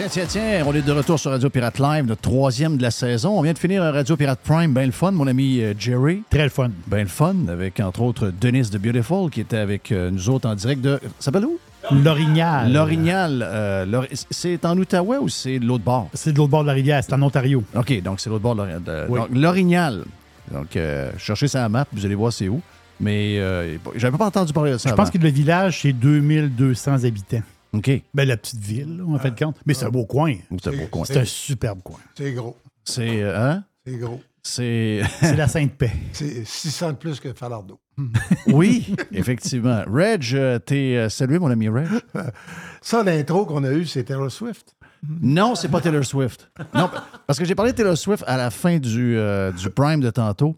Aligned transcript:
Tiens, 0.00 0.08
tiens, 0.08 0.24
tiens, 0.26 0.64
on 0.66 0.72
est 0.72 0.80
de 0.80 0.92
retour 0.92 1.18
sur 1.20 1.30
Radio 1.30 1.50
Pirate 1.50 1.78
Live, 1.78 2.06
notre 2.06 2.22
troisième 2.22 2.78
de 2.78 2.82
la 2.82 2.90
saison. 2.90 3.38
On 3.38 3.42
vient 3.42 3.52
de 3.52 3.58
finir 3.58 3.82
Radio 3.82 4.16
Pirate 4.16 4.40
Prime, 4.42 4.72
bien 4.72 4.86
le 4.86 4.92
fun, 4.92 5.10
mon 5.10 5.26
ami 5.26 5.60
euh, 5.60 5.74
Jerry. 5.78 6.22
Très 6.30 6.44
le 6.44 6.48
fun. 6.48 6.70
Bien 6.86 7.00
le 7.02 7.06
fun, 7.06 7.34
avec 7.50 7.78
entre 7.80 8.00
autres 8.00 8.32
Denise 8.40 8.70
de 8.70 8.78
Beautiful, 8.78 9.28
qui 9.28 9.42
était 9.42 9.58
avec 9.58 9.92
euh, 9.92 10.10
nous 10.10 10.30
autres 10.30 10.48
en 10.48 10.54
direct 10.54 10.80
de. 10.80 10.98
Ça 11.18 11.26
s'appelle 11.26 11.44
où? 11.44 11.58
L'Orignal. 11.90 12.72
L'Orignal. 12.72 13.42
euh, 13.46 14.02
c'est 14.30 14.64
en 14.64 14.78
Outaouais 14.78 15.18
ou 15.18 15.28
c'est 15.28 15.58
de 15.58 15.66
l'autre 15.66 15.84
bord? 15.84 16.08
C'est 16.14 16.32
de 16.32 16.38
l'autre 16.38 16.50
bord 16.50 16.62
de 16.62 16.68
la 16.68 16.72
rivière, 16.74 17.02
c'est 17.04 17.12
en 17.12 17.20
Ontario. 17.20 17.62
OK, 17.76 18.02
donc 18.02 18.20
c'est 18.20 18.30
l'autre 18.30 18.42
bord 18.42 18.56
de 18.56 18.62
de- 18.62 19.04
Oui. 19.06 19.18
donc, 19.20 19.28
L'Orignal. 19.34 20.04
Donc, 20.50 20.76
euh, 20.76 21.10
cherchez 21.18 21.46
ça 21.46 21.58
à 21.58 21.62
la 21.64 21.68
map, 21.68 21.84
vous 21.92 22.06
allez 22.06 22.14
voir 22.14 22.32
c'est 22.32 22.48
où. 22.48 22.62
Mais 23.00 23.36
euh, 23.38 23.76
j'avais 23.96 24.16
pas 24.16 24.26
entendu 24.26 24.52
parler 24.54 24.72
de 24.72 24.78
ça 24.78 24.88
Je 24.88 24.94
pense 24.94 25.10
que 25.10 25.18
le 25.18 25.28
village, 25.28 25.80
c'est 25.82 25.92
2200 25.92 27.04
habitants. 27.04 27.42
OK. 27.72 27.90
Ben, 28.14 28.26
la 28.26 28.36
petite 28.36 28.60
ville, 28.60 28.98
là, 28.98 29.04
on 29.06 29.14
a 29.14 29.18
fait 29.18 29.30
le 29.30 29.36
compte. 29.36 29.56
Mais 29.66 29.74
c'est 29.74 29.84
un 29.86 29.90
beau 29.90 30.04
coin. 30.06 30.34
C'est 30.62 30.68
un 30.74 30.76
beau 30.76 30.86
coin. 30.90 31.04
C'est 31.04 31.18
un 31.20 31.24
superbe 31.24 31.82
coin. 31.82 31.98
C'est 32.16 32.32
gros. 32.32 32.56
C'est... 32.84 33.22
euh, 33.22 33.38
Hein? 33.52 33.64
C'est 33.86 33.96
gros. 33.96 34.20
C'est... 34.42 35.02
C'est 35.20 35.36
la 35.36 35.48
Sainte-Paix. 35.48 35.92
C'est 36.12 36.44
600 36.46 36.92
de 36.92 36.96
plus 36.96 37.20
que 37.20 37.32
Falardeau. 37.32 37.78
Oui, 38.46 38.94
effectivement. 39.12 39.82
Reg, 39.86 40.24
euh, 40.34 40.58
t'es 40.58 40.96
euh, 40.96 41.08
salué, 41.10 41.38
mon 41.38 41.50
ami 41.50 41.68
Reg? 41.68 41.88
Ça, 42.80 43.02
l'intro 43.02 43.44
qu'on 43.44 43.62
a 43.64 43.70
eue, 43.72 43.84
c'est 43.86 44.04
Taylor 44.04 44.30
Swift. 44.32 44.74
Non, 45.20 45.54
c'est 45.54 45.68
pas 45.68 45.80
Taylor 45.80 46.04
Swift. 46.04 46.50
Non, 46.74 46.90
parce 47.26 47.38
que 47.38 47.44
j'ai 47.44 47.54
parlé 47.54 47.72
de 47.72 47.76
Taylor 47.76 47.96
Swift 47.96 48.22
à 48.26 48.36
la 48.36 48.50
fin 48.50 48.78
du, 48.78 49.16
euh, 49.16 49.50
du 49.52 49.70
Prime 49.70 50.00
de 50.00 50.10
tantôt. 50.10 50.56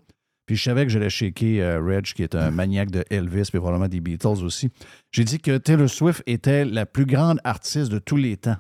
Puis 0.53 0.59
je 0.59 0.65
savais 0.65 0.85
que 0.85 0.91
j'allais 0.93 1.09
shaker 1.09 1.63
euh, 1.63 1.81
Reg, 1.83 2.05
qui 2.05 2.23
est 2.23 2.35
un 2.35 2.51
maniaque 2.51 2.91
de 2.91 3.03
Elvis, 3.09 3.45
puis 3.51 3.59
probablement 3.59 3.89
des 3.89 4.01
Beatles 4.01 4.45
aussi. 4.45 4.69
J'ai 5.11 5.25
dit 5.25 5.39
que 5.39 5.57
Taylor 5.57 5.89
Swift 5.89 6.23
était 6.27 6.67
la 6.67 6.85
plus 6.85 7.07
grande 7.07 7.41
artiste 7.43 7.91
de 7.91 7.99
tous 7.99 8.19
les 8.19 8.37
temps. 8.37 8.59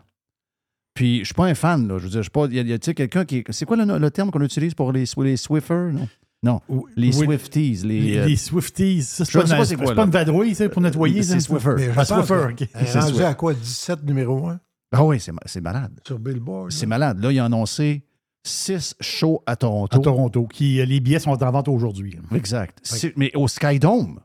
Puis 0.94 1.18
je 1.18 1.24
suis 1.26 1.34
pas 1.34 1.44
un 1.44 1.54
fan, 1.54 1.86
là. 1.86 1.98
Je 1.98 2.04
veux 2.04 2.08
dire, 2.08 2.20
je 2.20 2.22
suis 2.22 2.30
pas. 2.30 2.46
Il 2.50 2.66
y 2.66 2.72
a, 2.72 2.74
a, 2.76 2.78
quelqu'un 2.78 3.26
qui. 3.26 3.36
est- 3.40 3.52
C'est 3.52 3.66
quoi 3.66 3.76
le, 3.76 3.98
le 3.98 4.10
terme 4.10 4.30
qu'on 4.30 4.40
utilise 4.40 4.72
pour 4.72 4.90
les, 4.90 5.04
les 5.18 5.36
Swiffers? 5.36 5.92
Non? 5.92 6.08
Non. 6.42 6.60
Les. 6.96 7.12
Swifties. 7.12 7.82
Les, 7.84 8.00
Les, 8.00 8.16
euh, 8.16 8.24
les 8.24 8.36
Swifties. 8.36 9.02
Ça, 9.02 9.24
je 9.24 9.30
c'est 9.30 9.38
pas, 9.38 9.46
sais 9.46 9.52
pas 9.54 9.58
une- 9.58 9.64
c'est 9.66 9.76
quoi, 9.76 9.86
c'est 9.88 9.94
pas 9.94 10.04
une 10.04 10.10
vadrouille, 10.10 10.54
ça, 10.54 10.66
pour 10.70 10.80
nettoyer. 10.80 11.22
c'est? 11.22 11.40
Swiffer. 11.40 11.90
Ah, 11.94 12.06
Swiffer, 12.06 12.54
C'est 12.86 13.22
à 13.24 13.34
quoi? 13.34 13.52
17 13.52 14.02
numéro 14.04 14.48
1 14.48 14.58
Ah 14.92 15.04
oui, 15.04 15.20
c'est 15.20 15.32
ma- 15.32 15.42
c'est 15.44 15.60
malade. 15.60 15.92
sur 16.06 16.18
Billboard. 16.18 16.72
C'est 16.72 16.86
malade. 16.86 17.22
Là, 17.22 17.30
il 17.30 17.38
a 17.38 17.44
annoncé 17.44 18.02
six 18.44 18.94
shows 19.00 19.42
à 19.46 19.56
Toronto. 19.56 19.96
À 19.96 20.00
Toronto. 20.00 20.46
Qui, 20.46 20.80
euh, 20.80 20.84
les 20.84 21.00
billets 21.00 21.18
sont 21.20 21.42
en 21.42 21.50
vente 21.50 21.68
aujourd'hui. 21.68 22.18
Exact. 22.34 22.78
Mais 23.16 23.30
au 23.36 23.48
Skydome, 23.48 24.20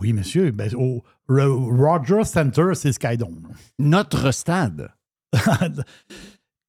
Oui, 0.00 0.12
monsieur. 0.12 0.50
Ben, 0.50 0.70
au 0.74 1.02
Ro- 1.28 1.70
Rogers 1.76 2.24
Center, 2.26 2.74
c'est 2.74 2.92
Skydome. 2.92 3.48
notre 3.78 4.30
stade. 4.32 4.90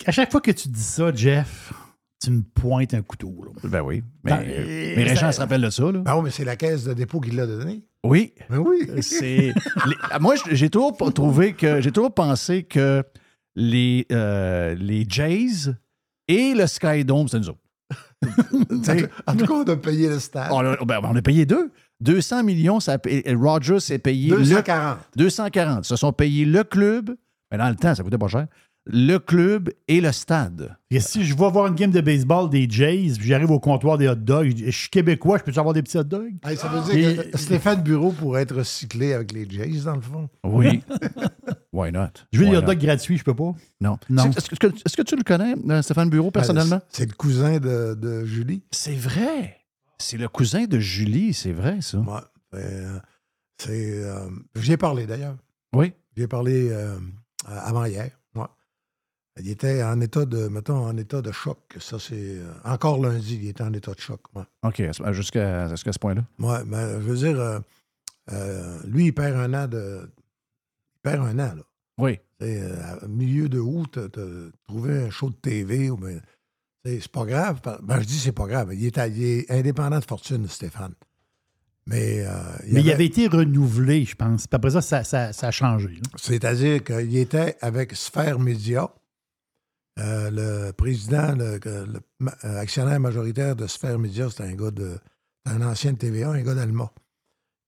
à 0.06 0.12
chaque 0.12 0.32
fois 0.32 0.42
que 0.42 0.52
tu 0.52 0.70
dis 0.70 0.82
ça, 0.82 1.14
Jeff, 1.14 1.74
tu 2.22 2.32
me 2.32 2.42
pointes 2.42 2.94
un 2.94 3.02
couteau. 3.02 3.44
là. 3.46 3.70
Ben 3.70 3.82
oui. 3.82 4.04
Mais, 4.24 4.32
Ben, 4.32 4.44
euh, 4.48 4.94
mais 4.96 5.04
Régent 5.04 5.28
ça- 5.28 5.32
se 5.34 5.40
rappelle 5.42 5.62
de 5.62 5.70
ça, 5.70 5.92
là. 5.92 6.02
Ah 6.06 6.18
oui, 6.18 6.24
mais 6.26 6.32
c'est 6.32 6.46
la 6.46 6.56
caisse 6.56 6.84
de 6.86 6.94
dépôt 6.94 7.20
qui 7.20 7.32
l'a 7.32 7.46
donné. 7.46 7.84
Oui. 8.04 8.34
Mais 8.50 8.58
oui. 8.58 8.88
C'est. 9.02 9.54
les- 9.86 10.20
moi, 10.20 10.36
j'ai 10.52 10.70
toujours 10.70 10.96
trouvé 11.14 11.54
que. 11.54 11.82
J'ai 11.82 11.92
toujours 11.92 12.14
pensé 12.14 12.64
que 12.64 13.04
les, 13.56 14.06
euh, 14.12 14.76
les 14.76 15.06
Jays 15.08 15.74
et 16.28 16.54
le 16.54 16.68
Skydome, 16.68 17.28
c'est 17.28 17.40
nous 17.40 17.50
autres. 17.50 17.60
En 19.28 19.36
tout 19.36 19.46
cas, 19.46 19.54
on 19.54 19.64
a 19.64 19.76
payé 19.78 20.10
le 20.10 20.20
stade. 20.20 20.50
on, 20.52 20.60
a, 20.60 20.76
ben, 20.86 21.00
on 21.04 21.16
a 21.16 21.22
payé 21.22 21.46
deux. 21.46 21.72
200 22.02 22.44
millions, 22.44 22.80
ça 22.80 22.94
a 22.94 22.98
payé- 22.98 23.24
Rogers 23.34 23.80
s'est 23.80 24.00
payé. 24.00 24.30
le- 24.32 24.38
240. 24.38 24.98
240. 25.16 25.86
Se 25.86 25.96
sont 25.96 26.14
payés 26.14 26.46
le 26.46 26.64
club, 26.64 27.16
mais 27.52 27.58
dans 27.58 27.70
le 27.70 27.76
temps, 27.76 27.96
ça 27.96 28.04
coûtait 28.04 28.18
pas 28.18 28.28
cher, 28.28 28.48
le 28.90 29.18
club 29.18 29.70
et 29.88 30.00
le 30.02 30.12
stade. 30.12 30.76
Et 30.90 31.00
si 31.00 31.26
je 31.26 31.36
vais 31.36 31.50
voir 31.52 31.68
une 31.68 31.76
game 31.76 31.92
de 31.92 32.00
baseball 32.02 32.50
des 32.50 32.68
Jays, 32.70 33.14
puis 33.18 33.28
j'arrive 33.28 33.52
au 33.52 33.60
comptoir 33.60 33.98
des 33.98 34.08
hot 34.08 34.16
dogs, 34.16 34.54
je 34.58 34.66
je 34.66 34.72
suis 34.72 34.90
québécois, 34.90 35.38
je 35.40 35.44
peux 35.52 35.60
avoir 35.60 35.74
des 35.74 35.84
petits 35.84 35.98
hot 35.98 36.04
dogs? 36.04 36.34
Hey, 36.46 36.56
ça 36.58 36.68
veut 36.70 36.82
dire 36.94 37.22
Et- 37.22 37.32
que 37.32 37.38
Stéphane 37.38 37.82
Bureau 37.84 38.12
pourrait 38.12 38.44
être 38.44 38.56
recyclé 38.56 39.14
avec 39.14 39.32
les 39.34 39.50
Jays, 39.50 39.82
dans 39.84 39.96
le 39.96 40.02
fond. 40.02 40.30
Oui. 40.44 40.82
Why 41.74 41.92
not? 41.92 42.08
Je 42.32 42.40
veux 42.40 42.46
Why 42.46 42.52
des 42.52 42.58
hot 42.58 42.62
dogs 42.62 42.80
gratuits, 42.80 43.18
je 43.18 43.24
peux 43.24 43.36
pas? 43.36 43.54
Non. 43.82 43.98
Est-ce 44.10 44.96
que, 44.96 45.02
tu 45.04 45.16
le 45.16 45.24
connais, 45.24 45.54
euh, 45.70 45.82
Stéphane 45.82 46.10
Bureau, 46.10 46.32
personnellement? 46.32 46.80
C'est 46.90 47.06
le 47.08 47.14
cousin 47.14 47.60
de, 47.60 47.94
de 47.96 48.26
Julie. 48.26 48.64
C'est 48.72 48.96
vrai. 48.96 49.58
C'est 50.00 50.18
le 50.18 50.28
cousin 50.30 50.66
de 50.66 50.80
Julie, 50.80 51.34
c'est 51.34 51.52
vrai, 51.52 51.80
ça. 51.82 51.98
Ouais. 52.00 52.20
Euh, 52.56 53.00
c'est. 53.58 54.04
euh, 54.04 54.30
J'y 54.56 54.72
ai 54.74 54.78
parlé 54.78 55.06
d'ailleurs. 55.06 55.36
Oui. 55.74 55.94
J'y 56.16 56.24
ai 56.24 56.28
parlé 56.28 56.70
euh, 56.72 56.98
avant 57.48 57.86
hier. 57.86 58.10
Il 59.40 59.50
était 59.50 59.84
en 59.84 60.00
état 60.02 60.26
de, 60.26 60.48
mettons, 60.48 60.86
en 60.86 60.98
état 60.98 61.22
de 61.22 61.32
choc. 61.32 61.60
Ça, 61.80 61.98
c'est. 62.00 62.16
euh, 62.16 62.52
encore 62.64 63.02
lundi, 63.02 63.40
il 63.42 63.50
était 63.50 63.64
en 63.64 63.74
état 63.74 63.94
de 63.94 64.00
choc. 64.00 64.22
Ouais. 64.36 64.44
OK, 64.64 64.82
jusqu'à 65.12 65.68
jusqu'à 65.70 65.94
ce 65.94 66.00
point-là? 66.00 66.24
Ouais, 66.40 66.64
mais 66.66 66.94
je 66.94 67.06
veux 67.06 67.18
dire, 67.18 67.40
euh, 67.40 67.60
euh, 68.32 68.78
lui, 68.86 69.06
il 69.08 69.14
perd 69.14 69.36
un 69.38 69.54
an 69.54 69.68
de. 69.68 70.10
Il 70.96 71.00
perd 71.02 71.22
un 71.26 71.34
an, 71.40 71.56
là. 71.56 71.64
Oui. 72.00 72.20
C'est, 72.40 72.62
euh, 72.62 72.76
au 73.04 73.08
milieu 73.08 73.50
de 73.50 73.60
août, 73.60 73.98
trouvé 74.68 74.98
un 75.06 75.10
show 75.10 75.30
de 75.30 75.36
TV 75.36 75.90
ou 75.90 75.98
ben, 75.98 76.22
c'est 76.86 77.08
pas 77.12 77.26
grave. 77.26 77.60
Ben, 77.84 78.00
je 78.00 78.06
dis 78.06 78.20
c'est 78.20 78.32
pas 78.32 78.46
grave. 78.48 78.74
Il 78.74 78.86
est, 78.86 78.98
à- 78.98 79.08
il 79.08 79.24
est 79.24 79.52
indépendant 79.52 80.00
de 80.00 80.06
fortune, 80.06 80.48
Stéphane. 80.48 80.94
Mais, 81.88 82.26
euh, 82.26 82.34
Mais 82.70 82.82
il 82.82 82.92
avait 82.92 83.06
été 83.06 83.28
renouvelé, 83.28 84.04
je 84.06 84.16
pense. 84.16 84.46
Puis 84.46 84.56
après 84.56 84.72
ça, 84.72 84.82
ça, 84.82 85.04
ça- 85.04 85.32
ça 85.34 85.48
a 85.48 85.52
changé. 85.52 86.00
C'est-à-dire 86.18 86.84
qu'il 86.84 87.16
était 87.18 87.56
avec 87.62 87.94
Sphère 87.96 88.40
Média, 88.40 88.90
euh, 90.00 90.30
le 90.32 90.72
président, 90.74 91.34
le, 91.36 91.60
euh, 91.66 92.58
actionnaire 92.60 93.00
majoritaire 93.00 93.56
de 93.56 93.68
Sphère 93.68 93.98
Média, 94.00 94.30
c'est 94.30 94.44
un 94.44 94.54
gars 94.54 94.72
de. 94.72 94.98
un 95.46 95.62
ancien 95.62 95.94
de 95.94 95.98
TVA, 95.98 96.30
un 96.30 96.42
gars 96.42 96.54
d'Alma, 96.54 96.92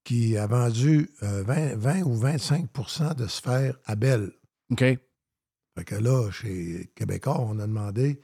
qui 0.04 0.38
a 0.38 0.48
vendu 0.48 1.10
euh, 1.24 1.44
20, 1.44 1.76
20 1.76 2.02
ou 2.04 2.16
25% 2.20 3.16
de 3.16 3.28
Sphère 3.28 3.76
à 3.86 3.96
Bell. 3.96 4.32
OK. 4.72 4.80
Fait 4.80 5.86
que 5.86 5.96
là, 5.96 6.30
chez 6.32 6.92
Québécois, 6.96 7.40
on 7.40 7.60
a 7.60 7.68
demandé 7.68 8.20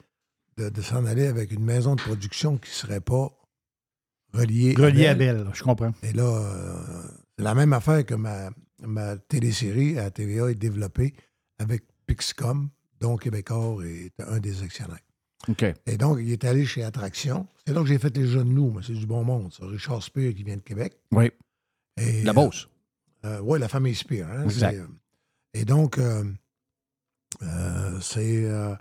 de, 0.57 0.69
de 0.69 0.81
s'en 0.81 1.05
aller 1.05 1.27
avec 1.27 1.51
une 1.51 1.63
maison 1.63 1.95
de 1.95 2.01
production 2.01 2.57
qui 2.57 2.69
ne 2.69 2.75
serait 2.75 3.01
pas 3.01 3.29
reliée 4.33 4.75
Relié 4.77 5.07
à 5.07 5.15
Bell. 5.15 5.43
Belle, 5.43 5.49
je 5.53 5.63
comprends. 5.63 5.93
Et 6.03 6.11
là, 6.11 6.23
euh, 6.23 7.07
c'est 7.37 7.43
la 7.43 7.55
même 7.55 7.73
affaire 7.73 8.05
que 8.05 8.15
ma, 8.15 8.49
ma 8.81 9.17
télésérie 9.17 9.97
à 9.97 10.11
TVA 10.11 10.51
est 10.51 10.55
développée 10.55 11.13
avec 11.59 11.83
Pixcom, 12.07 12.69
dont 13.05 13.17
Québécois 13.17 13.77
est 13.85 14.11
un 14.19 14.39
des 14.39 14.63
actionnaires. 14.63 14.97
Et 15.85 15.95
donc, 15.97 16.17
il 16.21 16.31
est 16.31 16.43
allé 16.43 16.65
chez 16.65 16.83
Attraction. 16.83 17.45
C'est 17.67 17.73
là 17.73 17.81
que 17.81 17.87
j'ai 17.87 17.99
fait 17.99 18.15
les 18.17 18.25
jeunes 18.25 18.51
loups, 18.55 18.71
mais 18.75 18.81
c'est 18.81 18.93
du 18.93 19.05
bon 19.05 19.23
monde, 19.23 19.53
ça. 19.53 19.63
Richard 19.67 20.01
Spear 20.01 20.33
qui 20.33 20.43
vient 20.43 20.55
de 20.57 20.61
Québec. 20.61 20.97
Oui. 21.11 21.29
Et, 21.97 22.23
La 22.23 22.33
Beauce. 22.33 22.67
oui, 23.43 23.59
la 23.59 23.67
famille 23.67 23.93
Spear. 23.93 24.27
hein, 24.31 24.43
Exact. 24.45 24.73
euh, 24.75 24.87
et 25.53 25.63
donc, 25.63 25.99
euh, 25.99 26.23
euh, 27.43 27.99
c'est. 28.01 28.45
euh, 28.45 28.73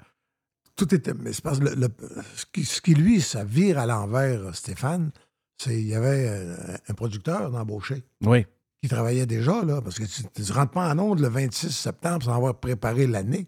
tout 0.77 0.93
était. 0.95 1.13
Mais 1.15 1.33
c'est 1.35 1.43
parce 1.45 1.59
que 1.59 1.65
le- 1.67 1.75
le- 1.75 1.89
ce, 2.35 2.47
qui, 2.51 2.65
ce 2.65 2.81
qui, 2.81 2.95
lui, 2.95 3.21
ça 3.21 3.45
vire 3.45 3.79
à 3.79 3.85
l'envers, 3.87 4.55
Stéphane, 4.57 5.11
c'est 5.59 5.79
il 5.81 5.87
y 5.89 5.95
avait 5.95 6.27
euh, 6.29 6.57
un 6.89 6.95
producteur 6.95 7.51
d'embauché 7.51 8.03
Oui. 8.23 8.47
qui 8.83 8.89
travaillait 8.89 9.27
déjà, 9.27 9.63
là, 9.65 9.83
parce 9.83 9.99
que 9.99 10.05
tu 10.05 10.41
ne 10.41 10.53
rentres 10.53 10.73
pas 10.73 10.91
en 10.93 10.99
onde 10.99 11.21
le 11.21 11.29
26 11.29 11.71
septembre 11.71 12.25
sans 12.25 12.35
avoir 12.35 12.59
préparé 12.59 13.07
l'année. 13.07 13.47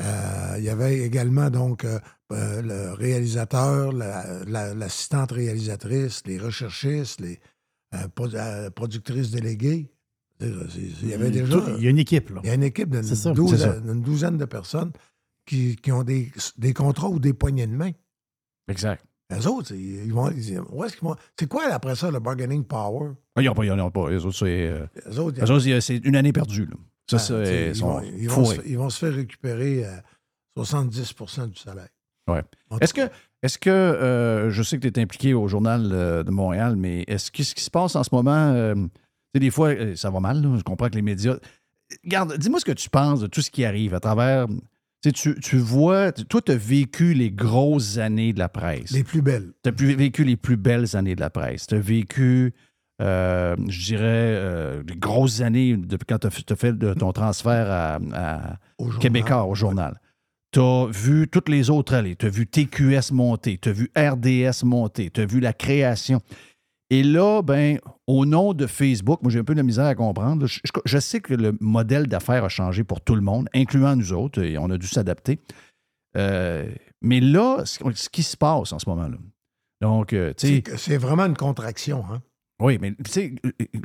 Euh, 0.00 0.54
il 0.58 0.64
y 0.64 0.68
avait 0.70 1.00
également 1.00 1.50
donc 1.50 1.84
euh, 1.84 1.98
euh, 2.32 2.62
le 2.62 2.92
réalisateur, 2.94 3.92
la- 3.92 4.44
la- 4.46 4.74
l'assistante 4.74 5.32
réalisatrice, 5.32 6.22
les 6.26 6.38
recherchistes, 6.38 7.20
les 7.20 7.38
euh, 7.94 8.08
pro- 8.14 8.28
productrices 8.74 9.30
déléguées. 9.30 9.90
Il 10.40 11.08
y 11.08 11.12
avait 11.14 11.30
déjà. 11.30 11.58
Il 11.76 11.84
y 11.84 11.86
a 11.86 11.90
une 11.90 11.98
équipe, 11.98 12.30
là. 12.30 12.40
Il 12.44 12.46
y 12.46 12.50
a 12.50 12.54
une 12.54 12.62
équipe 12.62 12.88
d'une 12.90 13.02
douzaine, 13.34 14.00
douzaine 14.02 14.38
de 14.38 14.44
personnes 14.46 14.92
qui, 15.44 15.76
qui 15.76 15.92
ont 15.92 16.02
des, 16.02 16.32
des 16.56 16.72
contrats 16.72 17.10
ou 17.10 17.18
des 17.18 17.34
poignées 17.34 17.66
de 17.66 17.74
main. 17.76 17.90
Exact. 18.68 19.04
Les 19.30 19.46
autres, 19.46 19.74
ils 19.74 20.12
vont. 20.12 20.30
ils- 20.30 20.60
où 20.70 20.82
est-ce 20.84 20.96
qu'ils 20.96 21.06
vont- 21.06 21.16
C'est 21.38 21.46
quoi 21.48 21.64
après 21.72 21.94
ça, 21.94 22.10
le 22.10 22.20
bargaining 22.20 22.64
power? 22.64 23.10
Ah, 23.36 23.42
Ils 23.42 23.46
n'ont 23.46 23.54
pas, 23.54 23.64
ils 23.64 23.70
en 23.72 23.78
ont 23.78 23.90
pas. 23.90 24.10
Les 24.10 24.24
autres, 24.24 24.36
c'est, 24.38 24.66
euh, 24.68 24.86
Les 25.06 25.18
autres, 25.18 25.42
autres, 25.52 25.80
c'est 25.80 25.96
une 25.98 26.16
année 26.16 26.32
perdue. 26.32 26.66
Là. 26.66 26.76
Ça, 27.18 27.36
Ah, 27.40 27.44
sais, 27.44 27.72
ils 27.74 27.80
vont, 27.80 28.00
ils 28.02 28.28
vont 28.28 28.44
fourrés. 28.44 28.56
se, 28.56 28.68
ils 28.68 28.78
vont 28.78 28.90
se 28.90 28.98
faire 28.98 29.14
récupérer 29.14 29.84
euh, 29.84 29.96
70% 30.58 31.48
du 31.50 31.56
salaire. 31.58 31.88
Ouais. 32.28 32.42
Est-ce 32.80 32.94
que, 32.94 33.08
est-ce 33.42 33.58
que 33.58 33.70
euh, 33.70 34.50
je 34.50 34.62
sais 34.62 34.78
que 34.78 34.86
tu 34.86 35.00
es 35.00 35.02
impliqué 35.02 35.34
au 35.34 35.48
Journal 35.48 35.88
euh, 35.92 36.22
de 36.22 36.30
Montréal, 36.30 36.76
mais 36.76 37.04
est-ce 37.08 37.30
que 37.30 37.42
ce 37.42 37.54
qui 37.54 37.64
se 37.64 37.70
passe 37.70 37.96
en 37.96 38.04
ce 38.04 38.10
moment, 38.14 38.52
euh, 38.52 38.74
tu 38.74 38.80
sais, 39.34 39.40
des 39.40 39.50
fois, 39.50 39.72
ça 39.96 40.10
va 40.10 40.20
mal, 40.20 40.42
là, 40.42 40.54
je 40.56 40.62
comprends 40.62 40.88
que 40.88 40.94
les 40.94 41.02
médias. 41.02 41.36
Garde, 42.04 42.36
dis-moi 42.38 42.60
ce 42.60 42.64
que 42.64 42.72
tu 42.72 42.88
penses 42.90 43.20
de 43.20 43.26
tout 43.26 43.42
ce 43.42 43.50
qui 43.50 43.64
arrive 43.64 43.94
à 43.94 44.00
travers. 44.00 44.46
tu 45.02 45.12
Tu, 45.12 45.56
vois, 45.58 46.12
toi, 46.12 46.40
tu 46.40 46.52
as 46.52 46.56
vécu 46.56 47.14
les 47.14 47.32
grosses 47.32 47.98
années 47.98 48.32
de 48.32 48.38
la 48.38 48.48
presse. 48.48 48.92
Les 48.92 49.02
plus 49.02 49.22
belles. 49.22 49.52
Tu 49.64 49.70
as 49.70 49.72
vécu 49.72 50.22
les 50.22 50.36
plus 50.36 50.56
belles 50.56 50.94
années 50.94 51.16
de 51.16 51.20
la 51.20 51.30
presse. 51.30 51.66
Tu 51.66 51.74
as 51.74 51.80
vécu, 51.80 52.52
euh, 53.00 53.56
je 53.68 53.84
dirais, 53.84 54.04
euh, 54.04 54.82
les 54.86 54.96
grosses 54.96 55.40
années 55.40 55.76
depuis 55.76 56.06
quand 56.06 56.18
tu 56.18 56.26
as, 56.26 56.56
fait 56.56 56.72
de 56.76 56.92
ton 56.94 57.12
transfert 57.12 57.70
à- 57.70 57.98
à, 58.12 58.56
Au 58.78 58.84
journal. 58.84 59.00
Québécois 59.00 59.44
au 59.44 59.54
journal. 59.54 60.00
Tu 60.52 60.60
as 60.60 60.86
vu 60.90 61.28
toutes 61.28 61.48
les 61.48 61.70
autres 61.70 61.94
aller. 61.94 62.16
Tu 62.16 62.26
as 62.26 62.30
vu 62.30 62.46
TQS 62.46 63.12
monter. 63.12 63.56
Tu 63.58 63.68
as 63.68 63.72
vu 63.72 63.90
RDS 63.96 64.64
monter. 64.64 65.08
Tu 65.10 65.20
as 65.20 65.26
vu 65.26 65.40
la 65.40 65.52
création. 65.52 66.20
Et 66.92 67.04
là, 67.04 67.40
ben, 67.40 67.78
au 68.08 68.26
nom 68.26 68.52
de 68.52 68.66
Facebook, 68.66 69.22
moi 69.22 69.30
j'ai 69.30 69.38
un 69.38 69.44
peu 69.44 69.54
de 69.54 69.62
misère 69.62 69.86
à 69.86 69.94
comprendre. 69.94 70.46
Je, 70.46 70.58
je- 70.64 70.72
je 70.84 70.98
sais 70.98 71.20
que 71.20 71.34
le 71.34 71.56
modèle 71.60 72.08
d'affaires 72.08 72.44
a 72.44 72.48
changé 72.48 72.82
pour 72.82 73.00
tout 73.00 73.14
le 73.14 73.20
monde, 73.20 73.48
incluant 73.54 73.94
nous 73.94 74.12
autres, 74.12 74.42
et 74.42 74.58
on 74.58 74.68
a 74.70 74.76
dû 74.76 74.88
s'adapter. 74.88 75.38
Euh, 76.16 76.68
mais 77.00 77.20
là, 77.20 77.62
ce 77.64 77.78
ce 77.94 78.08
qui 78.08 78.24
se 78.24 78.36
passe 78.36 78.72
en 78.72 78.78
ce 78.80 78.88
moment-là. 78.90 79.16
Donc, 79.80 80.12
euh, 80.12 80.34
tu 80.36 80.48
sais, 80.48 80.62
C'est 80.76 80.96
vraiment 80.96 81.26
une 81.26 81.36
contraction. 81.36 82.04
Hein? 82.10 82.20
Oui, 82.60 82.78
mais 82.80 82.92
tu 83.04 83.10
sais, 83.10 83.34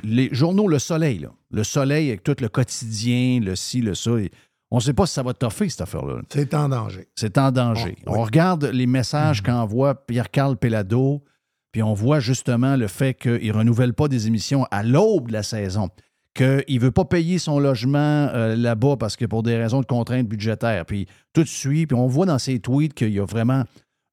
les 0.04 0.30
journaux 0.34 0.68
Le 0.68 0.80
Soleil, 0.80 1.20
là, 1.20 1.30
le 1.52 1.64
Soleil 1.64 2.10
avec 2.10 2.24
tout 2.24 2.36
le 2.40 2.50
quotidien, 2.50 3.40
le 3.40 3.56
ci, 3.56 3.82
le 3.82 3.96
ça, 3.96 4.12
on 4.72 4.78
ne 4.78 4.82
sait 4.82 4.94
pas 4.94 5.06
si 5.06 5.14
ça 5.14 5.24
va 5.24 5.34
toffer, 5.34 5.70
cette 5.70 5.82
affaire-là. 5.82 6.22
C'est 6.30 6.54
en 6.54 6.70
danger. 6.70 7.08
C'est 7.16 7.38
en 7.38 7.52
danger. 7.52 7.96
Oui. 7.98 8.04
On 8.08 8.24
regarde 8.24 8.66
les 8.66 8.88
messages 8.88 9.42
qu'envoie 9.42 9.96
Pierre-Carl 10.06 10.58
Pellado, 10.58 11.24
puis 11.72 11.84
on 11.84 11.94
voit 11.94 12.20
justement 12.20 12.76
le 12.76 12.88
fait 12.88 13.14
qu'il 13.14 13.48
ne 13.48 13.54
renouvelle 13.54 13.94
pas 13.94 14.08
des 14.08 14.28
émissions 14.28 14.66
à 14.72 14.84
l'aube 14.84 15.28
de 15.28 15.34
la 15.34 15.44
saison, 15.44 15.90
qu'il 16.34 16.64
ne 16.68 16.80
veut 16.80 16.92
pas 16.92 17.06
payer 17.06 17.38
son 17.38 17.60
logement 17.60 18.28
euh, 18.34 18.56
là-bas 18.56 18.98
parce 18.98 19.16
que 19.16 19.26
pour 19.26 19.44
des 19.44 19.56
raisons 19.56 19.82
de 19.82 19.86
contraintes 19.86 20.28
budgétaires. 20.28 20.86
Puis 20.86 21.08
tout 21.34 21.44
de 21.44 21.48
suite, 21.48 21.90
puis 21.90 21.98
on 21.98 22.08
voit 22.08 22.26
dans 22.26 22.40
ses 22.40 22.60
tweets 22.60 22.94
qu'il 22.94 23.14
y 23.14 23.20
a 23.20 23.26
vraiment 23.26 23.64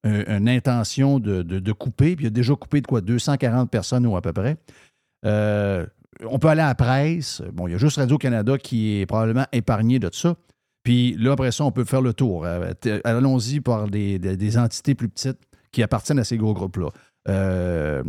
une 0.05 0.49
intention 0.49 1.19
de, 1.21 1.43
de- 1.43 1.73
couper, 1.73 2.17
puis 2.17 2.25
il 2.25 2.29
a 2.29 2.31
déjà 2.31 2.55
coupé 2.55 2.81
de 2.81 2.87
quoi 2.87 3.01
240 3.01 3.71
personnes 3.71 4.07
ou 4.07 4.17
à 4.17 4.21
peu 4.23 4.33
près. 4.33 4.57
Euh, 5.25 5.87
on 6.25 6.39
peut 6.39 6.49
aller 6.49 6.61
à 6.61 6.67
la 6.69 6.75
presse. 6.75 7.43
Bon, 7.53 7.69
il 7.69 7.73
y 7.73 7.75
a 7.75 7.79
juste 7.79 7.97
Radio-Canada 7.99 8.59
qui 8.59 9.01
est 9.01 9.07
probablement 9.07 9.47
épargné 9.53 9.99
de 9.99 10.11
ça. 10.13 10.35
Puis 10.85 11.17
là, 11.19 11.33
après 11.33 11.53
ça, 11.53 11.65
on 11.65 11.71
peut 11.71 11.85
faire 11.85 12.01
le 12.03 12.13
tour. 12.13 12.45
Euh, 12.45 12.73
Allons-y 13.05 13.61
par 13.61 13.89
des, 13.89 14.19
des- 14.19 14.59
entités 14.59 14.95
plus 14.95 15.09
petites 15.09 15.39
qui 15.71 15.83
appartiennent 15.83 16.19
à 16.19 16.25
ces 16.25 16.37
gros 16.37 16.53
groupes-là. 16.55 16.89
Euh, 17.29 18.03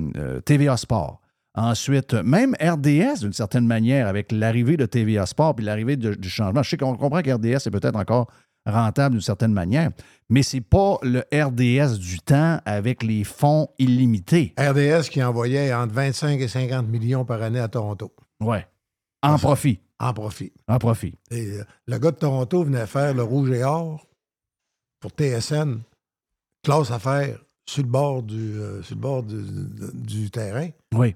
TVA 0.46 0.76
Sport. 0.78 1.22
Ensuite, 1.56 2.14
même 2.16 2.56
RDS, 2.60 3.20
d'une 3.22 3.34
certaine 3.34 3.68
manière, 3.68 4.08
avec 4.08 4.32
l'arrivée 4.32 4.76
de 4.76 4.88
TVA 4.88 5.28
Sport 5.28 5.56
puis 5.56 5.64
l'arrivée 5.64 5.96
du 5.98 6.30
changement. 6.30 6.64
Je 6.64 6.72
sais 6.72 6.78
qu'on 6.78 6.96
comprend 6.98 7.22
que 7.22 7.30
RDS 7.32 7.68
est 7.68 7.72
peut-être 7.72 7.96
encore 7.96 8.28
rentable 8.66 9.16
d'une 9.16 9.22
certaine 9.22 9.54
manière, 9.54 9.90
mais 10.30 10.42
c'est 10.44 10.62
pas 10.62 10.98
le 11.04 11.24
RDS 11.34 11.98
du 12.00 12.20
temps 12.20 12.60
avec 12.66 13.04
les 13.04 13.24
fonds 13.24 13.68
illimités. 13.78 14.54
RDS 14.58 15.10
qui 15.10 15.22
envoyait 15.24 15.74
entre 15.74 15.94
25 15.94 16.40
et 16.40 16.48
50 16.48 16.88
millions 16.88 17.26
par 17.26 17.42
année 17.42 17.60
à 17.60 17.68
Toronto, 17.68 18.12
Ouais. 18.40 18.66
En 19.22 19.38
profit. 19.38 19.80
en 20.00 20.14
profit. 20.14 20.52
En 20.68 20.80
profit. 20.80 21.16
Et 21.32 21.46
euh, 21.52 21.64
le 21.88 21.98
gars 21.98 22.12
de 22.12 22.18
Toronto 22.18 22.64
venait 22.64 22.86
faire 22.88 23.14
le 23.14 23.24
rouge 23.24 23.52
et 23.52 23.64
or 23.64 24.06
pour 25.00 25.12
TSN, 25.12 25.80
classe 26.64 26.92
à 26.92 27.00
faire 27.00 27.40
sur 27.66 27.84
le 27.84 27.90
bord 27.90 28.24
du, 28.24 28.36
euh, 28.60 28.82
sur 28.84 28.96
le 28.96 29.02
bord 29.02 29.24
du, 29.24 29.42
du 29.94 30.30
terrain. 30.30 30.70
Oui. 30.94 31.16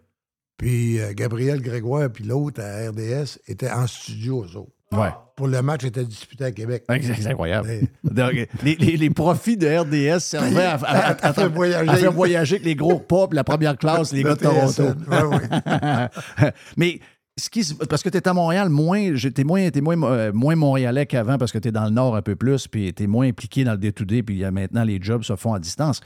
Puis 0.58 1.00
euh, 1.00 1.14
Gabriel 1.14 1.62
Grégoire 1.62 2.10
puis 2.10 2.24
l'autre 2.24 2.62
à 2.62 2.90
RDS 2.90 3.40
étaient 3.48 3.72
en 3.72 3.88
studio, 3.88 4.46
eux 4.46 4.56
autres. 4.58 4.72
Ouais. 4.92 5.10
Pour 5.36 5.48
le 5.48 5.62
match 5.62 5.84
était 5.84 6.04
disputé 6.06 6.46
à 6.46 6.52
Québec. 6.52 6.84
C'est 7.02 7.28
incroyable. 7.28 7.68
Mais- 8.04 8.48
les, 8.64 8.76
les- 8.76 8.98
les 8.98 9.10
profits 9.10 9.58
de 9.58 9.68
RDS 9.68 10.20
servaient 10.22 10.64
à, 10.64 10.76
à- 10.76 11.12
à- 11.12 11.26
À 11.28 11.34
faire 11.34 11.52
voyager. 11.52 11.90
à 11.90 11.96
faire 11.96 12.12
voyager 12.14 12.56
avec 12.56 12.66
les 12.66 12.76
gros 12.76 13.00
pop, 13.00 13.34
la 13.34 13.44
première 13.44 13.78
classe, 13.78 14.14
les 14.14 14.24
Le 14.24 14.30
gars 14.30 14.36
de 14.36 14.40
Toronto. 14.42 14.84
TSN. 14.84 15.10
Ouais, 15.10 15.24
ouais. 15.24 16.52
Mais 16.78 17.00
ce 17.40 17.50
qui, 17.52 17.72
parce 17.90 18.02
que 18.02 18.10
tu 18.10 18.18
es 18.18 18.28
à 18.28 18.34
Montréal, 18.34 18.70
moins, 18.70 19.14
j'étais 19.14 19.44
moins, 19.44 19.70
t'es 19.70 19.82
moins, 19.82 20.02
euh, 20.04 20.32
moins 20.34 20.56
montréalais 20.56 21.06
qu'avant 21.06 21.38
parce 21.38 21.52
que 21.52 21.60
tu 21.60 21.68
es 21.68 21.72
dans 21.72 21.84
le 21.86 21.92
nord 21.92 22.16
un 22.16 22.22
peu 22.24 22.36
plus, 22.36 22.68
puis 22.68 22.92
tu 22.94 23.04
es 23.04 23.08
moins 23.08 23.28
impliqué 23.28 23.64
dans 23.64 23.74
le 23.74 23.78
day-to-day, 23.78 24.24
puis 24.24 24.44
a 24.44 24.50
maintenant 24.52 24.84
les 24.84 25.00
jobs 25.02 25.22
se 25.24 25.36
font 25.36 25.54
à 25.54 25.60
distance. 25.60 26.02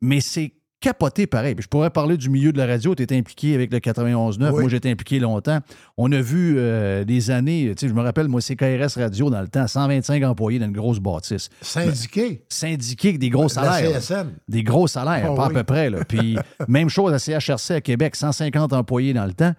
Mais 0.00 0.20
c'est 0.20 0.54
capoté 0.80 1.26
pareil. 1.26 1.54
Puis 1.54 1.64
je 1.64 1.68
pourrais 1.68 1.90
parler 1.90 2.16
du 2.16 2.30
milieu 2.30 2.52
de 2.52 2.58
la 2.58 2.66
radio. 2.66 2.94
Tu 2.94 3.02
étais 3.02 3.16
impliqué 3.16 3.54
avec 3.54 3.72
le 3.72 3.78
91.9. 3.78 4.50
Oui. 4.52 4.60
Moi, 4.62 4.68
j'étais 4.68 4.90
impliqué 4.90 5.18
longtemps. 5.18 5.58
On 5.96 6.10
a 6.12 6.20
vu 6.20 6.54
euh, 6.58 7.04
des 7.04 7.30
années, 7.30 7.72
tu 7.76 7.82
sais, 7.86 7.88
je 7.88 7.94
me 7.94 8.00
rappelle, 8.02 8.28
moi, 8.28 8.40
CKRS 8.40 8.96
Radio 8.98 9.30
dans 9.30 9.40
le 9.42 9.48
temps, 9.48 9.66
125 9.66 10.22
employés 10.24 10.58
dans 10.58 10.66
une 10.66 10.72
grosse 10.72 10.98
bâtisse. 10.98 11.48
Syndiqué? 11.60 12.44
Syndiqué 12.48 13.08
avec 13.08 13.20
des 13.20 13.30
gros 13.30 13.42
La 13.44 13.48
salaires. 13.48 14.00
CSN. 14.00 14.30
Des 14.48 14.62
gros 14.62 14.86
salaires, 14.86 15.28
Ah 15.32 15.34
pas 15.36 15.46
oui. 15.48 15.50
à 15.52 15.54
peu 15.58 15.64
près. 15.64 15.90
Là. 15.90 16.04
Puis 16.04 16.36
même 16.68 16.88
chose 16.88 17.12
à 17.12 17.18
CHRC 17.18 17.70
à 17.74 17.80
Québec, 17.80 18.16
150 18.16 18.72
employés 18.72 19.12
dans 19.12 19.26
le 19.26 19.34
temps. 19.34 19.52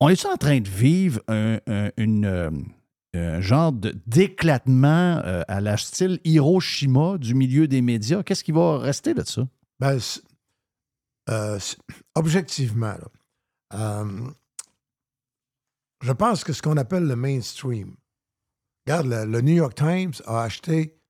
On 0.00 0.08
est 0.08 0.26
en 0.26 0.36
train 0.36 0.60
de 0.60 0.68
vivre 0.68 1.20
un, 1.28 1.58
un- 1.66 1.90
une, 1.96 2.26
euh, 2.26 2.50
un 3.14 3.40
genre 3.40 3.72
d'éclatement 4.06 5.20
euh, 5.24 5.42
à 5.48 5.60
la 5.60 5.76
style 5.76 6.20
Hiroshima 6.24 7.16
du 7.18 7.34
milieu 7.34 7.66
des 7.68 7.80
médias? 7.82 8.22
Qu'est-ce 8.22 8.44
qui 8.44 8.52
va 8.52 8.78
rester 8.78 9.14
de 9.14 9.22
ça? 9.24 9.46
Ben, 9.80 9.98
euh, 11.28 11.58
objectivement, 12.14 12.94
là, 12.94 13.08
euh, 13.74 14.30
je 16.02 16.12
pense 16.12 16.44
que 16.44 16.52
ce 16.52 16.62
qu'on 16.62 16.76
appelle 16.76 17.06
le 17.06 17.16
mainstream. 17.16 17.96
Regarde, 18.86 19.06
le, 19.06 19.24
le 19.24 19.40
New 19.40 19.54
York 19.54 19.74
Times 19.74 20.12
a 20.26 20.42
acheté 20.42 21.00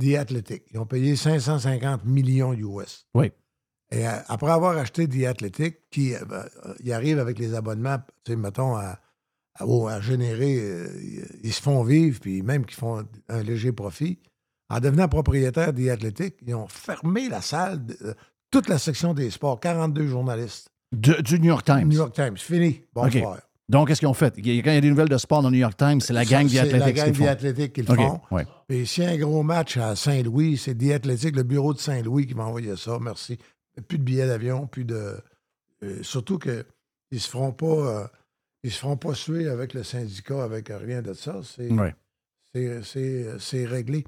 The 0.00 0.14
Athletic. 0.14 0.64
Ils 0.72 0.78
ont 0.78 0.86
payé 0.86 1.16
550 1.16 2.04
millions 2.04 2.52
US. 2.52 3.06
Oui. 3.14 3.32
Et 3.90 4.06
euh, 4.06 4.18
après 4.26 4.50
avoir 4.50 4.76
acheté 4.76 5.08
The 5.08 5.24
Athletic, 5.24 5.88
qui 5.90 6.14
euh, 6.14 6.24
ben, 6.24 6.48
arrive 6.92 7.18
avec 7.18 7.38
les 7.38 7.54
abonnements, 7.54 7.98
tu 8.24 8.32
sais, 8.32 8.36
mettons, 8.36 8.76
à, 8.76 8.98
à 9.54 10.00
générer, 10.00 10.58
euh, 10.58 10.88
ils 11.42 11.52
se 11.52 11.62
font 11.62 11.82
vivre, 11.84 12.20
puis 12.20 12.42
même 12.42 12.66
qu'ils 12.66 12.76
font 12.76 13.06
un 13.28 13.42
léger 13.42 13.72
profit. 13.72 14.18
En 14.68 14.80
devenant 14.80 15.08
propriétaire 15.08 15.72
des 15.72 15.90
Athletic, 15.90 16.34
ils 16.46 16.54
ont 16.54 16.66
fermé 16.68 17.28
la 17.28 17.40
salle, 17.40 17.84
de- 17.86 17.96
euh, 18.02 18.14
toute 18.50 18.68
la 18.68 18.78
section 18.78 19.14
des 19.14 19.30
sports, 19.30 19.60
42 19.60 20.06
journalistes. 20.08 20.70
De- 20.92 21.20
du 21.22 21.38
New 21.38 21.46
York 21.46 21.64
Times. 21.64 21.88
New 21.88 21.96
York 21.98 22.14
Times, 22.14 22.36
fini. 22.36 22.82
Bonsoir. 22.94 23.38
Donc, 23.68 23.88
qu'est-ce 23.88 23.98
qu'ils 24.00 24.08
ont 24.08 24.14
fait? 24.14 24.32
Quand 24.36 24.42
il 24.44 24.56
y 24.56 24.68
a 24.68 24.80
des 24.80 24.88
nouvelles 24.90 25.08
de 25.08 25.18
sport 25.18 25.42
dans 25.42 25.50
le 25.50 25.54
New 25.56 25.60
York 25.60 25.76
Times, 25.76 26.00
c'est 26.00 26.12
la 26.12 26.24
gang 26.24 26.48
Ça, 26.48 26.64
The 26.64 26.70
C'est 26.70 26.78
la 26.78 26.92
gang 26.92 27.06
qui 27.06 27.12
The 27.12 27.16
font. 27.16 27.26
Athletic 27.26 27.72
qui 27.72 27.82
le 27.82 27.90
OK, 27.92 27.96
font. 27.96 28.20
ouais. 28.30 28.46
Y 28.70 29.02
a 29.02 29.08
un 29.10 29.16
gros 29.16 29.42
match 29.42 29.76
à 29.76 29.96
Saint-Louis, 29.96 30.56
c'est 30.56 30.74
The 30.76 30.92
Athletic, 30.92 31.34
le 31.34 31.42
bureau 31.42 31.74
de 31.74 31.78
Saint-Louis 31.80 32.26
qui 32.28 32.34
m'a 32.34 32.44
envoyé 32.44 32.76
ça. 32.76 32.98
Merci. 33.00 33.38
Plus 33.88 33.98
de 33.98 34.04
billets 34.04 34.26
d'avion, 34.28 34.66
plus 34.68 34.84
de. 34.84 35.16
euh, 35.82 36.02
surtout 36.02 36.38
qu'ils 36.38 36.64
ne 37.12 37.18
se 37.18 37.28
feront 37.28 37.52
pas. 37.52 37.66
euh, 37.66 38.06
ils 38.62 38.70
se 38.70 38.78
feront 38.78 38.96
pas 38.96 39.14
suer 39.14 39.48
avec 39.48 39.74
le 39.74 39.82
syndicat, 39.82 40.42
avec 40.44 40.68
rien 40.70 41.02
de 41.02 41.12
ça. 41.12 41.40
C'est 41.44 41.70
Ouais. 41.70 41.94
réglé. 43.66 44.04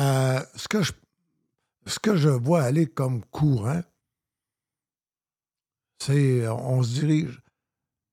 Euh, 0.00 0.40
ce, 0.56 0.66
que 0.66 0.82
je, 0.82 0.92
ce 1.86 1.98
que 1.98 2.16
je 2.16 2.28
vois 2.30 2.62
aller 2.62 2.86
comme 2.86 3.22
courant, 3.26 3.82
c'est 5.98 6.48
on 6.48 6.82
se 6.82 7.00
dirige. 7.00 7.42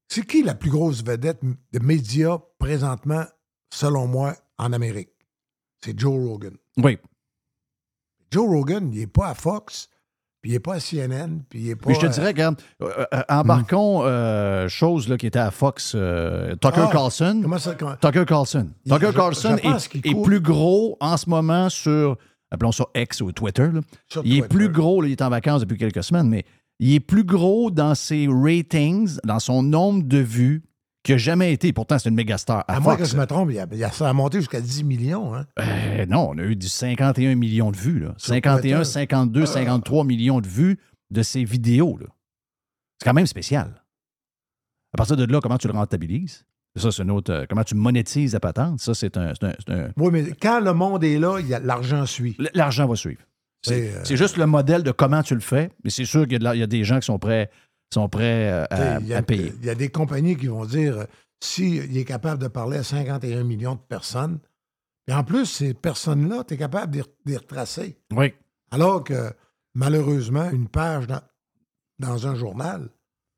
C'est 0.09 0.25
qui 0.25 0.43
la 0.43 0.55
plus 0.55 0.69
grosse 0.69 1.03
vedette 1.03 1.41
de 1.43 1.79
médias 1.79 2.39
présentement, 2.59 3.25
selon 3.73 4.07
moi, 4.07 4.35
en 4.57 4.73
Amérique? 4.73 5.13
C'est 5.83 5.97
Joe 5.97 6.27
Rogan. 6.27 6.57
Oui. 6.77 6.97
Joe 8.31 8.47
Rogan, 8.47 8.91
il 8.91 8.99
n'est 8.99 9.07
pas 9.07 9.29
à 9.29 9.35
Fox, 9.35 9.89
puis 10.41 10.51
il 10.51 10.53
n'est 10.53 10.59
pas 10.59 10.75
à 10.75 10.79
CNN, 10.79 11.39
puis 11.49 11.59
il 11.61 11.67
n'est 11.67 11.75
pas. 11.75 11.85
Puis 11.87 11.95
je 11.95 11.99
te 12.01 12.05
à- 12.05 12.09
dirais, 12.09 12.27
regarde, 12.27 12.61
euh, 12.81 13.05
euh, 13.13 13.21
embarquons 13.29 14.01
euh, 14.05 14.67
chose 14.69 15.07
là, 15.09 15.17
qui 15.17 15.25
était 15.27 15.39
à 15.39 15.51
Fox, 15.51 15.93
euh, 15.95 16.55
Tucker 16.55 16.85
Ah, 16.87 16.89
Carlson. 16.91 17.39
Comment 17.41 17.57
ça. 17.57 17.75
comment- 17.75 17.95
Tucker 18.01 18.25
Carlson. 18.25 18.67
Il- 18.85 18.91
Tucker 18.93 19.07
je- 19.11 19.15
Carlson 19.17 19.57
je 19.63 19.97
est, 19.97 20.07
est 20.11 20.23
plus 20.23 20.39
gros 20.41 20.97
en 20.99 21.17
ce 21.17 21.29
moment 21.29 21.69
sur, 21.69 22.17
appelons 22.51 22.71
ça 22.71 22.85
X 22.95 23.21
ou 23.21 23.31
Twitter. 23.31 23.67
là. 23.73 23.81
sur 24.07 24.21
Il 24.25 24.37
est 24.37 24.47
plus 24.47 24.69
gros, 24.69 25.01
là, 25.01 25.07
il 25.07 25.11
est 25.13 25.21
en 25.21 25.29
vacances 25.29 25.61
depuis 25.61 25.77
quelques 25.77 26.03
semaines, 26.03 26.29
mais 26.29 26.45
il 26.79 26.93
est 26.93 26.99
plus 26.99 27.23
gros 27.23 27.71
dans 27.71 27.95
ses 27.95 28.27
ratings, 28.29 29.17
dans 29.23 29.39
son 29.39 29.63
nombre 29.63 30.03
de 30.03 30.19
vues 30.19 30.63
qu'il 31.07 31.15
n'a 31.15 31.19
jamais 31.19 31.51
été. 31.53 31.73
Pourtant, 31.73 31.97
c'est 31.97 32.09
une 32.09 32.15
méga 32.15 32.37
star 32.37 32.59
à, 32.67 32.75
À 32.75 32.79
moins 32.79 32.95
que 32.95 33.05
je 33.05 33.17
me 33.17 33.25
trompe, 33.25 33.49
il 33.51 33.59
a, 33.59 33.65
il 33.71 33.83
a- 33.83 33.91
ça 33.91 34.07
a 34.09 34.13
monté 34.13 34.37
jusqu'à 34.39 34.61
10 34.61 34.83
millions. 34.83 35.33
Hein? 35.33 35.45
Euh, 35.59 36.05
non, 36.05 36.29
on 36.31 36.37
a 36.37 36.43
eu 36.43 36.55
du 36.55 36.67
51 36.67 37.35
millions 37.35 37.71
de 37.71 37.77
vues. 37.77 37.99
Là. 37.99 38.13
Sur 38.17 38.33
51, 38.33 38.77
Twitter. 38.77 38.83
52, 38.83 39.45
53 39.45 40.03
millions 40.03 40.39
de 40.41 40.47
vues 40.47 40.77
de 41.09 41.23
ces 41.23 41.43
vidéos. 41.43 41.97
C'est 42.99 43.05
quand 43.05 43.13
même 43.13 43.25
spécial. 43.27 43.83
À 44.93 44.97
partir 44.97 45.15
de 45.17 45.25
là, 45.25 45.39
comment 45.41 45.57
tu 45.57 45.67
le 45.67 45.73
rentabilises? 45.73 46.45
Ça, 46.75 46.91
c'est 46.91 47.01
une 47.03 47.11
autre. 47.11 47.31
euh, 47.33 47.45
comment 47.49 47.63
tu 47.63 47.73
monétises 47.75 48.33
la 48.33 48.39
patente? 48.39 48.79
Ça, 48.79 48.93
c'est 48.93 49.17
un. 49.17 49.33
Oui, 49.97 50.09
mais 50.11 50.33
quand 50.39 50.59
le 50.59 50.73
monde 50.73 51.03
est 51.03 51.17
là, 51.17 51.39
l'argent 51.63 52.05
suit. 52.05 52.37
L'argent 52.53 52.87
va 52.87 52.95
suivre. 52.95 53.21
C'est 53.63 53.89
euh, 53.95 54.01
c'est 54.03 54.17
juste 54.17 54.37
le 54.37 54.45
modèle 54.45 54.83
de 54.83 54.91
comment 54.91 55.23
tu 55.23 55.33
le 55.33 55.39
fais, 55.39 55.71
mais 55.83 55.89
c'est 55.89 56.05
sûr 56.05 56.27
qu'il 56.27 56.41
y, 56.41 56.45
a 56.63 56.67
des 56.67 56.83
gens 56.83 56.99
qui 56.99 57.07
sont 57.07 57.17
prêts, 57.17 57.49
sont 57.93 58.09
prêts 58.09 58.51
euh, 58.51 58.65
à, 58.69 58.95
a, 58.95 59.21
payer. 59.21 59.53
il 59.59 59.65
y 59.65 59.69
a 59.69 59.75
des 59.75 59.89
compagnies 59.89 60.35
qui 60.35 60.47
vont 60.47 60.65
dire 60.65 60.97
euh, 60.97 61.05
s'il 61.41 61.95
est 61.97 62.05
capable 62.05 62.41
de 62.41 62.47
parler 62.47 62.77
à 62.77 62.83
51 62.83 63.43
millions 63.43 63.75
de 63.75 63.79
personnes, 63.87 64.39
et 65.07 65.13
en 65.13 65.23
plus, 65.23 65.45
ces 65.45 65.73
personnes-là, 65.73 66.43
tu 66.45 66.55
es 66.55 66.57
capable 66.57 66.95
de 66.97 67.03
les- 67.25 67.37
retracer. 67.37 67.95
Oui. 68.11 68.33
Alors 68.71 69.03
que, 69.03 69.31
malheureusement, 69.73 70.49
une 70.49 70.67
page 70.67 71.07
dans, 71.07 71.21
dans 71.99 72.27
un 72.27 72.35
journal, 72.35 72.89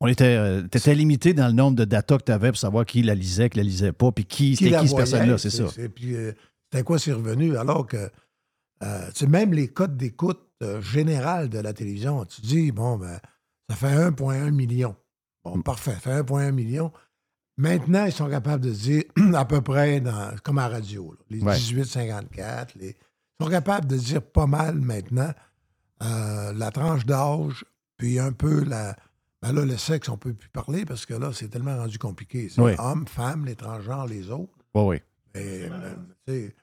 On 0.01 0.07
était, 0.07 0.35
euh, 0.37 0.63
t'étais 0.63 0.95
limité 0.95 1.33
dans 1.33 1.47
le 1.47 1.53
nombre 1.53 1.75
de 1.77 1.85
data 1.85 2.17
que 2.17 2.23
tu 2.23 2.31
avais 2.31 2.49
pour 2.49 2.57
savoir 2.57 2.85
qui 2.85 3.03
la 3.03 3.13
lisait, 3.13 3.49
qui 3.49 3.57
la 3.57 3.63
lisait 3.63 3.91
pas, 3.91 4.11
puis 4.11 4.25
qui, 4.25 4.55
qui 4.55 4.71
qui 4.71 4.87
cette 4.87 4.95
personne-là, 4.97 5.37
c'est 5.37 5.49
ça. 5.51 5.65
Puis, 5.93 6.15
euh, 6.15 6.31
c'était 6.71 6.83
quoi 6.83 6.97
ses 6.97 7.13
revenus? 7.13 7.55
Alors 7.55 7.85
que, 7.85 8.09
euh, 8.81 9.07
tu 9.13 9.19
sais, 9.19 9.27
même 9.27 9.53
les 9.53 9.67
codes 9.67 9.95
d'écoute 9.97 10.39
générales 10.81 11.49
de 11.49 11.59
la 11.59 11.71
télévision, 11.73 12.25
tu 12.25 12.41
dis, 12.41 12.71
bon, 12.71 12.97
ben, 12.97 13.19
ça 13.69 13.75
fait 13.75 13.87
1,1 13.95 14.51
million. 14.51 14.91
Mm. 14.91 14.95
Bon, 15.51 15.61
parfait, 15.61 15.91
ça 15.93 15.99
fait 15.99 16.21
1,1 16.21 16.51
million. 16.51 16.91
Maintenant, 17.57 18.05
ils 18.05 18.11
sont 18.13 18.29
capables 18.29 18.63
de 18.63 18.71
dire, 18.71 19.03
à 19.35 19.45
peu 19.45 19.61
près, 19.61 19.99
dans, 20.01 20.33
comme 20.43 20.57
à 20.59 20.69
la 20.69 20.75
radio, 20.75 21.11
là, 21.11 21.19
les 21.29 21.41
Ouais. 21.41 21.55
18-54, 21.55 22.69
les, 22.77 22.89
ils 22.89 23.43
sont 23.43 23.49
capables 23.49 23.85
de 23.87 23.97
dire 23.97 24.21
pas 24.21 24.47
mal 24.47 24.75
maintenant 24.79 25.33
euh, 26.03 26.53
la 26.53 26.71
tranche 26.71 27.05
d'âge, 27.05 27.65
puis 27.97 28.19
un 28.19 28.31
peu 28.31 28.63
la. 28.63 28.95
Ben 29.41 29.53
là, 29.53 29.63
le 29.63 29.77
sexe, 29.77 30.09
on 30.09 30.13
ne 30.13 30.17
peut 30.17 30.33
plus 30.33 30.49
parler 30.49 30.83
parce 30.83 31.05
que 31.05 31.13
là, 31.13 31.31
c'est 31.33 31.47
tellement 31.47 31.77
rendu 31.77 31.97
compliqué. 31.97 32.49
C'est 32.49 32.59
Oui. 32.61 32.73
hommes, 32.77 33.07
femmes, 33.07 33.45
les 33.45 33.55
transgenres, 33.55 34.05
les 34.07 34.29
autres. 34.31 34.51
Oui, 34.75 34.83
oui. 34.83 34.97
Euh, 35.37 35.95
sais, 36.27 36.53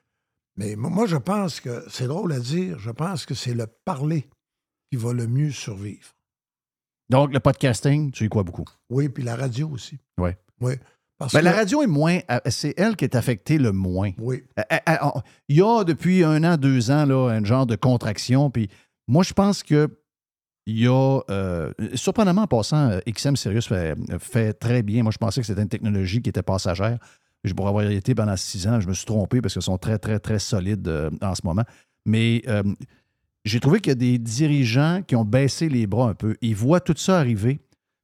mais 0.57 0.75
mo- 0.75 0.89
moi, 0.89 1.07
je 1.07 1.15
pense 1.17 1.59
que 1.59 1.83
c'est 1.89 2.05
drôle 2.05 2.31
à 2.33 2.39
dire, 2.39 2.77
je 2.77 2.91
pense 2.91 3.25
que 3.25 3.33
c'est 3.33 3.55
le 3.55 3.65
parler 3.65 4.29
qui 4.91 4.97
va 4.97 5.11
le 5.13 5.25
mieux 5.27 5.49
survivre. 5.51 6.13
Donc, 7.09 7.33
le 7.33 7.39
podcasting, 7.39 8.11
tu 8.11 8.25
y 8.25 8.29
crois 8.29 8.43
beaucoup. 8.43 8.65
Oui, 8.89 9.09
puis 9.09 9.23
la 9.23 9.35
radio 9.35 9.69
aussi. 9.69 9.97
Oui. 10.19 10.31
Oui. 10.59 10.73
Parce 11.17 11.33
Ben, 11.33 11.39
que, 11.39 11.45
la 11.45 11.51
radio 11.53 11.81
est 11.81 11.87
moins. 11.87 12.19
euh, 12.29 12.39
C'est 12.47 12.73
elle 12.77 12.95
qui 12.95 13.05
est 13.05 13.15
affectée 13.15 13.57
le 13.57 13.71
moins. 13.71 14.11
Oui. 14.19 14.43
Euh, 14.59 14.63
euh, 14.89 14.95
Il 15.47 15.57
y 15.57 15.61
a 15.61 15.83
depuis 15.83 16.23
un 16.23 16.43
an, 16.43 16.57
deux 16.57 16.91
ans, 16.91 17.05
là, 17.05 17.29
un 17.29 17.43
genre 17.43 17.65
de 17.65 17.75
contraction. 17.75 18.51
Puis 18.51 18.69
moi, 19.07 19.23
je 19.23 19.33
pense 19.33 19.63
que 19.63 19.89
il 20.65 20.79
y 20.79 20.87
a. 20.87 21.19
euh, 21.29 21.71
surprenamment, 21.95 22.41
en 22.43 22.47
passant, 22.47 22.99
XM 23.07 23.35
Sirius 23.37 23.67
fait, 23.67 23.95
fait 24.19 24.53
très 24.53 24.83
bien. 24.83 25.01
Moi, 25.01 25.11
je 25.13 25.17
pensais 25.17 25.39
que 25.41 25.47
c'était 25.47 25.61
une 25.61 25.69
technologie 25.69 26.21
qui 26.21 26.29
était 26.29 26.43
passagère. 26.43 26.99
Je 27.45 27.53
pourrais 27.53 27.69
avoir 27.69 27.89
été 27.89 28.13
pendant 28.13 28.35
six 28.35 28.67
ans. 28.67 28.79
Je 28.81 28.87
me 28.87 28.93
suis 28.93 29.05
trompé 29.05 29.39
parce 29.41 29.53
qu'ils 29.53 29.61
sont 29.63 29.77
très, 29.77 29.97
très, 29.97 30.19
très 30.19 30.39
solides 30.39 30.87
euh, 30.89 31.09
en 31.21 31.33
ce 31.35 31.41
moment. 31.45 31.63
Mais 32.05 32.41
euh, 32.47 32.63
j'ai 33.47 33.59
trouvé 33.59 33.79
qu'il 33.79 33.91
y 33.91 33.91
a 33.91 33.95
des 33.95 34.17
dirigeants 34.17 35.01
qui 35.05 35.15
ont 35.15 35.25
baissé 35.25 35.69
les 35.69 35.87
bras 35.87 36.09
un 36.09 36.13
peu. 36.13 36.35
Ils 36.41 36.55
voient 36.55 36.79
tout 36.79 36.93
ça 36.97 37.19
arriver. 37.19 37.55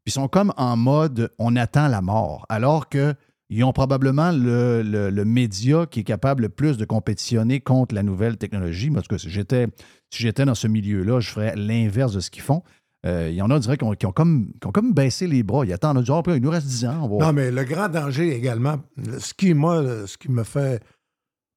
Puis 0.04 0.12
ils 0.12 0.12
sont 0.14 0.28
comme 0.28 0.54
en 0.58 0.76
mode 0.78 1.32
on 1.40 1.56
attend 1.56 1.88
la 1.88 2.02
mort. 2.02 2.46
Alors 2.50 2.90
que 2.90 3.16
ils 3.50 3.64
ont 3.64 3.74
probablement 3.74 4.32
le, 4.32 4.82
le- 4.82 5.10
média 5.26 5.86
qui 5.86 6.00
est 6.00 6.04
capable 6.04 6.44
le 6.44 6.50
plus 6.50 6.78
de 6.78 6.86
compétitionner 6.86 7.60
contre 7.60 7.94
la 7.94 8.02
nouvelle 8.04 8.38
technologie. 8.38 8.90
Tout 9.02 9.08
cas, 9.10 9.18
si 9.20 9.30
j'étais, 9.30 9.68
si 10.12 10.24
dans 10.46 10.56
ce 10.56 10.68
milieu-là, 10.68 11.20
je 11.20 11.30
ferais 11.30 11.56
l'inverse 11.56 12.14
de 12.14 12.20
ce 12.20 12.32
qu'ils 12.32 12.42
font. 12.42 12.64
Euh, 13.06 13.28
il 13.30 13.36
y 13.36 13.42
en 13.42 13.52
a, 13.52 13.56
on 13.56 13.60
dirait, 13.60 13.78
qui 13.78 14.06
ont, 14.06 14.12
comme, 14.12 14.54
comme 14.74 14.94
baissé 14.94 15.28
les 15.28 15.44
bras. 15.44 15.66
Ils 15.66 15.74
attendent, 15.74 16.02
dit, 16.02 16.12
Ah, 16.12 16.22
il 16.28 16.42
nous 16.42 16.50
reste 16.50 16.68
10 16.68 16.86
ans. 16.86 17.08
Non, 17.20 17.34
mais 17.34 17.52
le 17.52 17.64
grand 17.64 17.90
danger 17.90 18.34
également, 18.36 18.78
le- 18.98 19.20
ce 19.20 19.34
qui, 19.34 19.54
moi, 19.54 20.08
ce 20.08 20.18
qui 20.18 20.32
me 20.32 20.44
fait. 20.44 20.82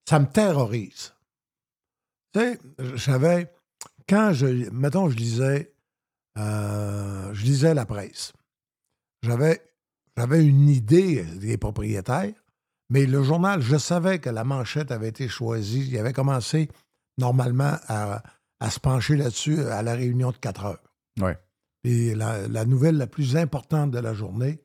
Ça 0.09 0.19
me 0.19 0.27
terrorise. 0.27 1.15
Tu 2.35 2.41
sais, 2.41 2.59
j'avais. 2.97 3.51
Quand 4.09 4.33
je. 4.33 4.71
Mettons, 4.71 5.09
je 5.11 5.17
lisais. 5.17 5.73
euh, 6.39 7.33
je 7.35 7.45
lisais 7.45 7.75
la 7.75 7.87
presse. 7.87 8.33
J'avais. 9.23 9.63
J'avais 10.17 10.43
une 10.45 10.71
idée 10.71 11.25
des 11.25 11.59
propriétaires, 11.59 12.33
mais 12.89 13.05
le 13.05 13.23
journal, 13.23 13.61
je 13.61 13.77
savais 13.77 14.19
que 14.19 14.31
la 14.31 14.45
manchette 14.45 14.91
avait 14.91 15.09
été 15.09 15.29
choisie. 15.29 15.87
Il 15.91 15.99
avait 15.99 16.15
commencé 16.15 16.71
normalement 17.19 17.77
à, 17.87 18.23
à 18.61 18.71
se 18.71 18.81
pencher 18.81 19.17
là-dessus 19.17 19.61
à 19.61 19.83
la 19.83 19.95
réunion 19.95 20.31
de 20.31 20.39
4 20.39 20.65
heures. 20.65 20.83
Ouais. 21.21 21.37
Et 21.85 22.15
la, 22.15 22.49
la 22.49 22.65
nouvelle 22.65 22.97
la 22.97 23.07
plus 23.07 23.37
importante 23.37 23.91
de 23.91 23.99
la 23.99 24.15
journée, 24.15 24.63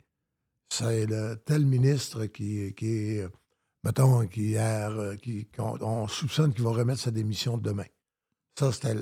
c'est 0.71 1.05
le 1.05 1.35
tel 1.35 1.65
ministre 1.65 2.27
qui, 2.27 2.73
qui 2.73 2.87
est, 3.17 3.27
mettons, 3.83 4.25
qui, 4.27 4.55
euh, 4.57 5.17
qui 5.17 5.49
on, 5.59 6.07
soupçonne 6.07 6.53
qu'il 6.53 6.63
va 6.63 6.71
remettre 6.71 7.01
sa 7.01 7.11
démission 7.11 7.57
demain. 7.57 7.85
Ça, 8.57 8.71
c'était. 8.71 8.95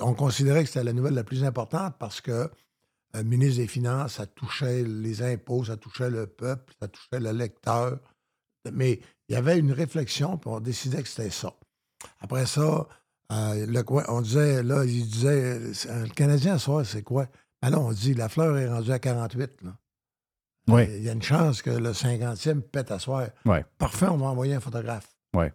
On 0.00 0.14
considérait 0.14 0.62
que 0.62 0.68
c'était 0.68 0.84
la 0.84 0.92
nouvelle 0.92 1.14
la 1.14 1.24
plus 1.24 1.44
importante 1.44 1.94
parce 1.98 2.20
que 2.20 2.50
le 3.14 3.22
ministre 3.24 3.58
des 3.60 3.66
Finances, 3.66 4.14
ça 4.14 4.26
touchait 4.26 4.82
les 4.84 5.22
impôts, 5.22 5.64
ça 5.64 5.76
touchait 5.76 6.10
le 6.10 6.26
peuple, 6.26 6.72
ça 6.80 6.88
touchait 6.88 7.20
le 7.20 7.32
lecteur. 7.32 7.98
Mais 8.72 9.00
il 9.28 9.34
y 9.34 9.36
avait 9.36 9.58
une 9.58 9.72
réflexion, 9.72 10.38
puis 10.38 10.50
on 10.50 10.60
décidait 10.60 11.02
que 11.02 11.08
c'était 11.08 11.30
ça. 11.30 11.52
Après 12.20 12.46
ça, 12.46 12.86
euh, 13.32 13.66
le 13.66 13.84
on 14.08 14.20
disait, 14.20 14.62
là, 14.62 14.84
il 14.84 15.06
disait, 15.06 15.54
euh, 15.88 16.04
le 16.04 16.14
Canadien, 16.14 16.58
soir, 16.58 16.84
c'est 16.84 17.02
quoi? 17.02 17.26
Ben 17.60 17.70
là, 17.70 17.78
on 17.78 17.92
dit, 17.92 18.14
la 18.14 18.28
fleur 18.28 18.56
est 18.58 18.68
rendue 18.68 18.92
à 18.92 18.98
48. 18.98 19.62
Là. 19.62 19.76
Ouais. 20.68 20.88
Euh, 20.88 20.96
Il 20.98 21.04
y 21.04 21.08
a 21.08 21.12
une 21.12 21.22
chance 21.22 21.62
que 21.62 21.70
le 21.70 21.92
50e 21.92 22.60
pète 22.60 22.90
à 22.90 22.98
soir. 22.98 23.28
Ouais. 23.44 23.64
Parfait, 23.78 24.06
on 24.08 24.16
va 24.16 24.26
envoyer 24.26 24.54
un 24.54 24.60
photographe. 24.60 25.08
Ouais. 25.34 25.52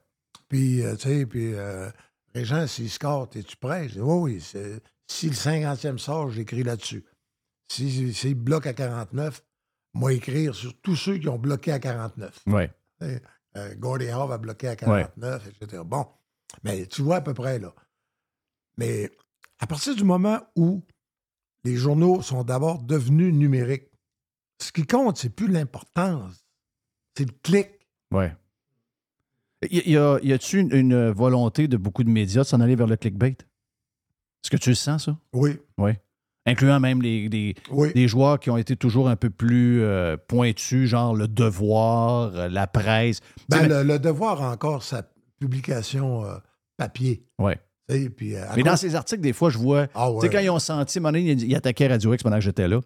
Puis, 0.47 0.83
euh, 0.83 0.95
tu 0.95 1.09
sais, 1.09 1.25
puis, 1.25 1.53
euh, 2.37 2.39
Régent, 2.39 2.67
s'il 2.67 2.89
score, 2.89 3.29
es-tu 3.35 3.57
prêt? 3.57 3.87
Je 3.89 3.93
dis, 3.95 3.99
oui, 4.01 4.41
oui. 4.41 4.71
Si 5.09 5.29
le 5.29 5.35
50e 5.35 5.97
sort, 5.97 6.29
j'écris 6.29 6.63
là-dessus. 6.63 7.05
Si- 7.71 8.13
S'il 8.13 8.35
bloque 8.35 8.67
à 8.67 8.73
49, 8.73 9.43
moi, 9.93 10.13
écrire 10.13 10.53
sur 10.55 10.79
tous 10.81 10.95
ceux 10.95 11.17
qui 11.17 11.27
ont 11.29 11.39
bloqué 11.39 11.71
à 11.71 11.79
49. 11.79 12.39
Ouais. 12.47 12.71
Euh, 13.01 13.75
Gordie 13.75 14.09
Howe 14.09 14.31
a 14.31 14.37
bloqué 14.37 14.67
à 14.67 14.75
49, 14.75 15.47
etc. 15.47 15.81
Bon, 15.85 16.05
mais 16.63 16.85
tu 16.87 17.01
vois 17.01 17.17
à 17.17 17.21
peu 17.21 17.33
près, 17.33 17.59
là. 17.59 17.73
Mais 18.77 19.09
à 19.59 19.65
partir 19.67 19.95
du 19.95 20.03
moment 20.03 20.39
où 20.55 20.83
les 21.63 21.75
journaux 21.75 22.21
sont 22.21 22.43
d'abord 22.43 22.83
devenus 22.83 23.33
numériques, 23.33 23.89
ce 24.61 24.71
qui 24.71 24.85
compte, 24.85 25.17
c'est 25.17 25.29
plus 25.29 25.47
l'importance, 25.47 26.45
c'est 27.17 27.25
le 27.25 27.33
clic. 27.43 27.69
Ouais. 28.11 28.35
Y, 29.71 29.91
y 29.91 29.97
a, 29.97 30.19
y 30.23 30.33
a-tu 30.33 30.59
une, 30.59 30.73
une 30.73 31.09
volonté 31.09 31.67
de 31.67 31.77
beaucoup 31.77 32.03
de 32.03 32.09
médias 32.09 32.43
de 32.43 32.47
s'en 32.47 32.59
aller 32.61 32.75
vers 32.75 32.87
le 32.87 32.95
clickbait? 32.97 33.37
Est-ce 34.43 34.49
que 34.51 34.57
tu 34.57 34.69
le 34.69 34.75
sens, 34.75 35.05
ça? 35.05 35.17
Oui. 35.33 35.57
Oui. 35.77 35.91
incluant 36.45 36.79
même 36.79 37.01
les, 37.01 37.55
Oui. 37.71 37.91
des 37.93 38.07
joueurs 38.07 38.39
qui 38.39 38.49
ont 38.49 38.57
été 38.57 38.75
toujours 38.77 39.09
un 39.09 39.15
peu 39.15 39.29
plus 39.29 39.81
euh, 39.81 40.15
pointus, 40.27 40.87
genre 40.89 41.13
le 41.15 41.27
devoir, 41.27 42.33
euh, 42.35 42.47
la 42.47 42.67
presse. 42.67 43.19
Ben, 43.49 43.67
le, 43.67 43.83
le 43.83 43.99
devoir 43.99 44.41
a 44.41 44.51
encore 44.53 44.83
sa 44.83 45.03
publication 45.39 46.23
euh, 46.25 46.37
papier. 46.77 47.23
ouais. 47.39 47.59
tu 47.89 47.95
sais, 48.03 48.09
Puis, 48.09 48.33
Mais 48.55 48.63
dans 48.63 48.77
ces 48.77 48.95
articles, 48.95 49.21
des 49.21 49.33
fois, 49.33 49.49
je 49.49 49.57
vois. 49.57 49.87
Ah 49.93 50.07
Tu 50.07 50.21
sais, 50.21 50.27
ouais. 50.27 50.29
quand 50.33 50.39
ils 50.39 50.49
ont 50.49 50.59
senti, 50.59 50.99
donné, 50.99 51.19
ils 51.21 51.43
ils 51.43 51.55
attaquaient 51.55 51.87
Radio 51.87 52.13
X 52.13 52.23
pendant 52.23 52.37
que 52.37 52.43
j'étais 52.43 52.67
là. 52.67 52.79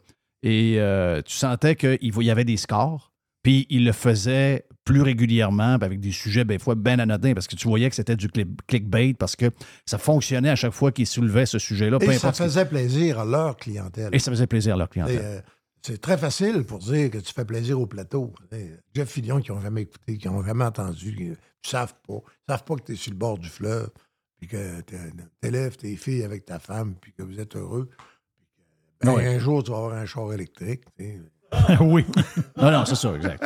Et 0.44 0.78
tu 1.26 1.36
sentais 1.36 1.76
qu'il 1.76 2.00
il 2.02 2.24
y 2.24 2.32
avait 2.32 2.46
des 2.46 2.58
scores. 2.58 3.12
Puis 3.44 3.66
ils 3.70 3.86
le 3.86 3.92
faisaient 3.92 4.66
plus 4.84 5.02
régulièrement, 5.02 5.74
avec 5.74 6.00
des 6.00 6.12
sujets, 6.12 6.44
des 6.44 6.58
fois, 6.60 6.76
bien 6.76 6.98
anodins, 7.00 7.34
parce 7.34 7.48
que 7.48 7.56
tu 7.56 7.68
voyais 7.68 7.90
que 7.90 7.96
c'était 7.96 8.16
du 8.16 8.28
click- 8.28 8.66
clickbait, 8.68 9.14
parce 9.14 9.36
que 9.36 9.52
ça 9.86 9.98
fonctionnait 9.98 10.50
à 10.50 10.56
chaque 10.56 10.74
fois 10.74 10.92
qu'ils 10.92 11.08
soulevaient 11.08 11.46
ce 11.46 11.60
sujet-là. 11.60 11.98
Et 12.02 12.14
ça 12.14 12.34
faisait 12.34 12.66
plaisir 12.66 13.20
à 13.20 13.26
leur 13.26 13.58
clientèle. 13.58 14.10
Et 14.12 14.20
ça 14.20 14.32
faisait 14.32 14.48
plaisir 14.48 14.74
à 14.74 14.78
leur 14.78 14.90
clientèle. 14.90 15.20
euh, 15.22 15.42
c'est 15.84 16.00
très 16.00 16.18
facile 16.18 16.64
pour 16.64 16.80
dire 16.80 17.10
que 17.10 17.18
tu 17.18 17.34
fais 17.34 17.46
plaisir 17.46 17.80
au 17.80 17.88
plateau. 17.88 18.34
Et 18.52 18.72
Jeff 18.94 19.10
Fillion, 19.10 19.40
qui 19.42 19.52
n'ont 19.52 19.62
jamais 19.62 19.82
écouté, 19.84 20.18
qui 20.18 20.28
n'ont 20.28 20.44
jamais 20.44 20.66
entendu, 20.66 21.16
qui 21.16 21.30
ne 21.30 21.36
savent 21.64 21.96
pas. 22.08 22.18
Ils 22.48 22.52
savent 22.52 22.64
pas 22.64 22.76
que 22.76 22.84
tu 22.84 22.92
es 22.94 22.96
sur 22.96 23.12
le 23.12 23.18
bord 23.18 23.38
du 23.40 23.50
fleuve, 23.50 23.90
puis 24.40 24.48
que 24.48 24.82
tu 24.82 24.96
élèves 25.42 25.78
tes 25.78 25.96
filles 25.96 26.24
avec 26.24 26.46
ta 26.46 26.60
femme, 26.60 26.96
puis 27.02 27.14
que 27.14 27.24
vous 27.24 27.40
êtes 27.40 27.56
heureux. 27.56 27.90
puis 29.00 29.10
que, 29.10 29.16
ben. 29.16 29.36
Un 29.36 29.40
jour, 29.40 29.64
tu 29.64 29.72
vas 29.72 29.78
avoir 29.78 29.94
un 29.94 30.06
char 30.06 30.32
électrique. 30.34 30.84
oui. 31.82 32.06
Non, 32.58 32.72
non, 32.72 32.86
c'est 32.86 32.96
ça, 32.96 33.14
exact. 33.16 33.44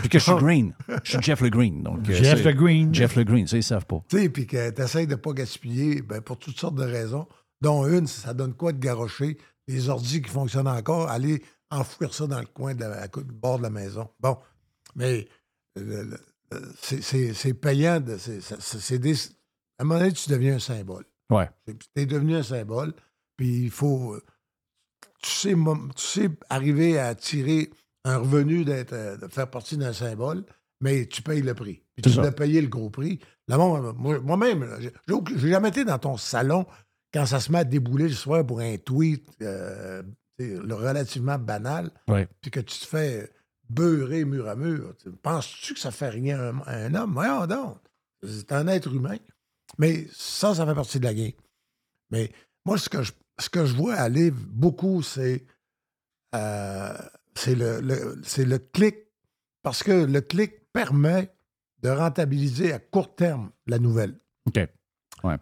Puis 0.00 0.08
que 0.08 0.18
je 0.18 0.24
suis 0.24 0.34
green. 0.34 0.74
Je 1.04 1.10
suis 1.12 1.22
Jeff 1.22 1.40
Le 1.40 1.48
Green. 1.48 1.82
Donc, 1.82 2.08
euh, 2.08 2.12
Jeff 2.14 2.44
Le 2.44 2.52
Green. 2.52 2.94
Jeff 2.94 3.16
Le 3.16 3.24
Green, 3.24 3.46
ça, 3.46 3.56
ils 3.56 3.62
savent 3.62 3.86
pas. 3.86 4.02
Tu 4.08 4.18
sais, 4.18 4.28
puis 4.28 4.46
que 4.46 4.70
tu 4.70 4.82
essaies 4.82 5.06
de 5.06 5.12
ne 5.12 5.16
pas 5.16 5.32
gaspiller 5.32 6.02
ben, 6.02 6.20
pour 6.20 6.38
toutes 6.38 6.58
sortes 6.58 6.74
de 6.74 6.84
raisons, 6.84 7.26
dont 7.62 7.86
une, 7.86 8.06
ça 8.06 8.34
donne 8.34 8.54
quoi 8.54 8.72
de 8.72 8.78
garrocher 8.78 9.38
les 9.68 9.88
ordis 9.88 10.20
qui 10.22 10.30
fonctionnent 10.30 10.68
encore, 10.68 11.08
aller 11.10 11.42
enfouir 11.70 12.12
ça 12.14 12.26
dans 12.26 12.38
le 12.40 12.46
coin 12.46 12.74
de 12.74 12.80
la, 12.80 13.00
à 13.00 13.08
côté 13.08 13.26
du 13.28 13.34
bord 13.34 13.58
de 13.58 13.62
la 13.64 13.70
maison. 13.70 14.08
Bon, 14.20 14.36
mais 14.94 15.26
le- 15.76 16.18
c'est- 16.80 17.54
payant. 17.54 18.00
de- 18.00 18.16
des- 18.98 19.14
à 19.78 19.82
un 19.82 19.84
moment 19.84 19.98
donné, 20.00 20.12
tu 20.12 20.30
deviens 20.30 20.56
un 20.56 20.60
symbole. 20.60 21.04
Ouais. 21.30 21.48
Tu 21.66 21.74
es 21.96 22.06
devenu 22.06 22.36
un 22.36 22.42
symbole, 22.42 22.92
puis 23.36 23.64
il 23.64 23.70
faut. 23.70 24.14
euh, 24.14 24.22
Tu 25.22 25.30
sais, 25.30 25.54
mom- 25.54 25.90
tu 25.96 26.02
sais 26.04 26.30
arriver 26.50 26.98
à 26.98 27.14
tirer 27.14 27.70
un 28.04 28.18
revenu 28.18 28.64
d'être, 28.64 28.92
euh, 28.92 29.16
de 29.16 29.26
faire 29.28 29.50
partie 29.50 29.76
d'un 29.76 29.92
symbole, 29.92 30.44
mais 30.80 31.06
tu 31.06 31.22
payes 31.22 31.42
le 31.42 31.54
prix. 31.54 31.82
Puis 31.94 32.02
tu 32.02 32.10
ça. 32.10 32.22
dois 32.22 32.32
payer 32.32 32.60
le 32.60 32.68
gros 32.68 32.90
prix. 32.90 33.18
Là, 33.48 33.56
moi- 33.56 33.92
moi- 33.96 34.20
moi-même, 34.20 34.64
là, 34.64 34.78
j'ai 34.80 35.48
jamais 35.48 35.68
été 35.70 35.84
dans 35.84 35.98
ton 35.98 36.16
salon 36.16 36.66
quand 37.12 37.24
ça 37.26 37.40
se 37.40 37.50
met 37.50 37.58
à 37.58 37.64
débouler 37.64 38.08
le 38.08 38.14
soir 38.14 38.44
pour 38.46 38.60
un 38.60 38.76
tweet 38.76 39.26
euh, 39.42 40.02
relativement 40.38 41.38
banal, 41.38 41.90
Ouais. 42.08 42.28
puis 42.42 42.50
que 42.50 42.60
tu 42.60 42.78
te 42.78 42.86
fais 42.86 43.32
beurrer 43.68 44.24
mur 44.24 44.48
à 44.48 44.54
mur. 44.56 44.94
Tu- 45.02 45.10
Penses-tu 45.10 45.74
que 45.74 45.80
ça 45.80 45.90
fait 45.90 46.10
rien 46.10 46.38
à 46.38 46.48
un, 46.50 46.58
à 46.60 46.76
un 46.84 46.94
homme? 46.94 47.14
Voyons 47.14 47.46
donc. 47.46 47.78
C'est 48.22 48.52
un 48.52 48.66
être 48.68 48.92
humain. 48.92 49.16
Mais 49.78 50.06
ça, 50.12 50.54
ça 50.54 50.66
fait 50.66 50.74
partie 50.74 51.00
de 51.00 51.04
la 51.04 51.14
game. 51.14 51.32
Mais 52.10 52.30
moi, 52.64 52.78
ce 52.78 52.88
que 52.88 53.02
je, 53.02 53.12
ce 53.38 53.48
que 53.50 53.66
je 53.66 53.74
vois 53.74 53.94
aller 53.94 54.30
beaucoup, 54.30 55.02
c'est 55.02 55.44
euh, 56.34 56.94
le, 57.46 57.80
le- 57.80 58.20
c'est 58.24 58.44
le 58.44 58.58
clic. 58.58 58.96
Parce 59.62 59.82
que 59.82 59.92
le 60.04 60.20
clic 60.20 60.52
permet 60.72 61.32
de 61.82 61.88
rentabiliser 61.90 62.72
à 62.72 62.78
court 62.78 63.14
terme 63.14 63.50
la 63.66 63.78
nouvelle. 63.78 64.18
OK. 64.46 64.60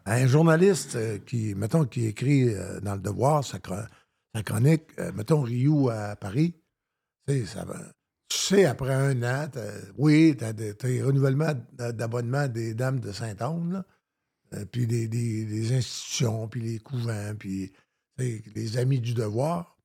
Un 0.07 0.27
journaliste 0.27 0.97
euh, 0.97 1.19
qui, 1.19 1.55
mettons, 1.55 1.85
qui 1.85 2.07
écrit 2.07 2.55
euh, 2.55 2.81
dans 2.81 2.95
Le 2.95 3.01
Devoir 3.01 3.45
sa, 3.45 3.59
chro- 3.59 3.87
sa 4.35 4.43
chronique, 4.43 4.85
mettons, 5.15 5.43
Rioux 5.43 5.91
à 5.91 6.17
Paris, 6.17 6.55
tu 7.29 7.35
sais, 7.41 7.47
ça 7.47 7.65
va- 7.65 7.93
tu 8.29 8.39
sais, 8.39 8.65
après 8.65 8.95
un 8.95 9.23
an, 9.23 9.49
oui, 9.99 10.35
tu 10.39 10.45
as 10.45 10.53
des 10.53 11.03
renouvellements 11.03 11.55
d'abonnement 11.73 12.49
des 12.49 12.75
Dames 12.75 12.99
de 13.01 13.13
Saint-Anne, 13.13 13.85
puis 14.73 14.87
des, 14.87 15.07
des- 15.09 15.45
des 15.45 15.73
institutions, 15.77 16.49
puis 16.49 16.61
les 16.63 16.79
couvents, 16.79 17.35
puis 17.39 17.73
les 18.19 18.79
Amis 18.79 19.01
du 19.01 19.15
Devoir, 19.15 19.77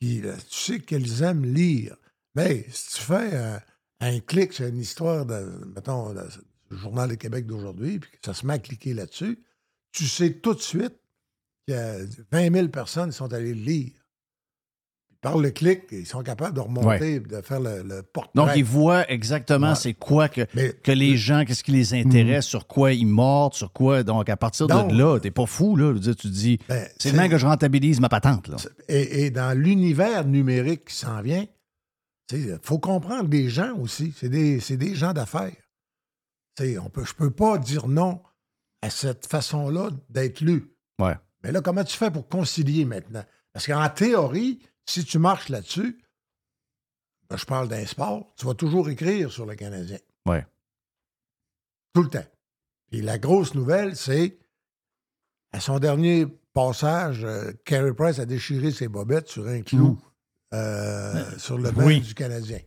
qui, 0.00 0.22
tu 0.22 0.56
sais 0.56 0.80
qu'elles 0.80 1.22
aiment 1.22 1.44
lire. 1.44 1.96
Mais 2.34 2.66
si 2.70 2.96
tu 2.96 3.02
fais 3.02 3.36
un, 3.36 3.60
un 4.00 4.20
clic 4.20 4.52
sur 4.52 4.66
une 4.66 4.78
histoire, 4.78 5.24
de, 5.26 5.64
mettons, 5.74 6.12
le 6.12 6.28
Journal 6.76 7.08
de 7.08 7.14
Québec 7.14 7.46
d'aujourd'hui, 7.46 7.98
puis 7.98 8.10
que 8.10 8.18
ça 8.24 8.34
se 8.34 8.46
met 8.46 8.54
à 8.54 8.58
cliquer 8.58 8.94
là-dessus, 8.94 9.38
tu 9.92 10.06
sais 10.06 10.34
tout 10.34 10.54
de 10.54 10.60
suite 10.60 10.98
qu'il 11.66 11.74
y 11.74 11.78
a 11.78 11.98
20 12.32 12.52
000 12.52 12.68
personnes 12.68 13.10
qui 13.10 13.16
sont 13.16 13.32
allées 13.32 13.54
lire. 13.54 13.92
Par 15.22 15.38
le 15.38 15.50
clic, 15.52 15.82
ils 15.92 16.04
sont 16.04 16.22
capables 16.24 16.54
de 16.56 16.60
remonter, 16.60 17.20
de 17.20 17.40
faire 17.42 17.60
le, 17.60 17.82
le 17.84 18.02
portrait. 18.02 18.32
Donc, 18.34 18.50
ils 18.56 18.64
voient 18.64 19.08
exactement 19.08 19.68
Ouais. 19.70 19.74
c'est 19.76 19.94
quoi 19.94 20.28
que, 20.28 20.44
Mais- 20.54 20.72
que 20.72 20.90
les 20.90 21.16
gens, 21.16 21.44
qu'est-ce 21.44 21.62
qui 21.62 21.70
les 21.70 21.94
intéresse, 21.94 22.44
sur 22.44 22.66
quoi 22.66 22.92
ils 22.92 23.06
mordent, 23.06 23.54
sur 23.54 23.72
quoi. 23.72 24.02
Donc, 24.02 24.28
à 24.28 24.36
partir 24.36 24.66
Donc- 24.66 24.90
de 24.90 24.98
là, 24.98 25.20
t'es 25.20 25.30
pas 25.30 25.46
fou, 25.46 25.76
là. 25.76 25.92
Dire, 25.94 26.16
tu 26.16 26.26
te 26.28 26.32
dis, 26.34 26.58
Ben, 26.68 26.88
c'est 26.98 27.12
maintenant 27.12 27.28
que 27.30 27.38
je 27.38 27.46
rentabilise 27.46 28.00
ma 28.00 28.08
patente, 28.08 28.48
là. 28.48 28.56
Et, 28.88 29.24
et 29.26 29.30
dans 29.30 29.56
l'univers 29.56 30.24
numérique 30.24 30.86
qui 30.86 30.96
s'en 30.96 31.22
vient, 31.22 31.46
il 32.32 32.58
faut 32.62 32.80
comprendre 32.80 33.30
les 33.30 33.48
gens 33.48 33.76
aussi. 33.78 34.12
C'est 34.18 34.28
des, 34.28 34.94
gens 34.96 35.12
d'affaires. 35.12 35.52
On 36.60 36.90
peut, 36.90 37.04
je 37.04 37.12
ne 37.12 37.16
peux 37.16 37.30
pas 37.30 37.58
dire 37.58 37.86
non 37.86 38.20
à 38.82 38.90
cette 38.90 39.26
façon-là 39.26 39.90
d'être 40.10 40.40
lu. 40.40 40.74
Ouais. 41.00 41.14
Mais 41.44 41.52
là, 41.52 41.60
comment 41.60 41.84
tu 41.84 41.96
fais 41.96 42.10
pour 42.10 42.28
concilier 42.28 42.84
maintenant? 42.84 43.22
Parce 43.52 43.66
qu'en 43.66 43.88
théorie, 43.88 44.58
si 44.86 45.04
tu 45.04 45.18
marches 45.18 45.48
là-dessus, 45.48 45.98
ben, 47.28 47.36
je 47.36 47.44
parle 47.44 47.68
d'un 47.68 47.86
sport, 47.86 48.32
tu 48.36 48.46
vas 48.46 48.54
toujours 48.54 48.90
écrire 48.90 49.30
sur 49.32 49.46
le 49.46 49.54
Canadien. 49.54 49.98
Ouais. 50.26 50.46
Tout 51.94 52.02
le 52.02 52.08
temps. 52.08 52.24
Et 52.90 53.00
la 53.00 53.18
grosse 53.18 53.54
nouvelle, 53.54 53.96
c'est 53.96 54.38
à 55.52 55.60
son 55.60 55.78
dernier 55.78 56.26
passage, 56.52 57.24
euh, 57.24 57.52
Carey 57.64 57.94
Price 57.94 58.18
a 58.18 58.26
déchiré 58.26 58.70
ses 58.70 58.88
bobettes 58.88 59.28
sur 59.28 59.46
un 59.48 59.62
clou 59.62 59.98
euh, 60.52 61.38
sur 61.38 61.58
le 61.58 61.70
banc 61.70 61.84
Oui. 61.84 62.00
du 62.00 62.14
Canadien. 62.14 62.58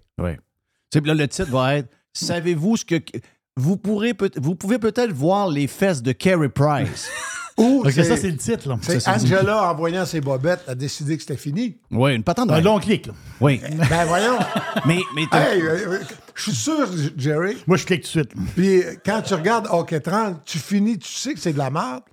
Sais, 0.93 1.01
là, 1.01 1.13
le 1.13 1.28
titre 1.28 1.51
va 1.51 1.75
être 1.78 1.89
Savez-vous 2.13 2.78
ce 2.78 2.86
que. 2.86 2.95
Vous, 3.58 3.78
pourrez 3.78 4.13
peut 4.13 4.32
vous 4.38 4.56
pouvez 4.56 4.80
peut-être 4.80 5.12
voir 5.12 5.49
les 5.49 5.67
fesses 5.67 6.01
de 6.01 6.12
Carey 6.12 6.49
Price. 6.49 7.10
Ou 7.58 7.82
Parce 7.84 7.96
que 7.96 8.04
ça, 8.04 8.18
c'est 8.18 8.30
le 8.32 8.36
titre. 8.38 8.68
là. 8.68 8.78
c'est. 8.82 9.08
Angela, 9.08 9.72
en 9.72 9.76
voyant 9.76 10.06
ses 10.06 10.20
bobettes, 10.20 10.63
a 10.68 10.76
décidé 10.76 11.15
que 11.15 11.22
c'était 11.24 11.38
fini. 11.38 11.78
oui, 11.89 12.13
une 12.15 12.24
patente 12.24 12.50
de 12.50 12.54
Un 12.54 12.60
long 12.62 12.80
clic. 12.80 13.08
Là. 13.08 13.13
Oui. 13.39 13.62
Ben 13.89 14.06
voyons. 14.06 14.38
Mais, 14.86 15.00
mais 15.15 15.22
hey, 15.32 15.62
euh, 15.62 15.68
euh, 15.94 16.00
je 16.36 16.41
suis 16.44 16.52
sûr, 16.52 16.86
Jerry. 17.18 17.56
Moi, 17.65 17.78
je 17.78 17.86
clique 17.86 18.02
tout 18.02 18.08
de 18.20 18.26
suite. 18.28 18.32
Puis 18.56 18.84
euh, 18.84 18.96
quand 19.06 19.22
tu 19.22 19.34
regardes 19.36 19.68
Hockey 19.72 20.02
30, 20.02 20.41
tu 20.46 20.60
finis, 20.60 21.00
tu 21.00 21.08
sais 21.08 21.34
que 21.34 21.39
c'est 21.39 21.54
de 21.54 21.58
la 21.58 21.70
merde, 21.70 22.04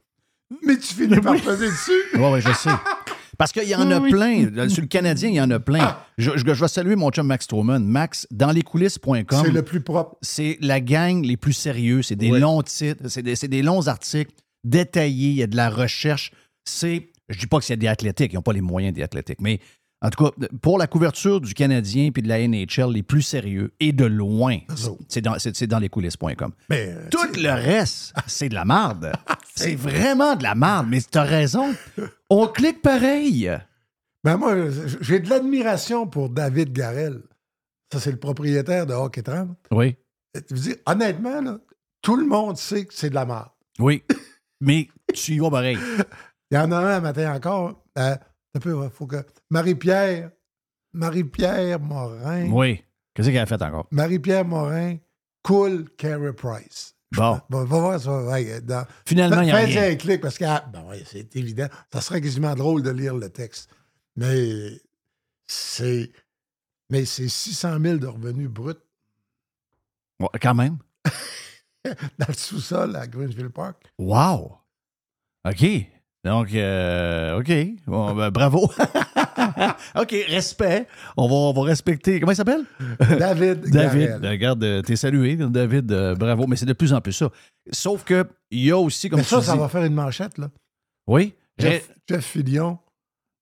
mais 0.65 0.77
tu 0.79 0.95
finis 0.95 1.21
par 1.21 1.35
peser 1.35 1.67
dessus. 1.67 1.91
Oui, 2.15 2.21
oui, 2.35 2.41
je 2.41 2.53
sais. 2.53 2.71
Parce 3.37 3.51
qu'il 3.51 3.69
y 3.69 3.75
en 3.75 3.91
a 3.91 3.99
Oui, 3.99 4.11
oui. 4.13 4.47
plein. 4.47 4.69
Sur 4.69 4.83
le 4.83 4.87
Canadien, 4.87 5.29
il 5.29 5.35
y 5.35 5.41
en 5.41 5.51
a 5.51 5.59
plein. 5.59 5.97
Je, 6.19 6.31
je- 6.37 6.55
je 6.55 6.61
vais 6.61 6.69
saluer 6.69 6.95
mon 6.95 7.11
chum 7.11 7.27
Max 7.27 7.47
Stroman. 7.47 7.81
Max, 7.85 8.29
dans 8.31 8.53
lescoulisses.com, 8.53 9.25
C'est 9.45 9.51
le 9.51 9.63
plus 9.63 9.81
propre. 9.81 10.17
c'est 10.23 10.57
la 10.61 10.81
gang 10.81 11.25
les 11.25 11.37
plus 11.37 11.53
sérieux. 11.53 12.03
C'est 12.03 12.15
des 12.17 12.31
Oui. 12.31 12.39
longs 12.39 12.63
titres, 12.63 13.03
c'est 13.09 13.23
des, 13.23 13.35
c'est 13.35 13.49
des 13.49 13.63
longs 13.63 13.89
articles 13.89 14.33
détaillés. 14.65 15.31
Il 15.31 15.37
y 15.37 15.43
a 15.43 15.47
de 15.47 15.57
la 15.57 15.71
recherche. 15.71 16.33
C'est, 16.65 17.11
je 17.29 17.39
dis 17.39 17.47
pas 17.47 17.59
que 17.59 17.65
c'est 17.65 17.77
des 17.77 17.89
athlétiques, 17.89 18.33
ils 18.33 18.37
n'ont 18.37 18.43
pas 18.43 18.53
les 18.53 18.61
moyens 18.61 18.95
des 18.95 19.03
athlétiques, 19.03 19.41
mais 19.41 19.59
en 20.05 20.11
tout 20.11 20.25
cas, 20.25 20.31
pour 20.61 20.79
la 20.79 20.89
couverture 20.89 21.41
du 21.41 21.55
Canadien 21.55 22.11
puis 22.13 22.23
de 22.25 22.29
la 22.29 22.41
NHL, 22.47 22.93
les 22.93 23.05
plus 23.05 23.23
sérieux 23.23 23.73
et 23.79 23.93
de 23.93 24.05
loin, 24.05 24.59
c'est 25.09 25.21
dans, 25.21 25.39
c'est- 25.39 25.67
dans 25.69 25.79
lescoulisses.com. 25.79 26.53
Mais 26.69 26.89
euh, 26.89 27.09
Tout 27.11 27.39
le 27.41 27.51
reste, 27.53 28.13
c'est 28.27 28.49
de 28.49 28.55
la 28.55 28.65
marde. 28.65 29.13
c'est 29.55 29.77
vraiment 29.77 30.35
de 30.35 30.43
la 30.43 30.55
marde, 30.57 30.89
mais 30.91 31.01
tu 31.01 31.17
as 31.19 31.23
raison. 31.23 31.73
On 32.31 32.49
clique 32.49 32.83
pareil. 32.83 33.49
ben 34.25 34.37
moi, 34.37 34.57
j'ai 35.01 35.21
de 35.21 35.31
l'admiration 35.31 36.07
pour 36.09 36.31
David 36.31 36.73
Garel. 36.73 37.23
Ça, 37.93 38.01
c'est 38.01 38.11
le 38.11 38.19
propriétaire 38.19 38.87
de 38.87 38.95
Hockey 38.95 39.23
30. 39.23 39.51
Oui. 39.71 39.95
Je 40.35 40.55
veux 40.55 40.61
dire, 40.61 40.77
honnêtement, 40.87 41.41
là, 41.41 41.59
tout 42.01 42.17
le 42.17 42.27
monde 42.27 42.57
sait 42.57 42.87
que 42.87 42.95
c'est 42.95 43.11
de 43.11 43.15
la 43.15 43.25
merde. 43.27 43.51
Oui. 43.79 44.03
Mais 44.65 44.89
tu 45.13 45.33
y 45.33 45.39
vas 45.41 45.51
pareil. 45.51 45.77
Il 46.51 46.55
y 46.55 46.59
en 46.59 46.71
a 46.71 46.77
un 46.77 47.01
matin 47.01 47.35
encore. 47.35 47.83
Euh, 47.99 48.17
un 48.55 48.61
peu, 48.61 48.77
il 48.85 48.91
faut 48.91 49.07
que. 49.07 49.17
Marie-Pierre. 49.51 50.31
Marie-Pierre 50.93 51.81
Morin. 51.81 52.49
Oui. 52.51 52.85
Qu'est-ce 53.15 53.29
qu'elle 53.29 53.39
a 53.39 53.47
fait 53.47 53.61
encore? 53.61 53.87
Marie-Pierre 53.91 54.45
Morin 54.45 54.97
cool 55.43 55.91
Carey 55.97 56.33
Price. 56.33 56.95
Bon. 57.15 57.41
Bon, 57.51 57.65
va 57.65 57.79
voir 57.81 58.01
ça. 58.01 58.23
ouais, 58.25 58.61
dans- 58.61 58.87
Finalement, 59.05 59.41
il 59.43 59.49
y 59.49 59.51
a 59.51 59.57
rien. 59.57 59.91
un 59.91 59.97
clic 59.97 60.21
parce 60.21 60.39
que 60.39 60.45
ah, 60.45 60.65
ben 60.73 60.85
ouais, 60.85 61.03
c'est 61.07 61.35
évident. 61.37 61.67
Ça 61.93 62.01
serait 62.01 62.21
quasiment 62.21 62.55
drôle 62.55 62.83
de 62.83 62.91
lire 62.91 63.17
le 63.17 63.29
texte. 63.31 63.69
Mais 64.17 64.81
c'est. 65.47 66.11
Mais 66.89 67.05
c'est 67.05 67.29
600 67.29 67.81
000 67.81 67.97
de 67.97 68.07
revenus 68.07 68.49
bruts 68.49 68.75
Ouais, 70.21 70.29
quand 70.41 70.55
même. 70.55 70.79
dans 72.19 72.27
le 72.29 72.35
sous-sol 72.35 72.97
à 72.97 73.07
Greenville 73.07 73.51
Park. 73.51 73.77
Wow. 73.99 74.59
OK. 75.49 75.65
Donc, 76.25 76.55
euh, 76.55 77.39
OK. 77.41 77.53
Bon, 77.87 78.15
ben, 78.15 78.31
bravo. 78.31 78.71
OK, 79.97 80.15
respect. 80.29 80.87
On 81.17 81.27
va, 81.29 81.35
on 81.35 81.53
va 81.53 81.63
respecter. 81.63 82.21
Comment 82.21 82.33
il 82.33 82.37
s'appelle? 82.37 82.65
David. 83.01 83.69
David. 83.71 84.09
Garrel. 84.21 84.27
Regarde, 84.29 84.83
t'es 84.85 84.95
salué, 84.97 85.35
David. 85.37 85.91
euh, 85.91 86.15
bravo. 86.15 86.47
Mais 86.47 86.55
c'est 86.57 86.67
de 86.67 86.73
plus 86.75 86.93
en 86.93 87.01
plus 87.01 87.13
ça. 87.13 87.29
Sauf 87.73 88.05
que 88.05 88.25
il 88.51 88.65
y 88.65 88.71
a 88.71 88.79
aussi, 88.79 89.09
comme 89.09 89.19
Mais 89.19 89.25
ça, 89.25 89.41
tu 89.41 89.47
ça 89.47 89.53
dis- 89.55 89.59
va 89.59 89.69
faire 89.69 89.85
une 89.85 89.95
manchette, 89.95 90.39
là. 90.39 90.51
Oui. 91.09 91.35
Jeff, 91.59 91.91
Jeff 92.09 92.25
Fillion, 92.25 92.79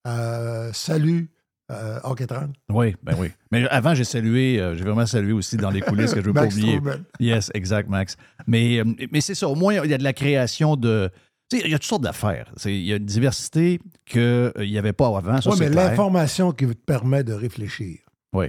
euh, 0.07 0.73
salut, 0.73 1.31
euh, 1.71 2.01
Hockey 2.03 2.27
30. 2.27 2.51
Oui, 2.71 2.95
ben 3.03 3.15
oui. 3.19 3.31
Mais 3.53 3.69
avant, 3.69 3.95
j'ai 3.95 4.05
salué, 4.05 4.61
euh, 4.61 4.75
j'ai 4.75 4.85
vraiment 4.85 5.07
salué 5.07 5.33
aussi 5.33 5.57
dans 5.57 5.71
les 5.71 5.81
coulisses 5.81 6.13
que 6.13 6.21
je 6.21 6.27
veux 6.27 6.33
pas 6.33 6.47
oublier. 6.47 6.81
Yes, 7.21 7.51
exact, 7.55 7.89
Max. 7.89 8.17
Mais, 8.47 8.79
euh, 8.79 8.85
mais 9.11 9.21
c'est 9.21 9.35
ça. 9.35 9.49
Au 9.49 9.55
moins, 9.55 9.75
il 9.75 9.91
y 9.91 9.95
a 9.95 9.99
de 9.99 10.05
la 10.05 10.13
création 10.13 10.77
de. 10.77 11.11
Tu 11.49 11.59
sais, 11.59 11.65
il 11.65 11.71
y 11.71 11.75
a 11.75 11.79
toutes 11.79 11.89
sortes 11.89 12.03
d'affaires. 12.03 12.53
Il 12.65 12.83
y 12.83 12.93
a 12.93 12.97
une 12.97 13.05
diversité 13.05 13.81
qu'il 14.05 14.53
n'y 14.59 14.79
avait 14.79 14.93
pas 14.93 15.07
avant. 15.07 15.39
Oui, 15.47 15.57
mais 15.59 15.69
l'information 15.69 16.53
qui 16.53 16.67
te 16.67 16.73
permet 16.75 17.25
de 17.25 17.33
réfléchir. 17.33 17.99
Oui. 18.33 18.47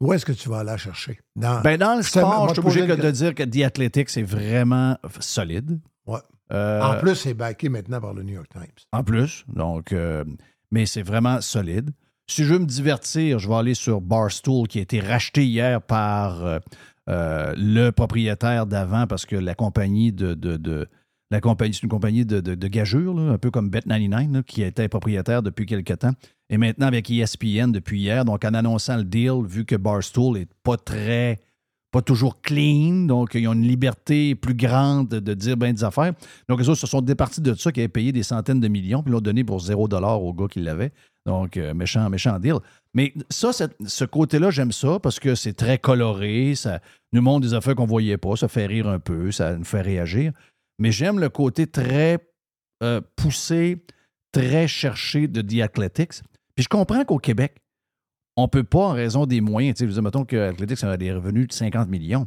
Où 0.00 0.12
est-ce 0.12 0.26
que 0.26 0.32
tu 0.32 0.48
vas 0.48 0.58
aller 0.58 0.66
la 0.66 0.76
chercher? 0.76 1.20
Dans... 1.36 1.60
Ben, 1.60 1.78
dans 1.78 1.94
le 1.94 2.02
sport, 2.02 2.48
je 2.48 2.54
suis 2.54 2.60
obligé 2.60 2.86
que 2.86 3.00
de 3.00 3.10
dire 3.10 3.34
que 3.34 3.44
The 3.44 3.64
Athletic, 3.64 4.10
c'est 4.10 4.22
vraiment 4.22 4.98
solide. 5.20 5.78
Ouais. 6.06 6.18
Euh, 6.52 6.82
en 6.82 6.98
plus, 6.98 7.14
c'est 7.14 7.34
backé 7.34 7.68
maintenant 7.68 8.00
par 8.00 8.12
le 8.12 8.22
New 8.22 8.34
York 8.34 8.48
Times. 8.52 8.64
En 8.92 9.04
plus. 9.04 9.44
Donc, 9.48 9.92
euh, 9.92 10.24
mais 10.70 10.86
c'est 10.86 11.02
vraiment 11.02 11.40
solide. 11.40 11.90
Si 12.26 12.44
je 12.44 12.54
veux 12.54 12.60
me 12.60 12.66
divertir, 12.66 13.38
je 13.38 13.48
vais 13.48 13.54
aller 13.54 13.74
sur 13.74 14.00
Barstool, 14.00 14.68
qui 14.68 14.78
a 14.78 14.82
été 14.82 15.00
racheté 15.00 15.44
hier 15.44 15.82
par 15.82 16.44
euh, 16.44 16.58
euh, 17.08 17.54
le 17.56 17.90
propriétaire 17.90 18.66
d'avant, 18.66 19.06
parce 19.06 19.26
que 19.26 19.36
la 19.36 19.54
compagnie 19.54 20.12
de. 20.12 20.88
la 21.30 21.40
compagnie, 21.40 21.74
c'est 21.74 21.82
une 21.82 21.88
compagnie 21.88 22.24
de, 22.24 22.54
gageure, 22.68 23.18
un 23.18 23.38
peu 23.38 23.50
comme 23.50 23.70
Bet99, 23.70 24.32
là, 24.32 24.42
qui 24.42 24.62
était 24.62 24.88
propriétaire 24.88 25.42
depuis 25.42 25.66
quelque 25.66 25.94
temps. 25.94 26.12
Et 26.48 26.58
maintenant 26.58 26.86
avec 26.86 27.10
ESPN 27.10 27.72
depuis 27.72 28.00
hier. 28.00 28.24
Donc, 28.24 28.44
en 28.44 28.54
annonçant 28.54 28.96
le 28.96 29.04
deal, 29.04 29.42
vu 29.46 29.64
que 29.64 29.76
Barstool 29.76 30.38
n'est 30.38 30.48
pas 30.62 30.76
très 30.76 31.38
pas 31.92 32.00
toujours 32.00 32.40
clean, 32.40 33.04
donc 33.04 33.34
ils 33.34 33.46
ont 33.46 33.52
une 33.52 33.68
liberté 33.68 34.34
plus 34.34 34.54
grande 34.54 35.08
de, 35.08 35.34
dire 35.34 35.58
bien 35.58 35.74
des 35.74 35.84
affaires. 35.84 36.14
Donc, 36.48 36.60
eux 36.60 36.68
autres 36.68 36.80
se 36.80 36.86
sont 36.86 37.02
départis 37.02 37.42
de 37.42 37.54
ça, 37.54 37.70
qui 37.70 37.80
avaient 37.80 37.88
payé 37.88 38.12
des 38.12 38.22
centaines 38.22 38.60
de 38.60 38.68
millions, 38.68 39.02
puis 39.02 39.12
l'ont 39.12 39.20
donné 39.20 39.44
pour 39.44 39.60
zéro 39.60 39.88
dollar 39.88 40.20
au 40.22 40.32
gars 40.32 40.46
qui 40.50 40.60
l'avait. 40.60 40.90
Donc, 41.26 41.56
euh, 41.56 41.72
méchant, 41.72 42.08
méchant 42.10 42.38
deal. 42.38 42.56
Mais 42.94 43.14
ça, 43.30 43.50
ce 43.52 44.04
côté-là, 44.04 44.50
j'aime 44.50 44.72
ça 44.72 44.98
parce 44.98 45.20
que 45.20 45.34
c'est 45.34 45.52
très 45.52 45.78
coloré, 45.78 46.54
ça 46.54 46.80
nous 47.12 47.22
montre 47.22 47.46
des 47.46 47.54
affaires 47.54 47.74
qu'on 47.74 47.84
ne 47.84 47.88
voyait 47.88 48.18
pas, 48.18 48.36
ça 48.36 48.48
fait 48.48 48.66
rire 48.66 48.88
un 48.88 48.98
peu, 48.98 49.30
ça 49.30 49.56
nous 49.56 49.64
fait 49.64 49.80
réagir. 49.80 50.32
Mais 50.78 50.90
j'aime 50.90 51.20
le 51.20 51.28
côté 51.28 51.66
très 51.66 52.18
euh, 52.82 53.00
poussé, 53.16 53.84
très 54.32 54.66
cherché 54.66 55.28
de 55.28 55.42
The 55.42 55.62
Athletics. 55.62 56.22
Puis 56.54 56.64
je 56.64 56.68
comprends 56.68 57.04
qu'au 57.04 57.18
Québec, 57.18 57.54
on 58.36 58.42
ne 58.42 58.48
peut 58.48 58.64
pas, 58.64 58.86
en 58.86 58.92
raison 58.92 59.26
des 59.26 59.40
moyens, 59.40 59.76
tu 59.78 59.90
sais, 59.90 60.00
mettons 60.00 60.24
que 60.24 60.50
Athletics 60.50 60.82
a 60.82 60.96
des 60.96 61.12
revenus 61.12 61.48
de 61.48 61.52
50 61.52 61.88
millions. 61.88 62.26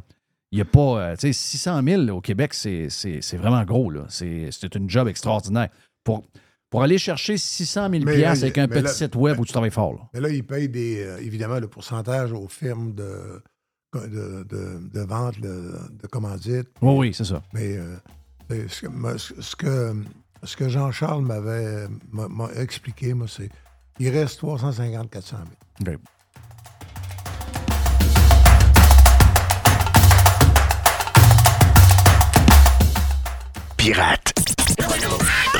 Il 0.52 0.56
n'y 0.56 0.62
a 0.62 0.64
pas, 0.64 1.00
euh, 1.00 1.16
tu 1.16 1.28
sais, 1.28 1.32
600 1.32 1.82
000 1.82 2.08
au 2.08 2.20
Québec, 2.20 2.54
c'est 2.54 2.88
vraiment 3.34 3.64
gros, 3.64 3.90
là. 3.90 4.06
C'est 4.08 4.48
c'est 4.52 4.74
une 4.74 4.88
job 4.88 5.08
extraordinaire. 5.08 5.68
Pour, 6.04 6.24
pour 6.70 6.82
aller 6.82 6.98
chercher 6.98 7.36
600 7.36 7.88
000 7.90 8.04
Mais 8.04 8.24
avec 8.24 8.58
un 8.58 8.66
petit 8.68 8.82
là- 8.82 8.88
site 8.90 9.14
web 9.16 9.38
où 9.38 9.44
tu 9.44 9.52
travailles 9.52 9.70
fort, 9.70 9.92
là. 9.94 10.00
Mais 10.14 10.20
là, 10.20 10.28
ils 10.30 10.44
payent 10.44 10.68
des, 10.68 11.02
euh, 11.02 11.18
évidemment 11.18 11.58
le 11.60 11.68
pourcentage 11.68 12.32
aux 12.32 12.48
firmes 12.48 12.92
de, 12.94 13.42
de, 13.94 14.42
de, 14.44 14.80
de 14.92 15.00
vente 15.00 15.40
de, 15.40 15.72
de 15.90 16.06
commandites. 16.08 16.68
Oui, 16.82 16.94
oui, 17.08 17.14
c'est 17.14 17.24
ça. 17.24 17.42
Mais 17.54 17.76
euh, 17.76 17.96
ce 18.68 18.82
que, 18.86 19.18
ce 19.42 19.56
que, 19.56 19.94
ce 20.42 20.56
que 20.56 20.68
Jean-Charles 20.68 21.24
m'avait 21.24 21.86
m'a- 22.12 22.28
m'a 22.28 22.48
expliqué, 22.56 23.14
moi, 23.14 23.26
c'est 23.28 23.48
il 23.98 24.10
reste 24.10 24.40
350-400 24.42 25.36
000. 25.84 25.96
OK. 25.96 25.98
Pirate. 33.76 34.32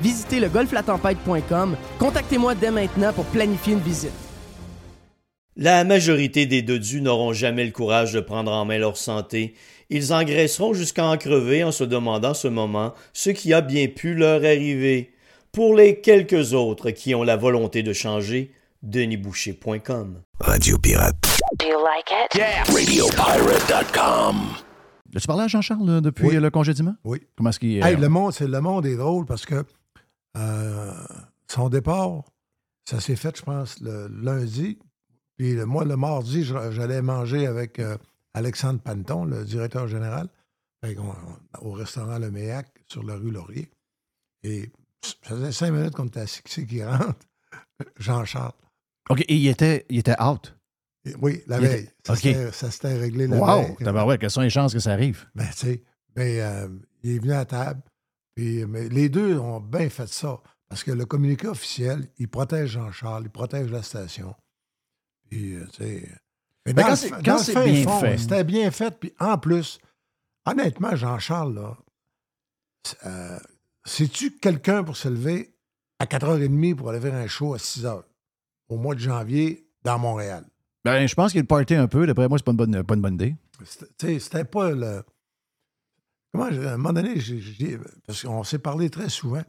Visitez 0.00 0.40
le 0.40 0.48
golflatempête.com. 0.48 1.76
Contactez-moi 1.98 2.54
dès 2.54 2.70
maintenant 2.70 3.12
pour 3.12 3.24
planifier 3.26 3.72
une 3.74 3.80
visite. 3.80 4.12
La 5.56 5.82
majorité 5.82 6.46
des 6.46 6.62
dodus 6.62 7.00
n'auront 7.00 7.32
jamais 7.32 7.64
le 7.64 7.72
courage 7.72 8.12
de 8.12 8.20
prendre 8.20 8.52
en 8.52 8.64
main 8.64 8.78
leur 8.78 8.96
santé. 8.96 9.54
Ils 9.90 10.12
engraisseront 10.12 10.72
jusqu'à 10.72 11.04
en 11.06 11.16
crever 11.16 11.64
en 11.64 11.72
se 11.72 11.82
demandant 11.82 12.32
ce 12.34 12.46
moment 12.46 12.94
ce 13.12 13.30
qui 13.30 13.52
a 13.52 13.60
bien 13.60 13.88
pu 13.88 14.14
leur 14.14 14.44
arriver. 14.44 15.12
Pour 15.50 15.74
les 15.74 16.00
quelques 16.00 16.52
autres 16.52 16.90
qui 16.90 17.14
ont 17.14 17.24
la 17.24 17.36
volonté 17.36 17.82
de 17.82 17.92
changer, 17.92 18.52
denisboucher.com. 18.82 20.20
Radio 20.40 20.78
Pirate. 20.78 21.16
Do 21.58 21.66
you 21.66 21.78
like 21.82 22.08
it? 22.12 22.40
Radiopirate.com. 22.72 24.36
As-tu 25.16 25.26
parlé 25.26 25.44
à 25.44 25.48
Jean-Charles 25.48 26.00
depuis 26.02 26.28
Oui. 26.28 26.36
le 26.36 26.50
congédiement? 26.50 26.94
Oui. 27.02 27.18
Comment 27.36 27.50
est-ce 27.50 27.58
qu'il. 27.58 27.82
Hey, 27.84 27.96
le 27.96 28.08
monde, 28.08 28.32
c'est 28.32 28.46
le 28.46 28.60
monde 28.60 28.86
est 28.86 28.96
drôle 28.96 29.24
parce 29.24 29.46
que 29.46 29.64
euh, 30.36 30.92
son 31.50 31.68
départ, 31.68 32.24
ça 32.88 33.00
s'est 33.00 33.16
fait, 33.16 33.36
je 33.36 33.42
pense, 33.42 33.80
le 33.80 34.08
lundi. 34.08 34.78
Puis 35.36 35.54
le- 35.54 35.66
moi, 35.66 35.84
le 35.84 35.96
mardi, 35.96 36.44
j'allais 36.44 37.02
manger 37.02 37.46
avec 37.46 37.78
euh, 37.78 37.96
Alexandre 38.34 38.80
Panton, 38.80 39.24
le 39.24 39.44
directeur 39.44 39.88
général, 39.88 40.28
au 41.60 41.72
restaurant 41.72 42.18
Le 42.18 42.30
Méac 42.30 42.68
sur 42.86 43.02
la 43.02 43.14
rue 43.16 43.30
Laurier. 43.30 43.70
Et 44.42 44.70
ça 45.02 45.14
faisait 45.36 45.52
cinq 45.52 45.72
minutes 45.72 45.94
qu'on 45.94 46.06
était 46.06 46.20
assis, 46.20 46.42
qui 46.42 46.66
qui 46.66 46.84
rentre? 46.84 47.18
Jean-Charles. 47.98 48.52
OK, 49.10 49.20
et 49.22 49.36
il 49.36 49.48
était, 49.48 49.86
il 49.88 49.98
était 49.98 50.20
out? 50.22 50.54
Et 51.04 51.14
Oui, 51.20 51.42
la 51.46 51.58
Il 51.58 51.64
était- 51.64 51.74
veille. 51.76 51.90
Ça 52.52 52.70
s'était- 52.70 52.98
réglé 52.98 53.26
la 53.26 53.36
Wow! 53.38 53.62
veille. 53.62 53.76
Tabarouette, 53.76 54.20
quelles 54.20 54.30
sont 54.30 54.40
les 54.42 54.50
chances 54.50 54.72
que 54.72 54.80
ça 54.80 54.92
arrive? 54.92 55.26
Ben, 55.34 55.46
tu 55.46 55.52
sais, 55.56 55.82
ben, 56.14 56.22
euh, 56.40 56.68
il 57.02 57.16
est 57.16 57.18
venu 57.18 57.32
à 57.32 57.44
table. 57.44 57.80
Puis, 58.38 58.64
mais 58.66 58.88
les 58.88 59.08
deux 59.08 59.36
ont 59.36 59.58
bien 59.58 59.90
fait 59.90 60.06
ça. 60.06 60.40
Parce 60.68 60.84
que 60.84 60.92
le 60.92 61.04
communiqué 61.06 61.48
officiel, 61.48 62.08
il 62.18 62.28
protège 62.28 62.70
Jean-Charles, 62.70 63.24
il 63.24 63.30
protège 63.30 63.68
la 63.68 63.82
station. 63.82 64.32
Puis, 65.28 65.54
euh, 65.56 65.66
tu 65.72 65.82
sais. 65.82 66.08
Mais 66.64 66.72
Ben, 66.72 66.82
dans 66.82 66.88
quand 66.90 67.22
quand 67.24 67.38
c'est 67.38 67.64
bien 67.64 67.82
fond, 67.82 67.98
fait. 67.98 68.16
C'était 68.16 68.44
bien 68.44 68.70
fait. 68.70 68.96
Puis, 69.00 69.12
en 69.18 69.38
plus, 69.38 69.80
honnêtement, 70.46 70.94
Jean-Charles, 70.94 71.52
là, 71.52 71.76
c'est, 72.84 73.04
euh, 73.06 73.38
sais-tu 73.84 74.38
quelqu'un 74.38 74.84
pour 74.84 74.96
se 74.96 75.08
lever 75.08 75.52
à 75.98 76.06
4h30 76.06 76.76
pour 76.76 76.90
aller 76.90 77.00
faire 77.00 77.14
un 77.16 77.26
show 77.26 77.54
à 77.54 77.58
6h 77.58 78.04
au 78.68 78.76
mois 78.76 78.94
de 78.94 79.00
janvier 79.00 79.66
dans 79.82 79.98
Montréal? 79.98 80.44
Ben, 80.84 81.08
je 81.08 81.14
pense 81.16 81.32
qu'il 81.32 81.44
partait 81.44 81.74
un 81.74 81.88
peu. 81.88 82.06
D'après 82.06 82.28
moi, 82.28 82.38
c'est 82.38 82.44
pas 82.44 82.52
une 82.52 82.56
bonne, 82.56 82.84
pas 82.84 82.94
une 82.94 83.02
bonne 83.02 83.14
idée. 83.14 83.34
C'était- 83.64 83.86
tu 83.98 84.06
sais, 84.06 84.18
C'était 84.20 84.44
pas 84.44 84.70
le. 84.70 85.02
Je- 86.34 86.60
à 86.62 86.74
un 86.74 86.76
moment 86.76 86.92
donné, 86.92 87.18
j'ai- 87.20 87.78
parce 88.06 88.22
qu'on 88.22 88.44
s'est 88.44 88.58
parlé 88.58 88.90
très 88.90 89.08
souvent. 89.08 89.42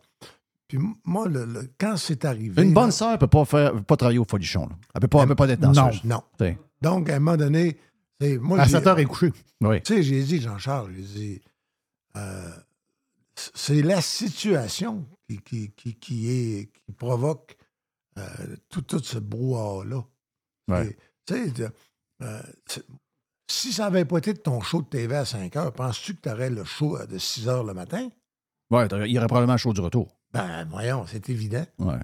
Puis 0.68 0.78
moi, 1.04 1.28
le- 1.28 1.46
le- 1.46 1.72
quand 1.80 1.98
c'est 1.98 2.26
arrivé. 2.26 2.62
Une 2.62 2.74
bonne 2.74 2.86
là, 2.86 2.92
sœur 2.92 3.12
ne 3.14 3.18
peut 3.18 3.28
pas, 3.28 3.44
faire, 3.46 3.74
peut 3.74 3.82
pas 3.82 3.98
travailler 3.98 4.20
au 4.20 4.26
folichon. 4.26 4.68
Là. 4.68 4.76
Elle 4.76 4.78
ne 4.96 5.00
peut 5.02 5.08
pas, 5.08 5.22
elle 5.24 5.28
peut 5.30 5.36
pas 5.36 5.50
être 5.50 5.60
danseuse. 5.60 6.04
Non. 6.04 6.24
T'sais. 6.38 6.58
Donc, 6.82 7.10
à 7.10 7.16
un 7.16 7.20
moment 7.20 7.38
donné, 7.38 7.78
moi, 8.40 8.60
À 8.60 8.66
j'ai- 8.66 8.72
7 8.72 8.88
heures 8.88 9.00
est 9.00 9.06
couché. 9.06 9.32
Oui. 9.62 9.82
Tu 9.82 9.96
sais, 9.96 10.04
j'ai 10.04 10.24
dit, 10.24 10.40
Jean-Charles, 10.42 10.92
j'ai 10.96 11.02
dit, 11.04 11.42
euh, 12.16 12.50
c'est 13.36 13.82
la 13.82 14.02
situation 14.02 15.06
qui, 15.28 15.40
qui, 15.42 15.72
qui, 15.72 15.96
qui 15.96 16.30
est, 16.32 16.70
qui 16.72 16.92
provoque 16.94 17.58
euh, 18.18 18.28
tout, 18.70 18.82
tout 18.82 19.00
ce 19.04 19.18
brouhaha-là. 19.18 20.04
Ouais. 20.68 20.88
Et, 20.88 20.98
Tu 21.26 21.34
sais, 21.56 21.72
euh, 22.22 22.42
c'est- 22.68 22.86
si 23.52 23.72
ça 23.74 23.84
n'avait 23.86 24.06
pas 24.06 24.18
été 24.18 24.34
de 24.34 24.40
ton 24.40 24.62
show 24.62 24.82
de 24.82 24.88
TV 24.88 25.16
à 25.16 25.26
5 25.26 25.56
heures, 25.56 25.72
penses-tu 25.74 26.16
que 26.16 26.22
tu 26.24 26.30
aurais 26.30 26.50
le 26.50 26.64
show 26.64 26.98
euh, 26.98 27.06
de 27.06 27.18
6 27.18 27.48
heures 27.48 27.64
le 27.64 27.74
matin? 27.74 28.08
T'aurais- 28.70 29.10
il 29.10 29.14
y 29.14 29.18
aurait 29.18 29.28
probablement 29.28 29.54
un 29.54 29.58
show 29.58 29.74
du 29.74 29.82
retour. 29.82 30.16
Ben, 30.34 30.66
voyons, 30.70 31.06
c'est 31.08 31.28
évident. 31.30 31.66
Ouais. 31.80 31.96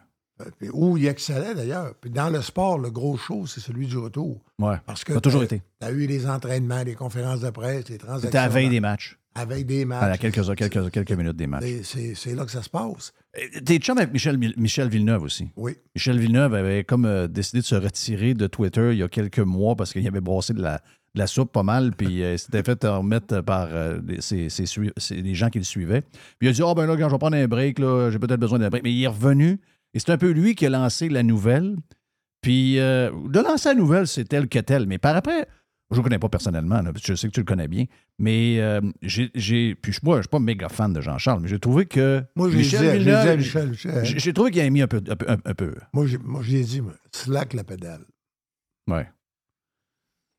Euh, 0.41 0.45
puis 0.57 0.69
où 0.73 0.97
il 0.97 1.05
excellait 1.07 1.53
d'ailleurs. 1.55 1.93
Puis 2.01 2.09
dans 2.09 2.29
le 2.29 2.41
sport, 2.41 2.77
le 2.79 2.89
gros 2.91 3.15
show, 3.17 3.45
c'est 3.45 3.61
celui 3.61 3.85
du 3.87 3.97
retour. 3.97 4.41
Ouais. 4.59 4.75
Parce 4.85 5.03
que 5.03 5.13
Ça 5.13 5.19
a 5.19 5.21
toujours 5.21 5.43
été. 5.43 5.61
Tu 5.79 5.87
as 5.87 5.91
eu 5.91 6.07
les 6.07 6.27
entraînements, 6.27 6.83
les 6.83 6.95
conférences 6.95 7.39
de 7.41 7.49
presse, 7.51 7.87
les 7.89 7.97
transactions. 7.97 8.27
C'était 8.27 8.37
à 8.39 8.49
veille 8.49 8.69
des 8.69 8.79
matchs. 8.81 9.17
À 9.35 9.45
veille 9.45 9.63
des 9.65 9.83
À 9.83 9.85
matchs. 9.85 10.09
la 10.09 10.17
quelques, 10.17 10.55
quelques, 10.55 10.91
quelques 10.91 11.11
minutes 11.11 11.35
des 11.37 11.47
matchs. 11.47 11.63
C'est- 11.83 12.33
là 12.35 12.45
que 12.45 12.51
ça 12.51 12.63
se 12.63 12.69
passe. 12.69 13.13
Euh, 13.37 13.59
T'es 13.63 13.77
chum 13.77 13.97
avec 13.97 14.11
Michel, 14.11 14.37
Michel 14.57 14.89
Villeneuve 14.89 15.23
aussi. 15.23 15.49
Oui. 15.55 15.77
Michel 15.93 16.19
Villeneuve 16.19 16.53
avait 16.55 16.83
comme 16.83 17.05
euh, 17.05 17.27
décidé 17.27 17.59
de 17.59 17.65
se 17.65 17.75
retirer 17.75 18.33
de 18.33 18.47
Twitter 18.47 18.89
il 18.93 18.97
y 18.97 19.03
a 19.03 19.07
quelques 19.07 19.39
mois 19.39 19.75
parce 19.75 19.93
qu'il 19.93 20.05
avait 20.07 20.21
brassé 20.21 20.53
de 20.53 20.61
la, 20.61 20.81
de 21.15 21.19
la 21.19 21.27
soupe 21.27 21.51
pas 21.51 21.63
mal, 21.63 21.91
puis 21.97 22.21
euh, 22.23 22.33
il 22.33 22.39
s'était 22.39 22.61
fait 22.61 22.83
remettre 22.85 23.41
par 23.41 23.67
euh, 23.71 23.99
les, 24.05 24.21
ses- 24.21 24.49
ses 24.49 24.65
sui- 24.65 24.91
ses- 24.97 25.21
les 25.21 25.33
gens 25.33 25.49
qui 25.49 25.57
le 25.57 25.63
suivaient. 25.63 26.01
Puis 26.01 26.47
il 26.47 26.49
a 26.49 26.51
dit 26.51 26.61
Ah 26.63 26.73
ben 26.75 26.85
là, 26.85 26.95
quand 26.97 27.07
je 27.07 27.13
vais 27.13 27.17
prendre 27.19 27.37
un 27.37 27.47
break, 27.47 27.79
là, 27.79 28.11
j'ai 28.11 28.19
peut-être 28.19 28.39
besoin 28.39 28.59
d'un 28.59 28.69
break. 28.69 28.83
Mais 28.83 28.93
il 28.93 29.01
est 29.03 29.07
revenu, 29.07 29.59
et 29.93 29.99
c'est 29.99 30.11
un 30.11 30.17
peu 30.17 30.29
lui 30.31 30.53
qui 30.55 30.65
a 30.65 30.69
lancé 30.69 31.09
la 31.09 31.23
nouvelle. 31.23 31.75
Puis 32.41 32.79
euh, 32.79 33.09
de 33.29 33.39
lancer 33.39 33.69
la 33.69 33.75
nouvelle, 33.75 34.07
c'est 34.07 34.25
tel 34.25 34.47
que 34.47 34.59
tel. 34.59 34.85
Mais 34.87 34.97
par 34.97 35.15
après, 35.15 35.47
je 35.91 35.95
ne 35.95 35.99
le 35.99 36.03
connais 36.03 36.19
pas 36.19 36.29
personnellement, 36.29 36.81
là, 36.81 36.91
je 37.01 37.15
sais 37.15 37.27
que 37.27 37.33
tu 37.33 37.39
le 37.39 37.45
connais 37.45 37.67
bien. 37.67 37.85
Mais 38.19 38.57
euh, 38.59 38.81
j'ai. 39.01 39.31
j'ai- 39.35 39.75
Puis 39.75 39.93
je 39.93 39.99
moi, 40.03 40.17
je 40.17 40.21
suis 40.23 40.29
pas 40.29 40.39
méga 40.39 40.67
fan 40.69 40.91
de 40.93 41.01
Jean-Charles, 41.01 41.41
mais 41.41 41.47
j'ai 41.47 41.59
trouvé 41.59 41.85
que. 41.85 42.23
Moi, 42.35 42.49
dit, 42.49 42.57
Michel 42.57 43.37
Michel. 43.37 43.73
J'ai 44.05 44.19
j'ai 44.19 44.33
trouvé 44.33 44.51
qu'il 44.51 44.61
a 44.61 44.69
mis 44.69 44.81
un 44.81 44.87
peu. 44.87 45.01
Un 45.07 45.15
peu, 45.15 45.25
un- 45.29 45.53
peu. 45.53 45.73
Moi, 45.93 46.05
j'ai- 46.07 46.17
moi, 46.17 46.41
je 46.43 46.51
l'ai 46.51 46.63
dit, 46.63 46.81
slack 47.11 47.53
la 47.53 47.63
pédale. 47.63 48.05
Ouais. 48.87 49.07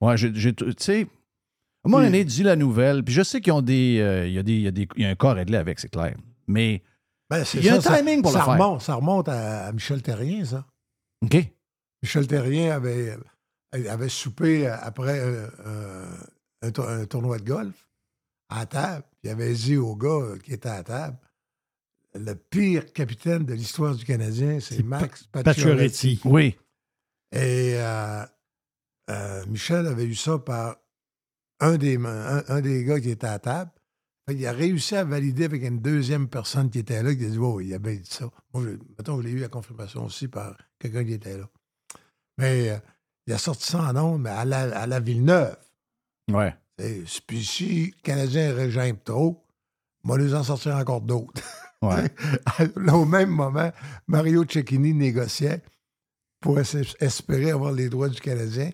Ouais, 0.07 0.16
j'ai. 0.16 0.33
Tu 0.55 0.55
sais, 0.79 1.01
à 1.03 1.88
un 1.88 1.90
moment 1.90 2.03
donné, 2.03 2.25
dis 2.25 2.42
la 2.42 2.57
nouvelle, 2.57 3.03
puis 3.05 3.14
je 3.14 3.23
sais 3.23 3.40
qu'ils 3.40 3.53
ont 3.53 3.62
des. 3.62 3.99
euh, 4.01 4.27
Il 4.27 4.33
y, 4.35 4.38
a 4.38 4.42
des, 4.42 4.53
il 4.55 4.61
y, 4.62 4.66
a 4.69 4.71
des- 4.71 4.88
il 4.97 5.03
y 5.03 5.07
a 5.07 5.11
un 5.11 5.27
à 5.29 5.33
régler 5.33 5.57
avec, 5.59 5.79
c'est 5.81 5.88
clair. 5.88 6.16
Mais. 6.47 6.83
Ben, 7.29 7.42
Il 7.55 7.64
y 7.64 7.69
a 7.69 7.81
ça, 7.81 7.90
un 7.92 7.95
ça- 7.95 7.99
timing 7.99 8.23
pour 8.23 8.31
ça 8.33 8.38
le 8.38 8.45
faire. 8.45 8.55
remonte, 8.55 8.83
Ça 8.83 8.95
remonte 8.95 9.29
à, 9.29 9.66
à 9.66 9.73
Michel 9.73 10.01
Terrien, 10.03 10.45
ça. 10.45 10.64
OK. 11.25 11.37
Michel 12.03 12.27
Terrien 12.29 12.71
avait, 12.77 13.16
avait 13.73 14.09
soupé 14.09 14.69
après 14.69 15.19
euh, 15.19 15.49
euh, 15.66 16.16
un, 16.62 16.71
tour- 16.71 16.88
un 16.88 17.05
tournoi 17.07 17.38
de 17.38 17.45
golf 17.45 17.75
à 18.49 18.64
table. 18.66 19.03
Il 19.25 19.31
avait 19.31 19.53
dit 19.55 19.77
au 19.77 19.97
gars 19.97 20.09
euh, 20.09 20.38
qui 20.38 20.53
était 20.53 20.69
à 20.69 20.85
table 20.85 21.16
le 22.14 22.35
pire 22.35 22.92
capitaine 22.92 23.45
de 23.45 23.55
l'histoire 23.55 23.95
du 23.95 24.05
Canadien, 24.05 24.59
c'est 24.61 24.83
Max 24.83 25.25
Pacioretty. 25.33 25.45
Pacioretty. 25.45 26.21
Oui. 26.25 26.57
Et 27.33 27.75
euh, 27.77 28.23
euh, 29.11 29.45
Michel 29.47 29.87
avait 29.87 30.05
eu 30.05 30.14
ça 30.14 30.38
par 30.38 30.77
un 31.61 31.77
des, 31.77 31.97
un, 31.97 32.42
un 32.49 32.61
des 32.61 32.85
gars 32.85 33.01
qui 33.01 33.11
était 33.11 33.27
à 33.27 33.38
table. 33.38 33.71
Il 34.29 34.45
a 34.47 34.53
réussi 34.53 34.97
à 34.97 35.05
valider 35.05 35.45
avec 35.45 35.62
une 35.62 35.81
deuxième 35.81 36.29
personne 36.29 36.69
qui 36.69 36.81
était 36.81 37.03
là, 37.03 37.14
qui 37.14 37.25
a 37.25 37.29
dit 37.29 37.38
Oh, 37.38 37.61
il 37.61 37.73
a 37.73 37.79
bien 37.79 37.95
dit 37.95 38.11
ça. 38.11 38.29
Moi, 38.53 38.64
je, 38.64 38.71
mettons, 38.99 39.21
je 39.21 39.27
l'ai 39.27 39.31
eu 39.31 39.38
la 39.38 39.49
confirmation 39.49 40.05
aussi 40.05 40.27
par 40.27 40.57
quelqu'un 40.81 41.05
qui 41.05 41.12
était 41.12 41.38
là. 41.38 41.49
Mais 42.38 42.71
euh, 42.71 42.77
il 43.29 43.33
a 43.33 43.38
sorti 43.38 43.66
ça 43.66 43.81
en 43.81 43.97
ondes, 43.97 44.23
mais 44.23 44.31
à 44.31 44.45
la, 44.45 44.62
à 44.77 44.87
la 44.87 44.99
Villeneuve. 44.99 45.57
Ouais. 46.31 46.55
Et, 46.79 47.05
puis 47.27 47.45
si 47.45 47.87
le 47.87 48.03
Canadien 48.03 48.53
régimpe 48.53 49.05
trop, 49.05 49.45
moi, 50.03 50.19
les 50.19 50.35
en 50.35 50.42
sortir 50.42 50.75
encore 50.77 51.01
d'autres. 51.01 51.42
Ouais. 51.83 52.11
Là, 52.77 52.95
au 52.97 53.05
même 53.05 53.31
moment, 53.31 53.71
Mario 54.09 54.45
Cecchini 54.45 54.92
négociait 54.92 55.62
pour 56.40 56.59
es- 56.59 56.97
espérer 57.01 57.53
avoir 57.53 57.73
les 57.73 57.88
droits 57.88 58.09
du 58.09 58.21
Canadien. 58.21 58.71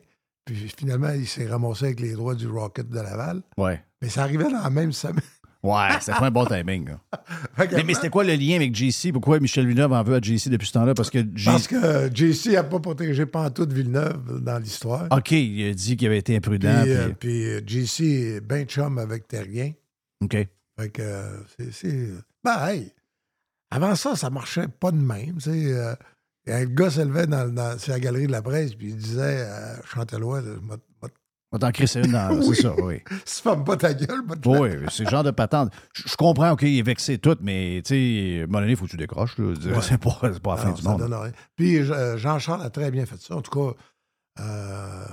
Puis 0.53 0.73
finalement, 0.77 1.11
il 1.11 1.27
s'est 1.27 1.47
ramassé 1.47 1.87
avec 1.87 2.01
les 2.01 2.13
droits 2.13 2.35
du 2.35 2.47
Rocket 2.47 2.89
de 2.89 2.97
Laval. 2.97 3.43
Ouais. 3.57 3.83
Mais 4.01 4.09
ça 4.09 4.23
arrivait 4.23 4.45
dans 4.51 4.63
la 4.63 4.71
même 4.71 4.93
semaine. 4.93 5.21
Ouais, 5.63 5.89
c'était 6.01 6.19
pas 6.19 6.27
un 6.27 6.31
bon 6.33 6.45
timing. 6.45 6.89
Mais, 7.59 7.85
mais 7.85 7.95
c'était 7.95 8.09
quoi 8.11 8.25
le 8.25 8.35
lien 8.35 8.57
avec 8.57 8.75
JC? 8.75 9.13
Pourquoi 9.13 9.39
Michel 9.39 9.65
Villeneuve 9.65 9.93
en 9.93 10.03
veut 10.03 10.17
à 10.17 10.21
JC 10.21 10.49
depuis 10.49 10.67
ce 10.67 10.73
temps-là? 10.73 10.93
Parce 10.95 11.09
que 11.09 11.21
JC. 11.21 11.45
Parce 11.45 11.69
que 11.69 12.11
JC 12.13 12.47
n'a 12.55 12.65
pas 12.65 12.81
protégé 12.81 13.27
pantoute 13.27 13.73
Villeneuve 13.73 14.41
dans 14.43 14.59
l'histoire. 14.59 15.07
OK, 15.13 15.31
il 15.31 15.71
a 15.71 15.73
dit 15.75 15.97
qu'il 15.97 16.09
avait 16.09 16.19
été 16.19 16.35
imprudent. 16.35 16.83
euh, 16.85 17.11
puis- 17.11 17.15
puis, 17.21 17.45
euh, 17.45 17.61
JC 17.65 18.01
est 18.01 18.41
bien 18.41 18.65
chum 18.65 18.99
avec 18.99 19.29
Terrien. 19.29 19.71
OK. 20.21 20.33
Fait 20.81 20.89
que 20.91 21.01
euh, 21.03 21.39
c'est- 21.57 21.71
c'est. 21.71 22.09
Ben, 22.43 22.67
hey, 22.69 22.93
avant 23.71 23.95
ça, 23.95 24.17
ça 24.17 24.31
marchait 24.31 24.67
pas 24.67 24.91
de 24.91 24.97
même. 25.01 25.37
tu 25.37 25.43
sais, 25.43 25.73
euh, 25.75 25.95
et 26.47 26.53
un 26.53 26.65
gars 26.65 26.91
se 26.91 27.01
levait 27.01 27.27
dans, 27.27 27.49
dans, 27.53 27.79
sur 27.79 27.93
la 27.93 28.01
galerie 28.01 28.27
de 28.27 28.33
la 28.33 28.43
presse, 28.43 28.75
puis 28.75 28.89
il 28.91 28.97
disait 28.97 29.43
à 29.43 29.83
Chantelois, 29.85 30.41
m'a- 30.43 30.77
m'a- 31.01 31.09
On 31.53 31.59
t'en 31.59 31.71
crisser 31.71 32.01
une 32.01 32.13
dans. 32.13 32.35
Oui. 32.39 32.57
C'est 32.57 32.63
ça, 32.63 32.75
oui. 32.83 33.01
tu 33.09 33.17
fermes 33.43 33.63
pas 33.65 33.77
ta 33.77 33.93
gueule, 33.95 34.23
Oui, 34.47 34.71
c'est 34.91 35.05
le 35.05 35.11
genre 35.11 35.23
de 35.23 35.31
patente. 35.31 35.71
Je 35.95 36.17
comprends, 36.17 36.51
OK, 36.53 36.63
il 36.63 36.79
est 36.79 36.83
vexé 36.83 37.19
tout, 37.19 37.37
mais 37.43 37.83
tu 37.85 37.95
sais, 37.95 38.41
à 38.41 38.45
un 38.45 38.47
moment 38.47 38.61
donné, 38.61 38.73
il 38.73 38.77
faut 38.77 38.87
que 38.87 38.91
tu 38.91 38.97
décroches. 38.97 39.39
Ouais. 39.39 39.55
C'est 39.83 39.99
pas, 39.99 40.19
c'est 40.23 40.41
pas 40.43 40.53
la 40.53 40.57
fin 40.57 40.69
Non, 40.71 40.75
du 40.75 40.83
monde. 40.83 40.99
donne 41.01 41.15
rien. 41.15 41.33
Puis 41.57 41.79
euh, 41.79 42.17
Jean-Charles 42.17 42.63
a 42.63 42.71
très 42.71 42.91
bien 42.91 43.05
fait 43.07 43.21
ça. 43.21 43.37
En 43.37 43.43
tout 43.43 43.51
cas, 43.51 43.77
euh, 44.43 45.05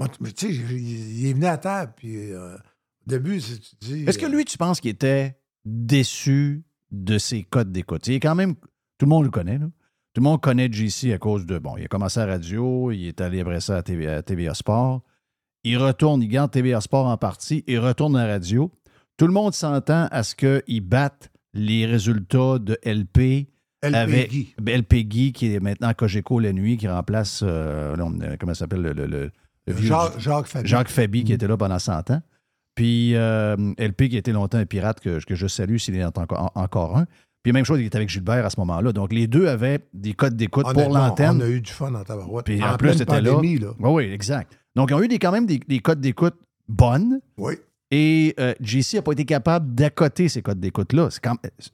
tu 0.00 0.08
mais 0.20 0.32
tu 0.32 0.48
sais, 0.48 0.52
il 0.54 1.26
est 1.28 1.32
venu 1.32 1.46
à 1.46 1.58
table, 1.58 1.92
puis 1.96 2.32
euh, 2.32 2.56
au 2.56 2.58
début, 3.06 3.40
tu 3.40 3.52
dis. 3.80 4.04
Est-ce 4.04 4.18
que 4.18 4.26
lui, 4.26 4.44
tu 4.44 4.58
penses 4.58 4.80
qu'il 4.80 4.90
était 4.90 5.36
déçu 5.64 6.64
de 6.90 7.18
ses 7.18 7.44
codes 7.44 7.70
d'écoute? 7.70 8.06
Il 8.08 8.14
est 8.14 8.20
quand 8.20 8.34
même. 8.34 8.54
Tout 8.98 9.06
le 9.06 9.10
monde 9.10 9.24
le 9.24 9.30
connaît, 9.30 9.58
là. 9.58 9.66
Tout 10.14 10.20
le 10.20 10.24
monde 10.24 10.40
connaît 10.42 10.70
JC 10.70 11.12
à 11.14 11.18
cause 11.18 11.46
de. 11.46 11.58
Bon, 11.58 11.76
il 11.78 11.84
a 11.84 11.88
commencé 11.88 12.20
à 12.20 12.26
la 12.26 12.32
radio, 12.34 12.90
il 12.90 13.06
est 13.06 13.20
allé 13.20 13.40
après 13.40 13.60
ça 13.60 13.78
à, 13.78 13.82
TV, 13.82 14.06
à 14.08 14.22
TVA 14.22 14.52
Sport. 14.54 15.00
Il 15.64 15.78
retourne, 15.78 16.22
il 16.22 16.28
garde 16.28 16.50
TVA 16.50 16.80
Sport 16.80 17.06
en 17.06 17.16
partie, 17.16 17.64
il 17.66 17.78
retourne 17.78 18.16
à 18.16 18.26
la 18.26 18.34
radio. 18.34 18.70
Tout 19.16 19.26
le 19.26 19.32
monde 19.32 19.54
s'entend 19.54 20.08
à 20.10 20.22
ce 20.22 20.34
qu'il 20.34 20.80
batte 20.82 21.30
les 21.54 21.86
résultats 21.86 22.58
de 22.58 22.78
LP 22.84 23.46
LP 23.84 23.94
avec 23.94 24.30
Guy. 24.30 24.54
ben, 24.60 24.78
LP 24.80 24.94
Guy, 25.04 25.32
qui 25.32 25.54
est 25.54 25.60
maintenant 25.60 25.88
à 25.88 25.94
Cogeco 25.94 26.38
la 26.40 26.52
nuit, 26.52 26.76
qui 26.76 26.88
remplace. 26.88 27.40
euh, 27.42 27.96
euh, 27.96 28.36
comment 28.38 28.54
ça 28.54 28.60
s'appelle 28.60 28.82
le, 28.82 28.92
le- 28.92 29.06
le- 29.06 29.30
le 29.66 29.72
vieux- 29.72 29.88
Jacques, 29.88 30.18
Jacques 30.18 30.46
Fabi. 30.46 30.68
Jacques 30.68 30.88
Fabi, 30.88 31.24
qui 31.24 31.32
Mm. 31.32 31.34
était 31.34 31.48
là 31.48 31.56
pendant 31.56 31.78
100 31.78 32.10
ans. 32.10 32.22
Puis 32.74 33.14
euh, 33.16 33.56
LP, 33.78 34.08
qui 34.08 34.16
était 34.16 34.32
longtemps 34.32 34.58
un 34.58 34.66
pirate, 34.66 35.00
que, 35.00 35.22
que 35.24 35.34
je 35.34 35.46
salue 35.46 35.76
s'il 35.78 35.94
est 35.96 36.04
encore, 36.04 36.52
en- 36.54 36.60
encore 36.60 36.96
un. 36.98 37.06
Puis 37.42 37.52
même 37.52 37.64
chose, 37.64 37.80
il 37.80 37.86
était 37.86 37.96
avec 37.96 38.08
Gilbert 38.08 38.46
à 38.46 38.50
ce 38.50 38.60
moment-là. 38.60 38.92
Donc 38.92 39.12
les 39.12 39.26
deux 39.26 39.48
avaient 39.48 39.80
des 39.92 40.14
codes 40.14 40.36
d'écoute 40.36 40.66
pour 40.72 40.88
l'antenne. 40.90 41.38
On 41.38 41.44
a 41.44 41.48
eu 41.48 41.60
du 41.60 41.70
fun 41.72 41.92
en 41.94 42.04
tabarouette. 42.04 42.46
Puis 42.46 42.62
en, 42.62 42.74
en 42.74 42.76
plus, 42.76 42.94
c'était 42.94 43.20
là. 43.20 43.36
Oui, 43.36 43.58
oui, 43.80 44.04
exact. 44.04 44.56
Donc 44.76 44.90
ils 44.90 44.94
ont 44.94 45.02
eu 45.02 45.08
des, 45.08 45.18
quand 45.18 45.32
même 45.32 45.46
des, 45.46 45.58
des 45.58 45.80
codes 45.80 46.00
d'écoute 46.00 46.36
bonnes. 46.68 47.20
Oui. 47.38 47.54
Et 47.90 48.34
euh, 48.40 48.54
JC 48.60 48.94
n'a 48.94 49.02
pas 49.02 49.12
été 49.12 49.24
capable 49.24 49.74
d'accoter 49.74 50.28
ces 50.28 50.40
codes 50.40 50.60
d'écoute-là. 50.60 51.08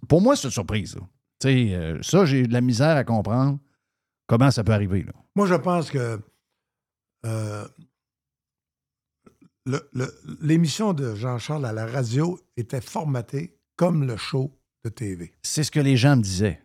Pour 0.08 0.20
moi, 0.20 0.34
c'est 0.34 0.48
une 0.48 0.52
surprise. 0.52 0.96
là. 0.96 1.02
Tu 1.40 1.48
sais, 1.48 1.74
euh, 1.74 1.98
ça, 2.02 2.24
j'ai 2.24 2.46
de 2.46 2.52
la 2.52 2.60
misère 2.60 2.96
à 2.96 3.04
comprendre 3.04 3.58
comment 4.26 4.50
ça 4.50 4.64
peut 4.64 4.72
arriver. 4.72 5.04
Là. 5.04 5.12
Moi, 5.36 5.46
je 5.46 5.54
pense 5.54 5.90
que 5.90 6.18
euh, 7.24 7.64
l'émission 10.40 10.92
de 10.92 11.14
Jean-Charles 11.14 11.66
à 11.66 11.72
la 11.72 11.86
radio 11.86 12.40
était 12.56 12.80
formatée 12.80 13.56
comme 13.76 14.04
le 14.04 14.16
show 14.16 14.57
de 14.88 14.94
TV. 14.94 15.32
C'est 15.42 15.62
ce 15.64 15.70
que 15.70 15.80
les 15.80 15.96
gens 15.96 16.16
me 16.16 16.22
disaient. 16.22 16.60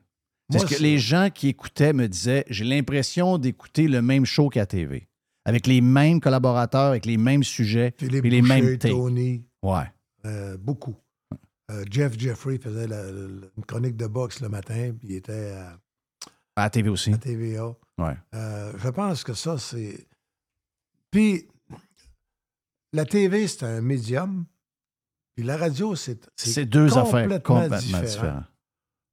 C'est 0.52 0.60
ce 0.60 0.66
que 0.66 0.82
les 0.84 1.00
gens 1.00 1.30
qui 1.34 1.48
écoutaient 1.48 1.94
me 1.94 2.08
disaient. 2.08 2.44
J'ai 2.50 2.66
l'impression 2.66 3.38
d'écouter 3.38 3.88
le 3.88 4.02
même 4.02 4.26
show 4.26 4.50
qu'à 4.50 4.66
TV. 4.66 5.08
Avec 5.46 5.68
les 5.68 5.82
mêmes 5.82 6.20
collaborateurs, 6.22 6.90
avec 6.92 7.06
les 7.06 7.18
mêmes 7.18 7.44
sujets, 7.44 7.92
puis 7.92 8.08
les 8.10 8.42
mêmes. 8.42 8.78
Tony, 8.78 9.44
Ouais. 9.64 9.84
euh, 10.26 10.58
beaucoup. 10.58 10.96
Euh, 11.72 11.84
Jeff 11.90 12.18
Jeffrey 12.20 12.58
faisait 12.60 12.88
la- 12.88 13.04
la- 13.12 13.48
une 13.58 13.66
chronique 13.66 13.96
de 13.98 14.06
boxe 14.08 14.42
le 14.42 14.50
matin, 14.50 14.94
puis 15.00 15.10
il 15.10 15.16
était 15.16 15.52
à, 15.52 15.80
À 16.56 16.64
la 16.64 16.70
TV 16.70 16.90
aussi. 16.90 17.12
à 17.14 17.18
TVA. 17.18 17.74
Ouais. 17.98 18.16
Euh, 18.36 18.74
je 18.78 18.90
pense 18.90 19.24
que 19.24 19.34
ça, 19.34 19.58
c'est. 19.58 20.06
Puis, 21.10 21.48
la 22.94 23.06
TV, 23.06 23.48
c'est 23.48 23.64
un 23.66 23.82
médium. 23.82 24.46
Puis 25.36 25.44
la 25.46 25.58
radio, 25.58 25.96
c'est. 25.96 26.30
C'est 26.36 26.66
deux 26.66 26.98
affaires 26.98 27.24
complètement 27.24 27.56
complètement 27.56 27.78
différent. 27.78 28.02
différentes. 28.04 28.44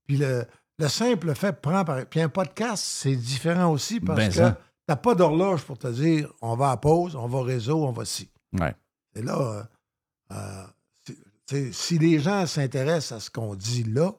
Puis 0.07 0.17
le, 0.19 0.45
le 0.79 0.89
simple 0.89 1.35
fait 1.35 1.61
prend 1.61 1.85
par. 1.85 2.05
Puis 2.07 2.21
un 2.21 2.29
podcast, 2.29 2.83
c'est 2.85 3.17
différent 3.17 3.73
aussi 3.73 4.01
parce 4.01 4.19
Ben 4.19 4.29
que 4.29 4.35
ça. 4.35 4.61
t'as 4.87 4.97
pas 4.97 5.15
d'horloge 5.15 5.63
pour 5.65 5.79
te 5.79 5.89
dire 5.89 6.33
on 6.43 6.57
va 6.57 6.71
à 6.73 6.77
pause, 6.77 7.17
on 7.17 7.27
va 7.27 7.39
au 7.39 7.43
réseau, 7.43 7.85
on 7.87 7.93
va 7.93 8.05
ci. 8.05 8.31
Ouais. 8.59 8.75
Et 9.15 9.23
là, 9.23 9.39
euh, 9.41 10.35
euh, 10.37 10.67
tu 11.47 11.73
si 11.73 11.99
les 11.99 12.19
gens 12.19 12.47
s'intéressent 12.47 13.13
à 13.13 13.21
ce 13.21 13.31
qu'on 13.31 13.55
dit 13.55 13.85
là, 13.85 14.13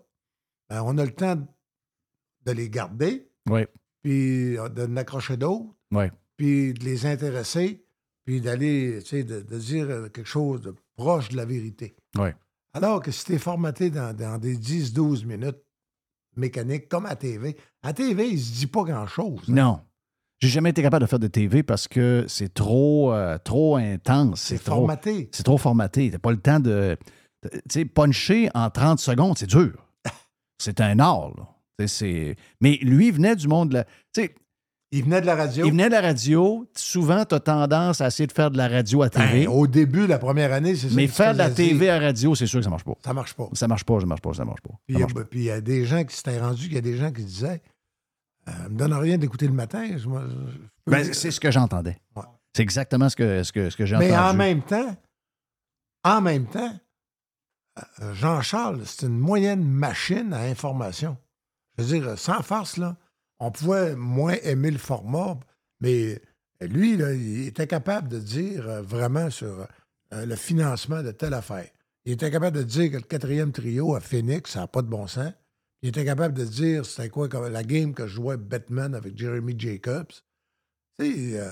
ben, 0.70 0.82
on 0.84 0.98
a 0.98 1.06
le 1.06 1.12
temps 1.14 1.36
de 2.46 2.52
les 2.52 2.70
garder, 2.70 3.30
Ouais. 3.50 3.68
puis 4.02 4.58
euh, 4.58 4.70
de 4.70 4.86
n'accrocher 4.88 5.38
d'autres, 5.38 5.70
Ouais. 5.92 6.12
puis 6.38 6.74
de 6.74 6.84
les 6.84 7.06
intéresser, 7.06 7.86
puis 8.26 8.42
d'aller, 8.42 9.00
tu 9.02 9.08
sais, 9.10 9.24
de, 9.24 9.42
de 9.42 9.58
dire 9.60 9.88
quelque 10.12 10.26
chose 10.26 10.62
de 10.62 10.74
proche 10.96 11.30
de 11.30 11.38
la 11.38 11.46
vérité. 11.46 11.96
Alors 12.74 13.02
que 13.02 13.12
si 13.12 13.26
tu 13.26 13.34
es 13.34 13.38
formaté 13.38 13.90
dans, 13.90 14.16
dans 14.16 14.38
des 14.38 14.56
10-12 14.58 15.26
minutes 15.26 15.58
mécaniques, 16.38 16.88
comme 16.88 17.06
à 17.06 17.16
TV, 17.16 17.58
à 17.84 17.94
TV, 17.94 18.30
il 18.30 18.40
se 18.40 18.54
dit 18.54 18.68
pas 18.68 18.84
grand-chose. 18.84 19.42
hein. 19.50 19.54
Non. 19.54 19.82
J'ai 20.40 20.48
jamais 20.50 20.72
été 20.72 20.82
capable 20.82 21.04
de 21.06 21.10
faire 21.10 21.20
de 21.20 21.28
TV 21.28 21.62
parce 21.62 21.88
que 21.88 22.26
c'est 22.28 22.52
trop, 22.54 23.14
euh, 23.14 23.38
trop 23.38 23.76
intense. 23.76 24.42
C'est 24.42 24.58
trop, 24.58 24.76
formaté. 24.78 25.30
c'est 25.32 25.44
trop 25.44 25.58
formaté. 25.60 26.10
T'as 26.10 26.18
pas 26.18 26.32
le 26.32 26.40
temps 26.42 26.60
de. 26.60 26.98
de- 27.44 27.50
Tu 27.50 27.60
sais, 27.70 27.86
puncher 27.86 28.50
en 28.56 28.70
30 28.72 29.00
secondes, 29.00 29.38
c'est 29.38 29.46
dur. 29.48 29.74
C'est 30.60 30.80
un 30.82 30.98
art, 31.00 31.32
là. 31.38 31.48
Mais 32.62 32.78
lui, 32.84 33.08
il 33.08 33.14
venait 33.14 33.36
du 33.36 33.48
monde 33.48 33.70
de 33.70 33.74
la. 33.76 33.84
Tu 33.84 33.90
sais, 34.16 34.36
Il 34.94 35.04
venait 35.06 35.22
de 35.22 35.26
la 35.26 35.36
radio. 35.36 35.66
il 35.66 35.72
venait 35.72 35.88
de 35.88 35.94
la 35.94 36.02
radio. 36.02 36.68
Souvent, 36.76 37.24
tu 37.24 37.34
as 37.36 37.40
tendance 37.40 38.02
à 38.02 38.08
essayer 38.08 38.28
de 38.28 38.32
faire 38.34 38.52
de 38.52 38.58
la 38.58 38.68
radio 38.68 39.02
à 39.04 39.10
TV. 39.10 39.46
Ben, 39.46 39.48
au 39.48 39.66
début, 39.66 40.06
la 40.06 40.20
première 40.20 40.52
année, 40.52 40.76
c'est 40.76 40.90
ça. 40.90 40.96
mais 40.96 41.08
faire 41.08 41.32
de 41.34 41.38
la. 41.38 41.50
TV 41.50 41.90
à 41.90 41.98
radio, 41.98 42.36
c'est 42.36 42.46
sûr 42.46 42.60
que 42.60 42.66
ça 42.66 42.70
marche 42.70 42.84
pas. 42.84 42.96
Ça 43.04 43.14
marche 43.14 43.34
pas. 43.34 43.48
Ça 43.54 43.68
marche 43.70 43.86
pas, 43.86 44.00
ça 44.02 44.06
marche 44.06 44.22
pas, 44.22 44.34
ça 44.34 44.44
marche 44.46 44.62
pas. 44.62 44.74
Puis 44.86 44.94
Ça 44.96 45.00
il 45.00 45.00
y 45.00 45.04
a- 45.04 45.06
marche 45.06 45.14
pas. 45.14 45.24
puis 45.24 45.40
il 45.40 45.46
y, 45.46 45.52
a 45.52 45.62
des 45.62 45.86
gens 45.86 46.04
qui 46.04 46.14
s'étaient 46.16 46.40
rendus, 46.40 46.66
qu'il 46.66 46.74
y 46.74 46.78
a 46.78 46.82
des 46.82 46.98
gens 46.98 47.12
qui 47.12 47.24
disaient 47.24 47.62
euh, 48.50 48.52
me 48.70 48.78
donne 48.78 48.94
rien 48.94 49.18
d'écouter 49.18 49.48
le 49.48 49.54
matin. 49.54 49.88
Je, 49.98 50.08
moi, 50.10 50.24
je- 50.28 50.52
je 50.52 50.58
peux 50.86 50.92
Ben, 50.92 51.14
c'est 51.14 51.32
ce 51.32 51.40
que 51.40 51.52
j'entendais. 51.52 51.98
Ouais. 52.18 52.24
C'est 52.54 52.64
exactement 52.64 53.08
ce 53.08 53.16
que, 53.16 53.44
ce 53.44 53.52
que, 53.54 53.70
ce 53.70 53.78
que 53.78 53.86
j'ai 53.86 53.96
Mais 53.96 54.18
en 54.18 54.34
même 54.34 54.62
temps, 54.62 54.98
en 56.04 56.20
même 56.20 56.48
temps, 56.48 56.74
euh, 58.02 58.14
Jean-Charles, 58.14 58.82
c'est 58.86 59.06
une 59.06 59.18
moyenne 59.20 59.64
machine 59.64 60.34
à 60.34 60.42
information. 60.42 61.16
Je 61.78 61.84
veux 61.84 62.00
dire, 62.00 62.18
sans 62.20 62.42
farce, 62.42 62.76
là, 62.76 62.98
on 63.42 63.50
pouvait 63.50 63.96
moins 63.96 64.36
aimer 64.44 64.70
le 64.70 64.78
format, 64.78 65.38
mais 65.82 66.22
lui, 66.62 66.96
là, 66.96 67.12
il 67.12 67.48
était 67.48 67.66
capable 67.66 68.08
de 68.08 68.20
dire 68.20 68.70
euh, 68.70 68.82
vraiment 68.84 69.32
sur 69.32 69.68
euh, 70.14 70.26
le 70.28 70.36
financement 70.36 71.02
de 71.02 71.10
telle 71.10 71.34
affaire. 71.34 71.68
Il 72.06 72.14
était 72.14 72.30
capable 72.30 72.58
de 72.58 72.64
dire 72.64 72.92
que 72.92 72.98
le 72.98 73.02
quatrième 73.02 73.52
trio 73.52 73.96
à 73.96 74.00
Phoenix, 74.00 74.52
ça 74.52 74.60
n'a 74.60 74.68
pas 74.68 74.84
de 74.84 74.88
bon 74.88 75.08
sens. 75.08 75.34
Il 75.82 75.90
était 75.90 76.06
capable 76.06 76.36
de 76.36 76.46
dire 76.46 76.86
c'était 76.86 77.10
quoi 77.10 77.28
la 77.50 77.64
game 77.64 77.96
que 77.96 78.06
je 78.06 78.14
jouais 78.14 78.38
Batman 78.38 78.94
avec 78.94 79.18
Jeremy 79.18 79.56
Jacobs. 79.58 80.14
Euh, 81.02 81.52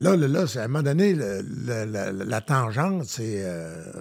Là, 0.00 0.16
là, 0.16 0.44
à 0.56 0.58
un 0.58 0.68
moment 0.68 0.82
donné, 0.82 1.14
la, 1.14 2.40
tangente, 2.40 3.04
c'est 3.04 3.42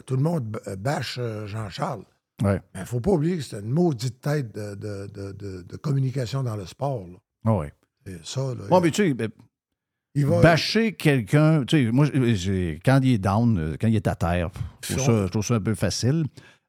tout 0.07 0.17
le 0.17 0.23
monde 0.23 0.59
bâche 0.77 1.19
Jean-Charles. 1.45 2.03
Ouais. 2.41 2.59
Mais 2.73 2.79
il 2.79 2.81
ne 2.81 2.85
faut 2.85 2.99
pas 2.99 3.11
oublier 3.11 3.37
que 3.37 3.43
c'est 3.43 3.59
une 3.59 3.69
maudite 3.69 4.19
tête 4.19 4.53
de, 4.55 4.75
de- 4.75 5.61
de- 5.61 5.77
communication 5.77 6.43
dans 6.43 6.55
le 6.55 6.65
sport. 6.65 7.05
là. 7.07 7.17
Ah 7.45 7.53
ouais. 7.55 7.73
C'est 8.05 8.25
ça, 8.25 8.41
là. 8.55 8.79
Mais 8.81 8.91
tu 8.91 9.03
sais, 9.07 9.13
ben, 9.13 9.29
il 10.15 10.25
va. 10.25 10.41
bâcher 10.41 10.93
quelqu'un, 10.93 11.63
tu 11.65 11.85
sais, 11.85 11.91
moi, 11.91 12.07
quand 12.83 12.99
il 13.03 13.13
est 13.13 13.17
down, 13.17 13.57
euh, 13.57 13.75
quand 13.79 13.87
il 13.87 13.95
est 13.95 14.07
à 14.07 14.15
terre, 14.15 14.49
je 14.81 14.93
trouve 14.93 15.05
ça, 15.05 15.25
je 15.25 15.31
trouve 15.31 15.45
ça 15.45 15.55
un 15.55 15.61
peu 15.61 15.75
facile. 15.75 16.25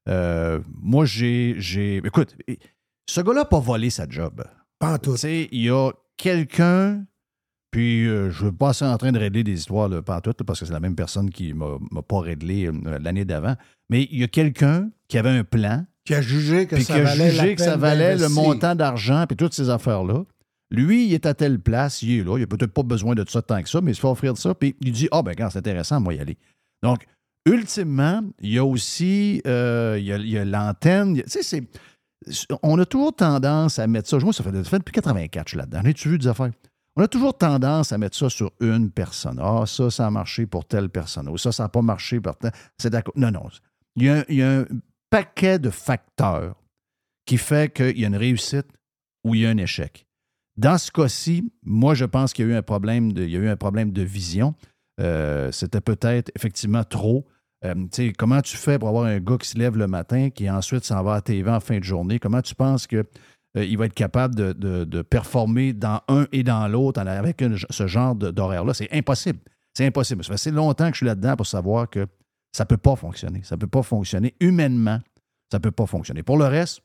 Euh, 0.08 0.60
moi, 0.80 1.06
j'ai, 1.06 1.54
j'ai. 1.58 1.96
Écoute, 1.98 2.36
ce 3.08 3.20
gars-là 3.20 3.40
n'a 3.40 3.44
pas 3.46 3.58
volé 3.60 3.90
sa 3.90 4.08
job. 4.08 4.44
pas 4.78 4.94
en 4.94 4.98
tout. 4.98 5.12
Tu 5.12 5.18
sais, 5.18 5.48
il 5.50 5.62
y 5.62 5.70
a 5.70 5.90
quelqu'un, 6.16 7.04
puis 7.74 8.06
euh, 8.06 8.30
je 8.30 8.44
ne 8.44 8.50
veux 8.50 8.52
pas 8.56 8.70
être 8.70 8.82
en 8.82 8.96
train 8.98 9.10
de 9.10 9.18
régler 9.18 9.42
des 9.42 9.54
histoires, 9.54 9.88
là, 9.88 10.00
pas 10.00 10.20
tout, 10.20 10.30
là, 10.30 10.44
parce 10.46 10.60
que 10.60 10.64
c'est 10.66 10.72
la 10.72 10.78
même 10.78 10.94
personne 10.94 11.28
qui 11.28 11.48
ne 11.52 11.54
m'a 11.58 12.02
pas 12.06 12.20
réglé 12.20 12.66
euh, 12.68 12.98
l'année 13.00 13.24
d'avant, 13.24 13.56
mais 13.90 14.06
il 14.12 14.20
y 14.20 14.22
a 14.22 14.28
quelqu'un 14.28 14.90
qui 15.08 15.18
avait 15.18 15.30
un 15.30 15.42
plan, 15.42 15.84
Qui 16.04 16.14
a 16.14 16.22
jugé 16.22 16.68
que 16.68 16.76
puis 16.76 16.84
ça 16.84 16.94
qui 16.94 17.00
a 17.00 17.02
valait 17.02 17.30
jugé 17.32 17.56
que 17.56 17.62
ça 17.62 17.76
valait 17.76 18.16
le 18.16 18.28
montant 18.28 18.76
d'argent, 18.76 19.24
puis 19.26 19.36
toutes 19.36 19.54
ces 19.54 19.70
affaires-là. 19.70 20.22
Lui, 20.70 21.06
il 21.06 21.14
est 21.14 21.26
à 21.26 21.34
telle 21.34 21.58
place, 21.58 22.00
il 22.02 22.20
est 22.20 22.22
là, 22.24 22.36
il 22.38 22.42
n'a 22.42 22.46
peut-être 22.46 22.72
pas 22.72 22.84
besoin 22.84 23.16
de 23.16 23.24
ça 23.28 23.42
tant 23.42 23.60
que 23.60 23.68
ça, 23.68 23.80
mais 23.80 23.90
il 23.90 23.94
se 23.96 24.00
fait 24.00 24.06
offrir 24.06 24.34
de 24.34 24.38
ça, 24.38 24.54
puis 24.54 24.76
il 24.80 24.92
dit 24.92 25.08
Ah, 25.10 25.22
ben, 25.22 25.34
quand 25.36 25.50
c'est 25.50 25.58
intéressant, 25.58 26.00
moi, 26.00 26.14
y 26.14 26.20
aller. 26.20 26.36
Donc, 26.80 27.06
ultimement, 27.44 28.22
il 28.40 28.52
y 28.52 28.58
a 28.58 28.64
aussi 28.64 29.42
euh, 29.48 29.96
il 29.98 30.04
y 30.04 30.12
a- 30.12 30.16
il 30.18 30.28
y 30.30 30.38
a 30.38 30.44
l'antenne. 30.44 31.16
Tu 31.16 31.22
sais, 31.26 31.42
c'est. 31.42 31.64
On 32.62 32.78
a 32.78 32.86
toujours 32.86 33.14
tendance 33.14 33.80
à 33.80 33.86
mettre 33.88 34.08
ça. 34.08 34.16
Moi, 34.18 34.32
ça 34.32 34.44
fait, 34.44 34.50
ça 34.56 34.64
fait 34.70 34.78
depuis 34.78 34.92
84, 34.92 35.46
je 35.46 35.50
suis 35.50 35.58
là-dedans. 35.58 35.80
As-tu 35.84 36.08
vu 36.08 36.18
des 36.18 36.28
affaires? 36.28 36.50
On 36.96 37.02
a 37.02 37.08
toujours 37.08 37.36
tendance 37.36 37.92
à 37.92 37.98
mettre 37.98 38.16
ça 38.16 38.30
sur 38.30 38.52
une 38.60 38.90
personne. 38.90 39.40
Ah, 39.42 39.64
ça, 39.66 39.90
ça 39.90 40.06
a 40.06 40.10
marché 40.10 40.46
pour 40.46 40.64
telle 40.64 40.88
personne. 40.88 41.28
Ou 41.28 41.36
ça, 41.36 41.50
ça 41.50 41.64
n'a 41.64 41.68
pas 41.68 41.82
marché 41.82 42.20
pour 42.20 42.36
telle. 42.36 42.52
C'est 42.78 42.90
d'accord. 42.90 43.14
Non, 43.16 43.30
non. 43.32 43.48
Il 43.96 44.04
y, 44.04 44.42
a, 44.42 44.60
un 44.60 44.64
paquet 45.10 45.58
de 45.58 45.70
facteurs 45.70 46.56
qui 47.26 47.36
fait 47.36 47.72
qu'il 47.72 47.98
y 47.98 48.04
a 48.04 48.08
une 48.08 48.16
réussite 48.16 48.66
ou 49.24 49.34
il 49.34 49.42
y 49.42 49.46
a 49.46 49.50
un 49.50 49.56
échec. 49.56 50.06
Dans 50.56 50.78
ce 50.78 50.90
cas-ci, 50.92 51.52
moi, 51.64 51.94
je 51.94 52.04
pense 52.04 52.32
qu'il 52.32 52.46
y 52.46 52.48
a 52.48 52.52
eu 52.52 52.56
un 52.56 52.62
problème 52.62 53.12
de, 53.12 53.24
il 53.24 53.30
y 53.30 53.36
a 53.36 53.40
eu 53.40 53.48
un 53.48 53.56
problème 53.56 53.90
de 53.90 54.02
vision. 54.02 54.54
Euh, 55.00 55.50
C'était 55.50 55.80
peut-être 55.80 56.30
effectivement 56.36 56.84
trop. 56.84 57.26
Euh, 57.64 57.74
comment 58.18 58.40
tu 58.40 58.56
fais 58.56 58.78
pour 58.78 58.88
avoir 58.88 59.06
un 59.06 59.18
gars 59.18 59.38
qui 59.38 59.48
se 59.48 59.58
lève 59.58 59.76
le 59.76 59.86
matin, 59.86 60.30
qui 60.30 60.48
ensuite 60.50 60.84
s'en 60.84 61.02
va 61.02 61.14
à 61.14 61.20
TV 61.22 61.50
en 61.50 61.60
fin 61.60 61.78
de 61.78 61.84
journée? 61.84 62.18
Comment 62.18 62.42
tu 62.42 62.54
penses 62.54 62.86
que 62.86 63.04
euh, 63.56 63.64
il 63.64 63.78
va 63.78 63.86
être 63.86 63.94
capable 63.94 64.34
de, 64.34 64.52
de- 64.52 64.84
de 64.84 65.02
performer 65.02 65.72
dans 65.72 66.00
un 66.08 66.26
et 66.32 66.42
dans 66.42 66.66
l'autre 66.68 67.00
avec 67.00 67.42
ce 67.70 67.86
genre 67.86 68.14
d'horaire-là? 68.14 68.74
C'est 68.74 68.92
impossible. 68.92 69.38
C'est 69.74 69.86
impossible. 69.86 70.22
Ça 70.24 70.28
fait 70.28 70.34
assez 70.34 70.50
longtemps 70.50 70.86
que 70.88 70.94
je 70.94 70.98
suis 70.98 71.06
là-dedans 71.06 71.36
pour 71.36 71.46
savoir 71.46 71.88
que 71.90 72.06
ça 72.52 72.64
ne 72.64 72.68
peut 72.68 72.76
pas 72.76 72.96
fonctionner. 72.96 73.40
Ça 73.42 73.56
ne 73.56 73.60
peut 73.60 73.66
pas 73.66 73.82
fonctionner. 73.82 74.34
Humainement, 74.40 75.00
ça 75.50 75.58
ne 75.58 75.62
peut 75.62 75.70
pas 75.72 75.86
fonctionner. 75.86 76.22
Pour 76.22 76.38
le 76.38 76.44
reste, 76.44 76.80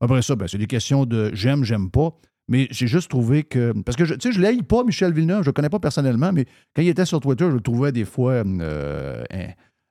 après 0.00 0.20
ça, 0.22 0.36
ben, 0.36 0.46
c'est 0.46 0.58
des 0.58 0.66
questions 0.66 1.06
de 1.06 1.30
j'aime, 1.34 1.64
j'aime 1.64 1.90
pas. 1.90 2.10
Mais 2.48 2.68
j'ai 2.70 2.86
juste 2.86 3.10
trouvé 3.10 3.42
que. 3.42 3.72
Parce 3.82 3.96
que, 3.96 4.04
tu 4.04 4.20
sais, 4.20 4.32
je 4.32 4.40
ne 4.40 4.62
pas, 4.62 4.84
Michel 4.84 5.12
Villeneuve, 5.12 5.38
je 5.38 5.40
ne 5.40 5.46
le 5.46 5.52
connais 5.52 5.68
pas 5.68 5.80
personnellement, 5.80 6.32
mais 6.32 6.44
quand 6.76 6.82
il 6.82 6.88
était 6.88 7.04
sur 7.04 7.18
Twitter, 7.20 7.46
je 7.50 7.54
le 7.56 7.60
trouvais 7.60 7.90
des 7.90 8.04
fois 8.04 8.34
euh, 8.34 9.24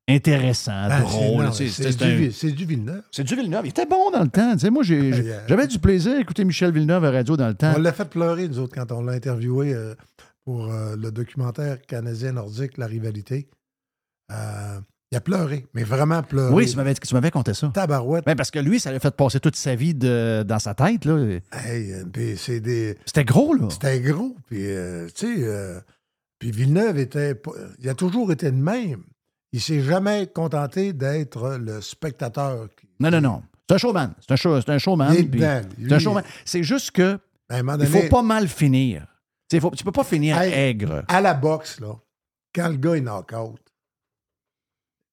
intéressant, 0.07 0.89
c'est- 0.89 0.99
drôle. 1.01 1.53
C'est 1.53 1.95
du, 1.95 2.03
un- 2.03 2.07
Villeneuve. 2.65 3.01
c'est 3.11 3.23
du 3.23 3.35
Villeneuve. 3.35 3.65
Il 3.65 3.69
était 3.69 3.85
bon 3.85 4.11
dans 4.11 4.21
le 4.23 4.29
temps. 4.29 4.53
Tu 4.53 4.59
sais, 4.59 4.69
moi, 4.69 4.83
euh, 4.89 5.33
j'avais 5.47 5.67
du 5.67 5.79
plaisir 5.79 6.13
à 6.13 6.19
écouter 6.19 6.45
Michel 6.45 6.71
Villeneuve 6.71 7.05
à 7.05 7.11
radio 7.11 7.35
dans 7.37 7.47
le 7.47 7.55
temps. 7.55 7.73
On 7.75 7.79
l'a 7.79 7.93
fait 7.93 8.09
pleurer, 8.09 8.47
nous 8.47 8.59
autres, 8.59 8.75
quand 8.75 8.91
on 8.91 9.01
l'a 9.01 9.13
interviewé 9.13 9.73
euh, 9.73 9.95
pour 10.43 10.71
euh, 10.71 10.95
le 10.95 11.11
documentaire 11.11 11.81
canadien-nordique, 11.81 12.77
La 12.77 12.85
rivalité. 12.87 13.47
Euh, 14.31 14.79
il 15.11 15.17
a 15.17 15.21
pleuré, 15.21 15.65
mais 15.73 15.83
vraiment 15.83 16.23
pleuré. 16.23 16.51
Oui, 16.53 16.65
tu 16.69 16.75
m'avais, 16.75 16.93
tu 16.95 17.13
m'avais 17.13 17.29
conté 17.31 17.53
ça. 17.53 17.69
Tabarouette. 17.73 18.25
Ben, 18.25 18.35
parce 18.35 18.49
que 18.51 18.59
lui, 18.59 18.79
ça 18.79 18.89
lui 18.89 18.97
a 18.97 18.99
fait 18.99 19.15
passer 19.15 19.39
toute 19.39 19.55
sa 19.55 19.75
vie 19.75 19.93
de- 19.93 20.43
dans 20.45 20.59
sa 20.59 20.73
tête. 20.73 21.05
Là. 21.05 21.39
Hey, 21.63 21.93
puis 22.11 22.35
c'est 22.37 22.59
des. 22.59 22.97
C'était 23.05 23.23
gros, 23.23 23.53
là. 23.53 23.67
C'était 23.69 23.99
gros. 24.01 24.35
Puis, 24.47 24.65
tu 25.15 25.41
sais, 25.43 25.83
puis 26.39 26.51
Villeneuve 26.51 26.97
était. 26.97 27.39
Il 27.79 27.87
a 27.89 27.93
toujours 27.93 28.31
été 28.31 28.51
de 28.51 28.57
même. 28.57 29.03
Il 29.55 29.61
s'est 29.61 29.81
jamais 29.81 30.27
contenté 30.27 30.91
d'être 30.91 31.57
le 31.57 31.79
spectateur. 31.79 32.67
qui- 32.75 32.87
Non, 32.99 33.09
non, 33.09 33.21
non. 33.21 33.43
C'est 33.69 33.75
un 33.75 33.77
showman. 33.77 34.13
C'est 34.19 34.31
un, 34.33 34.35
show, 34.35 34.59
c'est 34.59 34.69
un 34.69 34.77
showman. 34.77 35.13
C'est 35.15 35.93
un 35.93 35.99
showman. 35.99 36.23
C'est 36.43 36.61
juste 36.63 36.91
que 36.91 37.17
À 37.47 37.55
un 37.55 37.63
moment 37.63 37.77
il 37.81 37.89
donné, 37.89 38.01
faut 38.03 38.09
pas 38.09 38.21
mal 38.21 38.49
finir. 38.49 39.07
Tu 39.49 39.59
tu 39.77 39.83
peux 39.85 39.91
pas 39.93 40.03
finir 40.03 40.37
Hey. 40.37 40.51
aigre. 40.51 41.05
à 41.07 41.21
la 41.21 41.33
boxe, 41.33 41.79
là, 41.79 41.93
quand 42.53 42.67
le 42.67 42.75
gars 42.75 42.95
est 42.95 43.01
knock-out, 43.01 43.59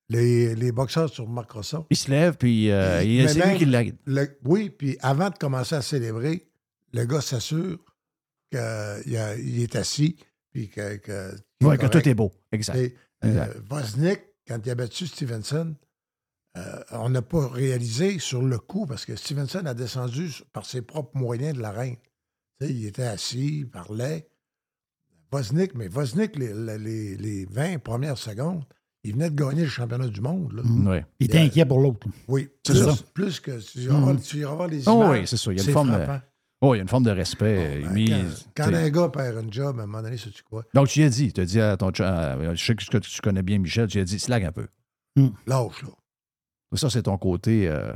les, 0.09 0.55
les 0.57 0.73
boxeurs 0.73 1.09
sur 1.09 1.29
Marc 1.29 1.53
Rosson, 1.53 1.87
Il 1.91 1.97
se 1.97 2.11
lève, 2.11 2.37
puis 2.37 2.71
euh, 2.71 3.01
c'est 3.29 3.47
lui 3.51 3.59
qui 3.59 3.65
l'aide. 3.67 3.97
oui, 4.45 4.71
puis 4.71 4.97
avant 5.03 5.31
de 5.31 5.37
commencer 5.39 5.75
à 5.77 5.83
célébrer, 5.83 6.49
le 6.93 7.05
gars 7.05 7.21
s'assure 7.21 7.79
qu'il 8.51 8.61
est 9.63 9.77
assis, 9.77 10.17
puis 10.51 10.69
que, 10.69 10.97
que, 10.97 11.31
Ouais, 11.63 11.79
que 11.79 11.87
tout 11.87 12.07
est 12.09 12.15
beau. 12.15 12.33
Exact. 12.51 12.77
Et, 12.77 12.97
euh. 13.25 13.47
Quand 14.53 14.61
il 14.67 14.71
a 14.71 14.75
battu 14.75 15.07
Stevenson, 15.07 15.75
euh, 16.59 16.83
on 16.91 17.09
n'a 17.09 17.23
pas 17.23 17.49
réalisé 17.49 18.19
sur 18.19 18.43
le 18.43 18.59
coup 18.59 18.85
parce 18.85 19.07
que 19.07 19.17
Stevenson 19.17 19.65
a 19.65 19.73
descendu 19.73 20.31
par 20.53 20.67
ses 20.67 20.83
propres 20.83 21.17
moyens 21.17 21.57
de 21.57 21.63
l'arène. 21.63 21.97
Tu 22.61 22.67
sais, 22.67 22.73
il 22.75 22.85
était 22.87 23.05
assis, 23.05 23.61
il 23.61 23.71
parlait. 23.71 24.29
Wozniak, 25.33 25.75
mais 25.75 25.89
Wozniak, 25.89 26.37
les, 26.37 26.53
les- 26.79 27.17
les 27.17 27.47
20 27.47 27.79
premières 27.79 28.19
secondes, 28.19 28.65
il 29.05 29.15
venait 29.15 29.31
de 29.31 29.35
gagner 29.35 29.63
le 29.63 29.69
championnat 29.71 30.09
du 30.09 30.21
monde. 30.21 30.53
là. 30.53 30.63
Mm, 30.63 30.87
ouais. 30.89 31.07
Il 31.19 31.27
était 31.29 31.39
Euh, 31.39 31.45
inquiet 31.47 31.65
pour 31.65 31.81
l'autre. 31.81 32.07
Oui, 32.29 32.51
C'est 32.67 32.75
plus, 32.75 32.85
ça. 32.85 32.95
plus 33.15 33.41
que 33.41 33.59
tu 33.59 33.79
iras, 33.81 33.99
voir- 34.01 34.21
tu 34.21 34.37
iras 34.37 34.55
voir 34.55 34.69
les 34.69 34.87
Oh, 34.87 34.93
images. 34.97 35.21
oui, 35.21 35.27
c'est 35.27 35.37
ça. 35.39 35.51
Il 35.51 35.57
y 35.57 35.61
a 35.63 35.65
une 35.65 35.73
forme. 35.73 35.91
Oh, 36.65 36.75
il 36.75 36.79
y 36.79 36.81
a 36.81 36.83
une 36.83 36.89
forme 36.89 37.03
de 37.05 37.11
respect. 37.11 37.81
Ben, 37.83 37.91
mais, 37.93 38.07
quand 38.57 38.73
un 38.73 38.89
gars 38.89 39.09
perd 39.09 39.37
un 39.37 39.51
job, 39.51 39.81
à 39.81 39.83
un 39.83 39.87
moment 39.87 40.01
donné, 40.03 40.17
c'est 40.17 40.31
tu 40.31 40.43
quoi? 40.45 40.63
Donc, 40.73 40.89
tu 40.89 41.01
y 41.01 41.03
as 41.03 41.09
dit, 41.09 41.33
tu 41.33 41.41
as 41.41 41.45
dit 41.45 41.61
à 41.61 41.77
ton 41.77 41.93
ch- 41.93 42.01
à- 42.09 42.55
je 42.55 42.65
sais 42.65 42.75
que 42.77 42.99
tu 42.99 43.21
connais 43.21 43.43
bien 43.43 43.59
Michel, 43.59 43.89
tu 43.89 43.99
lui 43.99 44.03
as 44.03 44.05
dit, 44.05 44.19
slack 44.21 44.45
un 44.45 44.53
peu. 44.53 44.69
Lâche, 45.47 45.83
là. 45.83 45.89
Ça, 46.75 46.89
c'est 46.89 47.03
ton 47.03 47.19
côté. 47.19 47.69
euh, 47.69 47.93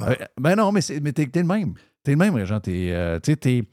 Ouais. 0.00 0.20
euh, 0.20 0.24
ben 0.40 0.54
non, 0.54 0.70
mais, 0.70 0.80
c'est- 0.82 1.00
mais 1.00 1.12
t'es, 1.12 1.28
le 1.34 1.42
même. 1.44 1.74
T'es 2.04 2.12
le 2.12 2.18
même, 2.18 2.34
Régent. 2.34 2.60
T'es, 2.60 2.90
euh, 2.92 3.18
tu 3.20 3.32
sais, 3.32 3.36
t'es- 3.36 3.64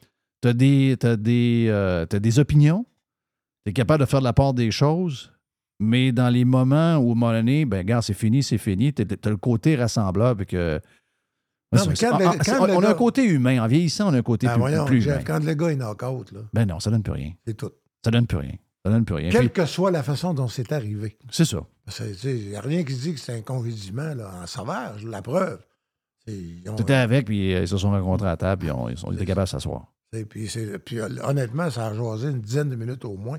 t'as 0.41 0.53
des, 0.53 0.95
t'as 0.99 1.15
des, 1.17 1.67
euh, 1.69 2.05
t'as 2.07 2.19
des 2.19 2.39
opinions. 2.39 2.85
T'es 3.65 3.73
capable 3.73 4.01
de 4.01 4.09
faire 4.09 4.19
de 4.21 4.23
la 4.25 4.33
part 4.33 4.53
des 4.53 4.71
choses. 4.71 5.31
Mais 5.79 6.11
dans 6.13 6.29
les 6.29 6.45
moments 6.45 6.95
où, 6.97 7.09
à 7.09 7.11
un 7.11 7.15
moment 7.15 7.31
donné, 7.33 7.65
ben, 7.65 7.79
regarde, 7.79 8.01
c'est 8.03 8.13
fini, 8.13 8.41
c'est 8.41 8.57
fini, 8.57 8.93
t'as, 8.93 9.03
t'as 9.05 9.29
le 9.29 9.37
côté 9.37 9.75
rassembleur. 9.75 10.35
puis 10.37 10.45
que, 10.47 10.79
Non, 11.75 11.83
C'est- 11.83 11.89
mais 11.89 11.95
c'est- 11.95 12.09
quand 12.09 12.17
le- 12.17 12.25
c'est- 12.43 12.51
quand 12.51 12.69
on, 12.69 12.81
a 12.83 12.89
un 12.89 12.93
côté 12.93 13.23
humain. 13.25 13.63
En 13.63 13.67
vieillissant, 13.67 14.09
on 14.09 14.13
a 14.13 14.17
un 14.17 14.21
côté 14.21 14.47
Ben, 14.47 14.53
plus, 14.53 14.59
voyons, 14.59 14.85
plus 14.85 15.05
humain. 15.05 15.21
quand 15.25 15.43
le 15.43 15.53
gars 15.53 15.67
est 15.71 15.75
knock-out, 15.75 16.31
là, 16.31 16.39
Ben 16.53 16.65
non, 16.65 16.79
ça 16.79 16.89
donne 16.91 17.03
plus 17.03 17.13
rien. 17.13 17.33
c'est 17.45 17.55
tout. 17.55 17.71
Ça 18.03 18.11
donne 18.11 18.27
plus 18.27 18.37
rien. 18.37 18.53
Ça 18.85 18.91
donne 18.91 19.03
plus 19.05 19.15
rien. 19.15 19.29
Quelle 19.31 19.49
Puis, 19.49 19.61
que 19.63 19.65
soit 19.65 19.89
la 19.91 20.03
façon 20.03 20.33
dont 20.33 20.47
c'est 20.47 20.71
arrivé. 20.71 21.17
c'est 21.31 21.45
ça. 21.45 21.59
Il 22.25 22.49
n'y 22.49 22.55
a 22.55 22.61
rien 22.61 22.83
qui 22.83 22.93
dit 22.95 23.13
que 23.15 23.19
c'est 23.19 23.33
un 23.33 23.41
congédiement 23.41 24.13
là, 24.13 24.31
en 24.43 24.47
sauvage. 24.47 25.03
La 25.05 25.21
preuve. 25.21 25.59
Ont- 26.27 26.75
T'étais 26.75 26.93
avec, 26.93 27.25
puis 27.27 27.53
euh, 27.53 27.61
ils 27.61 27.67
se 27.67 27.77
sont 27.77 27.91
rencontrés 27.91 28.29
à 28.29 28.37
table, 28.37 28.61
puis 28.61 28.71
on- 28.71 28.89
ils, 28.89 28.97
sont, 28.97 29.11
ils 29.11 29.15
étaient 29.15 29.25
capables 29.25 29.45
de 29.45 29.49
s'asseoir. 29.51 29.91
Puis, 30.29 30.49
puis, 30.85 30.99
euh, 30.99 31.09
honnêtement, 31.23 31.69
ça 31.69 31.87
a 31.87 31.93
jasé 31.93 32.29
une 32.29 32.41
dizaine 32.41 32.69
de 32.69 32.75
minutes 32.75 33.05
au 33.05 33.15
moins. 33.17 33.37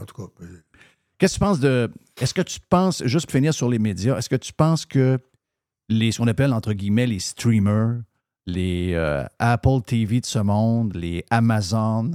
En 0.00 0.04
tout 0.04 0.14
cas, 0.14 0.30
euh, 0.42 0.62
Qu'est-ce 1.18 1.34
que 1.34 1.38
tu 1.38 1.40
penses 1.40 1.60
de. 1.60 1.90
Est-ce 2.20 2.34
que 2.34 2.42
tu 2.42 2.58
penses, 2.68 3.02
juste 3.04 3.26
pour 3.26 3.32
finir 3.32 3.54
sur 3.54 3.68
les 3.68 3.78
médias, 3.78 4.16
est-ce 4.18 4.28
que 4.28 4.36
tu 4.36 4.52
penses 4.52 4.84
que 4.84 5.18
les, 5.88 6.12
ce 6.12 6.18
qu'on 6.18 6.28
appelle 6.28 6.52
entre 6.52 6.72
guillemets 6.72 7.06
les 7.06 7.18
streamers, 7.20 8.00
les 8.46 8.92
euh, 8.94 9.24
Apple 9.38 9.80
TV 9.86 10.20
de 10.20 10.26
ce 10.26 10.38
monde, 10.38 10.94
les 10.94 11.24
Amazon, 11.30 12.10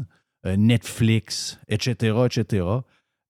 euh, 0.46 0.56
Netflix, 0.56 1.60
etc., 1.68 2.16
etc., 2.26 2.66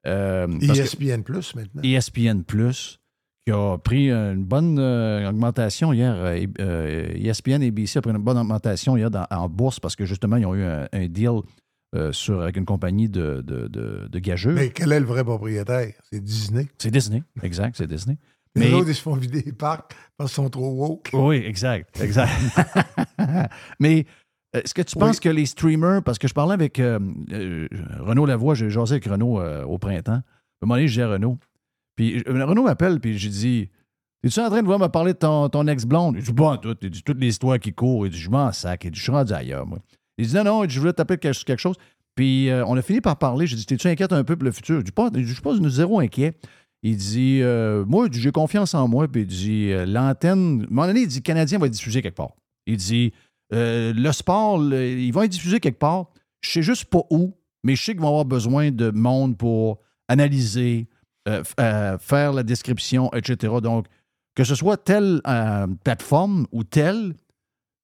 euh, 0.08 0.48
ESPN 0.62 1.22
Plus 1.24 1.56
maintenant. 1.56 1.82
ESPN 1.84 2.42
Plus, 2.44 3.00
qui 3.46 3.52
a 3.52 3.78
pris 3.78 4.10
une 4.12 4.44
bonne 4.46 4.78
euh, 4.80 5.30
augmentation 5.30 5.92
hier. 5.94 6.14
euh, 6.16 6.46
euh, 6.60 7.12
ESPN 7.16 7.64
ABC 7.64 7.98
a 7.98 8.02
pris 8.02 8.12
une 8.12 8.18
bonne 8.18 8.38
augmentation 8.38 8.96
hier 8.98 9.12
dans- 9.12 9.28
en 9.30 9.50
bourse 9.50 9.80
parce 9.80 9.96
que 9.96 10.06
justement, 10.06 10.38
ils 10.38 10.46
ont 10.46 10.56
eu 10.56 10.64
un, 10.64 10.88
un 10.94 11.08
deal 11.08 11.40
euh, 11.96 12.12
sur, 12.14 12.42
avec 12.42 12.56
une 12.58 12.66
compagnie 12.66 13.10
de, 13.10 13.42
de, 13.46 13.68
de, 13.68 14.08
de 14.10 14.20
gageux. 14.20 14.54
Mais 14.54 14.70
quel 14.70 14.92
est 14.92 15.00
le 15.00 15.06
vrai 15.06 15.24
propriétaire? 15.24 15.94
C'est 16.12 16.24
Disney. 16.24 16.68
C'est 16.78 16.92
Disney, 16.92 17.24
exact, 17.42 17.76
c'est 17.78 17.88
Disney. 17.88 18.18
Les 18.56 18.70
Mais- 18.70 18.74
autres, 18.74 18.89
ils 18.89 18.95
se 18.95 19.02
font 19.02 19.14
vider 19.16 19.43
les 19.45 19.52
parcs 19.54 19.93
parce 20.18 20.32
qu'ils 20.32 20.43
sont 20.43 20.50
trop 20.50 20.70
woke. 20.72 21.10
Oui, 21.14 21.38
exact, 21.38 22.00
exact. 22.02 22.32
Mais 23.80 24.06
euh, 24.56 24.62
est-ce 24.64 24.74
que 24.74 24.82
tu 24.82 24.97
penses 24.97 25.20
que 25.20 25.30
les 25.30 25.45
streamers, 25.45 26.04
parce 26.04 26.18
que 26.18 26.28
je 26.28 26.34
parlais 26.34 26.54
avec 26.54 26.80
euh, 26.80 27.00
euh, 27.32 27.68
Renaud 28.00 28.26
Lavoie, 28.26 28.56
j'ai 28.56 28.70
jasé 28.70 28.93
avec 28.95 29.06
Renaud 29.06 29.39
euh, 29.39 29.64
au 29.66 29.78
printemps. 29.78 30.14
À 30.14 30.16
un 30.16 30.24
moment 30.64 30.76
donné, 30.76 30.88
je 30.88 30.93
dis 30.93 31.02
à 31.02 31.10
Renaud. 31.10 31.38
Puis 31.95 32.24
Renaud 32.26 32.64
m'appelle, 32.64 33.00
puis 33.00 33.18
j'ai 33.18 33.30
dit 33.30 33.70
Es-tu 34.24 34.39
en 34.39 34.47
train 34.50 34.58
de 34.58 34.64
vouloir 34.64 34.80
me 34.80 34.88
parler 34.88 35.14
de 35.14 35.20
ton, 35.20 35.47
ton 35.50 35.68
ex-blonde? 35.68 36.16
Il 36.18 36.24
dit 36.24 36.34
Bon, 36.34 36.58
tout, 36.58 36.76
il 36.82 36.89
dit 36.89 37.04
toute 37.04 37.20
l'histoire 37.20 37.60
qui 37.60 37.74
court. 37.74 38.08
Il 38.08 38.12
dit 38.12 38.20
Je 38.20 38.30
m'en 38.30 38.52
sac. 38.52 38.84
Il 38.86 38.91
dit 38.91 38.97
Je 38.97 39.04
suis 39.04 39.12
rendu 39.12 39.32
ailleurs, 39.34 39.66
moi. 39.68 39.80
Il 40.18 40.28
dit 40.28 40.36
Non, 40.36 40.43
non, 40.43 40.68
je 40.68 40.80
voulais 40.80 40.93
t'appeler 40.93 41.20
quelque, 41.20 41.43
quelque 41.43 41.60
chose. 41.60 41.76
Puis 42.16 42.50
on 42.66 42.76
a 42.76 42.82
fini 42.82 43.00
par 43.00 43.18
parler. 43.18 43.47
J'ai 43.47 43.56
dit 43.56 43.66
T'es-tu 43.66 43.88
inquiète 43.88 44.12
un 44.12 44.24
peu 44.24 44.36
pour 44.36 44.45
le 44.45 44.52
futur? 44.52 44.80
Je 44.82 45.22
je 45.22 45.34
suis 45.34 45.41
pas 45.41 45.54
zéro 45.70 46.00
inquiet. 46.00 46.34
Il 46.84 46.96
dit 46.98 47.40
euh, 47.42 47.84
Moi, 47.86 48.08
j'ai 48.12 48.32
confiance 48.32 48.74
en 48.74 48.88
moi. 48.88 49.08
Puis 49.08 49.22
il 49.22 49.28
dit 49.28 49.72
euh, 49.72 49.86
L'antenne. 49.86 50.62
À 50.62 50.64
un 50.64 50.68
moment 50.70 50.88
donné, 50.88 51.02
il 51.02 51.08
dit 51.08 51.18
Le 51.18 51.22
Canadien 51.24 51.58
va 51.60 51.66
être 51.68 51.74
diffusé 51.74 52.02
quelque 52.02 52.16
part. 52.16 52.32
Il 52.66 52.78
dit 52.78 53.12
euh, 53.54 53.94
Le 53.94 54.12
sport, 54.12 54.58
le- 54.60 54.88
ils 54.98 55.12
vont 55.12 55.24
être 55.24 55.32
diffusés 55.32 55.60
quelque 55.60 55.80
part. 55.80 56.08
Je 56.42 56.52
sais 56.52 56.62
juste 56.62 56.86
pas 56.86 57.02
où, 57.10 57.36
mais 57.64 57.76
je 57.76 57.84
sais 57.84 57.92
qu'ils 57.92 58.02
vont 58.02 58.08
avoir 58.08 58.26
besoin 58.26 58.72
de 58.72 58.92
monde 58.92 59.38
pour 59.38 59.80
analyser, 60.08 60.88
faire 62.00 62.34
la 62.34 62.44
description, 62.44 63.12
etc. 63.14 63.54
Donc, 63.62 63.86
que 64.36 64.44
ce 64.46 64.56
soit 64.56 64.78
telle 64.78 65.22
plateforme 65.84 66.48
ou 66.52 66.64
telle, 66.64 67.14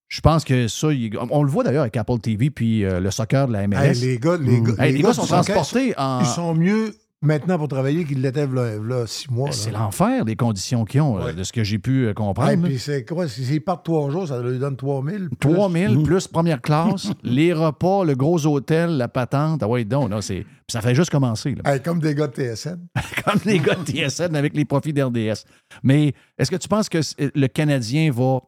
je 0.08 0.22
pense 0.22 0.46
que 0.46 0.68
ça, 0.70 0.88
on 1.32 1.44
le 1.44 1.50
voit 1.50 1.64
d'ailleurs 1.64 1.82
avec 1.82 1.98
Apple 1.98 2.20
TV 2.20 2.50
puis 2.50 2.82
le 2.82 3.12
soccer 3.12 3.48
de 3.48 3.54
la 3.54 3.68
MLS. 3.68 3.78
Hey, 3.84 3.94
les 3.96 4.18
gars, 4.20 4.38
les 4.38 4.62
Mm. 4.62 4.64
gars, 4.64 4.84
Hey, 4.86 4.94
les 4.94 5.02
gars 5.02 5.14
sont 5.14 5.26
transportés 5.26 5.94
en. 5.98 6.22
Ils 6.22 6.26
sont 6.28 6.56
mieux 6.56 6.96
maintenant 7.26 7.58
pour 7.58 7.68
travailler 7.68 8.06
qu'ils 8.06 8.22
l'étaient 8.22 8.46
v'là, 8.46 8.78
v'là 8.78 9.08
six 9.08 9.30
mois. 9.30 9.48
là. 9.50 9.54
C'est 9.54 9.72
l'enfer, 9.72 10.24
les 10.26 10.36
conditions 10.36 10.86
qu'ils 10.86 11.02
ont, 11.02 11.20
euh, 11.20 11.26
Ouais. 11.26 11.34
de 11.34 11.44
ce 11.44 11.52
que 11.52 11.64
j'ai 11.64 11.80
pu 11.80 12.06
euh, 12.08 12.14
comprendre. 12.14 12.52
Là. 12.52 12.58
puis 12.68 12.80
c'est 12.80 13.04
quoi? 13.06 13.28
S'ils 13.28 13.62
partent 13.62 13.84
trois 13.86 14.10
jours, 14.12 14.28
ça 14.28 14.42
lui 14.42 14.58
donne 14.60 14.76
3000. 14.76 15.30
plus- 15.38 15.54
3000 15.54 16.04
plus 16.04 16.28
première 16.28 16.62
classe, 16.62 17.10
les 17.24 17.52
repas, 17.54 18.04
le 18.06 18.16
gros 18.16 18.46
hôtel, 18.46 18.92
la 18.98 19.08
patente. 19.08 19.62
Ah 19.64 19.68
ouais, 19.68 19.84
donc, 19.84 20.10
là, 20.10 20.22
c'est... 20.22 20.46
ça 20.70 20.82
fait 20.82 20.96
juste 20.96 21.10
commencer. 21.10 21.56
là. 21.56 21.74
Hey, 21.74 21.82
comme 21.82 22.00
des 22.00 22.16
gars 22.16 22.28
de 22.28 22.34
TSN. 22.34 22.80
Comme 23.26 23.40
les 23.46 23.60
gars 23.60 23.76
de 23.76 23.84
TSN 23.86 24.36
avec 24.36 24.56
les 24.56 24.66
profits 24.66 24.94
d'RDS. 24.94 25.44
Mais 25.84 26.14
est-ce 26.38 26.52
que 26.52 26.56
tu 26.58 26.68
penses 26.68 26.90
que 26.90 27.00
le 27.20 27.48
Canadien 27.48 28.12
va 28.12 28.40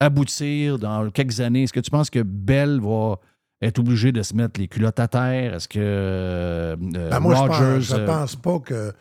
aboutir 0.00 0.78
dans 0.78 1.10
quelques 1.10 1.40
années? 1.40 1.64
Est-ce 1.64 1.72
que 1.72 1.80
tu 1.80 1.90
penses 1.90 2.10
que 2.10 2.22
Bell 2.22 2.80
va 2.80 3.16
être 3.60 3.78
obligé 3.78 4.12
de 4.12 4.22
se 4.22 4.34
mettre 4.34 4.60
les 4.60 4.68
culottes 4.68 5.00
à 5.00 5.08
terre? 5.08 5.54
Est-ce 5.54 5.68
que 5.68 5.78
euh, 5.80 6.76
Ben, 6.76 7.20
moi, 7.20 7.34
Rogers... 7.36 7.80
je 7.80 7.94
euh, 7.96 8.06
pense 8.06 8.36
pas 8.36 8.58
que 8.60 8.92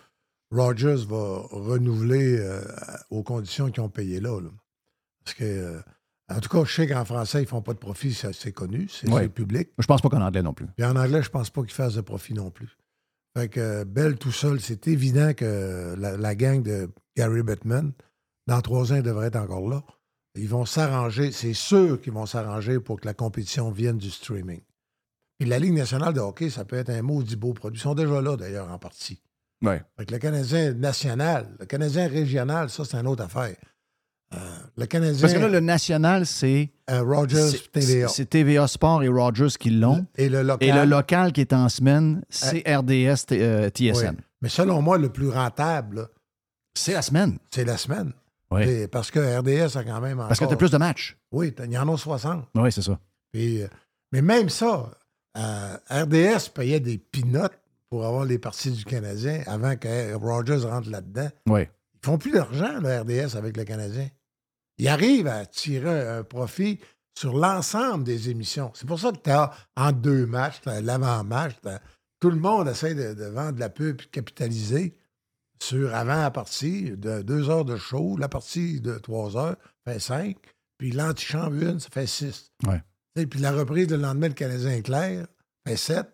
Rogers 0.51 1.05
va 1.07 1.41
renouveler 1.51 2.37
euh, 2.39 2.61
aux 3.09 3.23
conditions 3.23 3.69
qu'ils 3.69 3.83
ont 3.83 3.89
payé 3.89 4.19
là. 4.19 4.39
là. 4.41 4.49
Parce 5.23 5.35
que, 5.35 5.43
euh, 5.43 5.79
en 6.29 6.39
tout 6.39 6.49
cas, 6.49 6.63
je 6.65 6.73
sais 6.73 6.87
qu'en 6.87 7.05
français, 7.05 7.41
ils 7.41 7.47
font 7.47 7.61
pas 7.61 7.73
de 7.73 7.79
profit, 7.79 8.13
c'est 8.13 8.51
connu, 8.51 8.87
c'est 8.89 9.09
Ouais. 9.09 9.27
public. 9.29 9.69
je 9.77 9.85
pense 9.85 10.01
pas 10.01 10.09
qu'en 10.09 10.21
anglais 10.21 10.41
non 10.41 10.53
plus. 10.53 10.67
Puis 10.75 10.85
en 10.85 10.95
anglais, 10.95 11.21
je 11.21 11.29
pense 11.29 11.49
pas 11.49 11.61
qu'ils 11.61 11.71
fassent 11.73 11.95
de 11.95 12.01
profit 12.01 12.33
non 12.33 12.49
plus. 12.49 12.77
Fait 13.37 13.49
que 13.49 13.83
Bell 13.83 14.17
tout 14.17 14.31
seul, 14.31 14.59
c'est 14.59 14.87
évident 14.87 15.33
que 15.33 15.95
la, 15.97 16.17
la 16.17 16.35
gang 16.35 16.63
de 16.63 16.89
Gary 17.15 17.43
Bettman, 17.43 17.91
dans 18.47 18.61
trois 18.61 18.91
ans, 18.91 18.95
ils 18.95 19.03
devraient 19.03 19.27
être 19.27 19.35
encore 19.35 19.69
là. 19.69 19.83
Ils 20.37 20.47
vont 20.47 20.65
s'arranger, 20.65 21.31
c'est 21.31 21.53
sûr 21.53 21.99
qu'ils 21.99 22.13
vont 22.13 22.25
s'arranger 22.25 22.79
pour 22.79 22.99
que 22.99 23.05
la 23.05 23.13
compétition 23.13 23.71
vienne 23.71 23.97
du 23.97 24.09
streaming. 24.11 24.61
Puis 25.39 25.47
la 25.47 25.59
Ligue 25.59 25.73
nationale 25.73 26.13
de 26.13 26.19
hockey, 26.19 26.49
ça 26.49 26.65
peut 26.65 26.77
être 26.77 26.89
un 26.89 27.01
maudit 27.01 27.35
beau 27.35 27.53
produit. 27.53 27.79
Ils 27.79 27.83
sont 27.83 27.93
déjà 27.95 28.21
là, 28.21 28.35
d'ailleurs, 28.37 28.71
en 28.71 28.77
partie. 28.79 29.21
Ouais. 29.63 29.81
Fait 29.97 30.05
que 30.05 30.11
le 30.13 30.19
Canadien 30.19 30.73
national, 30.73 31.47
le 31.59 31.65
Canadien 31.65 32.07
régional, 32.07 32.69
ça, 32.69 32.85
c'est 32.85 32.97
une 32.97 33.07
autre 33.07 33.23
affaire. 33.23 33.55
Euh, 34.33 34.37
le 34.77 34.85
Canadien, 34.87 35.21
Parce 35.21 35.33
que 35.33 35.39
là, 35.39 35.47
le 35.47 35.59
national, 35.61 36.25
c'est... 36.25 36.69
euh, 36.89 37.01
Rogers 37.01 37.57
TVA. 37.71 38.07
C'est 38.09 38.25
TVA 38.25 38.67
Sport 38.67 39.03
et 39.03 39.07
Rogers 39.07 39.55
qui 39.59 39.69
l'ont. 39.69 40.05
Et 40.15 40.27
le 40.27 40.43
local. 40.43 40.67
Et 40.67 40.71
le 40.73 40.85
local 40.85 41.31
qui 41.31 41.41
est 41.41 41.53
en 41.53 41.69
semaine, 41.69 42.23
c'est 42.29 42.61
RDS 42.67 43.25
TSN. 43.71 44.15
Oui. 44.17 44.23
Mais 44.41 44.49
selon 44.49 44.81
moi, 44.81 44.97
le 44.97 45.09
plus 45.09 45.29
rentable, 45.29 46.09
C'est 46.75 46.93
la 46.93 47.01
semaine. 47.01 47.37
c'est 47.51 47.63
la 47.65 47.77
semaine. 47.77 48.11
Oui. 48.51 48.87
Parce 48.87 49.11
que 49.11 49.19
RDS 49.19 49.77
a 49.77 49.83
quand 49.83 49.99
même 50.01 50.19
encore... 50.19 50.29
Parce 50.29 50.39
que 50.39 50.45
tu 50.45 50.53
as 50.53 50.57
plus 50.57 50.71
de 50.71 50.77
matchs. 50.77 51.17
Oui, 51.31 51.53
il 51.63 51.71
y 51.71 51.77
en 51.77 51.93
a 51.93 51.97
60. 51.97 52.45
Oui, 52.55 52.71
c'est 52.71 52.81
ça. 52.81 52.99
Puis, 53.31 53.63
euh, 53.63 53.67
mais 54.11 54.21
même 54.21 54.49
ça, 54.49 54.91
euh, 55.37 55.77
RDS 55.89 56.49
payait 56.53 56.79
des 56.79 56.97
pinottes 56.97 57.59
pour 57.89 58.05
avoir 58.05 58.25
les 58.25 58.39
parties 58.39 58.71
du 58.71 58.85
Canadien 58.85 59.43
avant 59.47 59.75
que 59.75 60.13
Rogers 60.15 60.65
rentre 60.65 60.89
là-dedans. 60.89 61.29
Oui. 61.47 61.61
Ils 61.95 62.05
font 62.05 62.17
plus 62.17 62.31
d'argent, 62.31 62.79
le 62.79 63.01
RDS, 63.01 63.35
avec 63.35 63.57
le 63.57 63.63
Canadien. 63.63 64.07
Ils 64.77 64.87
arrivent 64.87 65.27
à 65.27 65.45
tirer 65.45 66.07
un 66.07 66.23
profit 66.23 66.79
sur 67.17 67.35
l'ensemble 67.35 68.03
des 68.03 68.29
émissions. 68.29 68.71
C'est 68.75 68.87
pour 68.87 68.99
ça 68.99 69.11
que 69.11 69.17
tu 69.17 69.29
as 69.29 69.51
en 69.75 69.91
deux 69.91 70.25
matchs, 70.25 70.61
l'avant-match, 70.65 71.55
tout 72.19 72.29
le 72.29 72.37
monde 72.37 72.67
essaie 72.67 72.93
de, 72.95 73.13
de 73.13 73.25
vendre 73.25 73.59
la 73.59 73.69
pub 73.69 73.99
et 74.01 74.05
de 74.05 74.09
capitaliser 74.09 74.95
sur 75.59 75.93
avant 75.95 76.21
la 76.21 76.31
partie 76.31 76.91
de 76.91 77.21
deux 77.21 77.49
heures 77.49 77.65
de 77.65 77.77
show, 77.77 78.17
la 78.17 78.29
partie 78.29 78.79
de 78.81 78.97
trois 78.97 79.35
heures 79.37 79.55
fait 79.87 79.99
cinq, 79.99 80.37
puis 80.77 80.91
l'antichambre 80.91 81.55
une, 81.61 81.79
ça 81.79 81.89
fait 81.91 82.07
six. 82.07 82.51
Ouais. 82.65 82.81
Sais, 83.15 83.25
Puis 83.27 83.39
la 83.39 83.51
reprise 83.51 83.89
le 83.89 83.97
lendemain, 83.97 84.27
le 84.27 84.33
Canadien 84.33 84.71
est 84.71 84.81
clair, 84.83 85.25
fait 85.67 85.77
sept. 85.77 86.07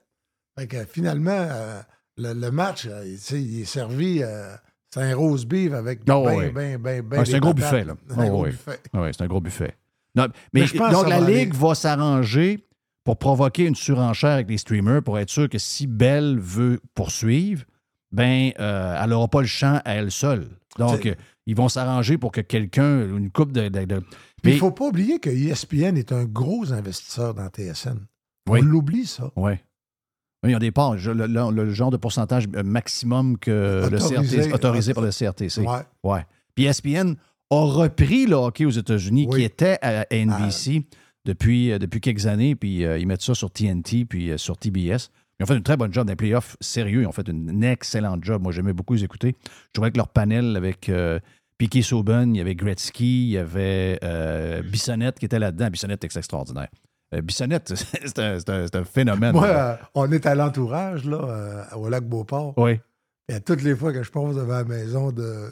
Fait 0.58 0.68
que 0.68 0.86
finalement, 0.86 1.32
euh, 1.32 1.82
le, 2.18 2.34
le 2.34 2.52
match, 2.52 2.86
euh, 2.86 3.04
il 3.32 3.62
est 3.62 3.66
servi, 3.66 4.22
euh, 4.22 4.56
c'est 4.94 5.02
un 5.02 5.16
rose 5.16 5.46
beef 5.46 5.74
avec 5.74 6.02
Oh, 6.10 6.24
ben, 6.26 6.52
ben, 6.54 6.78
ben, 6.82 7.02
ben 7.02 7.20
Ah, 7.22 7.26
c'est 7.26 7.36
un 7.36 7.40
gros 7.40 7.54
buffet, 7.54 7.84
là. 7.84 7.96
C'est 8.08 8.14
un 8.20 8.26
Oh, 8.28 8.30
gros 8.30 8.44
ouais. 8.44 8.52
buffet. 8.52 8.80
Oui, 8.94 9.10
c'est 9.12 9.24
un 9.24 9.28
gros 9.28 9.42
buffet. 9.42 9.76
Non, 10.16 10.28
mais, 10.54 10.62
Mais 10.62 10.68
je 10.68 10.78
pense 10.78 10.94
donc, 10.94 11.10
la 11.10 11.20
va 11.20 11.28
Ligue 11.28 11.50
aller. 11.54 11.58
va 11.60 11.74
s'arranger 11.76 12.68
pour 13.04 13.18
provoquer 13.18 13.66
une 13.66 13.76
surenchère 13.76 14.30
avec 14.30 14.48
les 14.48 14.60
streamers 14.60 15.02
pour 15.02 15.18
être 15.20 15.30
sûr 15.32 15.50
que 15.50 15.58
si 15.58 15.88
Bell 15.88 16.38
veut 16.40 16.80
poursuivre, 16.94 17.66
ben, 18.14 18.52
euh, 18.60 18.98
elle 19.04 19.10
n'aura 19.10 19.28
pas 19.28 19.42
le 19.42 19.48
champ 19.48 19.82
à 19.84 19.96
elle 19.96 20.12
seule. 20.12 20.48
Donc, 20.78 21.06
euh, 21.06 21.16
ils 21.46 21.56
vont 21.56 21.68
s'arranger 21.68 22.18
pour 22.18 22.32
que 22.32 22.42
quelqu'un, 22.42 23.06
une 23.08 23.30
coupe 23.32 23.52
de. 23.52 23.68
de- 23.68 23.86
de- 23.86 24.00
Puis 24.42 24.52
il 24.52 24.56
ne 24.56 24.60
faut 24.60 24.72
pas 24.72 24.86
oublier 24.88 25.20
que 25.20 25.30
ESPN 25.30 25.98
est 25.98 26.12
un 26.12 26.24
gros 26.26 26.72
investisseur 26.72 27.34
dans 27.34 27.48
TSN. 27.50 27.98
Oui. 28.50 28.60
On 28.62 28.66
l'oublie, 28.66 29.06
ça. 29.06 29.32
Oui. 29.36 29.52
Oui, 30.44 30.50
il 30.50 30.52
y 30.52 30.56
a 30.56 30.60
des 30.60 30.72
parts. 30.72 30.96
Le, 30.96 31.14
le- 31.14 31.52
le 31.52 31.74
genre 31.74 31.92
de 31.92 31.98
pourcentage 31.98 32.46
euh, 32.56 32.64
maximum 32.64 33.38
que 33.38 33.88
le 33.90 33.98
Autorisé. 33.98 34.38
CRTC, 34.38 34.54
autorisé 34.54 34.94
par 34.94 35.04
le 35.04 35.12
CRTC. 35.12 35.62
Ouais. 35.62 35.80
Ouais. 36.04 36.26
Puis 36.56 36.66
ESPN 36.66 37.14
a 37.50 37.56
repris 37.66 38.26
le 38.26 38.36
hockey 38.36 38.66
aux 38.66 38.70
États-Unis 38.72 39.28
Oui. 39.30 39.40
qui 39.40 39.44
était 39.46 39.78
à 39.82 40.06
NBC 40.12 40.84
depuis, 41.26 41.72
euh, 41.72 41.80
depuis 41.80 42.02
quelques 42.02 42.26
années, 42.26 42.56
puis 42.56 42.84
euh, 42.84 42.98
ils 42.98 43.08
mettent 43.08 43.22
ça 43.22 43.34
sur 43.34 43.50
TNT 43.52 44.06
puis 44.06 44.32
sur 44.38 44.58
TBS. 44.58 45.10
Ils 45.44 45.46
ont 45.46 45.48
fait 45.48 45.58
une 45.58 45.64
très 45.64 45.76
bonne 45.76 45.94
job 45.94 46.08
dans 46.08 46.12
les 46.12 46.16
playoffs 46.16 46.56
sérieux. 46.62 47.02
Ils 47.02 47.06
ont 47.06 47.12
fait 47.12 47.28
une 47.28 47.66
excellente 47.66 48.24
job. 48.24 48.42
Moi, 48.42 48.54
j'aimais 48.54 48.72
beaucoup 48.72 48.94
les 48.94 49.04
écouter. 49.04 49.36
Je 49.44 49.74
trouvais 49.74 49.92
que 49.92 49.98
leur 49.98 50.08
panel 50.08 50.56
avec 50.56 50.88
euh, 50.88 51.20
Piquet 51.58 51.82
Sauben, 51.82 52.34
il 52.34 52.38
y 52.38 52.42
avait 52.42 52.56
Gretzky, 52.56 53.26
il 53.26 53.32
y 53.32 53.38
avait 53.38 54.00
euh, 54.06 54.62
Bissonnette 54.62 55.20
qui 55.20 55.26
était 55.26 55.40
là-dedans. 55.40 55.70
Bissonnette, 55.70 56.00
c'est 56.02 56.18
extraordinaire. 56.18 56.70
Euh, 57.14 57.20
Bissonnette, 57.20 57.74
c'est 58.06 58.20
un, 58.20 58.84
phénomène. 58.86 59.34
Moi, 59.34 59.80
on 59.96 60.10
est 60.14 60.26
à 60.26 60.34
l'entourage, 60.34 61.04
là, 61.04 61.68
au 61.76 61.90
lac 61.90 62.06
Beauport. 62.06 62.54
oui, 62.56 62.80
Et 63.28 63.34
à 63.34 63.42
toutes 63.42 63.64
les 63.64 63.76
fois 63.76 63.92
que 63.92 64.02
je 64.02 64.12
passe 64.12 64.36
devant 64.36 64.54
la 64.54 64.64
maison 64.64 65.12
de 65.12 65.52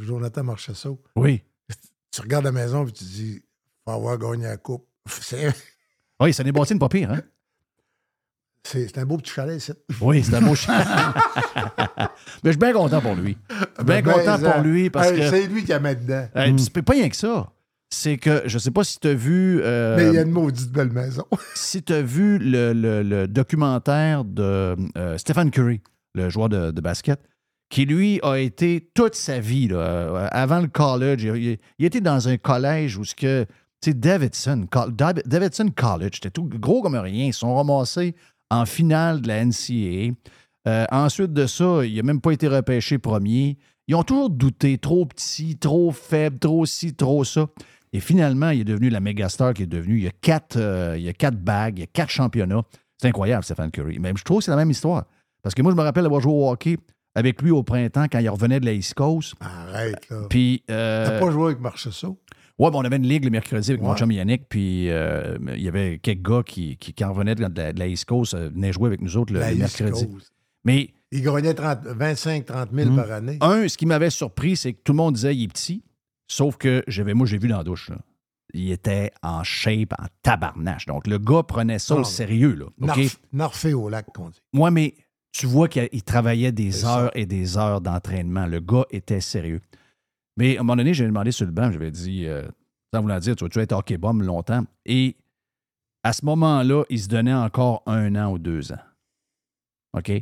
Jonathan 0.00 0.44
Marchessault, 0.44 1.02
oui. 1.16 1.42
tu 2.12 2.20
regardes 2.20 2.44
la 2.44 2.52
maison 2.52 2.86
et 2.86 2.92
tu 2.92 2.92
te 2.92 3.04
dis, 3.04 3.42
faut 3.84 3.90
avoir 3.90 4.16
gagné 4.16 4.44
la 4.44 4.58
coupe. 4.58 4.86
C'est 5.08 5.52
Oui, 6.20 6.32
ça 6.32 6.44
n'est 6.44 6.52
pas 6.52 6.88
pire, 6.88 7.10
hein? 7.10 7.22
C'est- 8.70 8.98
un 8.98 9.04
beau 9.06 9.16
petit 9.18 9.32
chalet, 9.32 9.56
ici. 9.58 9.72
Oui, 10.00 10.22
c'est 10.22 10.34
un 10.34 10.40
beau 10.42 10.54
chien. 10.54 10.74
Mais 10.76 12.06
je 12.44 12.50
suis 12.50 12.58
bien 12.58 12.72
content 12.72 13.00
pour 13.00 13.14
lui. 13.14 13.36
Bien 13.84 14.00
Ben, 14.00 14.02
content 14.02 14.38
ben, 14.38 14.52
pour 14.52 14.62
lui 14.62 14.90
parce 14.90 15.10
hey, 15.10 15.18
que. 15.20 15.28
C'est 15.30 15.46
lui 15.46 15.64
qui 15.64 15.72
a 15.72 15.80
mis 15.80 15.94
dedans. 15.96 16.26
Puis 16.34 16.54
C'est 16.72 16.82
pas 16.82 16.92
rien 16.92 17.08
que 17.08 17.16
ça. 17.16 17.50
c'est 17.90 18.16
que 18.16 18.42
je 18.46 18.58
sais 18.58 18.70
pas 18.70 18.84
si 18.84 18.98
tu 19.00 19.08
as 19.08 19.14
vu. 19.14 19.60
euh, 19.62 19.96
Mais 19.96 20.06
il 20.08 20.14
y 20.14 20.18
a 20.18 20.22
une 20.22 20.30
maudite 20.30 20.70
belle 20.70 20.90
maison. 20.92 21.24
si 21.54 21.82
tu 21.82 21.92
as 21.92 22.02
vu 22.02 22.38
le, 22.38 22.72
le- 22.72 23.02
le 23.02 23.28
documentaire 23.28 24.24
de 24.24 24.76
euh, 24.96 25.18
Stephen 25.18 25.50
Curry, 25.50 25.80
le 26.14 26.28
joueur 26.30 26.48
de, 26.48 26.70
de 26.70 26.80
basket, 26.80 27.20
qui 27.70 27.84
lui 27.84 28.18
a 28.22 28.36
été 28.38 28.90
toute 28.94 29.14
sa 29.14 29.40
vie, 29.40 29.68
là, 29.68 29.76
euh, 29.76 30.28
avant 30.30 30.60
le 30.60 30.68
college, 30.68 31.22
il, 31.24 31.58
était 31.84 32.00
dans 32.00 32.28
un 32.28 32.36
collège 32.36 32.96
où 32.96 33.04
ce 33.04 33.14
que. 33.14 33.44
Tu 33.80 33.90
sais, 33.90 33.94
Davidson, 33.94 34.66
Davidson 35.24 35.68
College, 35.76 36.14
c'était 36.14 36.30
tout 36.30 36.42
gros 36.52 36.82
comme 36.82 36.96
rien. 36.96 37.26
Ils 37.26 37.32
sont 37.32 37.54
ramassés 37.54 38.16
en 38.50 38.66
finale 38.66 39.20
de 39.20 39.28
la 39.28 39.44
NCAA. 39.44 40.14
Euh, 40.66 40.84
ensuite 40.90 41.32
de 41.32 41.46
ça, 41.46 41.84
il 41.84 41.96
n'a 41.96 42.02
même 42.02 42.20
pas 42.20 42.32
été 42.32 42.48
repêché 42.48 42.98
premier. 42.98 43.56
Ils 43.86 43.94
ont 43.94 44.02
toujours 44.02 44.30
douté, 44.30 44.76
trop 44.78 45.06
petit, 45.06 45.56
trop 45.56 45.90
faible, 45.92 46.38
trop 46.38 46.66
ci, 46.66 46.94
trop 46.94 47.24
ça. 47.24 47.46
Et 47.92 48.00
finalement, 48.00 48.50
il 48.50 48.60
est 48.60 48.64
devenu 48.64 48.90
la 48.90 49.00
méga 49.00 49.28
star 49.28 49.54
qu'il 49.54 49.64
est 49.64 49.66
devenu. 49.66 49.96
Il 49.96 50.04
y 50.04 50.08
a 50.08 50.12
quatre, 50.20 50.56
euh, 50.56 50.96
il 50.98 51.04
y 51.04 51.08
a 51.08 51.14
quatre 51.14 51.38
bagues, 51.38 51.78
il 51.78 51.80
y 51.80 51.84
a 51.84 51.86
quatre 51.86 52.10
championnats. 52.10 52.62
C'est 53.00 53.08
incroyable, 53.08 53.44
Stephen 53.44 53.70
Curry. 53.70 53.98
Mais 53.98 54.12
je 54.14 54.24
trouve 54.24 54.38
que 54.38 54.44
c'est 54.44 54.50
la 54.50 54.58
même 54.58 54.70
histoire. 54.70 55.04
Parce 55.42 55.54
que 55.54 55.62
moi, 55.62 55.72
je 55.72 55.76
me 55.76 55.82
rappelle 55.82 56.04
avoir 56.04 56.20
joué 56.20 56.32
au 56.32 56.50
hockey 56.50 56.76
avec 57.14 57.40
lui 57.40 57.50
au 57.50 57.62
printemps 57.62 58.06
quand 58.10 58.18
il 58.18 58.28
revenait 58.28 58.60
de 58.60 58.66
la 58.66 58.72
East 58.72 58.94
Coast. 58.94 59.34
Arrête, 59.40 60.08
là. 60.10 60.26
Puis, 60.28 60.62
euh, 60.70 61.06
T'as 61.06 61.20
pas 61.20 61.30
joué 61.30 61.46
avec 61.46 61.60
Marchessault? 61.60 62.18
Ouais, 62.58 62.70
ben, 62.70 62.78
on 62.78 62.82
avait 62.84 62.96
une 62.96 63.06
ligue 63.06 63.24
le 63.24 63.30
mercredi 63.30 63.70
avec 63.70 63.82
mon 63.82 63.96
chum 63.96 64.10
Yannick. 64.12 64.48
Puis, 64.48 64.90
euh, 64.90 65.38
il 65.54 65.62
y 65.62 65.68
avait 65.68 65.98
quelques 65.98 66.22
gars 66.22 66.42
qui, 66.44 66.76
qui 66.76 66.92
quand 66.94 67.12
revenaient 67.12 67.34
de 67.34 67.42
la, 67.42 67.48
de 67.72 67.78
la 67.78 67.86
East 67.86 68.04
Coast, 68.06 68.34
euh, 68.34 68.50
venaient 68.50 68.72
jouer 68.72 68.86
avec 68.88 69.00
nous 69.00 69.16
autres 69.16 69.32
le, 69.32 69.40
mercredi. 69.54 70.06
Coast. 70.08 70.32
Mais 70.64 70.90
Il 71.12 71.22
gagnait 71.22 71.54
25-30 71.54 72.68
000 72.74 72.90
Mhm. 72.90 72.96
par 72.96 73.12
année. 73.12 73.38
Un, 73.40 73.68
ce 73.68 73.76
qui 73.78 73.86
m'avait 73.86 74.10
surpris, 74.10 74.56
c'est 74.56 74.72
que 74.74 74.80
tout 74.82 74.92
le 74.92 74.96
monde 74.98 75.14
disait 75.14 75.34
il 75.34 75.44
est 75.44 75.48
petit. 75.48 75.82
Sauf 76.26 76.56
que 76.56 76.82
j'avais, 76.88 77.14
moi, 77.14 77.26
j'ai 77.26 77.38
vu 77.38 77.48
dans 77.48 77.58
la 77.58 77.64
douche. 77.64 77.88
là. 77.90 77.96
Il 78.54 78.70
était 78.70 79.10
en 79.22 79.42
shape, 79.44 79.92
en 79.98 80.06
tabarnache. 80.22 80.86
Donc, 80.86 81.06
le 81.06 81.18
gars 81.18 81.42
prenait 81.42 81.78
ça 81.78 81.94
Non, 81.94 82.00
au 82.00 82.04
sérieux. 82.04 82.54
Là, 82.54 82.66
OK? 82.66 82.96
Narf- 82.98 83.18
Narfé 83.32 83.72
au 83.74 83.88
lac, 83.88 84.06
qu'on 84.14 84.30
dit. 84.30 84.40
Moi, 84.52 84.70
mais 84.70 84.94
tu 85.32 85.46
vois 85.46 85.68
qu'il 85.68 85.88
il 85.92 86.02
travaillait 86.02 86.52
des 86.52 86.72
ça. 86.72 86.98
heures 87.04 87.10
et 87.14 87.26
des 87.26 87.56
heures 87.58 87.80
d'entraînement. 87.80 88.46
Le 88.46 88.60
gars 88.60 88.84
était 88.90 89.20
sérieux. 89.20 89.60
Mais 90.38 90.56
à 90.56 90.60
un 90.60 90.62
moment 90.62 90.76
donné, 90.76 90.94
j'ai 90.94 91.04
demandé 91.04 91.32
sur 91.32 91.44
le 91.46 91.52
banc, 91.52 91.70
j'avais 91.72 91.90
dit, 91.90 92.26
euh, 92.26 92.46
sans 92.94 93.00
vouloir 93.02 93.20
dire, 93.20 93.34
tu 93.36 93.44
vas-tu 93.44 93.58
être 93.58 93.72
hockey 93.72 93.98
bomb 93.98 94.22
longtemps? 94.22 94.64
Et 94.86 95.16
à 96.04 96.12
ce 96.12 96.24
moment-là, 96.24 96.84
il 96.90 97.00
se 97.00 97.08
donnait 97.08 97.34
encore 97.34 97.82
un 97.86 98.14
an 98.14 98.30
ou 98.32 98.38
deux 98.38 98.72
ans. 98.72 98.78
OK? 99.96 100.12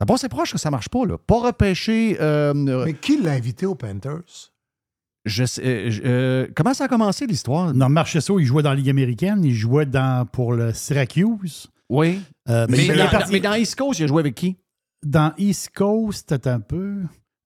Ça 0.00 0.06
passe 0.06 0.26
proche 0.28 0.52
que 0.52 0.58
ça 0.58 0.70
marche 0.70 0.88
pas, 0.88 1.04
là. 1.06 1.18
Pas 1.18 1.40
repêché. 1.40 2.16
euh, 2.20 2.54
Mais 2.54 2.94
qui 2.94 3.20
l'a 3.20 3.32
invité 3.32 3.66
aux 3.66 3.74
Panthers? 3.74 4.50
je 5.24 5.44
sais- 5.44 5.62
euh, 5.64 5.90
je- 5.90 6.02
euh, 6.04 6.46
comment 6.56 6.74
ça 6.74 6.84
a 6.84 6.88
commencé 6.88 7.26
l'histoire? 7.28 7.72
Non, 7.72 7.88
Marchesso, 7.88 8.40
il 8.40 8.44
jouait 8.44 8.64
dans 8.64 8.70
la 8.70 8.74
Ligue 8.76 8.90
américaine, 8.90 9.44
il 9.44 9.54
jouait 9.54 9.86
dans, 9.86 10.26
pour 10.26 10.52
le 10.52 10.72
Syracuse. 10.72 11.68
Oui. 11.88 12.20
Euh, 12.48 12.66
Mais, 12.68 12.88
dans, 12.88 13.08
parti- 13.08 13.30
mais 13.32 13.38
dans 13.38 13.54
East 13.54 13.76
Coast, 13.78 14.00
il 14.00 14.04
a 14.04 14.06
joué 14.08 14.18
avec 14.20 14.34
qui? 14.34 14.56
Dans 15.04 15.32
East 15.38 15.70
Coast, 15.76 16.28
peut-être 16.28 16.48
un 16.48 16.58
peu. 16.60 17.02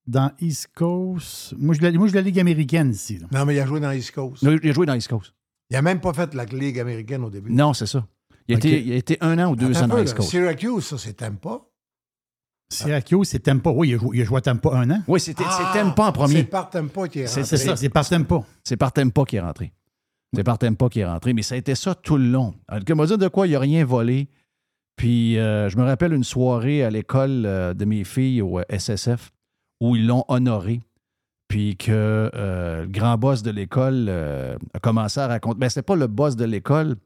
Dans 0.07 0.31
East 0.39 0.69
Coast. 0.73 1.53
Moi, 1.57 1.75
je 1.75 1.81
l'ai- 1.81 1.97
moi, 1.97 2.07
je 2.07 2.13
la 2.15 2.21
Ligue 2.21 2.39
américaine 2.39 2.91
ici. 2.91 3.17
là. 3.19 3.27
Non, 3.31 3.45
mais 3.45 3.55
il 3.55 3.59
a 3.59 3.65
joué 3.65 3.79
dans 3.79 3.91
East 3.91 4.11
Coast. 4.11 4.41
Non, 4.43 4.57
Il 4.63 4.69
a 4.69 4.73
joué 4.73 4.85
dans 4.85 4.93
East 4.93 5.09
Coast. 5.09 5.33
Il 5.69 5.73
n'a 5.73 5.81
même 5.81 5.99
pas 5.99 6.13
fait 6.13 6.33
la 6.33 6.45
Ligue 6.45 6.79
américaine 6.79 7.23
au 7.23 7.29
début. 7.29 7.51
Non, 7.51 7.73
c'est 7.73 7.87
ça. 7.87 8.07
Il 8.47 8.55
a, 8.55 8.57
été, 8.57 8.81
il 8.81 8.93
a 8.93 8.95
été 8.95 9.17
un 9.19 9.37
an 9.39 9.51
ou 9.51 9.55
deux 9.57 9.71
Attends 9.71 9.83
ans 9.83 9.87
dans 9.89 9.95
peu, 9.95 10.03
East. 10.03 10.13
Coast. 10.15 10.29
Syracuse, 10.29 10.85
ça, 10.85 10.97
c'est 10.97 11.13
Tampa. 11.13 11.59
Syracuse, 12.69 13.27
c'est 13.29 13.39
Tampa. 13.39 13.69
Oui, 13.71 13.89
il 13.89 13.95
a 13.95 13.97
joué, 13.97 14.17
il 14.17 14.21
a 14.21 14.25
joué 14.25 14.37
à 14.37 14.41
Tampa 14.41 14.69
un 14.73 14.89
an. 14.91 15.01
Oui, 15.07 15.19
c'était 15.19 15.43
Ah, 15.45 15.71
c'était 15.73 15.93
pas 15.93 16.03
en 16.03 16.07
C'est 16.07 16.13
premier. 16.13 16.43
par 16.43 16.69
Tampa 16.69 17.07
qui 17.07 17.19
est 17.19 17.27
C'est- 17.27 17.41
rentré. 17.41 17.57
C'est 17.57 17.65
ça, 17.65 17.75
c'est 17.75 17.89
par 17.89 18.07
Tampa. 18.07 18.43
C'est 18.63 18.77
par 18.77 18.91
Tempa 18.91 19.23
qui 19.25 19.35
est 19.37 19.39
rentré. 19.41 19.73
C'est 20.33 20.43
par 20.43 20.57
Tempa 20.57 20.89
qui 20.89 20.99
est 20.99 21.05
rentré. 21.05 21.33
Mais 21.33 21.41
ça 21.41 21.55
a 21.55 21.57
été 21.57 21.75
ça 21.75 21.95
tout 21.95 22.17
le 22.17 22.29
long. 22.29 22.53
Alors, 22.67 22.83
que 22.83 22.93
m'a 22.93 23.05
dit 23.05 23.17
de 23.17 23.27
quoi 23.29 23.47
il 23.47 23.53
n'a 23.53 23.59
rien 23.59 23.85
volé. 23.85 24.27
Puis 24.97 25.37
euh, 25.37 25.69
je 25.69 25.77
me 25.77 25.83
rappelle 25.83 26.11
une 26.13 26.23
soirée 26.23 26.83
à 26.83 26.89
l'école 26.89 27.43
euh, 27.45 27.73
de 27.73 27.85
mes 27.85 28.03
filles 28.03 28.41
au 28.41 28.59
euh, 28.59 28.63
SSF 28.69 29.31
où 29.79 29.95
ils 29.95 30.05
l'ont 30.05 30.25
honoré. 30.27 30.81
Puis 31.47 31.77
que 31.77 32.29
euh, 32.35 32.81
le 32.81 32.87
grand 32.87 33.17
boss 33.17 33.41
de 33.41 33.51
l'école 33.51 34.07
euh, 34.09 34.57
a 34.73 34.79
commencé 34.79 35.19
à 35.19 35.27
raconter. 35.27 35.59
Ben, 35.59 35.69
c'était 35.69 35.81
pas 35.81 35.95
le 35.95 36.07
boss 36.07 36.35
de 36.35 36.43
l'école 36.43 36.97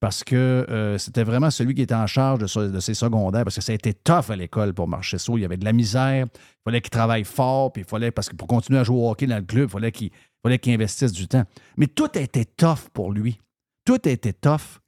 parce 0.00 0.24
que 0.24 0.34
euh, 0.34 0.98
c'était 0.98 1.24
vraiment 1.24 1.50
celui 1.50 1.74
qui 1.74 1.82
était 1.82 1.94
en 1.94 2.06
charge 2.06 2.40
de, 2.40 2.80
ses 2.80 2.94
secondaires 2.94 3.44
parce 3.44 3.54
que 3.54 3.60
ça 3.60 3.70
a 3.70 3.74
été 3.74 3.92
tough 3.92 4.30
à 4.30 4.36
l'école 4.36 4.72
pour 4.72 4.88
marcher 4.88 5.18
ça. 5.18 5.32
Il 5.36 5.42
y 5.42 5.44
avait 5.44 5.58
de 5.58 5.64
la 5.64 5.72
misère. 5.72 6.26
Il 6.26 6.62
fallait 6.64 6.80
qu'il 6.80 6.90
travaille 6.90 7.24
fort. 7.24 7.72
Puis 7.72 7.82
il 7.82 7.88
fallait, 7.88 8.10
parce 8.10 8.28
que 8.28 8.34
pour 8.34 8.48
continuer 8.48 8.80
à 8.80 8.84
jouer 8.84 8.96
au 8.96 9.10
hockey 9.10 9.26
dans 9.26 9.36
le 9.36 9.42
club, 9.42 9.70
il 9.70 10.10
fallait 10.42 10.58
qu'il 10.58 10.72
investisse 10.74 11.12
du 11.12 11.28
temps. 11.28 11.44
Mais 11.76 11.86
tout 11.86 12.08
a 12.14 12.20
été 12.20 12.46
tough 12.46 12.88
pour 12.92 13.12
lui. 13.12 13.38
Tout 13.84 13.98
a 14.04 14.10
été 14.10 14.32
tough. 14.32 14.80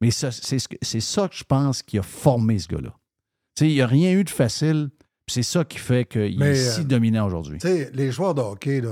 Mais 0.00 0.10
c'est, 0.10 0.30
ce 0.30 1.00
ça 1.00 1.28
que 1.28 1.34
je 1.34 1.44
pense 1.44 1.82
qui 1.82 1.98
a 1.98 2.02
formé 2.02 2.58
ce 2.58 2.68
gars-là. 2.68 2.94
Il 3.60 3.68
n'y 3.68 3.80
a 3.80 3.86
rien 3.86 4.12
eu 4.12 4.22
de 4.22 4.30
facile. 4.30 4.90
C'est 5.28 5.42
ça 5.42 5.64
qui 5.64 5.78
fait 5.78 6.06
qu'il 6.06 6.42
est 6.42 6.54
si 6.54 6.80
euh, 6.80 6.84
dominant 6.84 7.26
aujourd'hui. 7.26 7.58
Tu 7.58 7.68
sais, 7.68 7.90
les 7.92 8.10
joueurs 8.10 8.34
de 8.34 8.40
hockey, 8.40 8.80
là, 8.80 8.90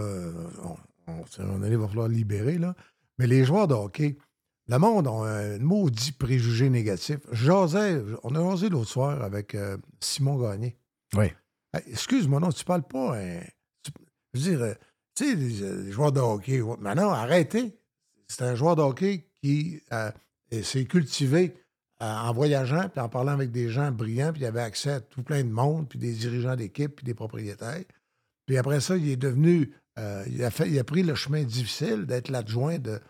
on, 0.65 0.77
il 1.67 1.77
va 1.77 1.89
falloir 1.89 2.09
libérer, 2.09 2.59
là. 2.59 2.75
Mais 3.19 3.27
les 3.27 3.45
joueurs 3.45 3.67
de 3.69 3.75
hockey, 3.75 4.17
le 4.69 4.79
monde 4.79 5.07
a 5.07 5.11
un 5.11 5.59
maudit 5.59 6.13
préjugé 6.13 6.69
négatif. 6.69 7.19
J'osais, 7.33 8.03
on 8.25 8.35
a 8.35 8.41
osé 8.41 8.69
l'autre 8.69 8.91
soir 8.91 9.23
avec 9.23 9.55
euh, 9.55 9.77
Simon 10.01 10.37
Gagné. 10.39 10.77
Oui. 11.15 11.27
Hey, 11.73 11.83
Excuse-moi, 11.91 12.41
non, 12.41 12.51
tu 12.51 12.65
parles 12.65 12.83
pas. 12.83 13.17
hein, 13.19 13.41
tu- 13.83 13.93
je 14.35 14.41
veux 14.41 14.51
dire, 14.51 14.63
euh, 14.63 14.75
tu 15.15 15.25
sais, 15.25 15.35
les, 15.35 15.85
les 15.85 15.93
joueurs 15.93 16.13
de 16.13 16.21
hockey. 16.21 16.59
non, 16.61 17.11
arrêtez. 17.11 17.79
C'est 18.29 18.43
un 18.43 18.55
joueur 18.57 18.77
de 18.77 18.83
hockey 18.83 19.29
qui 19.41 19.81
euh, 19.93 20.11
s'est 20.63 20.85
cultivé 20.85 21.55
euh, 22.03 22.07
en 22.07 22.33
voyageant, 22.33 22.89
puis 22.89 23.01
en 23.01 23.09
parlant 23.09 23.33
avec 23.33 23.51
des 23.51 23.69
gens 23.71 23.91
brillants, 23.91 24.33
puis 24.33 24.43
il 24.43 24.47
avait 24.47 24.61
accès 24.61 24.91
à 24.91 25.01
tout 25.01 25.23
plein 25.23 25.43
de 25.45 25.51
monde, 25.51 25.89
puis 25.89 25.99
des 25.99 26.13
dirigeants 26.13 26.57
d'équipe, 26.57 26.97
puis 26.97 27.05
des 27.05 27.15
propriétaires. 27.15 27.85
Puis 28.47 28.59
après 28.59 28.81
ça, 28.81 28.97
il 28.97 29.09
est 29.09 29.17
devenu. 29.17 29.73
euh, 29.99 30.25
il, 30.29 30.45
a 30.45 30.51
fait, 30.51 30.69
il 30.69 30.79
a 30.79 30.85
pris 30.85 31.03
le 31.03 31.15
chemin 31.15 31.43
difficile 31.43 32.05
d'être 32.07 32.29
l'adjoint 32.29 32.79
de, 32.79 33.01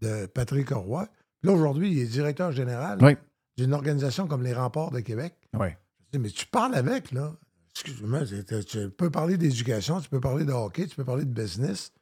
de 0.00 0.26
Patrick 0.26 0.70
Roy. 0.70 1.06
Puis 1.40 1.50
là, 1.50 1.52
aujourd'hui, 1.56 1.90
il 1.92 1.98
est 1.98 2.06
directeur 2.06 2.52
général 2.52 2.98
Oui. 3.02 3.16
d'une 3.58 3.74
organisation 3.74 4.26
comme 4.26 4.42
les 4.42 4.54
Remparts 4.54 4.90
de 4.92 5.00
Québec. 5.00 5.34
Oui. 5.54 5.68
Je 6.12 6.18
dis, 6.18 6.22
mais 6.22 6.30
tu 6.30 6.46
parles 6.46 6.74
avec, 6.76 7.10
là. 7.12 7.34
Excuse-moi, 7.72 8.20
tu 8.66 8.90
peux 8.90 9.10
parler 9.10 9.36
d'éducation, 9.36 10.00
tu 10.00 10.08
peux 10.08 10.20
parler 10.20 10.44
de 10.46 10.52
hockey, 10.52 10.86
tu 10.86 10.96
peux 10.96 11.04
parler 11.04 11.24
de 11.26 11.32
business. 11.34 11.92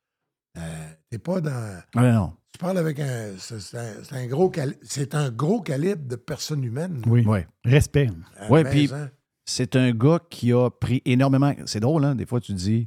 Euh, 0.57 0.61
T'es 1.11 1.19
pas 1.19 1.41
dans. 1.41 1.83
Ah, 1.97 2.13
non. 2.13 2.33
Tu 2.55 2.59
parles 2.59 2.79
avec 2.79 3.01
un. 3.01 3.33
C'est 3.37 4.13
un, 4.13 4.27
gros 4.29 4.49
cali- 4.49 4.77
un 5.13 5.31
gros 5.31 5.61
calibre 5.61 6.07
de 6.07 6.15
personne 6.15 6.63
humaine. 6.63 7.03
Oui. 7.07 7.25
Oui. 7.27 7.41
Respect. 7.65 8.11
Euh, 8.43 8.63
mais, 8.63 8.71
puis- 8.71 8.91
C'est 9.45 9.75
un 9.75 9.91
gars 9.91 10.21
qui 10.31 10.53
a 10.53 10.71
pris 10.71 11.03
énormément. 11.05 11.53
C'est 11.67 11.81
drôle, 11.81 12.05
hein? 12.05 12.15
Des 12.15 12.27
fois, 12.27 12.41
tu 12.41 12.53
dis. 12.55 12.87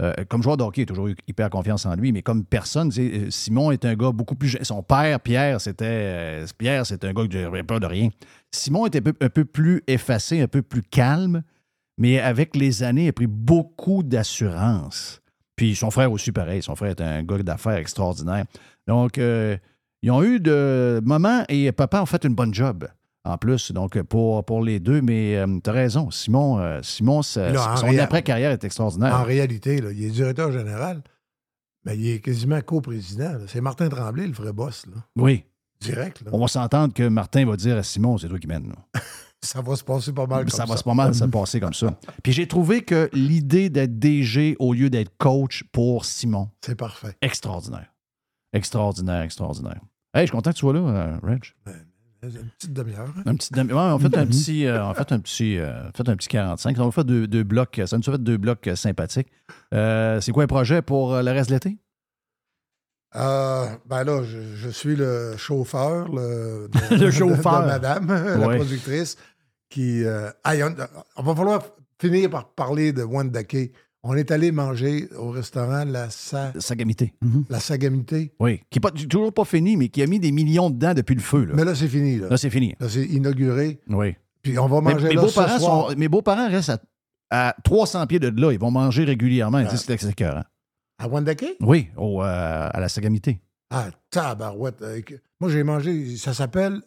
euh, 0.00 0.14
comme 0.30 0.42
joueur 0.42 0.56
de 0.56 0.62
hockey, 0.62 0.82
il 0.82 0.84
a 0.84 0.86
toujours 0.86 1.08
eu 1.08 1.16
hyper 1.28 1.50
confiance 1.50 1.84
en 1.86 1.94
lui, 1.94 2.10
mais 2.12 2.22
comme 2.22 2.44
personne, 2.46 2.88
tu 2.88 2.94
sais, 3.06 3.18
euh, 3.26 3.30
Simon 3.30 3.70
est 3.72 3.84
un 3.84 3.94
gars 3.96 4.12
beaucoup 4.12 4.34
plus 4.36 4.48
jeune. 4.48 4.64
Son 4.64 4.82
père, 4.82 5.20
Pierre, 5.20 5.60
c'était 5.60 5.84
euh, 5.86 6.46
Pierre, 6.56 6.86
c'est 6.86 7.04
un 7.04 7.12
gars 7.12 7.26
qui 7.26 7.36
n'avait 7.36 7.62
peur 7.64 7.80
de 7.80 7.86
rien. 7.86 8.08
Simon 8.50 8.86
était 8.86 9.00
un 9.00 9.02
peu, 9.02 9.12
un 9.20 9.28
peu 9.28 9.44
plus 9.44 9.82
effacé, 9.88 10.40
un 10.40 10.48
peu 10.48 10.62
plus 10.62 10.82
calme, 10.82 11.42
mais 11.98 12.18
avec 12.20 12.56
les 12.56 12.82
années, 12.82 13.04
il 13.04 13.08
a 13.08 13.12
pris 13.12 13.26
beaucoup 13.26 14.02
d'assurance. 14.02 15.20
Puis 15.60 15.76
son 15.76 15.90
frère 15.90 16.10
aussi, 16.10 16.32
pareil. 16.32 16.62
Son 16.62 16.74
frère 16.74 16.92
est 16.92 17.02
un 17.02 17.22
gars 17.22 17.36
d'affaires 17.36 17.76
extraordinaire. 17.76 18.46
Donc, 18.86 19.18
euh, 19.18 19.58
ils 20.00 20.10
ont 20.10 20.22
eu 20.22 20.40
de 20.40 21.02
moments 21.04 21.44
et 21.50 21.70
papa 21.70 22.00
a 22.00 22.06
fait 22.06 22.24
une 22.24 22.34
bonne 22.34 22.54
job 22.54 22.88
en 23.24 23.36
plus, 23.36 23.70
donc 23.70 24.00
pour, 24.04 24.42
pour 24.46 24.64
les 24.64 24.80
deux. 24.80 25.02
Mais 25.02 25.36
tu 25.62 25.68
as 25.68 25.72
raison, 25.74 26.10
Simon, 26.10 26.58
euh, 26.60 26.80
Simon 26.82 27.20
Là, 27.36 27.76
son 27.76 27.98
après-carrière 27.98 28.52
est 28.52 28.64
extraordinaire. 28.64 29.14
en 29.14 29.22
réalité, 29.22 29.82
là, 29.82 29.92
il 29.92 30.02
est 30.02 30.08
directeur 30.08 30.50
général, 30.50 31.02
mais 31.84 31.94
il 31.98 32.08
est 32.08 32.20
quasiment 32.20 32.62
coprésident. 32.62 33.34
C'est 33.46 33.60
Martin 33.60 33.90
Tremblay, 33.90 34.28
le 34.28 34.32
vrai 34.32 34.54
boss. 34.54 34.86
Là. 34.86 35.02
Oui, 35.16 35.44
Direct. 35.82 36.22
on 36.32 36.38
va 36.40 36.48
s'entendre 36.48 36.94
que 36.94 37.06
Martin 37.06 37.44
va 37.44 37.56
dire 37.56 37.76
à 37.76 37.82
Simon, 37.82 38.16
c'est 38.16 38.28
toi 38.28 38.38
qui 38.38 38.46
mène. 38.46 38.72
Ça 39.42 39.62
va 39.62 39.74
se 39.76 39.82
passer 39.84 40.12
pas 40.12 40.26
mal 40.26 40.40
comme 40.40 40.50
ça 40.50 40.58
ça. 40.58 40.64
va 40.66 40.76
se 40.76 40.84
pas 40.84 40.94
mal 40.94 41.14
se 41.14 41.24
passer 41.24 41.60
comme 41.60 41.72
ça. 41.72 41.98
Puis 42.22 42.32
j'ai 42.32 42.46
trouvé 42.46 42.82
que 42.82 43.08
l'idée 43.14 43.70
d'être 43.70 43.98
DG 43.98 44.54
au 44.58 44.74
lieu 44.74 44.90
d'être 44.90 45.16
coach 45.18 45.64
pour 45.72 46.04
Simon, 46.04 46.50
C'est 46.64 46.74
parfait. 46.74 47.16
extraordinaire. 47.22 47.90
Extraordinaire, 48.52 49.22
extraordinaire. 49.22 49.80
Hey, 50.12 50.22
je 50.22 50.26
suis 50.26 50.32
content 50.32 50.50
que 50.50 50.56
tu 50.56 50.60
sois 50.60 50.72
là, 50.74 50.80
euh, 50.80 51.16
Reg. 51.22 51.42
Une 52.22 52.50
petite 52.58 52.72
demi-heure. 52.72 53.14
hein. 53.24 53.32
Demi- 53.52 53.72
ouais, 53.72 53.78
on 53.94 53.98
fait 53.98 54.18
un 54.18 54.26
petit, 54.26 54.66
euh, 54.66 54.84
on 54.86 54.92
fait 54.92 55.10
un 55.12 55.20
petit, 55.20 55.56
euh, 55.56 55.90
fait 55.96 56.06
un 56.08 56.16
petit 56.16 56.28
45. 56.28 56.76
On 56.78 56.84
va 56.86 56.90
faire 56.90 57.04
deux, 57.06 57.26
deux 57.26 57.44
blocs. 57.44 57.80
Ça 57.86 57.96
nous 57.96 58.06
a 58.08 58.12
fait 58.12 58.22
deux 58.22 58.36
blocs 58.36 58.66
euh, 58.68 58.76
sympathiques. 58.76 59.28
C'est 59.72 60.32
quoi 60.32 60.42
un 60.44 60.46
projet 60.48 60.82
pour 60.82 61.14
le 61.16 61.30
reste 61.30 61.48
de 61.48 61.54
l'été? 61.54 61.78
Euh, 63.16 63.66
ben 63.86 64.04
là, 64.04 64.22
je, 64.22 64.38
je 64.54 64.68
suis 64.68 64.94
le 64.96 65.34
chauffeur, 65.36 66.08
le, 66.08 66.68
de, 66.90 67.04
Le 67.04 67.10
chauffeur. 67.10 67.62
de 67.62 67.66
madame, 67.66 68.06
la 68.38 68.46
Ouais. 68.46 68.56
productrice, 68.58 69.16
qui... 69.68 70.04
euh, 70.04 70.30
aïe, 70.44 70.62
on, 70.62 70.74
on 71.16 71.22
va 71.22 71.34
falloir 71.34 71.62
finir 72.00 72.30
par 72.30 72.48
parler 72.50 72.92
de 72.92 73.02
Wanda 73.02 73.42
Kay 73.44 73.72
On 74.02 74.14
est 74.14 74.30
allé 74.30 74.52
manger 74.52 75.08
au 75.18 75.30
restaurant 75.30 75.84
La, 75.84 76.08
Sa- 76.08 76.52
Sagamité. 76.58 77.12
la 77.48 77.60
Sagamité. 77.60 78.32
Oui. 78.40 78.60
Qui 78.70 78.78
n'est 78.78 78.80
pas, 78.80 78.90
toujours 78.92 79.32
pas 79.32 79.44
fini, 79.44 79.76
mais 79.76 79.88
qui 79.88 80.02
a 80.02 80.06
mis 80.06 80.18
des 80.20 80.32
millions 80.32 80.70
dedans 80.70 80.94
depuis 80.94 81.14
le 81.16 81.20
feu. 81.20 81.44
Là, 81.46 81.54
Mais 81.56 81.64
là, 81.64 81.74
c'est 81.74 81.88
fini. 81.88 82.16
Là, 82.18 82.28
Là, 82.30 82.36
c'est 82.36 82.48
fini. 82.50 82.74
Là, 82.80 82.88
c'est 82.88 83.04
inauguré. 83.04 83.80
Oui. 83.88 84.14
Puis 84.42 84.58
on 84.58 84.66
va 84.68 84.80
Mais- 84.80 84.94
manger 84.94 85.08
mes 85.08 85.14
là 85.16 85.20
ce 85.22 85.26
beaux-parents 85.26 85.58
soir. 85.58 85.90
sont- 85.90 85.96
mes 85.98 86.08
beaux-parents 86.08 86.48
restent 86.48 86.70
à, 87.30 87.48
à 87.50 87.54
300 87.64 88.06
pieds 88.06 88.18
de 88.20 88.28
là. 88.40 88.52
Ils 88.52 88.58
vont 88.58 88.70
manger 88.70 89.04
régulièrement. 89.04 89.58
Ils 89.58 89.66
disent 89.66 89.84
que 89.84 89.96
c'est 89.98 90.08
écœurant. 90.10 90.44
À 91.02 91.08
Wendake? 91.08 91.56
Oui, 91.60 91.88
au, 91.96 92.22
euh, 92.22 92.68
à 92.72 92.78
la 92.78 92.88
Sagamité. 92.88 93.40
Ah, 93.70 93.86
tabarouette. 94.10 94.84
Moi, 95.40 95.50
j'ai 95.50 95.62
mangé, 95.62 96.16
ça 96.16 96.34
s'appelle, 96.34 96.80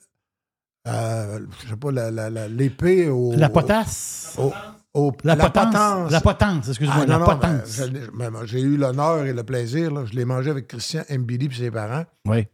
euh, 0.87 1.39
je 1.63 1.69
sais 1.69 1.75
pas, 1.75 1.91
la- 1.91 2.11
la- 2.11 2.29
la- 2.29 2.47
l'épée 2.47 3.09
au... 3.09 3.33
La 3.35 3.49
potasse. 3.49 4.35
au- 4.37 4.53
au- 4.93 5.11
La, 5.23 5.35
la 5.35 5.45
potence. 5.49 5.65
potence. 5.73 6.11
La 6.11 6.21
potence, 6.21 6.67
excuse-moi. 6.69 6.97
Ah, 7.01 7.05
la 7.07 7.13
non, 7.17 7.19
non, 7.21 7.25
potence. 7.25 7.79
ben, 7.79 8.07
ben, 8.13 8.31
ben, 8.31 8.45
J'ai 8.45 8.61
eu 8.61 8.77
l'honneur 8.77 9.25
et 9.25 9.33
le 9.33 9.43
plaisir. 9.43 9.91
là. 9.91 10.05
Je 10.05 10.13
l'ai 10.13 10.25
mangé 10.25 10.51
avec 10.51 10.67
Christian 10.67 11.03
Mbili 11.09 11.47
et 11.47 11.53
ses 11.53 11.71
parents. 11.71 12.03
Oui. 12.27 12.45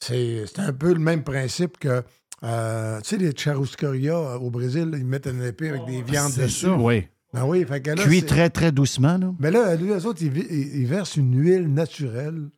C'est 0.00 0.44
un 0.58 0.72
peu 0.72 0.92
le 0.92 1.00
même 1.00 1.24
principe 1.24 1.78
que, 1.78 2.02
euh, 2.44 3.00
tu 3.00 3.08
sais, 3.08 3.16
les 3.16 3.36
charuscaria 3.36 4.14
euh, 4.16 4.38
au 4.38 4.50
Brésil, 4.50 4.90
ils 4.94 5.04
mettent 5.04 5.26
une 5.26 5.42
épée 5.42 5.70
avec 5.70 5.84
des 5.86 6.02
viandes 6.02 6.30
C'est 6.32 6.42
dessus. 6.42 6.66
ça. 6.66 6.74
Oui. 6.74 7.08
Ben 7.32 7.44
oui, 7.44 7.64
fait 7.64 7.80
que 7.80 7.90
là, 7.90 8.02
Cuit 8.02 8.24
très, 8.24 8.50
très 8.50 8.72
doucement. 8.72 9.16
Là. 9.16 9.32
Mais 9.38 9.50
là, 9.50 9.76
lui, 9.76 9.90
eux 9.90 10.06
autres, 10.06 10.22
ils, 10.22 10.36
ils- 10.36 10.80
ils 10.80 10.86
versent 10.86 11.16
une 11.16 11.36
huile 11.40 11.72
naturelle. 11.72 12.50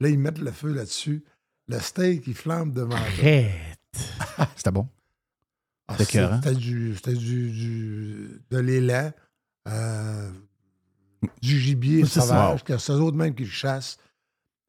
Là, 0.00 0.08
ils 0.08 0.18
mettent 0.18 0.38
le 0.38 0.52
feu 0.52 0.72
là-dessus. 0.72 1.22
Le 1.68 1.78
steak, 1.80 2.26
il 2.26 2.34
flambe 2.34 2.72
devant. 2.72 2.96
Arrête. 2.96 3.52
C'était 4.56 4.70
bon. 4.70 4.88
Ah, 5.88 5.96
C'était. 5.98 6.26
C'était 6.42 6.54
du, 6.54 6.94
c'était 6.96 7.14
du, 7.14 7.50
du- 7.50 8.40
de 8.50 8.58
l'élan, 8.58 9.12
euh, 9.68 10.30
du 11.42 11.58
gibier 11.60 12.04
C'est 12.04 12.20
ça. 12.20 12.26
sauvage, 12.26 12.64
que 12.64 12.78
c'est 12.78 12.92
eux 12.92 13.00
autres 13.00 13.16
même 13.16 13.34
qui 13.34 13.44
le 13.44 13.50
chassent. 13.50 13.98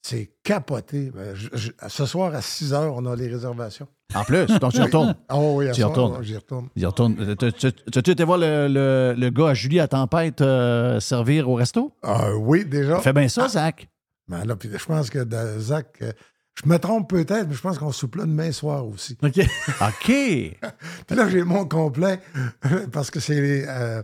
C'est 0.01 0.31
capoté. 0.43 1.11
Ben, 1.11 1.35
je- 1.35 1.49
je- 1.53 1.71
ce 1.87 2.05
soir, 2.05 2.33
à 2.35 2.41
6 2.41 2.73
heures, 2.73 2.93
on 2.95 3.05
a 3.05 3.15
les 3.15 3.27
réservations. 3.27 3.87
En 4.15 4.23
plus, 4.23 4.45
donc 4.59 4.71
tu 4.71 4.77
y 4.79 4.81
retournes. 4.81 5.15
Oh 5.31 5.55
oui, 5.57 5.67
Tu 5.73 5.81
y 5.81 5.83
retournes. 5.83 6.23
J'y 6.23 6.35
retourne. 6.35 6.69
Il 6.75 6.85
retourne. 6.87 7.35
Tu- 7.35 7.51
tu- 7.53 7.71
tu- 7.91 8.01
Tu 8.01 8.11
été 8.11 8.23
voir 8.23 8.37
le, 8.37 8.67
le- 8.69 9.13
le 9.17 9.29
gars 9.29 9.49
à 9.49 9.53
Julie 9.53 9.79
à 9.81 9.87
Tempête 9.87 10.39
euh, 10.41 10.99
servir 11.01 11.49
au 11.49 11.55
resto? 11.55 11.93
Ah, 12.03 12.33
oui, 12.35 12.63
déjà. 12.65 12.99
Fais 12.99 13.11
bien 13.13 13.27
ça, 13.27 13.47
Zach. 13.49 13.87
Ben 14.29 14.45
là, 14.45 14.55
puis 14.55 14.69
je 14.75 14.85
pense 14.85 15.09
que 15.09 15.19
de- 15.23 15.59
Zach, 15.59 15.87
euh, 16.01 16.11
je 16.63 16.69
me 16.69 16.77
trompe 16.79 17.09
peut-être, 17.09 17.47
mais 17.49 17.53
je 17.53 17.61
pense 17.61 17.77
qu'on 17.77 17.91
soupe 17.91 18.15
là 18.15 18.23
demain 18.25 18.51
soir 18.53 18.85
aussi. 18.87 19.17
OK. 19.23 19.39
OK. 19.81 20.05
Puis 20.07 21.15
là, 21.15 21.29
j'ai 21.29 21.43
mon 21.43 21.65
complet 21.65 22.19
parce 22.93 23.11
que 23.11 23.19
c'est 23.19 23.65
euh, 23.67 24.01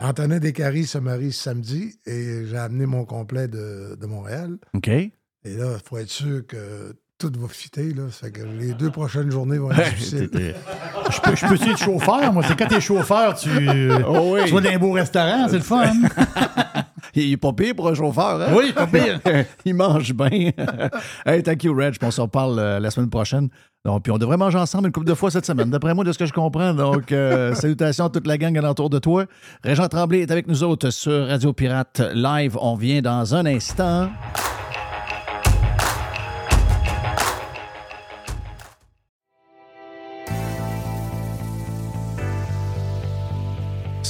Antonin 0.00 0.38
Descaries 0.38 0.86
se 0.86 0.98
marie 0.98 1.32
samedi 1.32 1.98
et 2.06 2.44
j'ai 2.46 2.58
amené 2.58 2.86
mon 2.86 3.04
complet 3.04 3.48
de, 3.48 3.96
de 4.00 4.06
Montréal. 4.06 4.58
OK. 4.74 4.88
Et 4.88 5.10
là, 5.44 5.76
il 5.76 5.88
faut 5.88 5.96
être 5.98 6.10
sûr 6.10 6.46
que 6.46 6.94
tout 7.18 7.32
va 7.36 7.48
fitter. 7.48 7.92
Là. 7.92 8.04
Ça 8.10 8.26
fait 8.26 8.32
que 8.32 8.42
les 8.42 8.74
deux 8.74 8.90
prochaines 8.90 9.30
journées 9.30 9.58
vont 9.58 9.72
être 9.72 9.90
difficiles. 9.90 10.30
Je 10.32 11.20
peux, 11.20 11.34
je 11.36 11.46
peux 11.46 11.54
être 11.54 11.78
chauffeur, 11.78 12.32
moi. 12.32 12.42
C'est 12.46 12.56
quand 12.56 12.68
t'es 12.68 12.80
chauffeur, 12.80 13.34
tu, 13.34 13.50
Oh 14.06 14.34
oui. 14.34 14.42
tu 14.46 14.54
vas 14.54 14.60
dans 14.60 14.70
un 14.70 14.78
beau 14.78 14.92
restaurant, 14.92 15.48
c'est 15.48 15.56
le 15.56 15.62
fun. 15.62 15.92
Il 17.14 17.32
est 17.32 17.36
pas 17.36 17.52
pire 17.52 17.74
pour 17.74 17.88
un 17.88 17.94
chauffeur, 17.94 18.40
hein? 18.40 18.52
Oui, 18.54 18.72
pas 18.72 18.86
pire. 18.86 19.18
il 19.64 19.74
mange 19.74 20.12
bien. 20.14 20.52
hey, 21.26 21.42
thank 21.42 21.64
you, 21.64 21.74
Reg. 21.74 21.96
On 22.02 22.10
se 22.10 22.20
reparle 22.20 22.58
euh, 22.58 22.78
la 22.78 22.90
semaine 22.90 23.10
prochaine. 23.10 23.48
Donc, 23.84 24.04
puis 24.04 24.12
on 24.12 24.18
devrait 24.18 24.36
manger 24.36 24.58
ensemble 24.58 24.86
une 24.86 24.92
couple 24.92 25.06
de 25.06 25.14
fois 25.14 25.30
cette 25.30 25.46
semaine, 25.46 25.70
d'après 25.70 25.94
moi, 25.94 26.04
de 26.04 26.12
ce 26.12 26.18
que 26.18 26.26
je 26.26 26.32
comprends. 26.32 26.74
Donc, 26.74 27.10
euh, 27.10 27.54
salutations 27.54 28.04
à 28.04 28.10
toute 28.10 28.26
la 28.26 28.38
gang 28.38 28.56
alentour 28.56 28.90
de 28.90 28.98
toi. 28.98 29.24
Régent 29.64 29.88
Tremblay 29.88 30.20
est 30.20 30.30
avec 30.30 30.46
nous 30.46 30.62
autres 30.62 30.90
sur 30.90 31.26
Radio 31.26 31.52
Pirate 31.52 32.02
Live. 32.14 32.56
On 32.60 32.76
vient 32.76 33.00
dans 33.00 33.34
un 33.34 33.46
instant. 33.46 34.10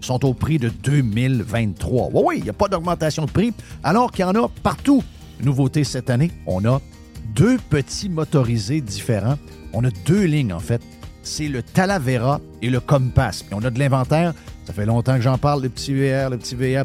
sont 0.00 0.24
au 0.24 0.34
prix 0.34 0.58
de 0.58 0.68
2023. 0.68 2.10
Oui, 2.12 2.22
oui, 2.24 2.34
il 2.38 2.44
n'y 2.44 2.50
a 2.50 2.54
pas 2.54 2.68
d'augmentation 2.68 3.24
de 3.24 3.30
prix, 3.30 3.52
alors 3.82 4.12
qu'il 4.12 4.24
y 4.24 4.28
en 4.28 4.34
a 4.34 4.48
partout. 4.62 5.02
Nouveauté 5.42 5.84
cette 5.84 6.10
année, 6.10 6.30
on 6.46 6.64
a 6.64 6.80
deux 7.34 7.58
petits 7.70 8.08
motorisés 8.08 8.80
différents. 8.80 9.38
On 9.72 9.84
a 9.84 9.90
deux 10.06 10.24
lignes, 10.24 10.52
en 10.52 10.60
fait. 10.60 10.82
C'est 11.22 11.48
le 11.48 11.62
Talavera 11.62 12.40
et 12.62 12.70
le 12.70 12.80
Compass. 12.80 13.42
Puis 13.42 13.54
on 13.54 13.62
a 13.64 13.70
de 13.70 13.78
l'inventaire. 13.78 14.34
Ça 14.64 14.72
fait 14.72 14.86
longtemps 14.86 15.16
que 15.16 15.22
j'en 15.22 15.38
parle, 15.38 15.62
le 15.62 15.68
petit 15.68 15.94
VR, 15.94 16.30
le 16.30 16.38
petit 16.38 16.54
VR. 16.54 16.84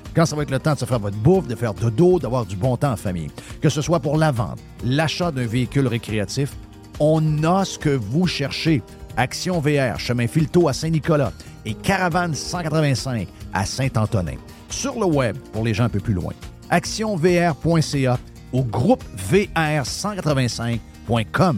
quand 0.15 0.25
ça 0.25 0.35
va 0.35 0.43
être 0.43 0.51
le 0.51 0.59
temps 0.59 0.73
de 0.73 0.79
se 0.79 0.85
faire 0.85 0.99
votre 0.99 1.17
bouffe, 1.17 1.47
de 1.47 1.55
faire 1.55 1.73
dodo, 1.73 2.19
d'avoir 2.19 2.45
du 2.45 2.55
bon 2.55 2.77
temps 2.77 2.91
en 2.91 2.97
famille. 2.97 3.29
Que 3.61 3.69
ce 3.69 3.81
soit 3.81 3.99
pour 3.99 4.17
la 4.17 4.31
vente, 4.31 4.59
l'achat 4.83 5.31
d'un 5.31 5.45
véhicule 5.45 5.87
récréatif, 5.87 6.53
on 6.99 7.43
a 7.43 7.65
ce 7.65 7.79
que 7.79 7.89
vous 7.89 8.27
cherchez. 8.27 8.81
Action 9.17 9.59
VR, 9.59 9.99
chemin 9.99 10.27
Filto 10.27 10.67
à 10.67 10.73
Saint-Nicolas 10.73 11.33
et 11.65 11.73
Caravane 11.73 12.33
185 12.33 13.27
à 13.53 13.65
Saint-Antonin. 13.65 14.37
Sur 14.69 14.99
le 14.99 15.05
web, 15.05 15.37
pour 15.51 15.63
les 15.63 15.73
gens 15.73 15.85
un 15.85 15.89
peu 15.89 15.99
plus 15.99 16.13
loin, 16.13 16.33
actionvr.ca 16.69 18.19
au 18.53 18.63
groupe 18.63 19.03
VR185.com. 19.31 21.57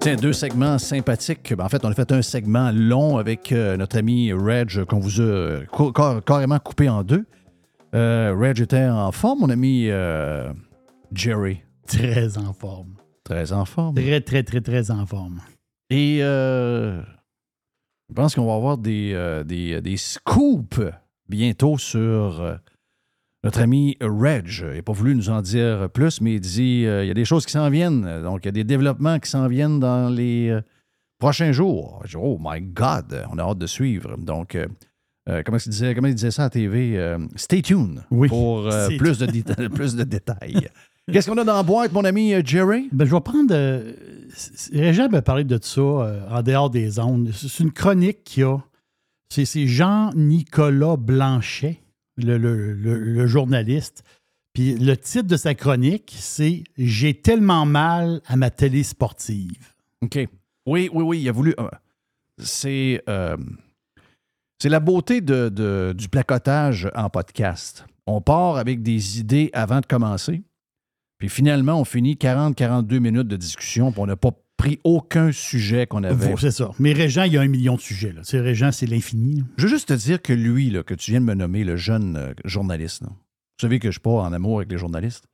Tiens, 0.00 0.16
deux 0.16 0.32
segments 0.32 0.78
sympathiques. 0.78 1.52
En 1.58 1.68
fait, 1.68 1.84
on 1.84 1.88
a 1.90 1.94
fait 1.94 2.12
un 2.12 2.22
segment 2.22 2.70
long 2.72 3.16
avec 3.18 3.50
euh, 3.52 3.76
notre 3.76 3.98
ami 3.98 4.32
Reg 4.32 4.84
qu'on 4.84 5.00
vous 5.00 5.20
a 5.20 5.24
euh, 5.24 5.64
car- 5.94 6.24
carrément 6.24 6.58
coupé 6.58 6.88
en 6.88 7.02
deux. 7.02 7.26
Euh, 7.94 8.34
Reg 8.38 8.60
était 8.60 8.84
en 8.86 9.10
forme, 9.12 9.40
mon 9.40 9.50
ami 9.50 9.86
euh, 9.88 10.52
Jerry. 11.12 11.62
Très 11.86 12.38
en 12.38 12.52
forme. 12.52 12.94
Très 13.24 13.52
en 13.52 13.64
forme. 13.64 13.96
Très, 13.96 14.20
très, 14.20 14.42
très, 14.44 14.60
très 14.60 14.90
en 14.90 15.04
forme. 15.06 15.40
Et 15.90 16.18
euh, 16.22 17.00
je 18.08 18.14
pense 18.14 18.34
qu'on 18.34 18.46
va 18.46 18.54
avoir 18.54 18.78
des, 18.78 19.12
euh, 19.14 19.42
des, 19.42 19.80
des 19.80 19.96
scoops 19.96 20.80
bientôt 21.28 21.76
sur 21.78 22.40
euh, 22.40 22.54
notre 23.44 23.60
ami 23.60 23.96
Reg. 24.00 24.48
N'a 24.74 24.82
pas 24.82 24.92
voulu 24.92 25.14
nous 25.14 25.30
en 25.30 25.40
dire 25.42 25.88
plus, 25.92 26.20
mais 26.20 26.34
il 26.34 26.40
dit 26.40 26.84
euh, 26.86 27.04
il 27.04 27.08
y 27.08 27.10
a 27.10 27.14
des 27.14 27.24
choses 27.24 27.46
qui 27.46 27.52
s'en 27.52 27.70
viennent. 27.70 28.22
Donc, 28.22 28.40
il 28.44 28.46
y 28.46 28.48
a 28.48 28.52
des 28.52 28.64
développements 28.64 29.18
qui 29.18 29.30
s'en 29.30 29.46
viennent 29.48 29.80
dans 29.80 30.08
les 30.08 30.48
euh, 30.48 30.60
prochains 31.18 31.52
jours. 31.52 32.00
Je 32.04 32.10
dis, 32.16 32.22
oh 32.24 32.38
my 32.40 32.60
God, 32.60 33.24
on 33.32 33.38
a 33.38 33.42
hâte 33.42 33.58
de 33.58 33.66
suivre. 33.66 34.16
Donc, 34.18 34.54
euh, 34.56 34.66
comment, 35.44 35.58
il 35.58 35.70
disait, 35.70 35.94
comment 35.94 36.08
il 36.08 36.14
disait 36.14 36.30
ça 36.30 36.44
à 36.44 36.50
TV? 36.50 37.16
Stay 37.36 37.62
tuned 37.62 38.02
Oui, 38.10 38.28
pour 38.28 38.68
plus, 38.98 39.18
de 39.18 39.68
plus 39.68 39.94
de 39.96 40.04
détails. 40.04 40.68
Qu'est-ce 41.10 41.30
qu'on 41.30 41.38
a 41.38 41.44
dans 41.44 41.56
la 41.56 41.62
boîte, 41.62 41.92
mon 41.92 42.04
ami 42.04 42.34
Jerry? 42.44 42.88
Ben, 42.92 43.06
je 43.06 43.14
vais 43.14 43.20
prendre. 43.20 43.48
euh, 43.52 43.92
Régent 44.74 45.08
m'a 45.08 45.22
parlé 45.22 45.44
de 45.44 45.58
ça 45.62 45.80
euh, 45.80 46.20
en 46.30 46.42
dehors 46.42 46.68
des 46.68 46.98
ondes. 46.98 47.30
C'est 47.32 47.60
une 47.62 47.72
chronique 47.72 48.24
qu'il 48.24 48.42
y 48.42 48.44
a. 48.46 48.58
C'est 49.30 49.66
Jean-Nicolas 49.66 50.96
Blanchet, 50.96 51.80
le, 52.18 52.72
le- 52.74 53.26
journaliste. 53.26 54.02
Puis 54.52 54.74
le 54.74 54.96
titre 54.96 55.28
de 55.28 55.36
sa 55.36 55.54
chronique, 55.54 56.14
c'est 56.18 56.64
J'ai 56.76 57.14
tellement 57.14 57.64
mal 57.66 58.20
à 58.26 58.36
ma 58.36 58.50
télé 58.50 58.82
sportive. 58.82 59.72
OK. 60.02 60.16
Oui, 60.66 60.90
oui, 60.92 61.04
oui, 61.04 61.20
il 61.22 61.28
a 61.28 61.32
voulu. 61.32 61.54
euh, 61.58 61.68
c'est. 62.38 63.02
euh, 63.08 63.36
c'est 64.60 64.68
la 64.68 64.80
beauté 64.80 65.20
de, 65.20 65.48
de- 65.48 65.94
du 65.96 66.08
placotage 66.08 66.90
en 66.94 67.08
podcast. 67.10 67.86
On 68.06 68.20
part 68.20 68.56
avec 68.56 68.82
des 68.82 69.20
idées 69.20 69.50
avant 69.52 69.80
de 69.80 69.86
commencer, 69.86 70.42
puis 71.18 71.28
finalement, 71.28 71.80
on 71.80 71.84
finit 71.84 72.14
40-42 72.14 72.98
minutes 72.98 73.28
de 73.28 73.36
discussion, 73.36 73.92
puis 73.92 74.00
on 74.00 74.06
n'a 74.06 74.16
pas 74.16 74.32
pris 74.58 74.78
aucun 74.84 75.32
sujet 75.32 75.86
qu'on 75.86 76.04
avait. 76.04 76.34
C'est 76.36 76.50
ça. 76.50 76.72
Mais 76.78 76.92
Régent, 76.92 77.22
il 77.22 77.32
y 77.32 77.38
a 77.38 77.40
un 77.40 77.48
million 77.48 77.76
de 77.76 77.80
sujets. 77.80 78.12
Là. 78.12 78.20
Régent, 78.30 78.72
c'est 78.72 78.86
l'infini. 78.86 79.44
Je 79.56 79.62
veux 79.62 79.68
juste 79.68 79.88
te 79.88 79.94
dire 79.94 80.20
que 80.20 80.34
lui, 80.34 80.68
là, 80.68 80.82
que 80.82 80.92
tu 80.92 81.12
viens 81.12 81.20
de 81.20 81.26
me 81.26 81.34
nommer, 81.34 81.64
le 81.64 81.76
jeune 81.76 82.16
euh, 82.16 82.34
journaliste, 82.44 83.02
là, 83.02 83.08
vous 83.08 83.62
savez 83.62 83.78
que 83.78 83.84
je 83.84 83.88
ne 83.88 83.92
suis 83.92 84.00
pas 84.00 84.10
en 84.10 84.32
amour 84.32 84.58
avec 84.58 84.70
les 84.70 84.76
journalistes, 84.76 85.24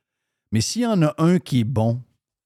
mais 0.51 0.61
s'il 0.61 0.83
y 0.83 0.85
en 0.85 1.01
a 1.01 1.13
un 1.17 1.39
qui 1.39 1.61
est 1.61 1.65
bon 1.65 2.01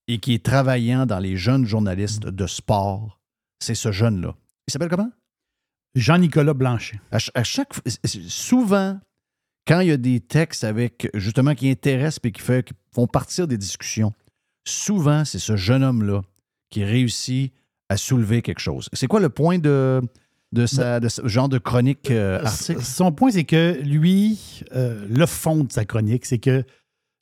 et 0.07 0.17
qui 0.17 0.33
est 0.33 0.43
travaillant 0.43 1.05
dans 1.05 1.19
les 1.19 1.37
jeunes 1.37 1.65
journalistes 1.65 2.23
de 2.23 2.47
sport, 2.47 3.19
c'est 3.59 3.75
ce 3.75 3.91
jeune-là. 3.91 4.35
Il 4.67 4.71
s'appelle 4.71 4.89
comment? 4.89 5.11
Jean-Nicolas 5.95 6.53
Blanchet. 6.53 6.99
À, 7.11 7.19
ch- 7.19 7.31
à 7.35 7.43
chaque 7.43 7.73
souvent, 8.27 8.99
quand 9.67 9.81
il 9.81 9.89
y 9.89 9.91
a 9.91 9.97
des 9.97 10.19
textes 10.21 10.63
avec 10.63 11.09
justement 11.13 11.55
qui 11.55 11.69
intéressent 11.69 12.19
et 12.23 12.31
qui, 12.31 12.41
fait, 12.41 12.65
qui 12.65 12.73
font 12.93 13.05
partir 13.07 13.47
des 13.47 13.57
discussions, 13.57 14.13
souvent, 14.65 15.25
c'est 15.25 15.39
ce 15.39 15.55
jeune 15.57 15.83
homme-là 15.83 16.21
qui 16.69 16.83
réussit 16.83 17.53
à 17.89 17.97
soulever 17.97 18.41
quelque 18.41 18.59
chose. 18.59 18.89
C'est 18.93 19.07
quoi 19.07 19.19
le 19.19 19.29
point 19.29 19.57
de, 19.57 20.01
de, 20.51 20.65
sa, 20.65 20.99
de 20.99 21.09
ce 21.09 21.27
genre 21.27 21.49
de 21.49 21.57
chronique 21.57 22.11
euh, 22.11 22.43
article? 22.43 22.83
Son 22.83 23.11
point, 23.11 23.31
c'est 23.31 23.43
que 23.45 23.79
lui, 23.83 24.39
euh, 24.75 25.07
le 25.09 25.25
fond 25.25 25.63
de 25.63 25.71
sa 25.71 25.85
chronique, 25.85 26.25
c'est 26.25 26.39
que 26.39 26.63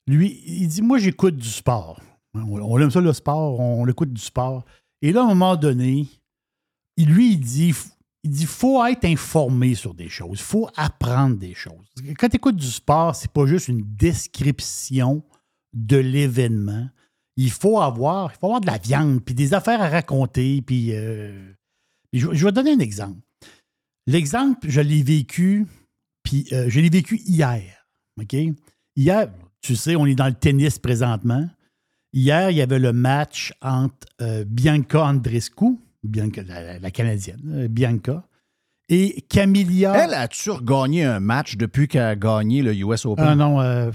lui, 0.06 0.42
il 0.46 0.68
dit 0.68 0.82
Moi, 0.82 0.98
j'écoute 0.98 1.36
du 1.36 1.48
sport. 1.48 2.00
On, 2.34 2.60
on 2.60 2.78
aime 2.78 2.90
ça, 2.90 3.00
le 3.00 3.12
sport, 3.12 3.58
on, 3.60 3.86
écoute 3.88 4.12
du 4.12 4.20
sport. 4.20 4.64
Et 5.02 5.12
là, 5.12 5.20
à 5.22 5.24
un 5.24 5.28
moment 5.28 5.56
donné, 5.56 6.06
il- 6.96 7.08
lui, 7.08 7.32
il 7.32 7.40
dit 7.40 7.74
il 8.24 8.30
dit 8.30 8.46
faut 8.46 8.84
être 8.84 9.04
informé 9.04 9.74
sur 9.76 9.94
des 9.94 10.08
choses, 10.08 10.40
il 10.40 10.44
faut 10.44 10.68
apprendre 10.76 11.36
des 11.36 11.54
choses. 11.54 11.86
Quand 12.18 12.28
tu 12.28 12.36
écoutes 12.36 12.56
du 12.56 12.66
sport, 12.66 13.14
c'est 13.14 13.30
pas 13.30 13.46
juste 13.46 13.68
une 13.68 13.82
description 13.96 15.22
de 15.72 15.96
l'événement. 15.96 16.88
Il 17.38 17.50
faut 17.50 17.80
avoir, 17.80 18.32
il 18.34 18.38
faut 18.38 18.46
avoir 18.46 18.60
de 18.60 18.66
la 18.66 18.78
viande, 18.78 19.24
puis 19.24 19.34
des 19.34 19.54
affaires 19.54 19.80
à 19.80 19.88
raconter, 19.88 20.60
puis, 20.60 20.92
euh, 20.92 21.52
je, 22.12 22.26
je 22.32 22.44
vais 22.44 22.50
donner 22.50 22.72
un 22.72 22.80
exemple. 22.80 23.20
L'exemple, 24.08 24.68
je 24.68 24.80
l'ai 24.80 25.02
vécu, 25.02 25.66
puis 26.24 26.46
euh, 26.52 26.66
je 26.68 26.80
l'ai 26.80 26.90
vécu 26.90 27.20
hier. 27.24 27.86
OK? 28.20 28.34
Hier, 28.96 29.30
tu 29.60 29.76
sais, 29.76 29.94
on 29.94 30.04
est 30.06 30.16
dans 30.16 30.26
le 30.26 30.34
tennis 30.34 30.80
présentement. 30.80 31.48
Hier, 32.12 32.50
il 32.50 32.56
y 32.56 32.60
avait 32.60 32.80
le 32.80 32.92
match 32.92 33.54
entre 33.62 34.08
euh, 34.20 34.44
Bianca 34.44 35.04
Andrescu, 35.04 35.78
Bianca, 36.02 36.42
la, 36.42 36.80
la 36.80 36.90
Canadienne, 36.90 37.68
Bianca, 37.68 38.24
et 38.88 39.22
Camilla. 39.28 40.04
Elle 40.04 40.14
a-tu 40.14 40.50
regagné 40.50 41.04
un 41.04 41.20
match 41.20 41.56
depuis 41.56 41.86
qu'elle 41.86 42.02
a 42.02 42.16
gagné 42.16 42.62
le 42.62 42.74
US 42.74 43.04
Open? 43.06 43.24
Ah 43.24 43.34
non, 43.34 43.60
euh, 43.60 43.90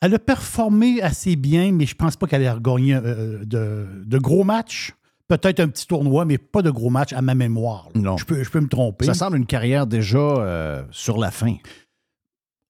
elle 0.00 0.14
a 0.14 0.18
performé 0.18 1.02
assez 1.02 1.36
bien, 1.36 1.72
mais 1.72 1.86
je 1.86 1.94
pense 1.94 2.16
pas 2.16 2.26
qu'elle 2.26 2.42
ait 2.42 2.50
regagné 2.50 2.94
euh, 2.94 3.44
de, 3.44 3.86
de 4.04 4.18
gros 4.18 4.44
matchs. 4.44 4.94
Peut-être 5.28 5.60
un 5.60 5.68
petit 5.68 5.86
tournoi, 5.86 6.24
mais 6.24 6.38
pas 6.38 6.62
de 6.62 6.70
gros 6.70 6.88
matchs 6.88 7.12
à 7.12 7.20
ma 7.20 7.34
mémoire. 7.34 7.88
là. 7.94 8.00
Non. 8.00 8.16
Je 8.16 8.24
peux, 8.24 8.42
je 8.42 8.50
peux 8.50 8.60
me 8.60 8.68
tromper. 8.68 9.04
Ça 9.04 9.12
semble 9.14 9.36
une 9.36 9.44
carrière 9.46 9.86
déjà 9.86 10.18
euh, 10.18 10.82
sur 10.90 11.18
la 11.18 11.30
fin. 11.30 11.54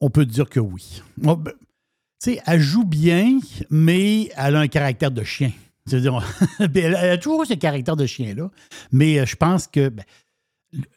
On 0.01 0.11
peut 0.11 0.27
dire 0.27 0.49
que 0.49 0.59
oui. 0.61 1.03
Bon, 1.17 1.35
ben, 1.35 1.53
Tu 2.23 2.33
sais, 2.35 2.43
elle 2.47 2.61
joue 2.61 2.85
bien, 2.85 3.39
mais 3.71 4.31
elle 4.37 4.57
a 4.57 4.61
un 4.61 4.69
caractère 4.69 5.11
de 5.13 5.23
chien. 5.23 5.53
C'est-à-dire, 5.87 6.21
elle 6.75 6.95
a 6.97 7.17
toujours 7.19 7.47
ce 7.47 7.55
caractère 7.55 7.95
de 7.97 8.07
chien-là. 8.07 8.51
Mais 8.91 9.21
euh, 9.21 9.27
je 9.27 9.37
pense 9.37 9.69
que, 9.69 9.89
ben, 9.89 10.05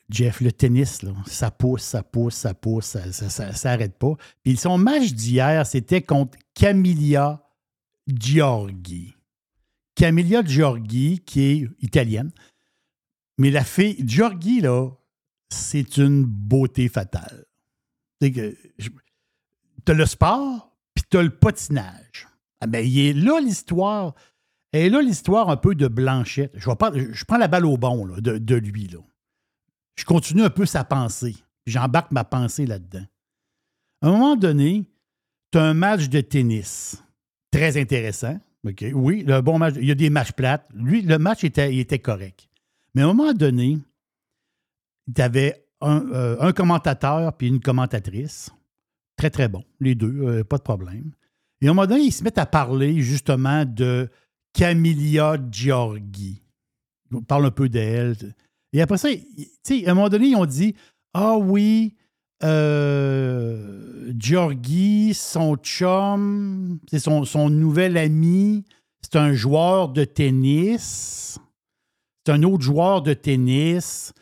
Jeff, 0.09 0.41
le 0.41 0.51
tennis, 0.51 1.01
là, 1.01 1.13
ça 1.25 1.49
pousse, 1.49 1.83
ça 1.83 2.03
pousse, 2.03 2.35
ça 2.35 2.53
pousse, 2.53 2.97
ça 3.11 3.51
n'arrête 3.63 3.97
pas. 3.97 4.15
Puis 4.43 4.57
son 4.57 4.77
match 4.77 5.13
d'hier, 5.13 5.65
c'était 5.65 6.01
contre 6.01 6.37
Camilla 6.53 7.41
Giorgi. 8.07 9.15
Camilla 9.95 10.43
Giorgi, 10.43 11.19
qui 11.25 11.41
est 11.41 11.69
italienne. 11.79 12.31
Mais 13.37 13.49
la 13.49 13.63
fille, 13.63 13.95
Giorgi, 14.05 14.61
là, 14.61 14.89
c'est 15.49 15.97
une 15.97 16.25
beauté 16.25 16.89
fatale. 16.89 17.45
C'est 18.19 18.31
que 18.31 18.55
t'as 19.85 19.93
le 19.93 20.05
sport, 20.05 20.75
puis 20.93 21.03
t'as 21.09 21.21
le 21.21 21.29
patinage. 21.29 22.27
Ah 22.59 22.67
ben, 22.67 22.85
il 22.85 22.99
est 22.99 23.13
là 23.13 23.39
l'histoire. 23.39 24.15
Et 24.73 24.89
là, 24.89 25.01
l'histoire 25.01 25.49
un 25.49 25.57
peu 25.57 25.75
de 25.75 25.87
Blanchette. 25.87 26.53
Je, 26.55 26.69
vais 26.69 26.75
pas, 26.75 26.91
je 26.93 27.25
prends 27.25 27.37
la 27.37 27.47
balle 27.47 27.65
au 27.65 27.77
bon 27.77 28.05
de, 28.05 28.37
de 28.37 28.55
lui. 28.55 28.87
Là. 28.87 28.99
Je 30.01 30.05
continue 30.07 30.41
un 30.41 30.49
peu 30.49 30.65
sa 30.65 30.83
pensée. 30.83 31.35
J'embarque 31.67 32.11
ma 32.11 32.23
pensée 32.23 32.65
là-dedans. 32.65 33.05
À 34.01 34.07
un 34.07 34.11
moment 34.11 34.35
donné, 34.35 34.89
tu 35.51 35.59
as 35.59 35.63
un 35.63 35.75
match 35.75 36.09
de 36.09 36.21
tennis 36.21 37.03
très 37.51 37.79
intéressant. 37.79 38.39
Oui, 38.63 39.23
le 39.27 39.41
bon 39.41 39.59
match. 39.59 39.75
Il 39.77 39.85
y 39.85 39.91
a 39.91 39.95
des 39.95 40.09
matchs 40.09 40.31
plates. 40.31 40.67
Lui, 40.73 41.03
le 41.03 41.19
match 41.19 41.43
était, 41.43 41.99
correct. 41.99 42.49
Mais 42.95 43.03
à 43.03 43.05
un 43.05 43.13
moment 43.13 43.33
donné, 43.33 43.77
tu 45.15 45.21
avais 45.21 45.67
un, 45.81 46.03
euh, 46.09 46.35
un 46.39 46.51
commentateur 46.51 47.37
puis 47.37 47.49
une 47.49 47.59
commentatrice. 47.59 48.49
Très, 49.17 49.29
très 49.29 49.49
bon. 49.49 49.63
Les 49.79 49.93
deux, 49.93 50.23
euh, 50.23 50.43
pas 50.43 50.57
de 50.57 50.63
problème. 50.63 51.11
Et 51.61 51.67
à 51.67 51.69
un 51.69 51.73
moment 51.75 51.85
donné, 51.85 52.05
ils 52.05 52.11
se 52.11 52.23
mettent 52.23 52.39
à 52.39 52.47
parler 52.47 53.01
justement 53.01 53.65
de 53.65 54.09
Camilla 54.51 55.37
Giorgi. 55.51 56.41
On 57.13 57.21
parle 57.21 57.45
un 57.45 57.51
peu 57.51 57.69
d'elle. 57.69 58.15
Et 58.73 58.81
après 58.81 58.97
ça, 58.97 59.09
tu 59.65 59.85
à 59.85 59.91
un 59.91 59.93
moment 59.93 60.09
donné, 60.09 60.27
ils 60.27 60.35
ont 60.35 60.45
dit 60.45 60.75
Ah 61.13 61.37
oui, 61.37 61.95
euh, 62.43 64.13
son 65.13 65.55
chum, 65.57 66.79
c'est 66.89 66.99
son, 66.99 67.23
son 67.25 67.49
nouvel 67.49 67.97
ami, 67.97 68.63
c'est 69.01 69.15
un 69.17 69.33
joueur 69.33 69.89
de 69.89 70.03
tennis. 70.03 71.37
C'est 72.25 72.33
un 72.33 72.43
autre 72.43 72.63
joueur 72.63 73.01
de 73.01 73.13
tennis. 73.13 74.13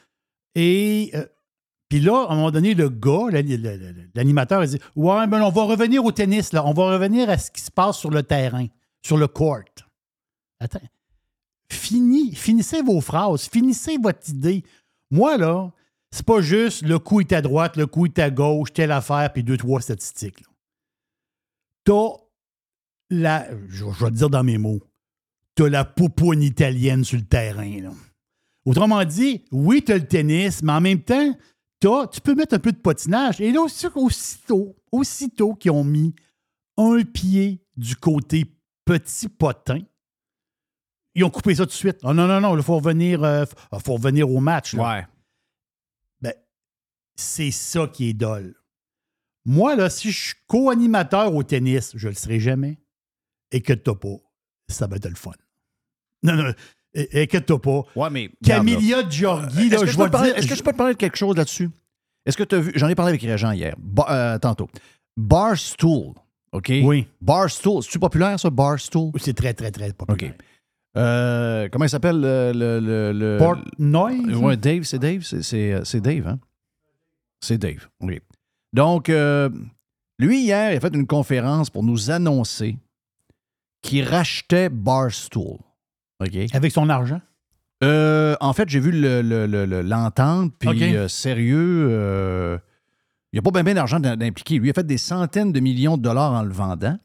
Et 0.56 1.12
euh, 1.16 1.26
puis 1.90 2.00
là, 2.00 2.26
à 2.30 2.34
un 2.34 2.36
moment 2.36 2.52
donné, 2.52 2.74
le 2.74 2.90
gars, 2.90 3.28
la- 3.32 3.42
la- 3.42 3.78
la- 3.78 3.92
l'animateur, 4.16 4.64
il 4.64 4.70
dit 4.70 4.80
Ouais, 4.96 5.28
ben 5.28 5.42
on 5.42 5.50
va 5.50 5.64
revenir 5.64 6.04
au 6.06 6.12
tennis, 6.12 6.54
là. 6.54 6.66
On 6.66 6.74
va 6.74 6.92
revenir 6.94 7.30
à 7.30 7.38
ce 7.38 7.52
qui 7.52 7.62
se 7.62 7.72
passe 7.72 7.98
sur 7.98 8.10
le 8.10 8.24
terrain, 8.24 8.68
sur 9.06 9.18
le 9.18 9.28
court. 9.28 9.60
Attends. 10.60 10.80
Fini, 11.72 12.34
finissez 12.36 12.82
vos 12.82 13.02
phrases, 13.02 13.48
finissez 13.50 13.98
votre 13.98 14.28
idée. 14.30 14.64
Moi, 15.12 15.38
là, 15.38 15.72
c'est 16.12 16.26
pas 16.26 16.42
juste 16.42 16.82
le 16.82 16.98
coup 17.00 17.22
est 17.22 17.32
à 17.34 17.42
droite, 17.42 17.78
le 17.78 17.86
coup 17.86 18.06
est 18.06 18.20
à 18.20 18.30
gauche, 18.32 18.74
telle 18.74 18.92
affaire, 18.92 19.32
puis 19.32 19.44
deux, 19.44 19.58
trois 19.58 19.82
statistiques. 19.82 20.44
T'as 21.84 22.10
la, 23.10 23.48
je, 23.68 23.86
vais 23.86 24.10
te 24.12 24.16
dire 24.16 24.30
dans 24.30 24.44
mes 24.44 24.58
mots, 24.58 24.80
t'as 25.56 25.70
la 25.70 25.86
poupoune 25.86 26.42
italienne 26.44 27.04
sur 27.04 27.18
le 27.18 27.26
terrain. 27.26 27.92
Autrement 28.66 29.04
dit, 29.06 29.44
oui, 29.52 29.84
t'as 29.84 29.98
le 29.98 30.06
tennis, 30.08 30.62
mais 30.64 30.74
en 30.74 30.82
même 30.82 31.02
temps, 31.02 31.36
t'as- 31.80 32.08
tu 32.08 32.22
peux 32.22 32.36
mettre 32.36 32.56
un 32.56 32.60
peu 32.60 32.72
de 32.72 32.78
patinage. 32.78 33.42
Et 33.42 33.52
là, 33.52 33.62
aussi- 33.62 33.88
aussitôt, 33.96 34.76
aussitôt 34.92 35.56
qu'ils 35.56 35.72
ont 35.72 35.84
mis 35.84 36.14
un 36.78 37.04
pied 37.04 37.64
du 37.76 37.96
côté 37.96 38.46
petit 38.86 39.30
potin, 39.30 39.80
ils 41.16 41.24
ont 41.24 41.30
coupé 41.30 41.56
ça 41.56 41.64
tout 41.64 41.70
de 41.70 41.74
suite. 41.74 41.98
Oh 42.04 42.14
non, 42.14 42.28
non, 42.28 42.40
non, 42.42 42.56
il 42.58 42.64
faut 42.64 42.76
revenir, 42.78 43.24
euh, 43.24 43.46
f- 43.46 43.80
faut 43.84 43.94
revenir 43.94 44.30
au 44.30 44.40
match. 44.40 44.74
là. 44.74 44.84
Ouais. 45.00 45.08
Ben, 46.22 46.34
c'est 47.16 47.52
ça 47.52 47.88
qui 47.88 48.10
est 48.10 48.14
dole. 48.14 48.56
Moi, 49.46 49.76
là, 49.76 49.90
si 49.90 50.12
je 50.12 50.18
suis 50.28 50.36
co-animateur 50.48 51.34
au 51.34 51.44
tennis, 51.44 51.92
je 51.96 52.08
le 52.10 52.14
serai 52.14 52.40
jamais. 52.40 52.78
Inquiète-toi 53.54 54.00
pas, 54.00 54.16
ça 54.70 54.86
va 54.88 54.98
être 54.98 55.10
le 55.10 55.16
fun. 55.16 55.32
Non, 56.22 56.36
non, 56.36 56.54
in- 56.96 57.06
inquiète-toi 57.22 57.62
pas. 57.62 57.84
Ouais, 57.96 58.10
mais. 58.10 58.30
Camilla 58.46 59.08
Giorgi, 59.10 59.68
Est-ce 59.68 59.74
là, 59.76 59.80
que, 59.82 59.86
je 59.88 59.98
vais 59.98 60.10
dire. 60.10 60.38
est-ce 60.38 60.48
que 60.48 60.56
je 60.56 60.62
peux 60.64 60.72
te 60.72 60.78
parler 60.78 60.94
de 60.94 61.00
quelque 61.00 61.18
chose 61.18 61.36
là-dessus? 61.36 61.70
Est-ce 62.26 62.38
que 62.38 62.44
tu 62.44 62.56
as 62.56 62.60
vu. 62.60 62.72
J'en 62.76 62.88
ai 62.90 62.96
parlé 62.96 63.12
avec 63.12 63.22
Régent 63.22 63.52
hier, 63.54 63.74
Ba- 63.80 64.08
euh, 64.10 64.38
tantôt. 64.38 64.70
Barstool, 65.18 66.14
OK? 66.52 66.72
Oui. 66.84 67.08
Barstool. 67.22 67.82
C'est-tu 67.84 68.00
populaire, 68.00 68.40
ça, 68.40 68.50
Barstool? 68.50 69.12
C'est 69.18 69.34
très, 69.34 69.54
très, 69.54 69.72
très 69.72 69.94
populaire. 69.94 70.34
OK. 70.34 70.46
Euh, 70.98 71.70
comment 71.72 71.86
il 71.86 71.90
s'appelle 71.90 72.20
le. 72.20 72.52
le, 72.54 73.12
le, 73.14 73.38
Portnoy? 73.38 74.22
Euh, 74.30 74.36
ouais, 74.38 74.58
Dave, 74.58 74.84
c'est 74.84 75.00
Dave? 75.00 75.22
C'est- 75.22 75.74
euh, 75.74 75.82
c'est 75.84 76.02
Dave, 76.02 76.28
hein? 76.28 76.40
C'est 77.42 77.58
Dave, 77.58 77.88
oui. 78.02 78.20
Donc, 78.74 79.10
euh, 79.10 79.50
lui, 80.18 80.42
hier, 80.44 80.72
il 80.74 80.78
a 80.78 80.80
fait 80.80 80.94
une 80.96 81.08
conférence 81.08 81.70
pour 81.70 81.84
nous 81.84 82.12
annoncer 82.12 82.78
qu'il 83.82 84.04
rachetait 84.04 84.70
Barstool. 84.70 85.58
OK? 86.22 86.36
Avec 86.54 86.72
son 86.72 86.90
argent? 86.90 87.22
Euh, 87.84 88.36
en 88.42 88.52
fait, 88.52 88.68
j'ai 88.68 88.82
vu 88.82 88.92
le- 88.92 89.22
le- 89.22 89.82
l'entente, 89.82 90.54
puis 90.60 90.94
sérieux, 91.08 92.60
il 93.32 93.36
n'y 93.36 93.40
a 93.40 93.42
pas 93.52 93.64
bien, 93.64 93.74
d'argent 93.74 94.00
d'im- 94.02 94.18
d'impliquer. 94.18 94.58
Lui, 94.60 94.68
il 94.68 94.72
a 94.72 94.74
fait 94.74 94.86
des 94.86 94.98
centaines 94.98 95.54
de 95.54 95.60
millions 95.62 95.96
de 95.98 96.02
dollars 96.02 96.34
en 96.34 96.44
le 96.44 96.52
vendant, 96.52 96.98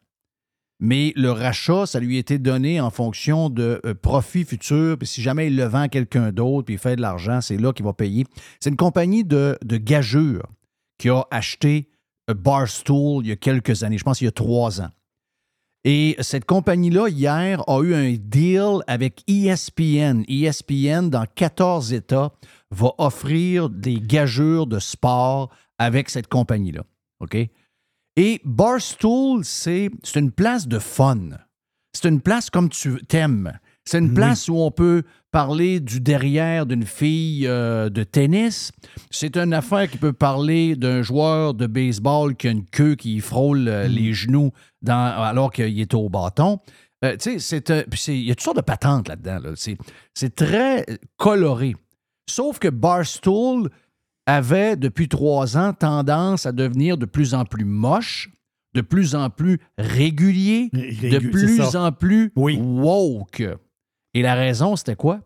mais 0.80 1.12
le 1.16 1.30
rachat, 1.30 1.86
ça 1.86 2.00
lui 2.00 2.18
été 2.18 2.38
donné 2.38 2.80
en 2.80 2.90
fonction 2.90 3.48
de 3.48 3.80
euh, 3.86 3.94
profits 3.94 4.44
futurs, 4.44 4.98
puis 4.98 5.06
si 5.06 5.22
jamais 5.22 5.46
il 5.46 5.56
le 5.56 5.64
vend 5.64 5.82
à 5.82 5.88
quelqu'un 5.88 6.32
d'autre, 6.32 6.66
puis 6.66 6.74
il 6.74 6.78
fait 6.78 6.96
de 6.96 7.00
l'argent, 7.00 7.40
c'est 7.40 7.56
là 7.56 7.72
qu'il 7.72 7.84
va 7.84 7.92
payer. 7.92 8.24
C'est 8.60 8.70
une 8.70 8.76
compagnie 8.76 9.24
de, 9.24 9.56
de 9.64 9.76
gageure 9.76 10.48
qui 10.98 11.10
a 11.10 11.24
acheté 11.30 11.88
euh, 12.30 12.34
Barstool 12.34 13.24
il 13.24 13.28
y 13.28 13.32
a 13.32 13.36
quelques 13.36 13.82
années, 13.82 13.98
je 13.98 14.04
pense 14.04 14.20
il 14.20 14.24
y 14.24 14.28
a 14.28 14.32
trois 14.32 14.80
ans. 14.80 14.90
Et 15.84 16.16
cette 16.20 16.46
compagnie-là, 16.46 17.08
hier, 17.08 17.62
a 17.68 17.82
eu 17.82 17.94
un 17.94 18.14
deal 18.18 18.78
avec 18.86 19.22
ESPN. 19.28 20.22
ESPN, 20.28 21.10
dans 21.10 21.26
14 21.34 21.92
États, 21.92 22.32
va 22.70 22.92
offrir 22.96 23.68
des 23.68 24.00
gageurs 24.00 24.66
de 24.66 24.78
sport 24.78 25.50
avec 25.78 26.08
cette 26.08 26.28
compagnie-là. 26.28 26.84
OK? 27.20 27.36
Et 28.16 28.40
Barstool, 28.44 29.44
c'est 29.44 29.90
une 30.14 30.30
place 30.30 30.68
de 30.68 30.78
fun. 30.78 31.18
C'est 31.92 32.08
une 32.08 32.20
place 32.20 32.50
comme 32.50 32.68
tu 32.68 32.96
t'aimes. 33.08 33.52
C'est 33.84 33.98
une 33.98 34.08
Oui. 34.08 34.14
place 34.14 34.48
où 34.48 34.56
on 34.56 34.70
peut 34.70 35.02
parler 35.30 35.78
du 35.80 36.00
derrière 36.00 36.64
d'une 36.64 36.86
fille 36.86 37.46
euh, 37.46 37.88
de 37.90 38.02
tennis. 38.02 38.72
C'est 39.10 39.36
une 39.36 39.52
affaire 39.52 39.90
qui 39.90 39.98
peut 39.98 40.12
parler 40.12 40.74
d'un 40.76 41.02
joueur 41.02 41.54
de 41.54 41.66
baseball 41.66 42.34
qui 42.36 42.48
a 42.48 42.50
une 42.52 42.64
queue 42.64 42.94
qui 42.94 43.20
frôle 43.20 43.68
euh, 43.68 43.86
les 43.88 44.12
genoux 44.12 44.52
dans- 44.80 44.94
alors 45.22 45.52
qu'il 45.52 45.78
est 45.80 45.92
au 45.94 46.08
bâton. 46.08 46.60
Euh, 47.04 47.16
tu 47.16 47.38
sais, 47.40 47.62
il 48.08 48.22
y 48.24 48.30
a 48.30 48.34
toutes 48.34 48.44
sortes 48.44 48.56
de 48.56 48.62
patentes 48.62 49.08
là-dedans. 49.08 49.40
là. 49.40 49.50
C'est, 50.14 50.34
très 50.34 50.86
coloré. 51.18 51.76
Sauf 52.30 52.58
que 52.58 52.68
Barstool 52.68 53.68
avait, 54.26 54.76
depuis 54.76 55.08
trois 55.08 55.56
ans, 55.56 55.72
tendance 55.72 56.46
à 56.46 56.52
devenir 56.52 56.96
de 56.98 57.06
plus 57.06 57.34
en 57.34 57.44
plus 57.44 57.64
moche, 57.64 58.30
de 58.74 58.80
plus 58.80 59.14
en 59.14 59.30
plus 59.30 59.58
régulier, 59.78 60.70
de 60.72 61.18
plus 61.18 61.60
en 61.76 61.92
plus 61.92 62.32
Oui. 62.36 62.58
woke. 62.60 63.42
Et 64.14 64.22
la 64.22 64.34
raison, 64.34 64.76
c'était 64.76 64.96
quoi? 64.96 65.20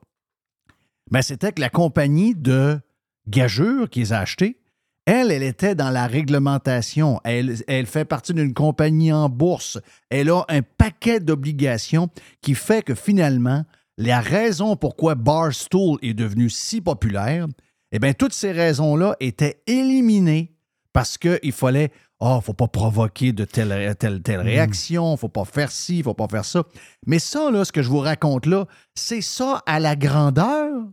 Ben, 1.10 1.22
c'était 1.22 1.52
que 1.52 1.60
la 1.60 1.70
compagnie 1.70 2.34
de 2.34 2.78
gageure 3.26 3.88
qu'ils 3.88 4.12
a 4.12 4.20
acheté, 4.20 4.58
elle, 5.06 5.30
elle 5.30 5.42
était 5.42 5.74
dans 5.74 5.88
la 5.90 6.06
réglementation. 6.06 7.18
Elle, 7.24 7.56
elle 7.66 7.86
fait 7.86 8.04
partie 8.04 8.34
d'une 8.34 8.52
compagnie 8.52 9.10
en 9.12 9.30
bourse. 9.30 9.78
Elle 10.10 10.28
a 10.30 10.44
un 10.50 10.60
paquet 10.60 11.18
d'obligations 11.20 12.10
qui 12.42 12.54
fait 12.54 12.82
que 12.82 12.94
finalement, 12.94 13.64
la 13.96 14.20
raison 14.20 14.76
pourquoi 14.76 15.14
Barstool 15.14 15.98
est 16.02 16.12
devenu 16.12 16.50
si 16.50 16.82
populaire, 16.82 17.46
eh 17.92 17.98
bien, 17.98 18.12
toutes 18.12 18.34
ces 18.34 18.52
raisons-là 18.52 19.16
étaient 19.20 19.62
éliminées 19.66 20.54
parce 20.92 21.16
qu'il 21.18 21.52
fallait, 21.52 21.90
oh, 22.20 22.40
faut 22.42 22.52
pas 22.52 22.68
provoquer 22.68 23.32
de 23.32 23.44
telle, 23.44 23.94
telle, 23.96 24.22
telle 24.22 24.40
réaction, 24.40 25.16
faut 25.16 25.28
pas 25.28 25.44
faire 25.44 25.70
ci, 25.70 26.02
faut 26.02 26.14
pas 26.14 26.28
faire 26.28 26.44
ça. 26.44 26.64
Mais 27.06 27.18
ça, 27.18 27.50
là, 27.50 27.64
ce 27.64 27.72
que 27.72 27.82
je 27.82 27.88
vous 27.88 28.00
raconte 28.00 28.46
là, 28.46 28.66
c'est 28.94 29.20
ça 29.20 29.62
à 29.66 29.80
la 29.80 29.96
grandeur. 29.96 30.84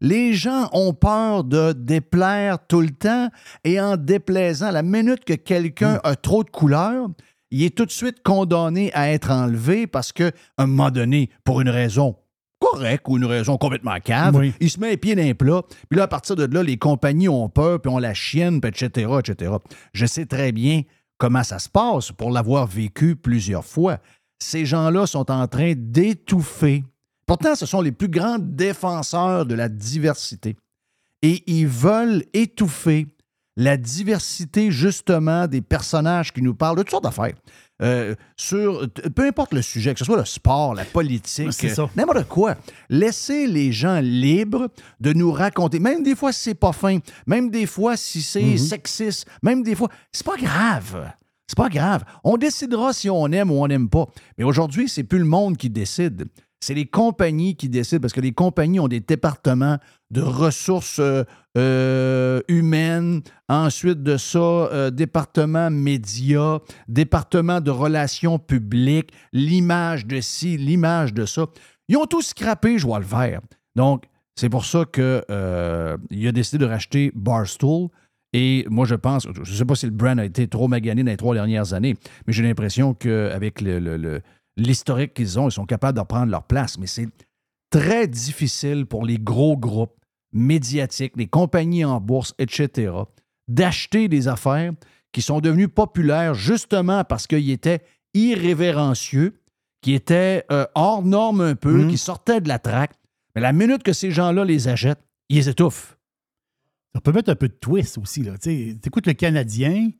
Les 0.00 0.32
gens 0.32 0.70
ont 0.72 0.94
peur 0.94 1.44
de 1.44 1.72
déplaire 1.72 2.58
tout 2.66 2.80
le 2.80 2.90
temps 2.90 3.28
et 3.64 3.78
en 3.80 3.98
déplaisant, 3.98 4.70
la 4.70 4.82
minute 4.82 5.24
que 5.24 5.34
quelqu'un 5.34 6.00
a 6.04 6.16
trop 6.16 6.42
de 6.42 6.48
couleurs, 6.48 7.08
il 7.50 7.64
est 7.64 7.76
tout 7.76 7.84
de 7.84 7.90
suite 7.90 8.22
condamné 8.22 8.90
à 8.94 9.10
être 9.10 9.30
enlevé 9.30 9.86
parce 9.86 10.12
que, 10.12 10.32
à 10.56 10.62
un 10.62 10.66
moment 10.66 10.90
donné, 10.90 11.28
pour 11.44 11.60
une 11.60 11.68
raison 11.68 12.16
correcte 12.60 13.04
ou 13.08 13.16
une 13.16 13.24
raison 13.24 13.56
complètement 13.56 13.98
cave, 13.98 14.36
Oui. 14.36 14.52
il 14.60 14.70
se 14.70 14.78
met 14.78 14.90
les 14.90 14.96
pieds 14.96 15.16
dans 15.16 15.22
les 15.22 15.34
plats. 15.34 15.62
Puis 15.88 15.96
là, 15.98 16.04
à 16.04 16.08
partir 16.08 16.36
de 16.36 16.44
là, 16.44 16.62
les 16.62 16.76
compagnies 16.76 17.28
ont 17.28 17.48
peur, 17.48 17.80
puis 17.80 17.90
on 17.90 17.98
la 17.98 18.14
chienne, 18.14 18.60
puis 18.60 18.68
etc., 18.70 19.10
etc. 19.18 19.52
Je 19.92 20.06
sais 20.06 20.26
très 20.26 20.52
bien 20.52 20.82
comment 21.18 21.42
ça 21.42 21.58
se 21.58 21.68
passe 21.68 22.12
pour 22.12 22.30
l'avoir 22.30 22.66
vécu 22.66 23.16
plusieurs 23.16 23.64
fois. 23.64 23.98
Ces 24.38 24.64
gens-là 24.66 25.06
sont 25.06 25.30
en 25.30 25.48
train 25.48 25.72
d'étouffer. 25.76 26.84
Pourtant, 27.26 27.54
ce 27.54 27.66
sont 27.66 27.80
les 27.80 27.92
plus 27.92 28.08
grands 28.08 28.38
défenseurs 28.38 29.46
de 29.46 29.54
la 29.54 29.68
diversité. 29.68 30.56
Et 31.22 31.42
ils 31.46 31.66
veulent 31.68 32.24
étouffer 32.32 33.06
la 33.56 33.76
diversité, 33.76 34.70
justement, 34.70 35.46
des 35.46 35.60
personnages 35.60 36.32
qui 36.32 36.40
nous 36.40 36.54
parlent 36.54 36.76
de 36.76 36.82
toutes 36.82 36.90
sortes 36.92 37.04
d'affaires. 37.04 37.34
Euh, 37.82 38.14
sur 38.36 38.86
peu 39.14 39.26
importe 39.26 39.54
le 39.54 39.62
sujet, 39.62 39.92
que 39.94 39.98
ce 39.98 40.04
soit 40.04 40.18
le 40.18 40.24
sport, 40.24 40.74
la 40.74 40.84
politique, 40.84 41.46
euh, 41.64 41.86
n'importe 41.96 42.28
quoi. 42.28 42.56
Laissez 42.90 43.46
les 43.46 43.72
gens 43.72 44.00
libres 44.02 44.68
de 45.00 45.12
nous 45.12 45.32
raconter, 45.32 45.78
même 45.80 46.02
des 46.02 46.14
fois 46.14 46.32
si 46.32 46.42
c'est 46.42 46.54
pas 46.54 46.72
fin, 46.72 46.98
même 47.26 47.50
des 47.50 47.66
fois 47.66 47.96
si 47.96 48.20
c'est 48.22 48.42
Mhm. 48.42 48.58
sexiste, 48.58 49.26
même 49.42 49.62
des 49.62 49.74
fois, 49.74 49.88
c'est 50.12 50.26
pas 50.26 50.36
grave. 50.36 51.10
C'est 51.46 51.56
pas 51.56 51.68
grave. 51.68 52.04
On 52.22 52.36
décidera 52.36 52.92
si 52.92 53.08
on 53.10 53.26
aime 53.32 53.50
ou 53.50 53.54
on 53.62 53.66
n'aime 53.66 53.88
pas. 53.88 54.06
Mais 54.38 54.44
aujourd'hui, 54.44 54.88
c'est 54.88 55.02
plus 55.04 55.18
le 55.18 55.24
monde 55.24 55.56
qui 55.56 55.68
décide. 55.70 56.26
C'est 56.60 56.74
les 56.74 56.86
compagnies 56.86 57.56
qui 57.56 57.68
décident 57.70 58.00
parce 58.02 58.12
que 58.12 58.20
les 58.20 58.32
compagnies 58.32 58.78
ont 58.78 58.88
des 58.88 59.00
départements 59.00 59.78
de 60.10 60.22
ressources 60.22 60.98
euh, 60.98 61.24
euh, 61.56 62.40
humaines, 62.48 63.22
ensuite 63.48 64.02
de 64.02 64.16
ça, 64.16 64.38
euh, 64.38 64.90
département 64.90 65.70
médias, 65.70 66.58
département 66.88 67.60
de 67.60 67.70
relations 67.70 68.38
publiques, 68.38 69.12
l'image 69.32 70.06
de 70.06 70.20
ci, 70.20 70.56
l'image 70.56 71.14
de 71.14 71.26
ça. 71.26 71.46
Ils 71.88 71.96
ont 71.96 72.06
tous 72.06 72.28
scrappé, 72.28 72.78
je 72.78 72.86
vois 72.86 72.98
le 73.00 73.06
vert. 73.06 73.40
Donc, 73.76 74.04
c'est 74.36 74.48
pour 74.48 74.64
ça 74.64 74.84
qu'il 74.84 75.02
a 75.30 75.96
décidé 76.32 76.58
de 76.58 76.66
racheter 76.66 77.12
Barstool. 77.14 77.88
Et 78.32 78.64
moi, 78.70 78.84
je 78.86 78.94
pense, 78.94 79.26
je 79.32 79.40
ne 79.40 79.56
sais 79.56 79.64
pas 79.64 79.74
si 79.74 79.86
le 79.86 79.92
brand 79.92 80.18
a 80.20 80.24
été 80.24 80.46
trop 80.46 80.68
magané 80.68 81.02
dans 81.02 81.10
les 81.10 81.16
trois 81.16 81.34
dernières 81.34 81.72
années, 81.74 81.96
mais 82.26 82.32
j'ai 82.32 82.44
l'impression 82.44 82.94
qu'avec 82.94 83.60
le, 83.60 83.80
le- 83.80 84.20
l'historique 84.56 85.14
qu'ils 85.14 85.38
ont, 85.40 85.48
ils 85.48 85.52
sont 85.52 85.66
capables 85.66 85.96
de 85.96 86.00
reprendre 86.00 86.30
leur 86.30 86.44
place. 86.44 86.78
Mais 86.78 86.86
c'est 86.86 87.08
très 87.70 88.06
difficile 88.06 88.86
pour 88.86 89.04
les 89.04 89.18
gros 89.18 89.56
groupes 89.56 89.96
médiatiques, 90.32 91.12
les 91.16 91.26
compagnies 91.26 91.84
en 91.84 92.00
bourse, 92.00 92.34
etc., 92.38 92.92
d'acheter 93.48 94.08
des 94.08 94.28
affaires 94.28 94.72
qui 95.12 95.22
sont 95.22 95.40
devenues 95.40 95.68
populaires 95.68 96.34
justement 96.34 97.02
parce 97.04 97.26
qu'ils 97.26 97.50
étaient 97.50 97.80
irrévérencieux, 98.14 99.40
qui 99.82 99.94
étaient 99.94 100.44
euh, 100.52 100.66
hors 100.74 101.02
normes 101.02 101.40
un 101.40 101.54
peu, 101.54 101.84
Mhm. 101.84 101.90
qui 101.90 101.98
sortaient 101.98 102.40
de 102.40 102.48
la 102.48 102.58
traque. 102.58 102.92
Mais 103.34 103.40
la 103.40 103.52
minute 103.52 103.82
que 103.82 103.92
ces 103.92 104.10
gens-là 104.10 104.44
les 104.44 104.68
achètent, 104.68 105.02
ils 105.28 105.36
les 105.36 105.48
étouffent. 105.48 105.96
Ça 106.94 107.00
peut 107.00 107.12
mettre 107.12 107.30
un 107.30 107.36
peu 107.36 107.48
de 107.48 107.54
twist 107.54 107.98
aussi. 107.98 108.24
Tu 108.42 108.76
écoutes 108.84 109.06
le 109.06 109.12
Canadien, 109.14 109.90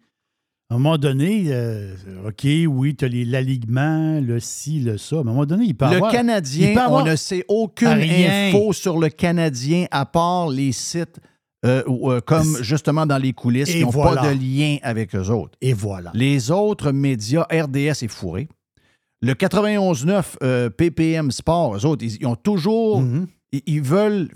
à 0.71 0.75
un 0.75 0.79
moment 0.79 0.99
donné, 0.99 1.47
euh, 1.49 1.95
OK, 2.29 2.47
oui, 2.69 2.95
tu 2.95 3.05
as 3.05 3.09
l'alignement, 3.09 4.21
le 4.21 4.39
ci, 4.39 4.81
le 4.81 4.99
ça, 4.99 5.17
mais 5.17 5.19
à 5.19 5.33
un 5.33 5.35
moment 5.35 5.45
donné, 5.47 5.65
il 5.65 5.75
peut 5.77 5.87
Le 5.87 5.97
avoir... 5.97 6.13
Canadien, 6.13 6.69
il 6.69 6.75
peut 6.75 6.81
avoir- 6.81 7.03
on 7.05 7.07
ne 7.11 7.17
sait 7.17 7.45
aucune 7.49 7.89
Rien. 7.89 8.49
info 8.49 8.73
sur 8.73 8.99
le 8.99 9.09
Canadien 9.09 9.87
à 9.91 10.07
part 10.07 10.49
les 10.49 10.71
sites 10.73 11.19
euh, 11.67 11.83
euh, 11.89 12.21
comme 12.21 12.57
justement 12.63 13.05
dans 13.05 13.19
les 13.19 13.33
coulisses 13.33 13.69
Et 13.69 13.73
qui 13.75 13.83
n'ont 13.83 13.91
voilà. 13.91 14.23
pas 14.23 14.33
de 14.33 14.39
lien 14.41 14.79
avec 14.83 15.15
eux 15.15 15.29
autres. 15.29 15.59
Et 15.61 15.73
voilà. 15.75 16.11
Les 16.15 16.51
autres 16.51 16.93
médias, 16.93 17.47
RDS 17.53 18.03
est 18.05 18.09
fourré. 18.09 18.49
Le 19.21 19.35
91.9 19.35 20.25
euh, 20.43 20.71
PPM 20.71 21.31
Sport, 21.31 21.77
eux 21.77 21.85
autres, 21.85 22.03
ils, 22.05 22.17
ils 22.21 22.27
ont 22.27 22.37
toujours. 22.37 23.03
Mhm. 23.03 23.27
Ils, 23.53 23.63
ils 23.67 23.83
veulent. 23.83 24.29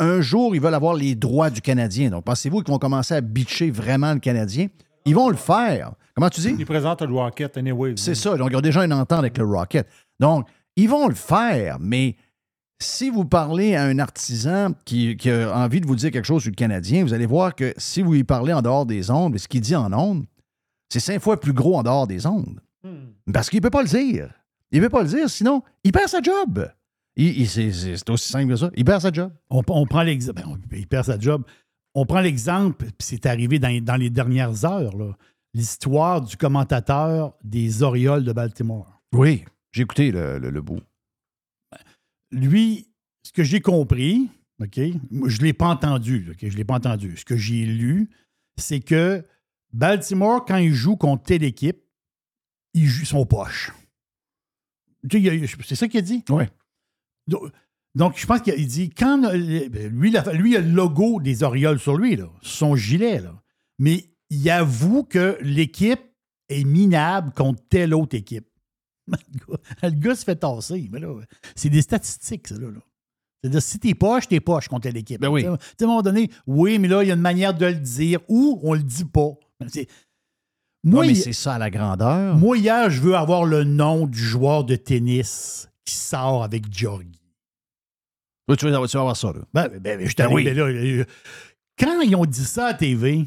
Un 0.00 0.20
jour, 0.20 0.54
ils 0.54 0.60
veulent 0.60 0.74
avoir 0.74 0.94
les 0.94 1.14
droits 1.14 1.48
du 1.48 1.62
Canadien. 1.62 2.10
Donc, 2.10 2.24
pensez-vous 2.24 2.58
qu'ils 2.62 2.72
vont 2.72 2.78
commencer 2.78 3.14
à 3.14 3.20
bitcher 3.22 3.70
vraiment 3.70 4.12
le 4.12 4.18
Canadien? 4.20 4.66
Ils 5.04 5.14
vont 5.14 5.28
le 5.28 5.36
faire. 5.36 5.92
Comment 6.14 6.28
tu 6.28 6.40
dis? 6.40 6.54
Il 6.58 6.66
présente 6.66 7.02
le 7.02 7.12
Rocket 7.14 7.56
anyway. 7.56 7.94
C'est 7.96 8.14
ça. 8.14 8.36
Donc, 8.36 8.50
ils 8.50 8.56
ont 8.56 8.60
déjà 8.60 8.84
une 8.84 8.92
entente 8.92 9.18
avec 9.20 9.38
le 9.38 9.44
Rocket. 9.44 9.86
Donc, 10.18 10.46
ils 10.76 10.88
vont 10.88 11.08
le 11.08 11.14
faire, 11.14 11.78
mais 11.80 12.16
si 12.78 13.10
vous 13.10 13.24
parlez 13.24 13.74
à 13.76 13.84
un 13.84 13.98
artisan 13.98 14.72
qui, 14.84 15.16
qui 15.16 15.30
a 15.30 15.54
envie 15.56 15.80
de 15.80 15.86
vous 15.86 15.96
dire 15.96 16.10
quelque 16.10 16.24
chose 16.26 16.42
sur 16.42 16.50
le 16.50 16.54
Canadien, 16.56 17.02
vous 17.04 17.12
allez 17.14 17.26
voir 17.26 17.54
que 17.54 17.72
si 17.76 18.02
vous 18.02 18.12
lui 18.12 18.24
parlez 18.24 18.52
en 18.52 18.62
dehors 18.62 18.86
des 18.86 19.10
ondes, 19.10 19.36
ce 19.38 19.48
qu'il 19.48 19.60
dit 19.60 19.76
en 19.76 19.92
ondes, 19.92 20.24
c'est 20.88 21.00
cinq 21.00 21.20
fois 21.20 21.38
plus 21.38 21.52
gros 21.52 21.76
en 21.78 21.82
dehors 21.82 22.06
des 22.06 22.26
ondes. 22.26 22.60
Parce 23.32 23.50
qu'il 23.50 23.58
ne 23.58 23.62
peut 23.62 23.70
pas 23.70 23.82
le 23.82 23.88
dire. 23.88 24.30
Il 24.72 24.80
ne 24.80 24.86
peut 24.86 24.90
pas 24.90 25.02
le 25.02 25.08
dire, 25.08 25.28
sinon, 25.28 25.62
il 25.84 25.92
perd 25.92 26.08
sa 26.08 26.20
job. 26.22 26.68
Il- 27.16 27.40
il- 27.40 27.48
c'est, 27.48 28.08
aussi 28.10 28.28
simple 28.28 28.48
que 28.52 28.56
ça. 28.56 28.70
Il 28.76 28.84
perd 28.84 29.02
sa 29.02 29.12
job. 29.12 29.30
On, 29.50 29.62
on 29.68 29.86
prend 29.86 30.02
l'exemple. 30.02 30.40
ben, 30.42 30.48
on- 30.48 30.74
il 30.76 30.86
perd 30.86 31.04
sa 31.06 31.18
job. 31.18 31.42
On 32.00 32.06
prend 32.06 32.20
l'exemple, 32.22 32.86
puis 32.86 32.94
c'est 33.00 33.26
arrivé 33.26 33.58
dans, 33.58 33.78
dans 33.84 33.96
les 33.96 34.08
dernières 34.08 34.64
heures, 34.64 34.94
l'histoire 35.52 36.22
du 36.22 36.34
commentateur 36.34 37.34
des 37.44 37.82
Orioles 37.82 38.24
de 38.24 38.32
Baltimore. 38.32 39.02
Oui. 39.12 39.44
J'ai 39.72 39.82
écouté 39.82 40.10
le, 40.10 40.38
le, 40.38 40.48
le 40.48 40.62
bout. 40.62 40.80
Lui, 42.30 42.88
ce 43.22 43.32
que 43.32 43.44
j'ai 43.44 43.60
compris, 43.60 44.30
OK, 44.62 44.76
je 44.76 44.88
ne 45.10 45.42
l'ai 45.44 45.52
pas 45.52 45.68
entendu, 45.68 46.28
OK, 46.30 46.38
je 46.40 46.46
ne 46.46 46.56
l'ai 46.56 46.64
pas 46.64 46.76
entendu. 46.76 47.18
Ce 47.18 47.26
que 47.26 47.36
j'ai 47.36 47.66
lu, 47.66 48.08
c'est 48.56 48.80
que 48.80 49.22
Baltimore, 49.74 50.46
quand 50.46 50.56
il 50.56 50.72
joue 50.72 50.96
contre 50.96 51.24
telle 51.24 51.42
équipe, 51.42 51.84
il 52.72 52.86
joue 52.86 53.04
son 53.04 53.26
poche. 53.26 53.72
C'est 55.04 55.76
ça 55.76 55.86
qu'il 55.86 55.98
a 55.98 56.02
dit? 56.02 56.24
Oui. 56.30 56.44
Donc, 57.96 58.14
je 58.16 58.26
pense 58.26 58.40
qu'il 58.42 58.66
dit, 58.66 58.90
quand 58.90 59.20
lui, 59.32 60.10
la- 60.10 60.32
lui, 60.32 60.50
il 60.52 60.56
a 60.56 60.60
le 60.60 60.70
logo 60.70 61.20
des 61.20 61.42
Orioles 61.42 61.80
sur 61.80 61.96
lui, 61.96 62.16
là, 62.16 62.26
son 62.42 62.76
gilet, 62.76 63.20
là. 63.20 63.34
mais 63.78 64.04
il 64.30 64.48
avoue 64.48 65.02
que 65.02 65.36
l'équipe 65.40 66.00
est 66.48 66.64
minable 66.64 67.32
contre 67.32 67.60
telle 67.68 67.94
autre 67.94 68.16
équipe. 68.16 68.46
Le 69.82 69.90
gars 69.90 70.14
se 70.14 70.24
fait 70.24 70.36
tasser. 70.36 70.88
Mais 70.92 71.00
là, 71.00 71.12
c'est 71.56 71.68
des 71.68 71.82
statistiques, 71.82 72.46
ça. 72.46 72.54
Là, 72.56 72.68
là. 72.70 72.80
C'est-à-dire, 73.42 73.62
si 73.62 73.78
t'es 73.80 73.94
poche, 73.94 74.28
t'es 74.28 74.38
poche 74.38 74.68
contre 74.68 74.82
telle 74.82 74.96
équipe. 74.96 75.20
Ben 75.20 75.28
oui. 75.28 75.44
À 75.46 75.52
un 75.52 75.86
moment 75.86 76.02
donné, 76.02 76.30
oui, 76.46 76.78
mais 76.78 76.86
là, 76.88 77.02
il 77.02 77.08
y 77.08 77.10
a 77.10 77.14
une 77.14 77.20
manière 77.20 77.54
de 77.54 77.66
le 77.66 77.74
dire 77.74 78.20
ou 78.28 78.60
on 78.62 78.74
le 78.74 78.82
dit 78.82 79.04
pas. 79.04 79.30
Moi, 80.84 81.00
Ouais, 81.00 81.06
mais 81.08 81.14
c'est 81.14 81.32
ça 81.32 81.54
à 81.54 81.58
la 81.58 81.70
grandeur. 81.70 82.36
moi, 82.36 82.56
hier, 82.56 82.88
je 82.90 83.00
veux 83.00 83.14
avoir 83.16 83.44
le 83.44 83.64
nom 83.64 84.06
du 84.06 84.18
joueur 84.18 84.64
de 84.64 84.76
tennis 84.76 85.68
qui 85.84 85.94
sort 85.94 86.42
avec 86.44 86.72
Georgie. 86.72 87.19
Tu, 88.56 88.68
vas, 88.68 88.86
tu 88.86 88.96
vas 88.96 89.00
avoir 89.00 89.16
ça. 89.16 89.32
Là. 89.32 89.40
Ben, 89.54 89.68
ben, 89.68 89.80
ben, 89.80 90.00
je 90.00 90.04
Ben 90.06 90.12
t'arrive 90.14 90.34
oui. 90.34 90.44
là, 90.98 91.04
Quand 91.78 92.00
ils 92.00 92.16
ont 92.16 92.24
dit 92.26 92.44
ça 92.44 92.66
à 92.66 92.74
TV, 92.74 93.26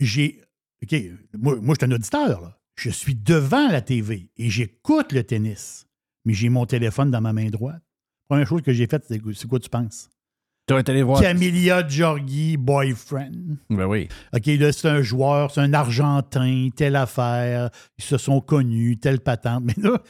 j'ai. 0.00 0.40
OK, 0.82 0.94
moi, 1.38 1.56
moi 1.60 1.74
je 1.78 1.84
suis 1.84 1.92
un 1.92 1.94
auditeur, 1.94 2.40
là. 2.40 2.58
Je 2.76 2.90
suis 2.90 3.14
devant 3.14 3.68
la 3.68 3.80
TV 3.80 4.30
et 4.36 4.50
j'écoute 4.50 5.12
le 5.12 5.22
tennis. 5.22 5.86
Mais 6.24 6.34
j'ai 6.34 6.48
mon 6.48 6.66
téléphone 6.66 7.10
dans 7.10 7.20
ma 7.20 7.32
main 7.32 7.50
droite. 7.50 7.82
Première 8.28 8.46
chose 8.46 8.62
que 8.62 8.72
j'ai 8.72 8.86
faite, 8.86 9.04
c'est 9.06 9.20
c'est 9.34 9.48
quoi 9.48 9.58
tu 9.58 9.68
penses? 9.68 10.08
Tu 10.66 10.72
aurais 10.72 10.82
été 10.82 10.92
allé 10.92 11.02
voir. 11.02 11.20
Camilla 11.20 11.86
Georgi, 11.86 12.56
boyfriend. 12.56 13.56
Ben 13.68 13.84
oui. 13.86 14.08
OK, 14.32 14.46
là, 14.46 14.72
c'est 14.72 14.88
un 14.88 15.02
joueur, 15.02 15.50
c'est 15.50 15.60
un 15.60 15.74
Argentin, 15.74 16.68
telle 16.74 16.94
affaire, 16.94 17.70
ils 17.98 18.04
se 18.04 18.16
sont 18.16 18.40
connus, 18.40 18.96
telle 18.98 19.20
patente. 19.20 19.64
Mais 19.64 19.74
là, 19.76 20.00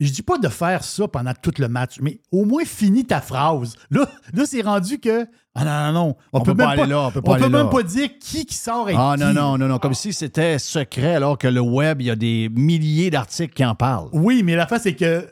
je 0.00 0.12
dis 0.12 0.22
pas 0.22 0.38
de 0.38 0.48
faire 0.48 0.84
ça 0.84 1.08
pendant 1.08 1.32
tout 1.34 1.52
le 1.58 1.66
match, 1.68 1.98
mais 2.00 2.20
au 2.30 2.44
moins 2.44 2.64
finis 2.64 3.04
ta 3.04 3.20
phrase. 3.20 3.74
Là, 3.90 4.08
là 4.32 4.46
c'est 4.46 4.60
rendu 4.62 4.98
que. 5.00 5.26
Ah 5.54 5.64
non, 5.64 5.92
non, 5.92 5.92
non. 5.92 6.16
On, 6.32 6.38
On 6.38 6.42
peut, 6.42 6.52
peut 6.52 6.58
pas 6.58 6.70
même 6.70 6.80
aller 6.80 6.90
là, 6.90 7.00
on 7.06 7.10
peut 7.10 7.20
pas 7.22 7.32
on 7.32 7.34
peut 7.34 7.40
même 7.48 7.52
là. 7.52 7.64
pas 7.66 7.82
dire 7.82 8.10
qui 8.20 8.46
qui 8.46 8.54
sort 8.54 8.82
avec 8.84 8.96
Ah 8.98 9.14
qui. 9.16 9.24
non, 9.24 9.32
non, 9.32 9.58
non, 9.58 9.66
non. 9.66 9.78
Comme 9.78 9.94
si 9.94 10.12
c'était 10.12 10.58
secret 10.60 11.16
alors 11.16 11.36
que 11.36 11.48
le 11.48 11.60
web, 11.60 12.00
il 12.00 12.06
y 12.06 12.10
a 12.10 12.16
des 12.16 12.48
milliers 12.48 13.10
d'articles 13.10 13.54
qui 13.54 13.64
en 13.64 13.74
parlent. 13.74 14.08
Oui, 14.12 14.42
mais 14.44 14.54
la 14.54 14.66
face, 14.68 14.82
c'est 14.84 14.94
que 14.94 15.28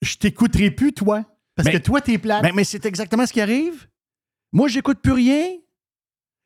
je 0.00 0.16
t'écouterai 0.16 0.72
plus, 0.72 0.92
toi. 0.92 1.24
Parce 1.54 1.66
Mais- 1.66 1.74
que 1.74 1.78
toi, 1.78 2.00
t'es 2.00 2.18
plate. 2.18 2.42
Mais, 2.42 2.50
mais 2.52 2.64
c'est 2.64 2.84
exactement 2.86 3.24
ce 3.26 3.32
qui 3.32 3.40
arrive. 3.40 3.86
Moi, 4.52 4.66
j'écoute 4.68 4.98
plus 5.00 5.12
rien. 5.12 5.46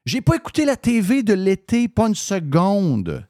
J'ai 0.04 0.20
pas 0.20 0.36
écouté 0.36 0.64
la 0.64 0.76
TV 0.76 1.22
de 1.22 1.32
l'été, 1.32 1.88
pas 1.88 2.06
une 2.08 2.14
seconde. 2.14 3.26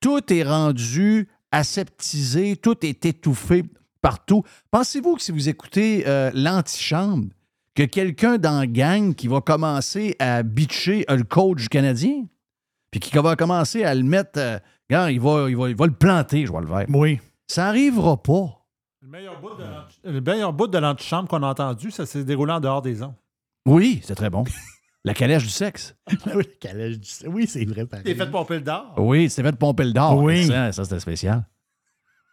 Tout 0.00 0.32
est 0.32 0.42
rendu 0.44 1.28
aseptisé, 1.52 2.56
tout 2.56 2.84
est 2.84 3.04
étouffé 3.04 3.64
partout. 4.00 4.42
Pensez-vous 4.70 5.16
que 5.16 5.22
si 5.22 5.32
vous 5.32 5.48
écoutez 5.48 6.04
euh, 6.06 6.30
l'antichambre, 6.34 7.28
que 7.74 7.82
quelqu'un 7.84 8.38
dans 8.38 8.58
la 8.58 8.66
gang 8.66 9.14
qui 9.14 9.28
va 9.28 9.40
commencer 9.40 10.16
à 10.18 10.42
bitcher 10.42 11.04
le 11.08 11.22
coach 11.22 11.68
canadien, 11.68 12.24
puis 12.90 13.00
qui 13.00 13.16
va 13.16 13.36
commencer 13.36 13.84
à 13.84 13.94
le 13.94 14.02
mettre, 14.02 14.38
euh, 14.38 14.58
regarde, 14.88 15.12
il 15.12 15.20
va, 15.20 15.48
il, 15.48 15.56
va, 15.56 15.68
il 15.68 15.76
va 15.76 15.86
le 15.86 15.92
planter, 15.92 16.46
je 16.46 16.50
vois 16.50 16.60
le 16.60 16.66
verre. 16.66 16.86
Oui. 16.88 17.20
Ça 17.46 17.68
arrivera 17.68 18.16
pas. 18.22 18.66
Le 19.02 19.08
meilleur 20.20 20.52
bout 20.52 20.66
de 20.66 20.78
l'antichambre 20.78 21.28
qu'on 21.28 21.42
a 21.42 21.48
entendu, 21.48 21.90
ça 21.90 22.06
s'est 22.06 22.24
déroulé 22.24 22.52
en 22.52 22.60
dehors 22.60 22.82
des 22.82 23.02
ondes. 23.02 23.14
Oui, 23.66 24.00
c'est 24.04 24.14
très 24.14 24.30
bon. 24.30 24.44
La 25.04 25.14
calèche 25.14 25.44
du 25.44 25.48
sexe. 25.48 25.96
oui, 26.34 26.44
calèche 26.60 26.98
du- 26.98 27.28
oui, 27.28 27.46
c'est 27.46 27.64
vrai. 27.64 27.86
T'es 28.04 28.14
fait 28.14 28.30
pomper 28.30 28.56
le 28.56 28.60
d'or. 28.60 28.94
Oui, 28.98 29.30
c'était 29.30 29.48
fait 29.48 29.56
pomper 29.56 29.84
le 29.84 29.92
d'or. 29.92 30.18
Oui. 30.18 30.46
Ça, 30.46 30.72
ça, 30.72 30.84
c'était 30.84 31.00
spécial. 31.00 31.46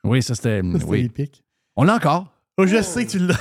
Oui, 0.04 0.22
ça, 0.22 0.36
c'était. 0.36 0.62
C'était 0.74 0.86
Oui. 0.86 1.00
épique. 1.06 1.44
On 1.76 1.84
l'a 1.84 1.96
encore. 1.96 2.28
Oh, 2.58 2.66
je 2.66 2.82
sais 2.82 3.06
que 3.06 3.12
tu 3.12 3.20
l'as. 3.20 3.40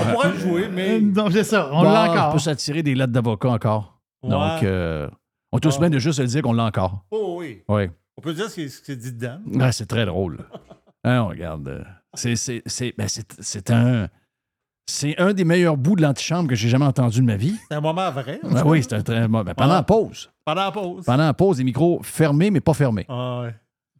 On 0.00 0.04
pourrait 0.12 0.32
le 0.32 0.38
jouer, 0.38 0.68
mais. 0.72 1.00
Non, 1.00 1.30
c'est 1.30 1.44
ça. 1.44 1.68
On 1.72 1.82
Bon, 1.82 1.90
l'a 1.92 2.08
On 2.08 2.12
encore. 2.12 2.32
peut 2.32 2.38
s'attirer 2.38 2.82
des 2.82 2.94
lettres 2.94 3.12
d'avocat 3.12 3.50
encore. 3.50 4.00
Ouais. 4.22 4.30
Donc, 4.30 4.62
euh, 4.64 5.08
on 5.52 5.58
est 5.58 5.60
tous 5.60 5.74
Ah. 5.76 5.80
bien 5.80 5.90
de 5.90 5.98
juste 5.98 6.18
se 6.18 6.22
dire 6.22 6.42
qu'on 6.42 6.52
l'a 6.52 6.64
encore. 6.64 7.04
Oh 7.12 7.36
oui. 7.38 7.62
Oui. 7.68 7.84
On 8.16 8.20
peut 8.22 8.34
dire 8.34 8.48
ce 8.50 8.54
qui 8.56 8.62
est, 8.92 8.96
dit 8.96 9.12
dedans. 9.12 9.40
Ouais, 9.46 9.70
c'est 9.72 9.86
très 9.86 10.06
drôle. 10.06 10.38
Hein, 11.04 11.20
regarde. 11.22 11.68
euh, 11.68 11.84
C'est, 12.14 12.34
c'est, 12.34 12.62
c'est, 12.66 12.94
ben, 12.98 13.06
c'est, 13.08 13.26
c'est 13.40 13.70
un. 13.70 14.08
C'est 14.88 15.18
un 15.18 15.32
des 15.32 15.44
meilleurs 15.44 15.76
bouts 15.76 15.96
de 15.96 16.02
l'antichambre 16.02 16.48
que 16.48 16.54
j'ai 16.54 16.68
jamais 16.68 16.84
entendu 16.84 17.20
de 17.20 17.26
ma 17.26 17.36
vie. 17.36 17.56
C'est 17.68 17.76
un 17.76 17.80
moment 17.80 18.10
vrai. 18.12 18.38
Ben 18.44 18.62
oui, 18.64 18.82
c'est 18.82 18.94
un 18.94 19.02
très. 19.02 19.26
ben, 19.26 19.44
pendant 19.54 19.74
la 19.74 19.82
pause. 19.82 20.30
Pendant 20.44 20.64
la 20.64 20.72
pause. 20.72 21.04
Pendant 21.04 21.24
la 21.24 21.34
pause, 21.34 21.58
les 21.58 21.64
micros 21.64 22.00
fermés, 22.02 22.50
mais 22.50 22.60
pas 22.60 22.74
fermés. 22.74 23.04
Ah 23.08 23.40
ouais. 23.42 23.54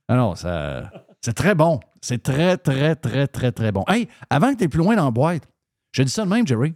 Ah 0.08 0.16
non, 0.16 0.36
ça. 0.36 0.90
C'est 1.20 1.34
très 1.34 1.56
bon. 1.56 1.80
C'est 2.00 2.22
très, 2.22 2.56
très, 2.56 2.94
très, 2.94 3.26
très, 3.26 3.50
très 3.50 3.72
bon. 3.72 3.84
Hey, 3.88 4.08
avant 4.30 4.54
que 4.54 4.58
tu 4.58 4.68
plus 4.68 4.78
loin 4.78 4.94
dans 4.94 5.06
la 5.06 5.10
boîte, 5.10 5.42
je 5.90 6.04
dis 6.04 6.10
ça 6.12 6.24
de 6.24 6.30
même, 6.30 6.46
Jerry. 6.46 6.74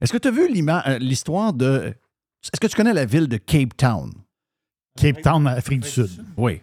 Est-ce 0.00 0.12
que 0.12 0.18
tu 0.18 0.28
as 0.28 0.32
vu 0.32 0.48
euh, 0.48 0.98
l'histoire 0.98 1.52
de. 1.52 1.94
Est-ce 2.42 2.60
que 2.60 2.66
tu 2.66 2.76
connais 2.76 2.92
la 2.92 3.04
ville 3.04 3.28
de 3.28 3.36
Cape 3.36 3.76
Town? 3.76 4.10
Cape 5.00 5.22
Town, 5.22 5.46
Afrique 5.46 5.80
du 5.80 5.88
Sud. 5.88 6.10
Oui. 6.36 6.60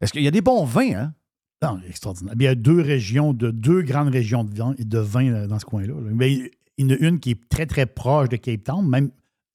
Est-ce 0.00 0.12
qu'il 0.12 0.22
y 0.22 0.28
a 0.28 0.30
des 0.30 0.42
bons 0.42 0.64
vins, 0.64 0.94
hein? 0.94 1.14
Non, 1.62 1.80
extraordinaire. 1.88 2.34
Il 2.38 2.42
y 2.42 2.46
a 2.46 2.54
deux 2.54 2.80
régions, 2.80 3.32
de, 3.32 3.50
deux 3.50 3.82
grandes 3.82 4.08
régions 4.10 4.44
de 4.44 4.54
vin, 4.54 4.74
de 4.78 4.98
vin 4.98 5.32
euh, 5.32 5.46
dans 5.46 5.58
ce 5.58 5.64
coin-là. 5.64 5.94
il 6.20 6.50
y 6.78 6.84
en 6.84 6.90
a 6.90 6.96
une 6.98 7.18
qui 7.18 7.30
est 7.32 7.48
très, 7.48 7.64
très 7.66 7.86
proche 7.86 8.28
de 8.28 8.36
Cape 8.36 8.64
Town, 8.64 8.86
même 8.86 9.10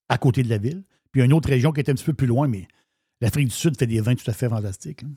à 0.08 0.18
côté 0.18 0.42
de 0.42 0.48
la 0.48 0.58
ville. 0.58 0.82
Puis 1.12 1.18
il 1.18 1.20
y 1.20 1.22
a 1.22 1.26
une 1.26 1.32
autre 1.32 1.48
région 1.48 1.72
qui 1.72 1.80
est 1.80 1.88
un 1.90 1.94
petit 1.94 2.04
peu 2.04 2.12
plus 2.14 2.26
loin, 2.26 2.48
mais 2.48 2.66
l'Afrique 3.20 3.48
du 3.48 3.54
Sud 3.54 3.78
fait 3.78 3.86
des 3.86 4.00
vins 4.00 4.14
tout 4.14 4.28
à 4.28 4.32
fait 4.32 4.48
fantastiques. 4.48 5.02
là. 5.02 5.08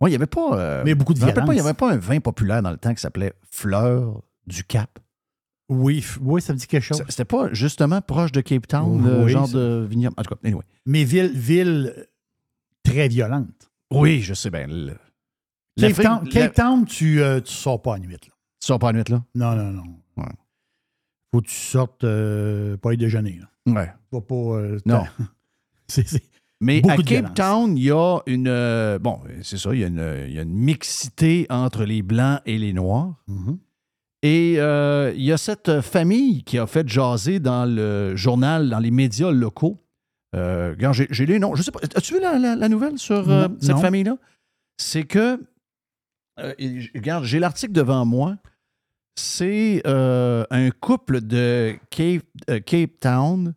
Oui, 0.00 0.10
il 0.10 0.12
n'y 0.12 0.16
avait 0.16 0.26
pas. 0.26 0.58
euh, 0.58 0.82
Mais 0.84 0.90
il 0.90 0.92
y 0.92 0.92
a 0.92 0.96
beaucoup 0.96 1.14
de 1.14 1.20
pas, 1.20 1.32
il 1.46 1.50
n'y 1.54 1.60
avait 1.60 1.72
pas 1.74 1.92
un 1.92 1.96
vin 1.98 2.20
populaire 2.20 2.60
dans 2.62 2.70
le 2.70 2.76
temps 2.76 2.92
qui 2.92 3.00
s'appelait 3.00 3.32
Fleur 3.50 4.20
du 4.46 4.62
Cap? 4.64 4.98
Oui, 5.68 6.04
oui, 6.20 6.40
ça 6.42 6.52
me 6.52 6.58
dit 6.58 6.66
quelque 6.66 6.82
chose. 6.84 7.02
C'était 7.08 7.24
pas 7.24 7.52
justement 7.52 8.00
proche 8.00 8.30
de 8.32 8.40
Cape 8.40 8.66
Town, 8.66 9.02
le 9.04 9.26
genre 9.28 9.48
de 9.48 9.86
vignoble? 9.88 10.14
En 10.18 10.22
tout 10.22 10.34
cas, 10.34 10.40
anyway. 10.44 10.62
Mais 10.84 11.04
ville, 11.04 11.32
ville 11.34 12.06
très 12.84 13.08
violente. 13.08 13.70
Oui, 13.90 14.20
je 14.20 14.34
sais 14.34 14.50
bien. 14.50 14.66
le- 14.66 14.96
Cape 15.78 15.94
Town, 16.02 16.28
Cape 16.28 16.54
Town, 16.54 16.84
tu 16.86 17.16
ne 17.16 17.40
sors 17.44 17.80
pas 17.82 17.94
à 17.96 17.98
nuit. 17.98 18.12
Là. 18.12 18.18
Tu 18.20 18.30
sors 18.60 18.78
pas 18.78 18.90
à 18.90 18.92
nuit, 18.92 19.02
là? 19.08 19.22
Non, 19.34 19.54
non, 19.54 19.70
non. 19.72 19.82
Ouais. 20.16 20.24
Faut 21.32 21.40
que 21.42 21.46
tu 21.48 21.54
sortes 21.54 22.04
euh, 22.04 22.76
pas 22.76 22.94
y 22.94 22.96
déjeuner. 22.96 23.40
Là. 23.66 23.72
Ouais. 23.74 23.92
Va 24.12 24.20
pas. 24.20 24.34
euh, 24.34 24.78
Non. 24.86 25.04
Mais 26.60 26.78
à 26.88 26.96
Cape 26.96 27.06
violence. 27.06 27.34
Town, 27.34 27.76
il 27.76 27.84
y 27.84 27.90
a 27.90 28.18
une. 28.26 28.48
euh, 28.48 28.98
bon, 28.98 29.20
c'est 29.42 29.58
ça, 29.58 29.74
il 29.74 29.80
y, 29.80 29.84
a 29.84 29.88
une, 29.88 30.26
y 30.32 30.38
a 30.38 30.42
une 30.42 30.54
mixité 30.54 31.46
entre 31.50 31.84
les 31.84 32.00
Blancs 32.00 32.40
et 32.46 32.56
les 32.58 32.72
Noirs. 32.72 33.14
Mhm. 33.26 33.58
Et 34.22 34.54
euh, 34.58 35.12
il 35.14 35.22
y 35.22 35.32
a 35.32 35.36
cette 35.36 35.82
famille 35.82 36.42
qui 36.44 36.58
a 36.58 36.66
fait 36.66 36.88
jaser 36.88 37.38
dans 37.40 37.66
le 37.66 38.16
journal, 38.16 38.70
dans 38.70 38.78
les 38.78 38.90
médias 38.90 39.30
locaux. 39.30 39.82
Euh, 40.34 40.74
j'ai, 41.10 41.26
les 41.26 41.38
noms. 41.38 41.54
Je 41.54 41.62
sais 41.62 41.70
pas. 41.70 41.80
As-tu 41.94 42.14
vu 42.14 42.20
la, 42.20 42.38
la- 42.38 42.56
la 42.56 42.68
nouvelle 42.70 42.98
sur 42.98 43.28
euh, 43.30 43.48
Non, 43.48 43.56
cette 43.60 43.70
non. 43.76 43.80
famille-là? 43.80 44.16
C'est 44.78 45.04
que. 45.04 45.38
Euh, 46.38 46.54
regarde, 46.94 47.24
j'ai 47.24 47.38
l'article 47.38 47.72
devant 47.72 48.04
moi. 48.04 48.36
C'est 49.18 49.82
euh, 49.86 50.44
un 50.50 50.70
couple 50.70 51.20
de 51.22 51.76
Cape, 51.90 52.22
euh, 52.50 52.60
Cape 52.60 52.90
Town 53.00 53.54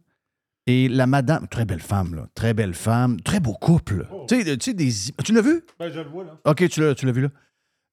et 0.67 0.87
la 0.87 1.05
madame. 1.05 1.47
Très 1.49 1.65
belle 1.65 1.81
femme, 1.81 2.15
là. 2.15 2.27
Très 2.33 2.53
belle 2.53 2.73
femme. 2.73 3.19
Très 3.21 3.39
beau 3.41 3.53
couple. 3.53 4.07
Tu 4.29 4.41
sais, 4.43 4.57
tu 4.57 4.71
sais, 4.71 4.73
des. 4.73 4.89
Tu 5.23 5.33
l'as 5.33 5.41
vu? 5.41 5.61
Ben, 5.77 5.91
je 5.91 5.99
le 5.99 6.07
vois, 6.09 6.23
là. 6.23 6.39
OK, 6.45 6.67
tu 6.69 6.79
l'as, 6.81 6.95
tu 6.95 7.05
l'as 7.05 7.11
vu 7.11 7.23
là. 7.23 7.29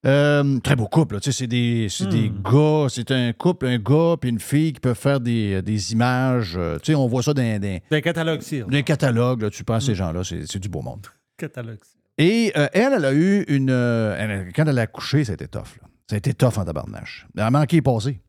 Euh, 0.05 0.59
très 0.59 0.75
beau 0.77 0.87
couple. 0.87 1.15
là. 1.15 1.19
Tu 1.19 1.31
sais, 1.31 1.37
c'est 1.39 1.47
des, 1.47 1.87
c'est 1.89 2.07
des 2.07 2.29
Hmm. 2.29 2.41
gars, 2.43 2.87
c'est 2.89 3.11
un 3.11 3.33
couple, 3.33 3.65
un 3.65 3.79
gars 3.79 4.15
puis 4.21 4.29
une 4.29 4.39
fille 4.39 4.71
qui 4.71 4.79
peuvent 4.79 4.95
faire 4.97 5.19
des, 5.19 5.61
des 5.61 5.91
images. 5.91 6.57
tu 6.83 6.91
sais, 6.91 6.95
on 6.95 7.07
voit 7.07 7.23
ça 7.23 7.33
dans, 7.33 7.59
dans, 7.59 7.79
C'est 7.89 7.97
un 7.97 8.01
catalogue 8.01 8.41
CIR. 8.41 8.67
dans 8.67 8.77
un 8.77 8.81
catalogue. 8.83 9.41
là, 9.41 9.49
tu 9.49 9.63
penses 9.65 9.83
à 9.83 9.85
ces 9.87 9.91
Hmm. 9.91 9.95
gens-là, 9.95 10.23
c'est, 10.23 10.45
c'est 10.47 10.59
du 10.59 10.69
beau 10.69 10.81
monde. 10.81 11.05
Catalogue. 11.37 11.79
Et 12.17 12.51
euh, 12.57 12.67
elle, 12.73 12.93
elle 12.93 13.05
a 13.05 13.13
eu 13.13 13.43
une. 13.47 13.69
euh, 13.69 14.15
elle- 14.17 14.53
quand 14.53 14.65
elle 14.67 14.79
a 14.79 14.83
accouché, 14.83 15.23
ça 15.25 15.33
a 15.33 15.35
été 15.35 15.47
tough. 15.47 15.77
là. 15.81 15.87
Ça 16.09 16.15
a 16.15 16.17
été 16.17 16.33
tough 16.33 16.57
en 16.57 16.65
tabarnache. 16.65 17.27
Elle 17.35 17.43
a 17.43 17.51
manqué 17.51 17.81
passer. 17.81 18.21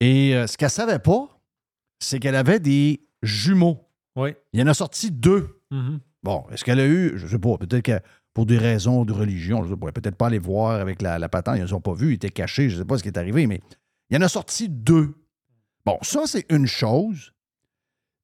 Et 0.00 0.34
euh, 0.34 0.46
ce 0.46 0.56
qu'elle 0.56 0.70
savait 0.70 0.98
pas, 0.98 1.40
c'est 2.00 2.18
qu'elle 2.20 2.36
avait 2.36 2.60
des 2.60 3.06
jumeaux. 3.22 3.88
Oui. 4.16 4.30
Il 4.52 4.60
y 4.60 4.62
en 4.62 4.66
a 4.66 4.74
sorti 4.74 5.10
deux. 5.10 5.60
Mhm. 5.70 6.00
Bon, 6.22 6.44
est-ce 6.50 6.64
qu'elle 6.64 6.80
a 6.80 6.86
eu, 6.86 7.12
je 7.16 7.26
sais 7.26 7.38
pas, 7.38 7.56
peut-être 7.58 7.82
que 7.84 8.00
pour 8.34 8.46
des 8.46 8.58
raisons 8.58 9.04
de 9.04 9.12
religion, 9.12 9.62
je 9.64 9.70
sais 9.70 9.76
pas, 9.76 9.92
peut-être 9.92 10.16
pas 10.16 10.26
aller 10.26 10.38
voir 10.38 10.72
avec 10.80 11.00
la, 11.02 11.18
la 11.18 11.28
patente, 11.28 11.56
ils 11.56 11.60
ne 11.62 11.66
les 11.66 11.72
ont 11.72 11.80
pas 11.80 11.94
vus, 11.94 12.10
ils 12.10 12.14
étaient 12.14 12.30
cachés, 12.30 12.68
je 12.68 12.78
sais 12.78 12.84
pas 12.84 12.98
ce 12.98 13.02
qui 13.02 13.08
est 13.08 13.18
arrivé, 13.18 13.46
mais 13.46 13.60
il 14.10 14.14
y 14.14 14.18
en 14.18 14.22
a 14.22 14.28
sorti 14.28 14.68
deux. 14.68 15.14
Bon, 15.84 15.98
ça, 16.02 16.22
c'est 16.26 16.44
une 16.50 16.66
chose. 16.66 17.32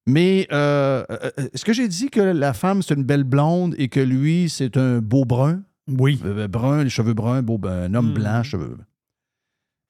Mais 0.07 0.49
euh, 0.53 1.05
euh, 1.11 1.31
euh, 1.39 1.49
est-ce 1.53 1.65
que 1.65 1.73
j'ai 1.73 1.87
dit 1.89 2.11
que 2.11 2.21
la 2.21 2.53
femme, 2.55 2.83
c'est 2.83 2.95
une 2.95 3.05
belle 3.05 3.25
blonde 3.25 3.75
et 3.79 3.89
que 3.89 4.01
lui, 4.01 4.49
c'est 4.49 4.77
un 4.77 4.99
beau 4.99 5.25
brun? 5.25 5.63
Oui. 5.89 6.21
Euh, 6.25 6.49
brun, 6.49 6.85
les 6.85 6.91
cheveux 6.91 7.15
bruns, 7.15 7.43
beau, 7.43 7.59
ben, 7.59 7.85
un 7.85 7.95
homme 7.95 8.09
Mhm. 8.09 8.15
blanc, 8.15 8.43
cheveux. 8.43 8.77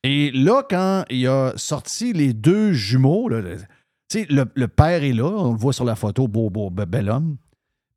Et 0.04 0.30
là, 0.32 0.62
quand 0.68 1.04
il 1.10 1.26
a 1.28 1.52
sorti 1.56 2.12
les 2.12 2.32
deux 2.32 2.72
jumeaux, 2.72 3.28
là, 3.28 3.40
le- 3.40 3.56
tu 4.08 4.20
sais, 4.20 4.26
le, 4.28 4.66
père 4.66 5.04
est 5.04 5.12
là, 5.12 5.24
on 5.30 5.52
le 5.52 5.58
voit 5.58 5.72
sur 5.72 5.84
la 5.84 5.94
photo, 5.94 6.28
beau, 6.28 6.50
beau, 6.50 6.70
be- 6.70 6.84
bel 6.86 7.08
homme. 7.08 7.36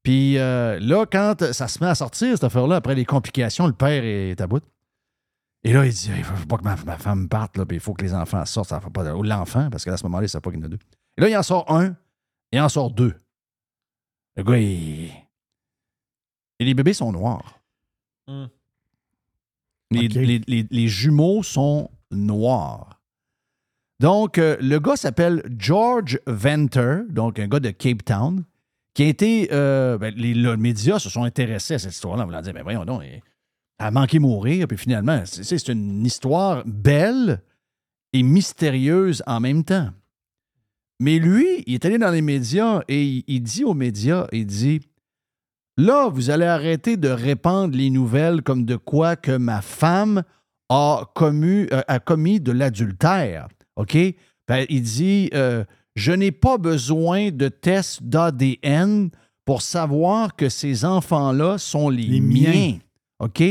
Puis 0.03 0.38
euh, 0.38 0.80
là, 0.80 1.05
quand 1.11 1.51
ça 1.51 1.68
se 1.68 1.84
met 1.84 1.89
à 1.89 1.95
sortir, 1.95 2.30
cette 2.36 2.43
affaire-là, 2.43 2.76
après 2.76 2.93
les 2.95 3.05
complications, 3.05 3.66
le 3.66 3.74
père 3.74 4.03
est 4.03 4.39
à 4.39 4.45
bout. 4.47 4.63
Et 5.63 5.74
là, 5.74 5.84
il 5.86 5.91
dit 5.91 6.11
il 6.16 6.24
faut 6.24 6.45
pas 6.45 6.57
que 6.57 6.63
ma, 6.63 6.76
ma 6.86 6.97
femme 6.97 7.28
parte, 7.28 7.57
là, 7.57 7.66
puis 7.66 7.78
il 7.78 7.80
faut 7.80 7.93
que 7.95 8.03
les 8.05 8.13
enfants 8.13 8.45
sortent. 8.45 8.70
Ça 8.70 8.80
fait 8.80 8.91
pas 8.91 9.03
de- 9.03 9.11
ou 9.11 9.24
l'enfant, 9.24 9.68
parce 9.72 9.84
qu'à 9.84 9.97
ce 9.97 10.03
moment-là, 10.03 10.22
il 10.24 10.26
ne 10.26 10.30
sait 10.30 10.39
pas 10.39 10.51
qu'il 10.51 10.59
y 10.59 10.63
en 10.63 10.68
a 10.68 10.70
deux. 10.70 10.78
Et 11.18 11.22
là, 11.22 11.30
il 11.30 11.36
en 11.36 11.41
sort 11.43 11.66
un, 11.74 11.95
il 12.55 12.61
en 12.61 12.69
sort 12.69 12.91
deux. 12.91 13.13
Le 14.35 14.43
gars, 14.43 14.57
il. 14.57 15.11
Et 16.59 16.65
les 16.65 16.73
bébés 16.73 16.93
sont 16.93 17.11
noirs. 17.11 17.59
Mm. 18.27 18.45
Les, 19.91 20.05
OK. 20.07 20.13
les- 20.13 20.41
les- 20.47 20.67
les 20.69 20.87
jumeaux 20.87 21.43
sont 21.43 21.89
noirs. 22.11 23.01
Donc, 23.99 24.37
euh, 24.37 24.57
le 24.59 24.79
gars 24.79 24.95
s'appelle 24.95 25.43
George 25.57 26.19
Venter, 26.27 27.01
donc 27.09 27.39
un 27.39 27.47
gars 27.47 27.59
de 27.59 27.69
Cape 27.71 28.03
Town, 28.03 28.43
qui 28.93 29.03
a 29.03 29.07
été. 29.07 29.49
euh, 29.51 29.97
ben, 29.97 30.13
les, 30.15 30.33
médias 30.57 30.99
se 30.99 31.09
sont 31.09 31.23
intéressés 31.23 31.75
à 31.75 31.79
cette 31.79 31.93
histoire-là 31.93 32.23
en 32.23 32.25
voulant 32.25 32.41
dire, 32.41 32.53
ben 32.53 32.63
voyons 32.63 32.83
donc, 32.85 33.03
il 33.05 33.21
a 33.79 33.91
manqué 33.91 34.19
mourir, 34.19 34.67
puis 34.67 34.77
finalement, 34.77 35.23
c'est 35.25 35.67
une 35.69 36.05
histoire 36.05 36.63
belle 36.65 37.41
et 38.13 38.23
mystérieuse 38.23 39.23
en 39.27 39.39
même 39.39 39.63
temps. 39.63 39.91
Mais 40.99 41.19
lui, 41.19 41.63
il 41.67 41.73
est 41.73 41.85
allé 41.85 41.97
dans 41.97 42.11
les 42.11 42.21
médias 42.21 42.81
et 42.87 43.03
il, 43.03 43.23
il 43.27 43.41
dit 43.41 43.63
aux 43.63 43.73
médias, 43.73 44.27
il 44.31 44.45
dit 44.45 44.81
Là, 45.77 46.07
vous 46.07 46.29
allez 46.29 46.45
arrêter 46.45 46.95
de 46.95 47.09
répandre 47.09 47.75
les 47.75 47.89
nouvelles 47.89 48.41
comme 48.41 48.63
de 48.65 48.77
quoi 48.77 49.15
que 49.17 49.35
ma 49.35 49.61
femme 49.61 50.23
a 50.69 51.11
commis, 51.15 51.67
euh, 51.73 51.81
a 51.87 51.99
commis 51.99 52.39
de 52.39 52.51
l'adultère. 52.51 53.49
OK? 53.75 53.97
Ben, 54.47 54.65
il 54.69 54.81
dit 54.83 55.29
euh, 55.33 55.65
Je 55.95 56.13
n'ai 56.13 56.31
pas 56.31 56.57
besoin 56.57 57.29
de 57.31 57.49
tests 57.49 58.03
d'ADN 58.03 59.09
pour 59.43 59.61
savoir 59.61 60.35
que 60.35 60.47
ces 60.49 60.85
enfants-là 60.85 61.57
sont 61.57 61.89
les, 61.89 62.03
Les 62.03 62.21
miens. 62.21 62.51
miens. 62.51 62.77
OK? 63.19 63.43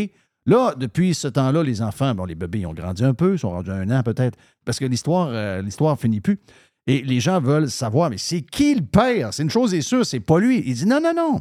Là, 0.47 0.75
depuis 0.77 1.15
ce 1.15 1.29
temps-là, 1.29 1.63
les 1.63 1.81
enfants, 1.81 2.15
bon, 2.15 2.25
les 2.27 2.35
bébés, 2.35 2.61
ils 2.61 2.67
ont 2.67 2.75
grandi 2.75 3.03
un 3.05 3.15
peu, 3.15 3.35
ils 3.35 3.39
sont 3.39 3.51
rendus 3.51 3.71
un 3.71 3.91
an 3.91 4.03
peut-être, 4.03 4.37
parce 4.67 4.79
que 4.79 4.85
l'histoire 4.85 5.29
euh, 5.31 5.63
l'histoire 5.63 5.99
finit 5.99 6.21
plus. 6.21 6.39
Et 6.87 7.03
les 7.03 7.21
gens 7.21 7.41
veulent 7.41 7.71
savoir, 7.71 8.11
mais 8.11 8.19
c'est 8.19 8.43
qui 8.43 8.75
le 8.75 8.83
père? 8.83 9.33
C'est 9.33 9.43
une 9.43 9.51
chose 9.51 9.73
est 9.73 9.81
sûre, 9.81 10.05
c'est 10.05 10.21
pas 10.21 10.39
lui. 10.39 10.63
Il 10.67 10.75
dit 10.75 10.87
non, 10.87 11.01
non, 11.03 11.13
non. 11.17 11.41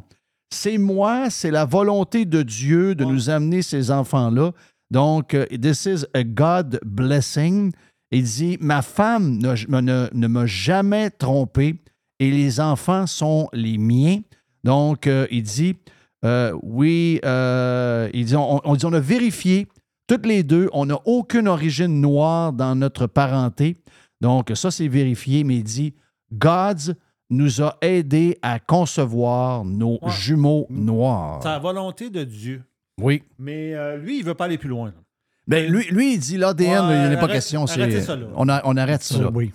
C'est 0.54 0.78
moi, 0.78 1.30
c'est 1.30 1.52
la 1.52 1.66
volonté 1.66 2.26
de 2.26 2.44
Dieu 2.44 2.96
de 2.96 3.04
nous 3.04 3.30
amener 3.30 3.62
ces 3.62 3.92
enfants-là. 3.92 4.52
Donc, 4.92 5.34
euh, 5.34 5.46
this 5.48 5.86
is 5.86 6.06
a 6.14 6.24
God 6.24 6.80
blessing. 6.86 7.72
Il 8.12 8.24
dit, 8.24 8.58
ma 8.62 8.84
femme 8.84 9.40
ne, 9.40 9.82
ne- 9.82 10.10
ne 10.14 10.28
m'a 10.28 10.46
jamais 10.46 11.10
trompé 11.10 11.76
et 12.20 12.30
les 12.30 12.60
enfants 12.60 13.08
sont 13.08 13.50
les 13.54 13.80
miens. 13.80 14.20
Donc, 14.64 15.08
euh, 15.08 15.26
il 15.32 15.42
dit, 15.42 15.76
euh, 16.24 16.56
oui, 16.62 17.20
euh, 17.26 18.08
on 18.64 18.94
a 18.94 19.00
vérifié 19.00 19.68
toutes 20.08 20.28
les 20.28 20.44
deux, 20.44 20.70
on 20.74 20.86
n'a 20.86 21.00
aucune 21.06 21.48
origine 21.48 22.00
noire 22.00 22.54
dans 22.54 22.76
notre 22.76 23.08
parenté. 23.08 23.78
Donc, 24.24 24.52
ça, 24.56 24.72
c'est 24.72 24.88
vérifié, 24.88 25.44
mais 25.44 25.58
il 25.58 25.64
dit, 25.64 25.94
God 26.32 26.98
nous 27.30 27.62
a 27.62 27.78
aidés 27.82 28.38
à 28.42 28.58
concevoir 28.60 29.66
nos 29.66 30.00
Ouais. 30.02 30.12
jumeaux 30.12 30.66
noirs. 30.70 31.40
C'est 31.44 31.50
la 31.50 31.60
volonté 31.60 32.10
de 32.10 32.24
Dieu. 32.24 32.64
Oui. 33.02 33.24
Mais 33.38 33.74
euh, 33.76 33.98
lui, 33.98 34.20
il 34.20 34.24
veut 34.26 34.34
pas 34.34 34.46
aller 34.46 34.58
plus 34.58 34.70
loin. 34.70 34.94
Ben, 35.46 35.70
lui, 35.70 35.86
lui, 35.92 36.14
il 36.14 36.20
dit 36.20 36.38
l'ADN, 36.38 36.86
Ouais, 36.88 36.96
il 36.96 37.02
n'y 37.10 37.16
en 37.16 37.18
a 37.18 37.22
pas 37.22 37.28
question. 37.28 37.68
c'est- 37.68 37.82
arrêtez 37.82 38.02
ça, 38.02 38.16
là. 38.16 38.28
on, 38.36 38.48
a- 38.48 38.62
on 38.64 38.78
arrête 38.78 39.04
ça. 39.04 39.18
Ça, 39.18 39.30
oui. 39.30 39.52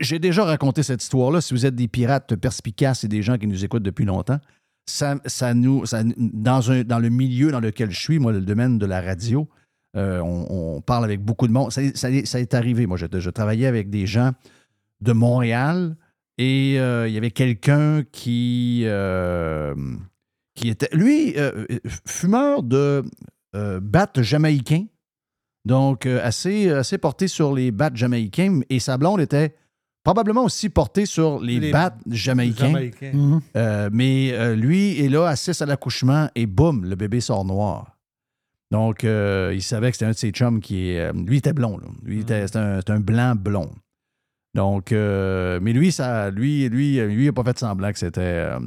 J'ai 0.00 0.18
déjà 0.18 0.44
raconté 0.44 0.82
cette 0.82 1.02
histoire-là. 1.02 1.40
Si 1.40 1.54
vous 1.54 1.64
êtes 1.64 1.74
des 1.76 1.88
pirates 1.88 2.34
perspicaces 2.36 3.04
et 3.04 3.08
des 3.08 3.22
gens 3.22 3.38
qui 3.38 3.46
nous 3.46 3.64
écoutent 3.64 3.84
depuis 3.84 4.04
longtemps, 4.04 4.38
ça, 4.86 5.16
ça 5.24 5.54
nous, 5.54 5.86
ça- 5.86 6.02
dans, 6.16 6.70
un, 6.70 6.82
dans 6.82 6.98
le 6.98 7.08
milieu 7.08 7.52
dans 7.52 7.60
lequel 7.60 7.90
je 7.90 8.00
suis, 8.00 8.18
moi, 8.18 8.32
le 8.32 8.40
domaine 8.42 8.78
de 8.78 8.86
la 8.86 9.00
radio, 9.00 9.48
euh, 9.98 10.20
on, 10.20 10.76
on 10.76 10.80
parle 10.80 11.04
avec 11.04 11.20
beaucoup 11.20 11.46
de 11.48 11.52
monde. 11.52 11.70
Ça, 11.72 11.82
ça- 11.94 12.24
ça 12.24 12.40
est 12.40 12.54
arrivé. 12.54 12.86
Moi, 12.86 12.96
je, 12.96 13.06
je 13.18 13.30
travaillais 13.30 13.66
avec 13.66 13.90
des 13.90 14.06
gens 14.06 14.30
de 15.00 15.12
Montréal 15.12 15.96
et 16.38 16.76
euh, 16.78 17.06
il 17.08 17.12
y 17.14 17.18
avait 17.18 17.32
quelqu'un 17.32 18.02
qui, 18.12 18.82
euh, 18.86 19.74
qui 20.54 20.68
était, 20.68 20.88
lui, 20.92 21.34
fumeur 22.06 22.62
de 22.62 23.04
battes 23.80 24.22
jamaïcains. 24.22 24.86
Donc, 25.64 26.06
assez, 26.06 26.70
assez 26.70 26.96
porté 26.98 27.28
sur 27.28 27.52
les 27.54 27.70
battes 27.72 27.96
jamaïcains. 27.96 28.60
Et 28.70 28.78
sa 28.80 28.96
blonde 28.96 29.20
était 29.20 29.54
probablement 30.04 30.44
aussi 30.44 30.70
portée 30.70 31.04
sur 31.04 31.40
les, 31.40 31.60
Les 31.60 31.70
battes 31.72 31.98
jamaïcains. 32.08 32.68
Jamaïcain. 32.68 33.40
Euh, 33.56 33.90
mais 33.92 34.30
euh, 34.32 34.54
lui 34.54 34.98
est 35.04 35.08
là, 35.10 35.26
assis 35.26 35.50
à 35.60 35.66
l'accouchement, 35.66 36.28
et 36.34 36.46
boum, 36.46 36.84
le 36.86 36.94
bébé 36.96 37.20
sort 37.20 37.44
noir. 37.44 37.97
Donc, 38.70 39.04
euh, 39.04 39.52
il 39.54 39.62
savait 39.62 39.90
que 39.90 39.96
c'était 39.96 40.06
un 40.06 40.10
de 40.10 40.16
ses 40.16 40.30
chums 40.30 40.60
qui 40.60 40.90
est. 40.90 41.00
euh, 41.00 41.12
lui 41.14 41.38
était 41.38 41.52
blond, 41.54 41.78
là. 41.78 41.86
Lui, 42.02 42.20
était, 42.20 42.46
c'était 42.46 42.58
un, 42.58 42.76
c'était 42.78 42.92
un 42.92 43.00
blanc 43.00 43.34
blond. 43.34 43.70
Donc, 44.54 44.92
euh, 44.92 45.58
mais 45.62 45.72
lui, 45.72 45.92
ça, 45.92 46.30
lui, 46.30 46.68
lui, 46.68 46.98
lui, 47.00 47.22
il 47.22 47.26
n'a 47.26 47.32
pas 47.32 47.44
fait 47.44 47.58
semblant 47.58 47.92
que 47.92 47.98
c'était. 47.98 48.20
euh, 48.20 48.58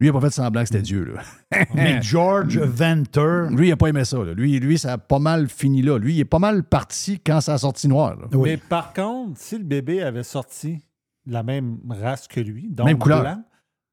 lui, 0.00 0.08
il 0.08 0.12
n'a 0.12 0.12
pas 0.20 0.26
fait 0.26 0.32
semblant 0.34 0.62
que 0.62 0.68
c'était 0.68 0.82
Dieu, 0.82 1.04
là. 1.14 1.64
Mais 1.74 2.00
George 2.02 2.58
Venter. 2.58 3.46
Lui, 3.50 3.68
il 3.68 3.70
n'a 3.70 3.76
pas 3.76 3.88
aimé 3.88 4.04
ça, 4.04 4.18
là. 4.18 4.32
Lui, 4.34 4.58
lui, 4.58 4.78
ça 4.78 4.94
a 4.94 4.98
pas 4.98 5.18
mal 5.18 5.48
fini 5.48 5.80
là. 5.82 5.98
Lui, 5.98 6.14
il 6.14 6.20
est 6.20 6.24
pas 6.24 6.38
mal 6.38 6.64
parti 6.64 7.20
quand 7.20 7.40
ça 7.40 7.54
a 7.54 7.58
sorti 7.58 7.88
noir, 7.88 8.16
là. 8.16 8.26
Oui. 8.32 8.50
Mais 8.50 8.56
par 8.56 8.92
contre, 8.92 9.38
si 9.38 9.58
le 9.58 9.64
bébé 9.64 10.02
avait 10.02 10.22
sorti 10.24 10.78
de 11.26 11.32
la 11.32 11.42
même 11.42 11.78
race 11.88 12.26
que 12.26 12.40
lui, 12.40 12.68
donc 12.70 12.86
Même 12.86 12.98
couleur. 12.98 13.22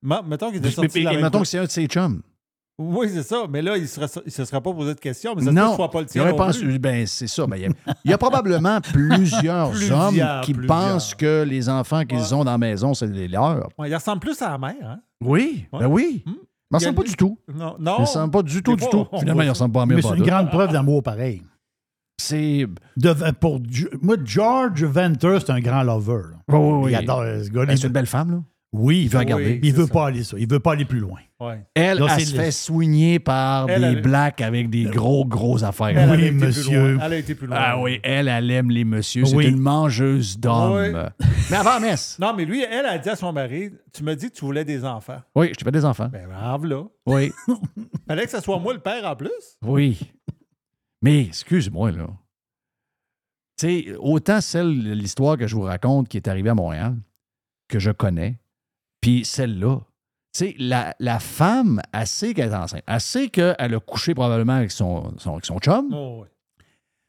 blanc, 0.01 0.23
mettons 0.27 0.47
qu'il 0.49 0.57
était 0.59 0.69
Et, 0.69 0.71
sorti 0.71 0.99
de 1.01 1.05
la 1.05 1.11
et 1.11 1.15
même 1.15 1.25
mettons 1.25 1.41
que 1.41 1.47
c'est 1.47 1.59
un 1.59 1.65
de 1.65 1.69
ses 1.69 1.85
chums. 1.87 2.21
Oui, 2.81 3.09
c'est 3.13 3.23
ça. 3.23 3.43
Mais 3.49 3.61
là, 3.61 3.75
il 3.75 3.81
ne 3.83 3.87
se 3.87 4.45
serait 4.45 4.61
pas 4.61 4.73
posé 4.73 4.93
de 4.95 4.99
questions. 4.99 5.33
Mais 5.35 5.41
ça 5.43 5.49
se 5.49 5.53
Non, 5.55 5.75
soit 5.75 5.91
pas 5.91 5.99
le 5.99 6.05
il 6.05 6.09
tien. 6.09 6.79
ben, 6.79 7.05
c'est 7.05 7.27
ça. 7.27 7.45
Ben, 7.45 7.57
il, 7.57 7.63
y 7.63 7.65
a, 7.65 7.69
il 8.05 8.11
y 8.11 8.13
a 8.13 8.17
probablement 8.17 8.79
plusieurs, 8.93 9.71
Plusieurs, 9.71 9.99
hommes 10.07 10.41
qui 10.43 10.53
plusieurs. 10.53 10.77
pensent 10.93 11.13
que 11.13 11.43
les 11.43 11.67
enfants 11.67 12.05
qu'ils 12.05 12.19
Ouais. 12.19 12.33
ont 12.33 12.45
dans 12.45 12.51
la 12.51 12.57
maison, 12.57 12.93
c'est 12.93 13.07
les 13.07 13.27
leurs. 13.27 13.67
Ouais, 13.77 13.89
il 13.89 13.93
ressemble 13.95 14.21
plus 14.21 14.41
à 14.41 14.51
la 14.51 14.57
mère. 14.57 14.75
Hein? 14.83 14.99
Oui, 15.21 15.65
Ouais. 15.73 15.79
ben 15.81 15.87
oui. 15.87 16.23
Hmm. 16.25 16.29
Il 16.71 16.75
ne 16.75 16.79
Il 16.79 16.83
y 16.83 16.85
a 16.85 16.89
ressemble 16.89 16.95
pas 16.95 17.03
du 17.09 17.15
tout. 17.17 17.37
Non, 17.53 17.75
Il 17.79 17.83
non. 17.83 17.95
ne 17.95 18.01
ressemble 18.01 18.31
pas 18.31 18.43
du 18.43 18.63
tout, 18.63 18.75
du 18.75 18.83
pas- 18.85 18.89
tout. 18.91 19.07
Finalement, 19.19 19.33
voit 19.33 19.43
il 19.43 19.47
ne 19.47 19.51
ressemble 19.51 19.73
pas 19.73 19.81
à 19.81 19.85
Mais 19.85 19.95
mes 19.95 20.01
c'est 20.01 20.15
une 20.15 20.23
grande 20.23 20.49
preuve 20.49 20.71
d'amour 20.71 21.03
pareil. 21.03 21.41
C'est. 22.21 22.65
Pour, 23.39 23.59
moi, 24.01 24.15
George 24.23 24.83
Venter, 24.83 25.37
c'est 25.39 25.51
un 25.51 25.59
grand 25.61 25.83
lover. 25.83 26.21
Oui, 26.47 26.57
oui, 26.57 26.79
oui. 26.85 26.91
Il 26.91 26.95
adore 26.95 27.23
ce 27.23 27.49
gars-là. 27.49 27.65
Ben, 27.67 27.77
c'est 27.77 27.87
une 27.87 27.93
belle 27.93 28.05
femme, 28.05 28.31
là. 28.31 28.37
Oui, 28.71 29.01
il 29.03 29.09
veut 29.09 29.17
Oui, 29.17 29.23
regarder. 29.25 29.59
c'est 29.63 29.67
il 29.67 29.73
veut 29.73 29.87
ça. 29.87 29.93
pas 29.93 30.07
aller 30.07 30.23
ça. 30.23 30.37
Il 30.37 30.47
veut 30.47 30.59
pas 30.59 30.73
aller 30.73 30.85
plus 30.85 30.99
loin. 30.99 31.19
Ouais. 31.39 31.65
Elle, 31.73 31.97
Là, 31.97 32.05
elle 32.11 32.19
c'est 32.19 32.25
se 32.27 32.35
fait 32.35 32.51
soigner 32.51 33.17
par 33.17 33.67
Elle, 33.67 33.81
des 33.81 33.87
elle- 33.87 34.01
blacks 34.03 34.41
avec 34.41 34.69
des 34.69 34.83
gros, 34.83 35.25
gros 35.25 35.63
affaires. 35.63 35.87
Elle, 35.97 36.09
Oui, 36.11 36.17
été 36.17 36.29
plus 36.29 36.39
monsieur. 36.45 36.93
loin. 36.95 37.05
Elle 37.05 37.13
a 37.13 37.17
été 37.17 37.33
plus 37.33 37.47
loin. 37.47 37.57
Ah 37.59 37.79
oui, 37.81 37.99
elle, 38.03 38.27
elle 38.27 38.51
aime 38.51 38.69
les 38.69 38.83
messieurs. 38.83 39.25
C'est 39.25 39.35
Oui. 39.35 39.47
une 39.47 39.57
mangeuse 39.57 40.37
d'hommes. 40.39 40.93
Oui. 40.93 41.25
Mais 41.49 41.57
avant 41.57 41.79
messe. 41.79 42.17
Non, 42.21 42.35
mais 42.35 42.45
lui, 42.45 42.61
elle 42.61 42.85
a 42.85 42.99
dit 42.99 43.09
à 43.09 43.15
son 43.15 43.33
mari 43.33 43.71
Tu 43.91 44.03
me 44.03 44.15
dis 44.15 44.29
que 44.29 44.35
tu 44.35 44.45
voulais 44.45 44.65
des 44.65 44.85
enfants. 44.85 45.21
Oui, 45.35 45.47
je 45.49 45.53
te 45.55 45.63
fais 45.63 45.71
des 45.71 45.85
enfants. 45.85 46.09
Ben, 46.11 46.27
en 46.31 46.57
voilà. 46.59 46.83
Oui, 47.07 47.31
Fallait 48.07 48.25
que 48.25 48.31
ce 48.31 48.39
soit 48.41 48.59
moi 48.59 48.73
le 48.73 48.79
père 48.81 49.03
en 49.05 49.15
plus. 49.15 49.31
oui. 49.63 49.99
Mais, 51.01 51.21
excuse-moi, 51.21 51.91
là. 51.91 52.07
Tu 53.57 53.83
sais, 53.83 53.95
autant 53.99 54.41
celle, 54.41 54.69
l'histoire 54.93 55.37
que 55.37 55.47
je 55.47 55.55
vous 55.55 55.61
raconte 55.61 56.07
qui 56.09 56.17
est 56.17 56.27
arrivée 56.27 56.49
à 56.49 56.55
Montréal, 56.55 56.95
que 57.69 57.79
je 57.79 57.91
connais, 57.91 58.37
puis 59.01 59.25
celle-là, 59.25 59.79
Tu 60.33 60.45
sais, 60.45 60.55
la, 60.59 60.93
la 60.99 61.19
femme, 61.19 61.81
elle 61.93 62.05
sait 62.07 62.33
qu'elle 62.33 62.51
est 62.51 62.55
enceinte. 62.55 62.83
Elle 62.85 63.01
sait 63.01 63.29
qu'elle 63.29 63.55
a 63.57 63.79
couché 63.79 64.13
probablement 64.13 64.53
avec 64.53 64.71
son, 64.71 65.11
son, 65.17 65.33
avec 65.33 65.45
son 65.45 65.57
chum, 65.59 65.89
Oh, 65.93 66.21
ouais. 66.21 66.27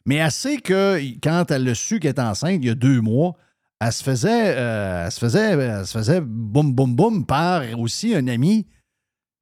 mais 0.07 0.17
elle 0.17 0.31
sait 0.31 0.57
que 0.59 0.99
quand 1.23 1.51
elle 1.51 1.69
a 1.69 1.75
su 1.75 2.01
qu'elle 2.01 2.15
est 2.15 2.21
enceinte 2.21 2.59
il 2.63 2.67
y 2.67 2.71
a 2.71 2.75
deux 2.75 3.01
mois, 3.01 3.35
elle 3.81 3.93
se 3.93 4.03
faisait, 4.03 4.55
euh, 4.57 5.05
elle 5.07 5.13
se 5.13 5.21
faisait, 5.21 5.53
elle 5.53 5.87
se 5.87 5.99
faisait 5.99 6.21
boum, 6.23 6.73
boum, 6.75 6.95
boum 6.95 7.27
par 7.27 7.63
aussi 7.79 8.15
un 8.15 8.27
ami 8.29 8.67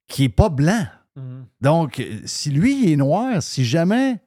qui 0.07 0.25
est 0.25 0.29
pas 0.29 0.49
blanc. 0.49 0.85
Mhm. 1.15 1.45
Donc, 1.61 2.01
si 2.25 2.49
lui 2.51 2.83
il 2.83 2.91
est 2.93 2.95
noir, 2.97 3.41
si 3.43 3.63
jamais 3.65 4.19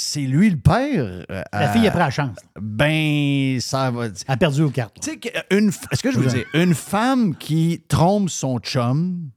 c'est 0.00 0.20
lui 0.22 0.50
le 0.50 0.56
père, 0.56 1.04
euh, 1.30 1.42
La 1.52 1.70
euh, 1.70 1.72
fille 1.72 1.86
a 1.86 1.90
pris 1.90 2.00
la 2.00 2.10
chance. 2.10 2.36
ben, 2.60 3.58
ça 3.60 3.90
va. 3.90 4.06
Elle 4.06 4.12
a 4.26 4.36
perdu 4.36 4.62
aux 4.62 4.70
cartes. 4.70 4.96
Tu 5.00 5.10
sais, 5.10 5.16
que 5.18 5.28
une, 5.56 5.68
est-ce 5.92 6.02
que 6.02 6.10
je 6.10 6.18
veux 6.18 6.26
dire, 6.28 6.44
une 6.54 6.74
femme 6.74 7.36
qui 7.36 7.82
trompe 7.88 8.30
son 8.30 8.58
chum 8.58 9.30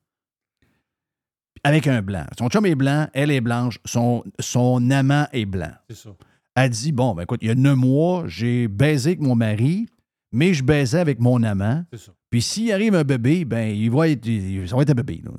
avec 1.64 1.88
un 1.88 2.02
blanc. 2.02 2.26
Son 2.38 2.49
chum 2.49 2.65
est 2.65 2.76
blanc, 2.76 3.07
elle 3.14 3.31
est 3.31 3.41
blanche, 3.41 3.80
son, 3.85 4.23
son 4.40 4.90
amant 4.91 5.27
est 5.31 5.45
blanc. 5.45 5.72
C'est 5.90 5.95
ça. 5.98 6.10
Elle 6.56 6.69
dit 6.69 6.91
Bon, 6.91 7.14
ben 7.15 7.23
écoute, 7.23 7.40
il 7.41 7.48
y 7.48 7.52
a 7.52 7.56
neuf 7.56 7.76
mois, 7.76 8.23
j'ai 8.27 8.68
baisé 8.68 9.11
avec 9.11 9.22
mon 9.22 9.35
mari, 9.35 9.88
mais 10.31 10.53
je 10.53 10.64
baisais 10.64 10.99
avec 10.99 11.19
mon 11.19 11.41
amant. 11.44 11.84
C'est 11.94 11.99
ça. 11.99 12.11
Puis 12.30 12.41
s'il 12.41 12.72
arrive 12.72 12.95
un 12.95 13.03
bébé, 13.03 13.45
ben 13.45 13.73
il 13.76 13.90
va 13.91 14.10
être, 14.10 14.26
il- 14.26 14.68
ça 14.68 14.76
va 14.76 14.81
être 14.81 14.90
un 14.90 14.95
bébé. 14.95 15.22
là. 15.23 15.31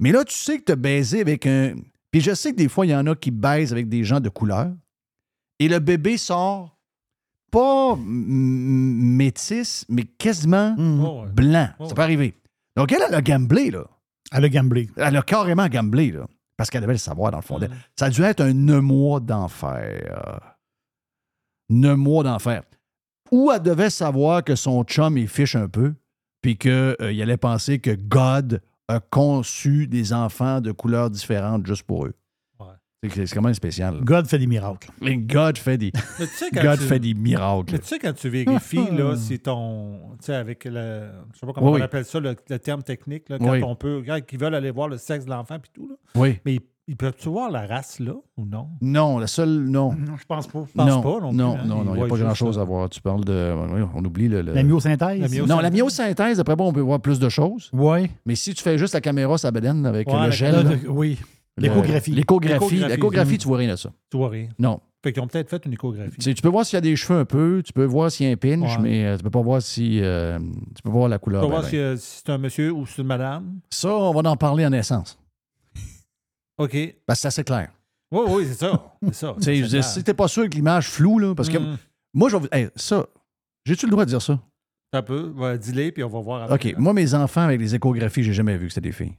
Mais 0.00 0.12
là, 0.12 0.24
tu 0.24 0.34
sais 0.34 0.58
que 0.58 0.64
tu 0.64 0.72
as 0.72 0.76
baisé 0.76 1.20
avec 1.20 1.46
un. 1.46 1.74
Puis 2.14 2.20
je 2.20 2.32
sais 2.32 2.52
que 2.52 2.56
des 2.56 2.68
fois, 2.68 2.86
il 2.86 2.90
y 2.90 2.94
en 2.94 3.08
a 3.08 3.16
qui 3.16 3.32
baisent 3.32 3.72
avec 3.72 3.88
des 3.88 4.04
gens 4.04 4.20
de 4.20 4.28
couleur. 4.28 4.70
Et 5.58 5.66
le 5.66 5.80
bébé 5.80 6.16
sort 6.16 6.78
pas 7.50 7.96
mm, 7.96 9.16
métis, 9.16 9.84
mais 9.88 10.04
quasiment 10.04 10.76
Mhm. 10.78 11.04
Oh, 11.04 11.22
ouais. 11.22 11.28
blanc. 11.32 11.68
Oh. 11.80 11.88
Ça 11.88 11.94
peut 11.96 12.02
arriver. 12.02 12.36
Donc 12.76 12.92
elle, 12.92 13.02
elle 13.08 13.14
a 13.16 13.20
gamblé, 13.20 13.72
là. 13.72 13.84
Elle 14.30 14.44
a 14.44 14.48
gamblé. 14.48 14.88
Elle 14.96 15.16
a 15.16 15.22
carrément 15.22 15.66
gamblé, 15.66 16.12
là. 16.12 16.24
Parce 16.56 16.70
qu'elle 16.70 16.82
devait 16.82 16.92
le 16.92 16.98
savoir, 17.00 17.32
dans 17.32 17.38
le 17.38 17.42
fond. 17.42 17.58
Mhm. 17.58 17.68
Ça 17.98 18.04
a 18.04 18.10
dû 18.10 18.22
être 18.22 18.42
un 18.42 18.52
neuf 18.52 18.80
mois 18.80 19.18
d'enfer. 19.18 20.54
Neuf 21.68 21.96
mois 21.96 22.22
d'enfer. 22.22 22.62
Ou 23.32 23.50
elle 23.50 23.60
devait 23.60 23.90
savoir 23.90 24.44
que 24.44 24.54
son 24.54 24.84
chum, 24.84 25.18
il 25.18 25.26
fiche 25.26 25.56
un 25.56 25.66
peu, 25.68 25.94
puis 26.42 26.56
qu'il 26.56 26.70
allait 27.00 27.36
penser 27.36 27.80
que 27.80 27.90
God 27.90 28.62
a 28.88 29.00
conçu 29.00 29.86
des 29.86 30.12
enfants 30.12 30.60
de 30.60 30.72
couleurs 30.72 31.10
différentes 31.10 31.66
juste 31.66 31.84
pour 31.84 32.06
eux. 32.06 32.14
Ouais. 32.60 33.08
C'est 33.10 33.26
quand 33.34 33.42
même 33.42 33.54
spécial. 33.54 33.94
là. 33.96 34.00
God 34.02 34.26
fait 34.26 34.38
des 34.38 34.46
miracles. 34.46 34.90
Et 35.02 35.16
God 35.16 35.58
fait 35.58 35.76
des, 35.78 35.92
Mais 36.18 36.26
tu 36.26 36.32
sais, 36.34 36.50
quand 36.54 36.62
God 36.62 36.78
tu- 36.78 36.84
fait 36.86 36.98
des 36.98 37.14
miracles. 37.14 37.72
Mais 37.72 37.78
tu 37.78 37.86
sais, 37.86 37.98
quand 37.98 38.12
tu 38.14 38.28
vérifies, 38.28 38.90
là, 38.96 39.16
si 39.16 39.38
ton. 39.38 40.10
Tu 40.18 40.26
sais, 40.26 40.34
avec 40.34 40.64
le. 40.64 41.10
Je 41.32 41.38
sais 41.38 41.46
pas 41.46 41.52
comment 41.52 41.66
Oui, 41.66 41.72
on 41.72 41.74
oui. 41.76 41.82
appelle 41.82 42.04
ça, 42.04 42.20
le, 42.20 42.34
le 42.48 42.58
terme 42.58 42.82
technique, 42.82 43.28
là, 43.28 43.38
quand 43.38 43.50
Oui. 43.52 43.62
on 43.62 43.74
peut. 43.76 44.02
Quand 44.06 44.18
ils 44.32 44.38
veulent 44.38 44.54
aller 44.54 44.70
voir 44.70 44.88
le 44.88 44.98
sexe 44.98 45.24
de 45.24 45.30
l'enfant 45.30 45.58
puis 45.58 45.70
tout, 45.74 45.88
là. 45.88 45.94
Oui. 46.14 46.40
Mais 46.44 46.54
ils, 46.56 46.60
ils 46.86 46.96
peuvent-tu 46.96 47.28
voir 47.28 47.50
la 47.50 47.66
race, 47.66 47.98
là, 48.00 48.12
ou 48.36 48.44
non? 48.44 48.68
Non, 48.80 49.18
la 49.18 49.26
seule. 49.26 49.48
Non. 49.64 49.92
Non, 49.92 50.16
je 50.18 50.24
pense 50.26 50.46
pas. 50.46 50.60
pense 50.74 50.74
non, 50.74 51.02
pas 51.02 51.20
non 51.20 51.28
plus, 51.30 51.36
non, 51.38 51.56
hein. 51.58 51.64
non, 51.66 51.84
il 51.94 51.98
n'y 51.98 52.02
a 52.02 52.06
pas 52.06 52.16
grand-chose 52.16 52.56
ça. 52.56 52.60
à 52.60 52.64
voir. 52.64 52.88
Tu 52.90 53.00
parles 53.00 53.24
de. 53.24 53.54
oui, 53.74 53.80
On 53.94 54.04
oublie 54.04 54.28
le. 54.28 54.42
le- 54.42 54.52
La 54.52 54.62
myosynthèse. 54.62 54.98
La 55.20 55.28
myosynthèse. 55.28 55.46
Non, 55.48 55.60
la 55.60 55.70
myosynthèse, 55.70 56.40
après 56.40 56.56
moi, 56.56 56.66
on 56.66 56.72
peut 56.72 56.80
voir 56.80 57.00
plus 57.00 57.18
de 57.18 57.28
choses. 57.28 57.70
Oui. 57.72 58.10
Mais 58.26 58.34
si 58.34 58.52
tu 58.54 58.62
fais 58.62 58.76
juste 58.78 58.94
la 58.94 59.00
caméra 59.00 59.38
sur 59.38 59.46
la 59.46 59.52
bedaine 59.52 59.86
avec 59.86 60.08
Ouais, 60.08 60.26
le 60.26 60.30
gel. 60.30 60.64
De- 60.82 60.88
oui. 60.88 61.18
L'échographie. 61.56 62.10
L'échographie. 62.10 62.76
L'échographie, 62.80 63.32
hum. 63.34 63.38
tu 63.38 63.48
vois 63.48 63.58
rien 63.58 63.70
de 63.70 63.76
ça. 63.76 63.90
Tu 64.10 64.16
vois 64.16 64.28
rien. 64.28 64.48
Non. 64.58 64.80
Fait 65.04 65.12
qu'ils 65.12 65.22
ont 65.22 65.26
peut-être 65.26 65.50
fait 65.50 65.64
une 65.66 65.72
échographie. 65.74 66.16
Tu, 66.16 66.22
sais, 66.22 66.34
tu 66.34 66.42
peux 66.42 66.48
voir 66.48 66.64
s'il 66.64 66.76
y 66.76 66.78
a 66.78 66.80
des 66.80 66.96
cheveux 66.96 67.18
un 67.20 67.24
peu, 67.26 67.62
tu 67.64 67.72
peux 67.72 67.84
voir 67.84 68.10
s'il 68.10 68.26
y 68.26 68.30
a 68.30 68.32
un 68.32 68.36
pinch, 68.36 68.76
Ouais. 68.76 68.82
mais 68.82 69.04
euh, 69.04 69.16
tu 69.18 69.22
peux 69.22 69.30
pas 69.30 69.42
voir 69.42 69.60
si. 69.62 70.00
euh, 70.02 70.38
tu 70.74 70.82
peux 70.82 70.88
voir 70.90 71.08
la 71.08 71.18
Tu 71.18 71.24
couleur. 71.24 71.42
peux 71.42 71.46
ben, 71.46 71.50
voir 71.52 71.62
ben. 71.62 71.68
si, 71.68 71.76
euh, 71.76 71.96
si 71.96 72.22
c'est 72.24 72.30
un 72.32 72.38
monsieur 72.38 72.72
ou 72.72 72.86
si 72.86 72.94
c'est 72.94 73.02
une 73.02 73.08
madame. 73.08 73.58
Ça, 73.70 73.94
on 73.94 74.12
va 74.12 74.28
en 74.30 74.36
parler 74.36 74.64
en 74.66 74.72
essence. 74.72 75.18
OK. 76.58 76.70
Oui, 76.74 76.94
Parce 77.06 77.18
que 77.18 77.22
c'est 77.22 77.28
assez 77.28 77.44
clair. 77.44 77.70
oui, 78.10 78.44
c'est 78.46 78.54
ça. 78.54 78.96
C'est 79.02 79.14
ça. 79.14 79.34
Je 79.38 79.42
C'est 79.44 79.60
dire, 79.62 79.84
si 79.84 80.04
t'es 80.04 80.14
pas 80.14 80.28
sûr 80.28 80.44
que 80.48 80.54
l'image 80.54 80.88
floue, 80.88 81.18
là, 81.18 81.34
parce 81.34 81.48
que 81.48 81.58
Mm. 81.58 81.78
moi, 82.14 82.28
je 82.28 82.36
vais 82.36 82.42
vous- 82.42 82.48
hey, 82.52 82.68
ça, 82.76 83.06
j'ai-tu 83.64 83.86
le 83.86 83.90
droit 83.90 84.04
de 84.04 84.10
dire 84.10 84.22
ça? 84.22 84.38
Un 84.92 85.02
peu. 85.02 85.32
Ouais, 85.36 85.58
Dis-les, 85.58 85.90
puis 85.90 86.04
on 86.04 86.08
va 86.08 86.20
voir 86.20 86.42
après. 86.44 86.70
OK. 86.72 86.78
Moi, 86.78 86.92
mes 86.92 87.14
enfants 87.14 87.40
avec 87.42 87.58
les 87.60 87.74
échographies, 87.74 88.22
j'ai 88.22 88.32
jamais 88.32 88.56
vu 88.56 88.68
que 88.68 88.72
c'était 88.74 88.88
des 88.88 88.92
filles. 88.92 89.14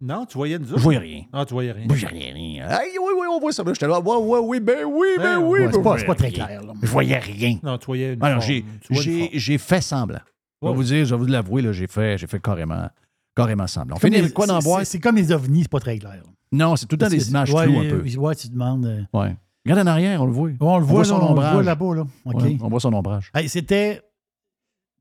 Non, 0.00 0.26
tu 0.26 0.36
voyais 0.36 0.56
une 0.56 0.66
Je 0.66 0.74
voyais 0.74 0.98
rien. 0.98 1.22
Ah, 1.32 1.44
tu 1.44 1.54
voyais 1.54 1.70
rien. 1.72 1.86
Moi, 1.86 1.96
j'ai 1.96 2.06
rien. 2.08 2.32
rien. 2.34 2.68
Hey, 2.68 2.98
oui, 2.98 3.12
oui, 3.20 3.26
on 3.30 3.38
voit 3.40 3.52
ça. 3.52 3.62
Là, 3.62 3.72
J'étais 3.72 3.86
là, 3.86 4.00
ouais, 4.00 4.16
ouais, 4.16 4.38
oui, 4.40 4.60
ben 4.60 4.84
oui, 4.84 5.08
ben, 5.16 5.22
Ben, 5.22 5.38
oui. 5.38 5.60
Ouais, 5.60 5.66
ben 5.66 5.72
c'est 5.72 5.82
pas, 5.82 5.92
oui. 5.92 6.00
c'est 6.00 6.06
pas 6.06 6.14
très 6.16 6.30
clair. 6.32 6.62
là. 6.62 6.72
Je 6.82 6.86
voyais 6.88 7.18
rien. 7.18 7.58
Non, 7.62 7.78
tu 7.78 7.86
voyais 7.86 8.14
une 8.14 8.20
forme. 8.20 8.40
j'ai, 8.40 8.64
Tu 8.80 8.92
vois 8.94 8.96
une 8.96 9.02
j'ai, 9.10 9.18
forme. 9.20 9.30
j'ai 9.34 9.58
fait 9.58 9.80
semblant. 9.80 10.18
Je 10.60 10.66
vais 10.66 10.70
Ouais. 10.70 10.76
vous 10.76 10.84
dire, 10.84 11.04
je 11.04 11.14
vais 11.14 11.20
vous 11.20 11.26
l'avouer, 11.26 11.62
là, 11.62 11.72
j'ai 11.72 11.86
fait, 11.86 12.18
j'ai 12.18 12.26
fait 12.26 12.40
carrément, 12.40 12.88
carrément 13.36 13.66
semblant. 13.68 13.96
On 13.96 14.00
finit 14.00 14.16
avec 14.16 14.32
quoi 14.32 14.46
dans 14.46 14.54
la 14.54 14.60
c'est- 14.60 14.68
boîte? 14.68 14.86
C'est 14.86 15.00
comme 15.00 15.16
les 15.16 15.30
ovnis, 15.32 15.62
c'est 15.62 15.70
pas 15.70 15.80
très 15.80 15.98
clair. 15.98 16.22
Non, 16.52 16.76
c'est 16.76 16.86
tout 16.86 16.96
le 16.96 17.00
temps 17.00 17.08
des 17.08 17.28
images 17.30 17.52
ouais, 17.52 17.64
floues 17.64 17.78
un 17.78 17.88
peu. 17.88 18.16
Ouais, 18.18 18.34
tu 18.34 18.48
demandes. 18.48 18.86
euh, 18.86 19.02
Ouais. 19.12 19.36
Regarde 19.64 19.86
en 19.88 19.90
arrière, 19.90 20.20
on 20.22 20.26
le 20.26 20.32
voit. 20.32 20.50
On 20.60 20.78
le 20.78 20.84
voit 20.84 20.94
voit, 20.96 21.04
son 21.04 21.18
là, 21.18 21.22
on 21.22 21.26
le 21.26 21.30
ombrage. 21.32 21.52
voit 21.54 21.62
là-bas. 21.62 21.94
Là. 21.94 22.06
OK. 22.26 22.42
Ouais, 22.42 22.58
on 22.60 22.68
voit 22.68 22.80
son 22.80 22.92
ombrage. 22.92 23.30
Hey, 23.34 23.48
C'était. 23.48 24.02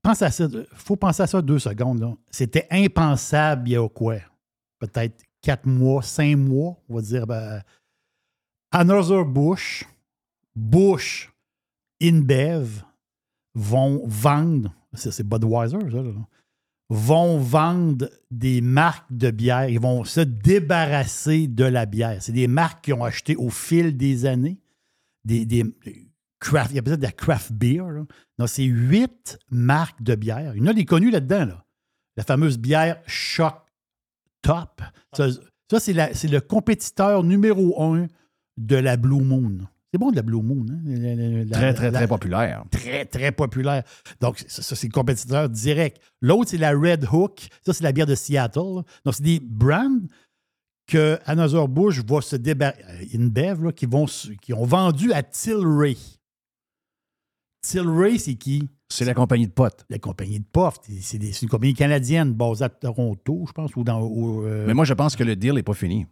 Pense 0.03 0.22
à 0.22 0.32
ça. 0.32 0.48
faut 0.73 0.95
penser 0.95 1.23
à 1.23 1.28
ça 1.28 1.41
deux 1.41 1.60
secondes. 1.60 1.99
là. 1.99 2.14
C'était 2.32 2.68
impensable 2.72 3.68
il 3.69 3.72
y 3.73 3.76
a 3.78 3.88
quoi? 3.90 4.15
Peut-être 4.80 5.23
quatre 5.41 5.65
mois, 5.68 6.02
cinq 6.02 6.36
mois, 6.38 6.76
on 6.90 6.95
va 6.95 7.02
dire. 7.02 7.28
Ben, 7.28 7.61
Another 8.72 9.26
Bush, 9.26 9.84
Bush, 10.56 11.32
InBev 12.02 12.84
vont 13.53 14.02
vendre, 14.06 14.73
c'est 14.94 15.28
Budweiser, 15.28 15.78
ça, 15.91 16.02
là, 16.02 16.11
vont 16.94 17.38
vendre 17.38 18.10
des 18.32 18.60
marques 18.60 19.08
de 19.12 19.32
bière. 19.32 19.70
Ils 19.70 19.80
vont 19.80 20.04
se 20.04 20.20
débarrasser 20.20 21.48
de 21.48 21.64
la 21.64 21.86
bière. 21.86 22.18
C'est 22.20 22.34
des 22.34 22.48
marques 22.48 22.84
qu'ils 22.84 22.96
ont 22.96 23.06
achetées 23.06 23.38
au 23.38 23.50
fil 23.50 23.96
des 23.96 24.26
années. 24.26 24.60
Des, 25.24 25.46
des 25.46 25.64
craft, 26.42 26.72
il 26.72 26.76
y 26.76 26.80
a 26.80 26.82
peut-être 26.82 27.00
de 27.00 27.06
la 27.06 27.14
craft 27.14 27.54
beer. 27.54 27.86
c'est 28.46 28.66
huit 28.66 29.40
marques 29.50 30.04
de 30.04 30.16
bière. 30.16 30.54
Il 30.54 30.64
y 30.64 30.66
en 30.66 30.72
a 30.72 30.74
des 30.74 30.84
connues 30.84 31.12
là-dedans. 31.12 31.46
Là. 31.46 31.66
La 32.18 32.24
fameuse 32.24 32.58
bière 32.58 33.02
Shock 33.08 33.56
Top. 34.42 34.82
Ça, 35.16 35.80
c'est 35.80 35.94
le 36.28 36.42
compétiteur 36.42 37.24
numéro 37.24 37.82
un 37.82 38.08
de 38.58 38.76
la 38.76 38.98
Blue 38.98 39.22
Moon. 39.22 39.60
C'est 39.94 39.98
bon 40.00 40.12
de 40.12 40.16
la 40.16 40.22
Blue 40.22 40.42
Moon. 40.42 40.66
hein? 40.70 40.80
La- 40.86 41.16
la- 41.16 41.44
la- 41.44 41.52
Très, 41.52 41.74
très, 41.74 41.92
très 41.92 42.08
populaire. 42.08 42.64
très, 42.72 43.06
très 43.06 43.32
populaire. 43.34 43.84
Donc, 44.22 44.40
ça, 44.48 44.62
ça, 44.62 44.76
c'est 44.76 44.88
le 44.88 44.94
compétiteur 44.94 45.50
direct. 45.50 46.02
L'autre, 46.22 46.52
c'est 46.52 46.58
la 46.58 46.72
Red 46.72 47.06
Hook. 47.12 47.48
Ça, 47.66 47.74
c'est 47.74 47.84
la 47.84 47.92
bière 47.92 48.06
de 48.08 48.16
Seattle. 48.16 48.60
là. 48.78 48.84
Donc, 49.04 49.14
c'est 49.16 49.24
des 49.24 49.40
brands 49.42 50.00
que 50.88 51.20
Anheuser-Busch 51.26 52.00
va 52.08 52.22
se 52.22 52.38
débarrasser. 52.38 53.10
InBev, 53.16 53.64
là, 53.66 53.72
qui, 53.74 53.86
vont, 53.86 54.06
qui 54.42 54.54
ont 54.54 54.66
vendu 54.66 55.12
à 55.12 55.24
Tilray. 55.24 55.98
Tilray, 57.62 58.18
c'est 58.18 58.36
qui? 58.36 58.68
C'est 58.90 59.06
la 59.06 59.14
compagnie 59.14 59.48
de 59.48 59.52
potes. 59.54 59.86
La 59.90 60.00
compagnie 60.00 60.40
de 60.40 60.46
Puff. 60.46 60.76
C'est 61.02 61.42
une 61.42 61.50
compagnie 61.50 61.74
canadienne 61.74 62.34
basée 62.34 62.66
à 62.66 62.70
Toronto, 62.70 63.46
je 63.48 63.52
pense, 63.54 63.76
ou 63.76 63.84
dans. 63.84 64.02
au, 64.02 64.46
euh, 64.46 64.66
Mais 64.68 64.74
moi, 64.74 64.84
je 64.86 64.94
pense 64.94 65.16
que 65.16 65.24
le 65.24 65.36
deal 65.36 65.54
n'est 65.54 65.64
pas 65.64 65.74
fini. 65.74 66.06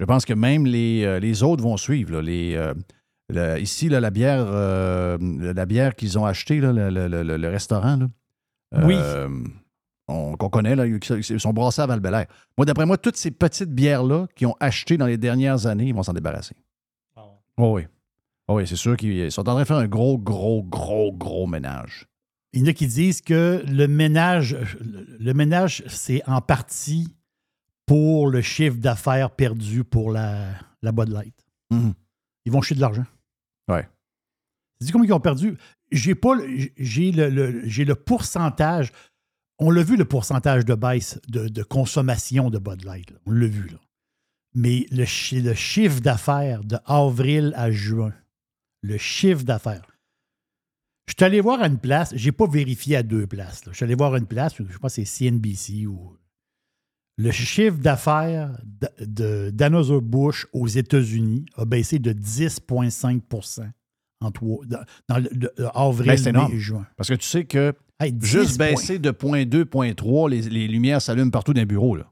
Je 0.00 0.04
pense 0.04 0.24
que 0.24 0.32
même 0.34 0.64
les, 0.66 1.04
euh, 1.04 1.18
les 1.18 1.42
autres 1.42 1.62
vont 1.62 1.76
suivre. 1.76 2.12
là. 2.12 2.22
Les, 2.22 2.54
euh, 2.54 2.72
le- 3.28 3.58
ici, 3.60 3.88
là, 3.88 4.00
la 4.00 4.10
bière, 4.10 4.44
euh, 4.48 5.18
la 5.20 5.66
bière 5.66 5.94
qu'ils 5.94 6.18
ont 6.18 6.24
achetée, 6.24 6.60
là, 6.60 6.72
le, 6.72 6.88
le- 7.08 7.22
le- 7.22 7.36
le 7.36 7.48
restaurant, 7.48 7.96
là, 7.96 8.08
Oui. 8.86 8.94
euh, 8.96 9.28
on- 10.06 10.34
qu'on 10.36 10.48
connaît, 10.48 10.76
là, 10.76 10.86
ils 10.86 11.40
sont 11.40 11.52
brassés 11.52 11.82
à 11.82 11.86
val 11.86 12.00
Moi, 12.56 12.64
d'après 12.64 12.86
moi, 12.86 12.96
toutes 12.96 13.16
ces 13.16 13.30
petites 13.30 13.70
bières-là 13.70 14.26
qu'ils 14.34 14.46
ont 14.46 14.56
achetées 14.60 14.96
dans 14.96 15.06
les 15.06 15.18
dernières 15.18 15.66
années, 15.66 15.86
ils 15.88 15.94
vont 15.94 16.02
s'en 16.02 16.12
débarrasser. 16.14 16.54
Ah 17.16 17.22
ouais. 17.26 17.32
Oh 17.58 17.72
oui. 17.76 17.82
Oh 18.50 18.54
oui, 18.56 18.66
c'est 18.66 18.76
sûr 18.76 18.96
qu'ils 18.96 19.30
sont 19.30 19.42
en 19.42 19.52
train 19.52 19.60
de 19.60 19.66
faire 19.66 19.76
un 19.76 19.88
gros, 19.88 20.16
gros, 20.16 20.62
gros, 20.62 21.12
gros 21.12 21.46
ménage. 21.46 22.06
Il 22.54 22.60
y 22.60 22.62
en 22.64 22.66
a 22.68 22.72
qui 22.72 22.86
disent 22.86 23.20
que 23.20 23.62
le 23.68 23.86
ménage, 23.88 24.56
le 25.20 25.32
ménage, 25.34 25.84
c'est 25.86 26.22
en 26.26 26.40
partie 26.40 27.08
pour 27.88 28.28
le 28.28 28.40
chiffre 28.42 28.76
d'affaires 28.76 29.30
perdu 29.32 29.82
pour 29.82 30.12
la, 30.12 30.52
la 30.82 30.92
Bud 30.92 31.08
Light. 31.08 31.34
Mhm. 31.70 31.94
Ils 32.44 32.52
vont 32.52 32.62
chier 32.62 32.76
de 32.76 32.80
l'argent. 32.80 33.06
Ouais. 33.68 33.88
Dis 34.80 34.92
combien 34.92 35.08
ils 35.08 35.12
ont 35.12 35.20
perdu? 35.20 35.56
J'ai 35.90 36.14
pas 36.14 36.34
le- 36.34 36.46
j'ai 36.76 37.10
le, 37.12 37.28
le- 37.30 37.66
j'ai 37.68 37.84
le 37.84 37.94
pourcentage. 37.96 38.92
On 39.58 39.70
l'a 39.70 39.82
vu 39.82 39.96
le 39.96 40.04
pourcentage 40.04 40.64
de 40.64 40.74
baisse 40.74 41.18
de, 41.28 41.48
de 41.48 41.62
consommation 41.64 42.48
de 42.50 42.58
Bud 42.58 42.84
Light. 42.84 43.10
là. 43.10 43.18
On 43.26 43.32
l'a 43.32 43.46
vu. 43.48 43.68
Là. 43.68 43.78
Mais 44.54 44.86
le, 44.92 45.04
chi- 45.04 45.40
le 45.42 45.54
chiffre 45.54 46.00
d'affaires 46.00 46.62
de 46.62 46.76
avril 46.84 47.52
à 47.56 47.70
juin, 47.72 48.12
le 48.82 48.96
chiffre 48.98 49.42
d'affaires. 49.42 49.86
Je 51.08 51.14
suis 51.16 51.24
allé 51.24 51.40
voir 51.40 51.60
à 51.62 51.66
une 51.66 51.78
place, 51.78 52.12
j'ai 52.14 52.32
pas 52.32 52.46
vérifié 52.46 52.96
à 52.96 53.02
deux 53.02 53.26
places. 53.26 53.64
là. 53.64 53.72
Je 53.72 53.76
suis 53.76 53.84
allé 53.84 53.94
voir 53.94 54.14
à 54.14 54.18
une 54.18 54.26
place, 54.26 54.54
je 54.58 54.78
pense 54.78 54.94
que 54.94 55.04
c'est 55.04 55.30
CNBC 55.30 55.86
ou. 55.86 56.16
Le 57.18 57.30
chiffre 57.32 57.76
d'affaires 57.78 58.52
d- 58.64 58.86
de- 59.04 59.50
d'Anheuser-Busch 59.50 60.46
aux 60.52 60.68
États-Unis 60.68 61.44
a 61.56 61.64
baissé 61.64 61.98
de 61.98 62.12
10,5 62.12 63.20
en 64.20 64.30
trois- 64.30 64.64
dans, 64.66 64.78
dans 65.08 65.18
le, 65.18 65.28
le- 65.32 65.52
le 65.58 65.66
avril, 65.76 66.06
Ben, 66.24 66.32
mai 66.48 66.54
et 66.54 66.58
juin. 66.58 66.86
Parce 66.96 67.08
que 67.08 67.14
tu 67.14 67.26
sais 67.26 67.44
que 67.44 67.74
Hey, 68.00 68.12
10 68.12 68.26
Juste 68.28 68.58
baisser 68.58 69.00
de 69.00 69.10
0.2, 69.10 69.64
0.3, 69.64 70.30
les, 70.30 70.42
les 70.42 70.68
lumières 70.68 71.02
s'allument 71.02 71.30
partout 71.32 71.52
dans 71.52 71.60
le 71.62 71.66
bureau. 71.66 71.96
Là. 71.96 72.04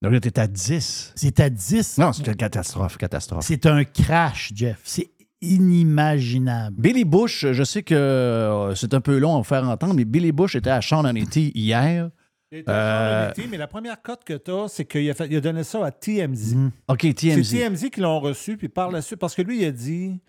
Donc 0.00 0.12
là, 0.12 0.20
t'es 0.20 0.38
à 0.38 0.46
10. 0.46 1.12
C'est 1.14 1.40
à 1.40 1.50
10. 1.50 1.98
Non, 1.98 2.14
c'est 2.14 2.26
une 2.26 2.34
catastrophe, 2.36 2.96
catastrophe. 2.96 3.44
C'est 3.44 3.66
un 3.66 3.84
crash, 3.84 4.52
Jeff. 4.54 4.80
C'est 4.84 5.10
inimaginable. 5.42 6.76
Billy 6.80 7.04
Bush, 7.04 7.44
je 7.52 7.64
sais 7.64 7.82
que 7.82 7.94
euh, 7.94 8.74
c'est 8.74 8.94
un 8.94 9.00
peu 9.02 9.18
long 9.18 9.34
à 9.34 9.38
vous 9.38 9.44
faire 9.44 9.68
entendre, 9.68 9.92
mais 9.94 10.06
Billy 10.06 10.32
Bush 10.32 10.56
était 10.56 10.70
à 10.70 10.80
Sean 10.80 11.04
Hannity 11.04 11.52
hier. 11.54 12.10
Euh, 12.68 13.30
mais 13.50 13.56
la 13.56 13.66
première 13.66 14.00
cote 14.02 14.22
que 14.24 14.34
tu 14.34 14.50
as, 14.50 14.68
c'est 14.68 14.84
qu'il 14.84 15.08
a, 15.10 15.14
fait- 15.14 15.26
il 15.28 15.36
a 15.36 15.40
donné 15.40 15.64
ça 15.64 15.84
à 15.84 15.90
TMZ. 15.90 16.54
Mhm. 16.54 16.70
OK, 16.88 16.98
C'est 17.02 17.14
TMZ. 17.14 17.50
TMZ 17.50 17.90
qui 17.90 18.00
l'ont 18.00 18.20
reçu, 18.20 18.56
puis 18.56 18.68
par 18.68 18.90
la 18.90 19.02
suite, 19.02 19.18
parce 19.18 19.34
que 19.34 19.42
lui, 19.42 19.62
il 19.62 19.64
a 19.64 19.70
dit, 19.72 20.20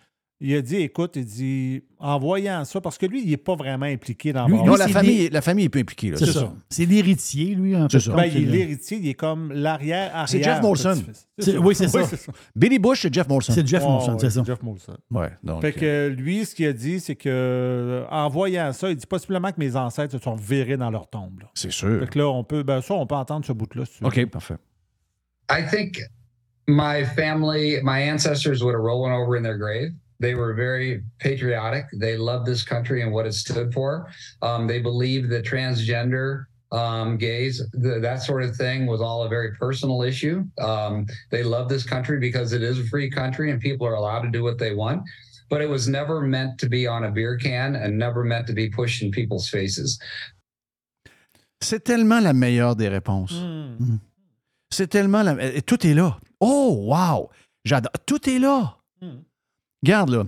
il 0.42 0.54
a 0.54 0.62
dit, 0.62 0.76
écoute, 0.76 1.14
il 1.16 1.24
dit, 1.26 1.84
en 1.98 2.20
voyant 2.20 2.66
ça, 2.66 2.82
parce 2.82 2.98
que 2.98 3.06
lui, 3.06 3.24
il 3.24 3.30
n'est 3.30 3.38
pas 3.38 3.56
vraiment 3.56 3.86
impliqué 3.86 4.34
dans 4.34 4.48
Lui. 4.48 4.62
Non, 4.62 4.76
la 4.76 4.90
famille, 4.90 5.30
la 5.30 5.42
famille 5.42 5.66
est 5.66 5.70
peu 5.70 5.80
impliquée. 5.80 6.12
C'est 6.18 6.26
ça. 6.26 6.34
ça. 6.42 6.54
C'est 6.70 6.86
l'héritier, 6.86 7.56
lui. 7.56 7.74
un 7.74 7.88
peu 7.88 7.98
C'est 7.98 8.02
ça. 8.02 8.12
comme 8.12 8.20
Ben, 8.22 8.30
il 8.36 8.44
est 8.44 8.52
l'héritier, 8.52 8.98
il 9.02 9.08
est 9.08 9.14
comme 9.14 9.54
l'arrière-arrière. 9.54 10.28
C'est 10.28 10.44
Jeff 10.44 10.62
Molson. 10.62 11.02
oui, 11.62 11.74
c'est 11.76 11.88
ça. 11.88 12.02
Billy 12.54 12.80
Bush, 12.80 13.02
c'est 13.04 13.14
Jeff 13.14 13.30
Molson. 13.30 13.54
C'est 13.54 13.66
Jeff 13.66 13.82
Oh, 13.86 13.90
Monson, 13.92 14.12
ouais, 14.14 14.18
c'est 14.20 14.30
ça. 14.30 14.44
Jeff 14.46 14.62
Molson. 14.62 14.98
Ouais, 15.10 15.32
donc, 15.42 15.62
Fait 15.62 15.72
que 15.72 16.08
lui, 16.16 16.46
ce 16.46 16.54
qu'il 16.54 16.68
a 16.68 16.74
dit, 16.74 17.00
c'est 17.00 17.16
que 17.16 17.30
euh, 17.30 18.06
en 18.12 18.28
voyant 18.28 18.74
ça, 18.74 18.90
il 18.90 18.98
dit 18.98 19.08
possiblement 19.08 19.52
que 19.52 19.60
mes 19.60 19.76
ancêtres 19.78 20.18
se 20.18 20.24
sont 20.24 20.36
virés 20.36 20.76
dans 20.78 20.92
leur 20.92 21.08
tombe. 21.10 21.44
c'est 21.54 21.72
sûr. 21.72 22.02
Fait 22.02 22.10
que 22.10 22.20
là, 22.20 22.28
on 22.28 22.44
peut, 22.44 22.64
ben 22.64 22.82
ça, 22.82 22.94
on 22.94 23.08
peut 23.08 23.16
entendre 23.16 23.46
ce 23.46 23.54
bout-là. 23.54 23.86
si 23.86 23.94
tu 23.98 24.04
veux. 24.04 24.08
OK, 24.10 24.26
parfait. 24.30 24.58
I 25.50 25.64
think 25.70 26.02
my 26.68 27.06
family, 27.16 27.78
my 27.84 28.10
ancestors 28.12 28.62
would 28.64 28.76
have 28.76 28.84
rollen 28.84 29.14
over 29.14 29.38
in 29.38 29.44
their 29.44 29.58
grave. 29.58 29.94
They 30.20 30.36
were 30.36 30.54
very 30.54 31.04
patriotic. 31.20 31.86
They 32.00 32.18
loved 32.18 32.46
this 32.46 32.64
country 32.64 33.02
and 33.02 33.12
what 33.12 33.26
it 33.26 33.34
stood 33.34 33.74
for. 33.74 34.08
Um, 34.42 34.68
they 34.68 34.80
believed 34.80 35.30
that 35.32 35.46
transgender, 35.46 36.46
um, 36.72 37.18
gays, 37.18 37.62
th- 37.82 38.02
that 38.02 38.24
sort 38.24 38.44
of 38.44 38.56
thing 38.56 38.86
was 38.86 39.02
all 39.02 39.24
a 39.24 39.30
very 39.30 39.54
personal 39.56 40.02
issue. 40.04 40.44
Um, 40.60 41.06
they 41.32 41.44
love 41.44 41.70
this 41.70 41.84
country 41.84 42.20
because 42.20 42.54
it 42.54 42.64
is 42.64 42.80
a 42.80 42.86
free 42.86 43.10
country 43.10 43.52
and 43.52 43.60
people 43.60 43.86
are 43.88 43.96
allowed 43.96 44.22
to 44.22 44.30
do 44.30 44.44
what 44.44 44.58
they 44.58 44.74
want. 44.74 45.02
But 45.50 45.62
it 45.62 45.70
was 45.70 45.88
never 45.88 46.22
meant 46.22 46.58
to 46.60 46.70
be 46.70 46.88
on 46.88 47.04
a 47.04 47.12
beer 47.12 47.38
can 47.38 47.76
and 47.76 47.98
never 47.98 48.24
meant 48.24 48.48
to 48.48 48.54
be 48.54 48.70
pushed 48.70 49.04
in 49.04 49.12
people's 49.12 49.48
faces. 49.48 50.00
C'est 51.62 51.84
tellement 51.84 52.22
la 52.22 52.34
meilleure 52.34 52.76
des 52.76 52.90
réponses. 52.90 53.32
Hmm. 53.32 53.98
C'est 54.72 54.88
tellement 54.88 55.24
la... 55.24 55.62
Tout 55.62 55.86
est 55.86 55.94
là. 55.94 56.18
Oh, 56.40 56.86
wow! 56.88 57.30
J'adore. 57.64 57.92
Tout 58.06 58.30
est 58.30 58.40
là. 58.40 58.78
Hmm. 59.02 59.22
Regarde, 59.86 60.10
là. 60.10 60.24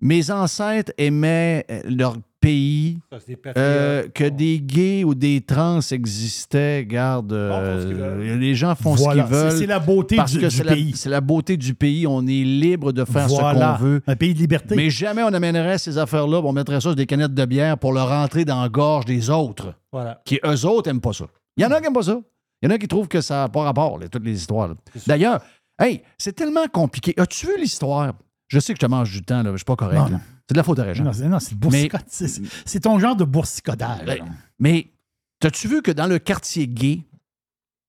Mes 0.00 0.30
ancêtres 0.30 0.92
aimaient 0.98 1.64
euh, 1.70 1.80
leur 1.88 2.16
pays, 2.38 2.98
Ça, 3.10 3.18
euh, 3.56 4.06
que 4.14 4.24
des 4.28 4.60
gays 4.60 5.02
ou 5.04 5.14
des 5.16 5.40
trans 5.40 5.80
existaient. 5.90 6.78
Regarde, 6.80 7.32
euh, 7.32 8.36
les 8.36 8.54
gens 8.54 8.76
font 8.76 8.94
Voilà. 8.94 9.24
ce 9.24 9.28
qu'ils 9.28 9.36
veulent. 9.36 9.58
C'est 9.58 9.66
la 9.66 9.78
beauté 9.80 10.16
parce 10.16 10.32
du, 10.32 10.38
que 10.38 10.62
pays. 10.68 10.92
c'est 10.94 11.08
la 11.08 11.20
beauté 11.20 11.56
du 11.56 11.74
pays. 11.74 12.06
On 12.06 12.24
est 12.26 12.44
libre 12.44 12.92
de 12.92 13.04
faire 13.04 13.26
voilà. 13.26 13.74
ce 13.76 13.78
qu'on 13.82 13.84
veut. 13.84 14.02
Un 14.06 14.14
pays 14.16 14.34
de 14.34 14.38
liberté. 14.38 14.76
Mais 14.76 14.90
jamais 14.90 15.22
on 15.24 15.32
amènerait 15.32 15.78
ces 15.78 15.98
affaires-là, 15.98 16.40
on 16.44 16.52
mettrait 16.52 16.76
ça 16.76 16.80
sur 16.82 16.94
des 16.94 17.06
canettes 17.06 17.34
de 17.34 17.44
bière 17.46 17.76
pour 17.78 17.92
le 17.92 18.02
rentrer 18.02 18.44
dans 18.44 18.62
la 18.62 18.68
gorge 18.68 19.06
des 19.06 19.28
autres, 19.30 19.74
Voilà. 19.90 20.20
qui 20.24 20.38
eux 20.44 20.66
autres 20.66 20.88
n'aiment 20.88 21.00
pas 21.00 21.14
ça. 21.14 21.24
Il 21.56 21.62
y 21.64 21.66
en 21.66 21.70
a 21.72 21.76
qui 21.78 21.82
n'aiment 21.84 21.94
pas 21.94 22.02
ça. 22.02 22.20
Il 22.62 22.68
y 22.68 22.72
en 22.72 22.74
a 22.74 22.78
qui 22.78 22.86
trouvent 22.86 23.08
que 23.08 23.20
ça 23.22 23.36
n'a 23.42 23.48
pas 23.48 23.62
rapport, 23.64 23.98
là, 23.98 24.08
toutes 24.08 24.24
les 24.24 24.36
histoires. 24.38 24.74
D'ailleurs, 25.06 25.40
hey, 25.80 26.02
c'est 26.16 26.34
tellement 26.34 26.66
compliqué. 26.72 27.12
As-tu 27.16 27.46
vu 27.46 27.52
l'histoire? 27.58 28.12
Je 28.48 28.58
sais 28.60 28.72
que 28.74 28.78
je 28.80 28.86
te 28.86 28.90
mange 28.90 29.10
du 29.12 29.22
temps, 29.22 29.42
là, 29.42 29.50
je 29.52 29.56
suis 29.56 29.64
pas 29.64 29.76
correct. 29.76 30.10
Non. 30.10 30.20
C'est 30.48 30.54
de 30.54 30.56
la 30.58 30.62
faute 30.62 30.78
à 30.78 30.84
Régent. 30.84 31.02
non, 31.04 31.12
c'est 31.12 31.28
non, 31.28 31.40
c'est 31.40 31.52
le 31.52 31.56
boursicode. 31.58 32.00
C'est- 32.06 32.42
C'est 32.64 32.80
ton 32.80 32.98
genre 33.00 33.16
de 33.16 33.24
boursicodage. 33.24 34.04
Ben, 34.06 34.18
là. 34.18 34.24
Mais 34.60 34.88
as-tu 35.44 35.66
vu 35.68 35.82
que 35.82 35.90
dans 35.90 36.06
le 36.06 36.18
quartier 36.20 36.68
gay, 36.68 37.00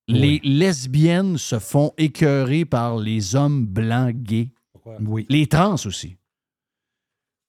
les 0.07 0.39
lesbiennes 0.43 1.37
se 1.37 1.59
font 1.59 1.93
écœurer 1.97 2.65
par 2.65 2.97
les 2.97 3.35
hommes 3.35 3.65
blancs 3.65 4.15
gays? 4.15 4.49
Oui. 5.01 5.25
Les 5.29 5.47
trans 5.47 5.75
aussi. 5.85 6.17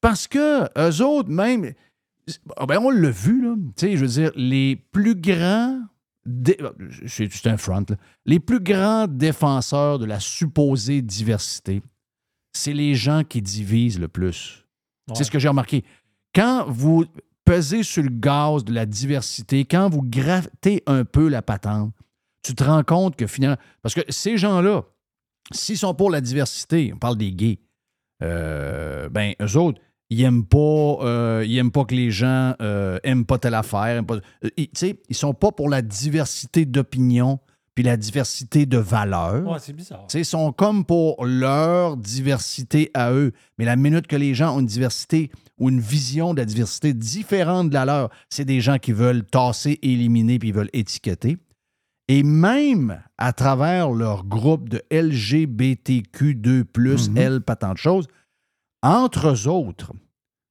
Parce 0.01 0.27
que 0.27 0.63
eux 0.77 1.03
autres, 1.03 1.29
même, 1.29 1.73
ah 2.57 2.65
ben 2.65 2.79
on 2.79 2.89
l'a 2.89 3.09
vu, 3.11 3.41
là. 3.41 3.55
Tu 3.75 3.87
sais, 3.87 3.97
je 3.97 4.01
veux 4.01 4.07
dire, 4.11 4.31
les 4.35 4.75
plus 4.75 5.15
grands. 5.15 5.81
dé- 6.25 6.57
C'est 7.07 7.31
c'est 7.33 7.49
un 7.49 7.57
front, 7.57 7.83
là. 7.89 7.95
Les 8.25 8.39
plus 8.39 8.59
grands 8.59 9.07
défenseurs 9.07 9.97
de 9.99 10.05
la 10.05 10.19
supposée 10.19 11.01
diversité, 11.01 11.81
c'est 12.53 12.73
les 12.73 12.95
gens 12.95 13.23
qui 13.23 13.41
divisent 13.41 13.99
le 13.99 14.07
plus. 14.07 14.65
C'est 15.15 15.23
ce 15.23 15.31
que 15.31 15.39
j'ai 15.39 15.47
remarqué. 15.47 15.83
Quand 16.35 16.65
vous 16.67 17.05
pesez 17.45 17.81
sur 17.83 18.03
le 18.03 18.09
gaz 18.09 18.63
de 18.63 18.71
la 18.73 18.85
diversité, 18.85 19.65
quand 19.65 19.89
vous 19.89 20.03
grattez 20.03 20.83
un 20.85 21.03
peu 21.03 21.27
la 21.29 21.41
patente, 21.41 21.93
tu 22.43 22.53
te 22.53 22.63
rends 22.63 22.83
compte 22.83 23.15
que 23.15 23.25
finalement. 23.27 23.57
Parce 23.81 23.95
que 23.95 24.01
ces 24.09 24.37
gens-là, 24.37 24.83
s'ils 25.51 25.77
sont 25.77 25.95
pour 25.95 26.11
la 26.11 26.21
diversité, 26.21 26.91
on 26.93 26.97
parle 26.97 27.17
des 27.17 27.31
gays, 27.33 27.59
euh, 28.21 29.09
ben, 29.09 29.33
eux 29.41 29.57
autres, 29.57 29.81
ils 30.11 30.21
aiment 30.23 30.45
pas, 30.45 30.57
euh, 31.01 31.43
ils 31.47 31.57
aiment 31.57 31.71
pas 31.71 31.85
que 31.85 31.95
les 31.95 32.11
gens 32.11 32.53
euh, 32.61 32.99
aiment 33.03 33.25
pas 33.25 33.37
telle 33.37 33.53
affaire. 33.55 33.85
aiment 33.97 34.05
pas- 34.05 34.19
euh, 34.43 34.49
ils, 34.57 34.69
ils 35.09 35.15
sont 35.15 35.33
pas 35.33 35.51
pour 35.51 35.69
la 35.69 35.81
diversité 35.81 36.65
d'opinion 36.65 37.39
puis 37.79 37.85
la 37.85 37.95
diversité 37.95 38.65
de 38.65 38.77
valeurs. 38.77 39.47
Ouais, 39.47 39.59
c'est 39.61 39.71
bizarre. 39.71 40.05
Ils 40.13 40.25
sont 40.25 40.51
comme 40.51 40.83
pour 40.83 41.25
leur 41.25 41.95
diversité 41.95 42.91
à 42.93 43.13
eux. 43.13 43.31
Mais 43.57 43.63
la 43.63 43.77
minute 43.77 44.05
que 44.05 44.17
les 44.17 44.35
gens 44.35 44.57
ont 44.57 44.59
une 44.59 44.65
diversité 44.65 45.31
ou 45.57 45.69
une 45.69 45.79
vision 45.79 46.33
de 46.33 46.39
la 46.39 46.45
diversité 46.45 46.93
différente 46.93 47.69
de 47.69 47.75
la 47.75 47.85
leur, 47.85 48.09
c'est 48.29 48.43
des 48.43 48.59
gens 48.59 48.79
qui 48.79 48.91
veulent 48.91 49.23
tasser, 49.23 49.79
éliminer, 49.81 50.39
puis 50.39 50.49
ils 50.49 50.53
veulent 50.53 50.69
étiqueter. 50.73 51.37
Et 52.09 52.21
même 52.21 53.01
à 53.17 53.31
travers 53.31 53.91
leur 53.91 54.25
groupe 54.25 54.67
de 54.67 54.81
LGBTQ2, 54.91 57.17
L, 57.17 57.39
pas 57.39 57.55
tant 57.55 57.71
de 57.71 57.77
choses, 57.77 58.09
entre 58.83 59.29
eux 59.29 59.47
autres, 59.47 59.93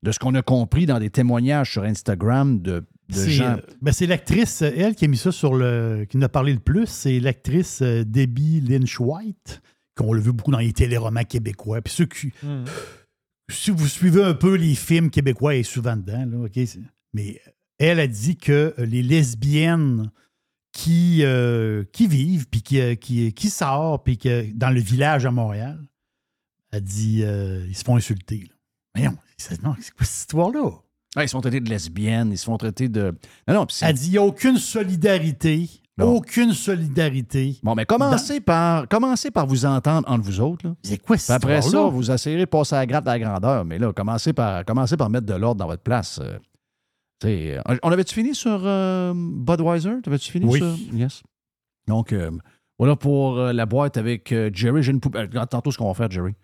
de 0.03 0.13
ce 0.13 0.19
qu'on 0.19 0.35
a 0.35 0.41
compris 0.41 0.87
dans 0.87 0.99
des 0.99 1.11
témoignages 1.11 1.73
sur 1.73 1.83
Instagram 1.83 2.63
de, 2.63 2.87
de 3.09 3.15
C'est 3.15 3.31
gens. 3.31 3.57
euh, 3.57 3.61
ben, 3.81 3.93
c'est 3.93 4.07
l'actrice, 4.07 4.63
euh, 4.63 4.71
elle, 4.77 4.95
qui 4.95 5.05
a 5.05 5.09
mis 5.09 5.17
ça 5.17 5.33
sur 5.33 5.55
le. 5.55 6.07
qui 6.09 6.17
nous 6.17 6.25
a 6.25 6.29
parlé 6.29 6.53
le 6.53 6.61
plus. 6.61 6.87
C'est 6.87 7.21
l'actrice 7.21 7.81
euh, 7.83 8.05
Debbie 8.05 8.61
Lynch 8.61 9.01
White, 9.01 9.63
qu'on 9.97 10.13
l'a 10.13 10.21
vu 10.21 10.33
beaucoup 10.33 10.51
dans 10.51 10.59
les 10.59 10.73
téléromans 10.73 11.25
québécois. 11.25 11.81
Puis 11.81 11.95
ceux 11.95 12.07
qui. 12.07 12.33
Hmm. 12.43 12.65
Si 13.51 13.71
vous 13.71 13.89
suivez 13.89 14.23
un 14.23 14.35
peu 14.35 14.55
les 14.57 14.75
films 14.75 15.11
québécois, 15.11 15.55
elle 15.55 15.61
est 15.61 15.65
souvent 15.65 15.97
dedans. 15.97 16.27
Là, 16.27 16.45
OK? 16.45 16.59
Mais 17.15 17.41
elle 17.79 17.99
a 17.99 18.07
dit 18.07 18.37
que 18.37 18.75
les 18.79 19.03
lesbiennes 19.03 20.11
qui, 20.73 21.21
euh, 21.23 21.85
qui 21.93 22.07
vivent, 22.07 22.47
puis 22.49 22.61
qui, 22.63 22.97
qui, 22.99 23.33
qui 23.33 23.51
sortent, 23.51 24.05
puis 24.05 24.19
que 24.19 24.53
dans 24.53 24.71
le 24.71 24.81
village 24.81 25.25
à 25.25 25.31
Montréal, 25.31 25.83
elle 26.71 26.83
dit 26.83 27.23
euh, 27.25 27.65
ils 27.67 27.75
se 27.77 27.85
font 27.85 27.97
insulter. 27.97 28.49
Là. 28.95 29.13
C'est 29.39 29.63
non, 29.63 29.75
c'est 29.81 29.95
quoi 29.95 30.05
cette 30.05 30.19
histoire-là? 30.21 30.71
Ah, 31.17 31.25
ils 31.25 31.29
se 31.29 31.33
font 31.33 31.41
traiter 31.41 31.61
de 31.61 31.69
lesbiennes, 31.71 32.31
ils 32.33 32.39
se 32.39 32.45
font 32.45 32.57
traiter 32.59 32.89
de. 32.89 33.15
Non, 33.49 33.55
non, 33.55 33.67
Elle 33.83 33.95
dit 33.95 34.07
il 34.09 34.11
n'y 34.13 34.19
a 34.19 34.23
aucune 34.23 34.59
solidarité. 34.59 35.69
Non. 35.97 36.15
Aucune 36.15 36.53
solidarité. 36.53 37.57
Bon, 37.65 37.75
mais 37.75 37.85
commencez 37.85 38.41
par, 38.41 38.87
commencez 38.87 39.33
par 39.33 39.47
vous 39.49 39.67
entendre 39.67 40.09
entre 40.09 40.23
vous 40.23 40.41
autres. 40.41 40.77
C'est 40.83 40.99
quoi 41.03 41.19
cette 41.19 41.31
après 41.31 41.61
ça, 41.61 41.83
vous 41.87 42.11
essayerez 42.11 42.43
de 42.43 42.51
passer 42.51 42.77
à 42.77 42.79
la 42.81 42.87
gratte 42.87 43.09
à 43.09 43.19
la 43.19 43.19
grandeur. 43.19 43.65
Mais 43.65 43.79
là, 43.79 43.93
commencez 43.93 44.33
par, 44.33 44.65
commencez 44.65 44.97
par 44.97 45.11
mettre 45.11 45.27
de 45.27 45.35
l'ordre 45.35 45.59
dans 45.59 45.67
votre 45.67 45.83
place. 45.83 46.21
euh. 46.23 46.39
Euh, 47.25 47.61
on 47.83 47.91
avait-tu 47.91 48.15
fini 48.15 48.33
sur 48.33 48.61
euh, 48.65 49.13
Budweiser? 49.17 50.01
T'avais-tu 50.05 50.31
fini 50.31 50.47
Oui. 50.47 50.59
sur... 50.61 50.73
Yes. 50.95 51.23
Donc, 51.89 52.13
euh, 52.13 52.31
voilà 52.79 52.95
pour 52.95 53.39
euh, 53.39 53.53
la 53.53 53.67
boîte 53.67 53.97
avec 53.97 54.33
Jerry. 54.53 54.85
J'ai 54.85 54.93
une 54.93 55.01
poubelle. 55.01 55.29
Tantôt 55.51 55.73
ce 55.73 55.79
qu'on 55.79 55.89
va 55.89 55.95
faire, 55.95 56.11
Jerry. 56.13 56.35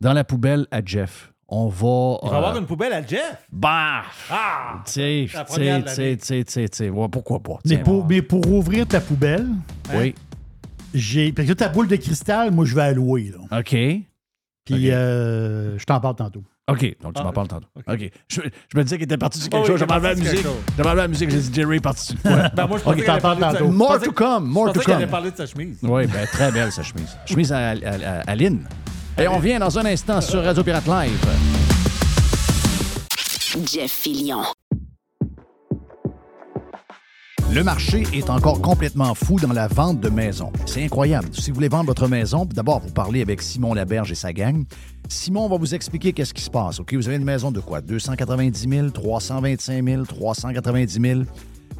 Dans 0.00 0.12
la 0.12 0.24
poubelle 0.24 0.66
à 0.72 0.80
Jeff, 0.84 1.32
on 1.48 1.68
va... 1.68 2.18
Il 2.24 2.30
va 2.30 2.36
avoir 2.38 2.56
une 2.56 2.66
poubelle 2.66 2.92
à 2.92 3.06
Jeff. 3.06 3.46
Bah! 3.52 4.02
Ah! 4.30 4.82
Tu 4.86 4.92
sais, 4.92 5.26
tu 5.26 6.44
sais, 6.46 6.90
de 6.90 7.08
pourquoi 7.08 7.40
pas? 7.40 7.58
Mais 7.64 7.78
pour, 7.78 8.06
mais 8.06 8.22
pour 8.22 8.46
ouvrir 8.50 8.86
ta 8.86 9.00
poubelle, 9.00 9.46
Oui, 9.94 10.14
j'ai. 10.94 11.32
Parce 11.32 11.48
que 11.48 11.52
ta 11.54 11.68
boule 11.68 11.88
de 11.88 11.96
cristal, 11.96 12.50
moi, 12.50 12.64
je 12.64 12.74
vais 12.74 12.82
allouer. 12.82 13.32
Là. 13.50 13.58
OK. 13.60 13.70
Puis 14.64 14.90
euh, 14.90 15.76
je 15.78 15.84
t'en 15.84 16.00
parle 16.00 16.16
tantôt. 16.16 16.42
OK, 16.66 16.96
donc 17.02 17.12
tu 17.12 17.20
Ah, 17.20 17.24
m'en 17.24 17.32
parles 17.32 17.48
tantôt. 17.48 17.66
OK. 17.86 18.10
Je, 18.28 18.40
je 18.72 18.78
me 18.78 18.82
disais 18.84 18.96
qu'il 18.96 19.04
était 19.04 19.18
parti 19.18 19.38
sur 19.38 19.50
Ah 19.52 19.56
quelque 19.58 19.66
chose. 19.66 19.78
J'ai 19.80 19.84
est 19.84 19.92
enlevé 19.92 20.08
la 20.08 20.14
musique. 20.14 20.42
chose. 20.42 20.56
J'ai 20.78 20.82
enlevé 20.82 20.96
la 21.02 21.08
musique. 21.08 21.30
J'ai 21.30 21.38
dit 21.40 21.50
Jerry 21.52 21.76
est 21.76 21.80
parti 21.80 22.06
sur 22.06 22.22
quoi? 22.22 22.48
Ben, 22.56 22.66
moi, 22.66 22.78
je 22.78 22.84
Ok, 22.88 22.94
pensais 22.94 23.04
t'en 23.04 23.18
parles 23.18 23.36
de 23.36 23.42
tantôt. 23.42 23.58
je 23.66 23.70
More 23.70 23.88
pensais- 23.88 24.06
to 24.06 24.12
come, 24.12 24.46
more 24.46 24.68
je 24.68 24.72
to 24.72 24.78
pensais 24.80 24.84
qu'elle 24.86 24.94
come. 24.94 25.02
allait 25.02 25.10
parler 25.10 25.30
de 25.32 25.36
sa 25.36 25.44
chemise. 25.46 25.78
Oui, 25.82 26.06
ben, 26.06 26.26
très 26.26 26.50
belle, 26.50 26.72
sa 26.72 26.82
chemise. 26.82 27.18
Chemise 27.26 27.52
à, 27.52 27.58
à, 27.58 27.72
à- 27.72 28.20
à 28.30 28.34
Lynn. 28.34 28.66
Et 29.16 29.28
on 29.28 29.38
vient 29.38 29.60
dans 29.60 29.78
un 29.78 29.86
instant 29.86 30.20
sur 30.20 30.42
Radio 30.42 30.64
Pirate 30.64 30.86
Live. 30.86 31.24
Jeff 33.64 33.92
Fillion. 33.92 34.42
Le 37.52 37.62
marché 37.62 38.02
est 38.12 38.28
encore 38.28 38.60
complètement 38.60 39.14
fou 39.14 39.38
dans 39.38 39.52
la 39.52 39.68
vente 39.68 40.00
de 40.00 40.08
maisons. 40.08 40.50
C'est 40.66 40.82
incroyable. 40.82 41.28
Si 41.32 41.50
vous 41.50 41.54
voulez 41.54 41.68
vendre 41.68 41.86
votre 41.86 42.08
maison, 42.08 42.44
d'abord, 42.44 42.80
vous 42.80 42.92
parlez 42.92 43.22
avec 43.22 43.40
Simon 43.40 43.74
Laberge 43.74 44.10
et 44.10 44.16
sa 44.16 44.32
gang. 44.32 44.64
Simon 45.08 45.48
va 45.48 45.58
vous 45.58 45.76
expliquer 45.76 46.12
qu'est-ce 46.12 46.34
qui 46.34 46.42
se 46.42 46.50
passe. 46.50 46.80
OK, 46.80 46.94
vous 46.94 47.06
avez 47.06 47.16
une 47.16 47.24
maison 47.24 47.52
de 47.52 47.60
quoi? 47.60 47.80
290 47.82 48.68
000, 48.68 48.90
325 48.90 49.84
000, 49.84 50.04
390 50.06 51.00
000. 51.00 51.20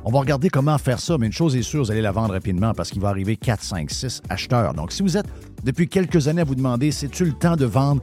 On 0.07 0.11
va 0.11 0.21
regarder 0.21 0.51
comment 0.51 0.77
faire 0.77 1.01
ça, 1.01 1.17
mais 1.17 1.27
une 1.27 1.33
chose 1.33 1.57
est 1.57 1.63
sûre, 1.63 1.83
vous 1.83 1.91
allez 1.91 2.03
la 2.03 2.13
vendre 2.13 2.35
rapidement 2.35 2.75
parce 2.75 2.91
qu'il 2.91 3.01
va 3.01 3.09
arriver 3.09 3.37
4, 3.37 3.63
5, 3.63 3.91
6 3.91 4.21
acheteurs. 4.29 4.75
Donc, 4.75 4.93
si 4.93 5.03
vous 5.03 5.17
êtes 5.17 5.27
depuis 5.65 5.89
quelques 5.89 6.29
années 6.29 6.43
à 6.43 6.45
vous 6.45 6.55
demander, 6.55 6.91
c'est-tu 6.91 7.25
le 7.25 7.33
temps 7.33 7.57
de 7.57 7.65
vendre? 7.65 8.03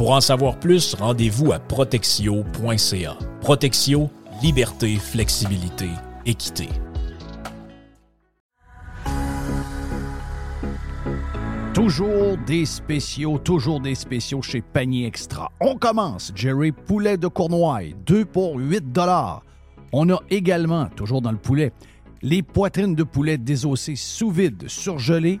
Pour 0.00 0.12
en 0.12 0.22
savoir 0.22 0.58
plus, 0.58 0.94
rendez-vous 0.94 1.52
à 1.52 1.58
protexio.ca. 1.58 3.18
Protexio, 3.42 4.08
liberté, 4.42 4.96
flexibilité, 4.96 5.90
équité. 6.24 6.70
Toujours 11.74 12.38
des 12.46 12.64
spéciaux, 12.64 13.36
toujours 13.36 13.78
des 13.78 13.94
spéciaux 13.94 14.40
chez 14.40 14.62
Panier 14.62 15.04
Extra. 15.04 15.52
On 15.60 15.76
commence, 15.76 16.32
Jerry, 16.34 16.72
poulet 16.72 17.18
de 17.18 17.28
Cournoye, 17.28 17.92
2 18.06 18.24
pour 18.24 18.56
8 18.56 18.98
On 19.92 20.08
a 20.08 20.18
également, 20.30 20.86
toujours 20.96 21.20
dans 21.20 21.30
le 21.30 21.36
poulet, 21.36 21.74
les 22.22 22.42
poitrines 22.42 22.94
de 22.94 23.02
poulet 23.02 23.36
désossées 23.36 23.96
sous 23.96 24.30
vide, 24.30 24.66
surgelées, 24.66 25.40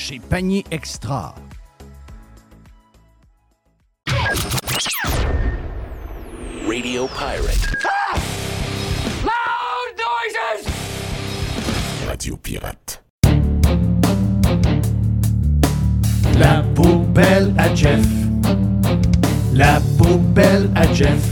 chez 0.00 0.18
Panier 0.18 0.64
Extra. 0.70 1.34
Radio 6.66 7.06
Pirate. 7.06 7.76
Loud 9.22 9.90
noises! 10.00 10.64
Radio 12.08 12.36
Pirate. 12.38 13.02
La 16.38 16.62
poubelle 16.74 17.52
à 17.58 17.74
Jeff. 17.74 18.06
La 19.52 19.80
poubelle 19.98 20.70
à 20.76 20.90
Jeff. 20.94 21.28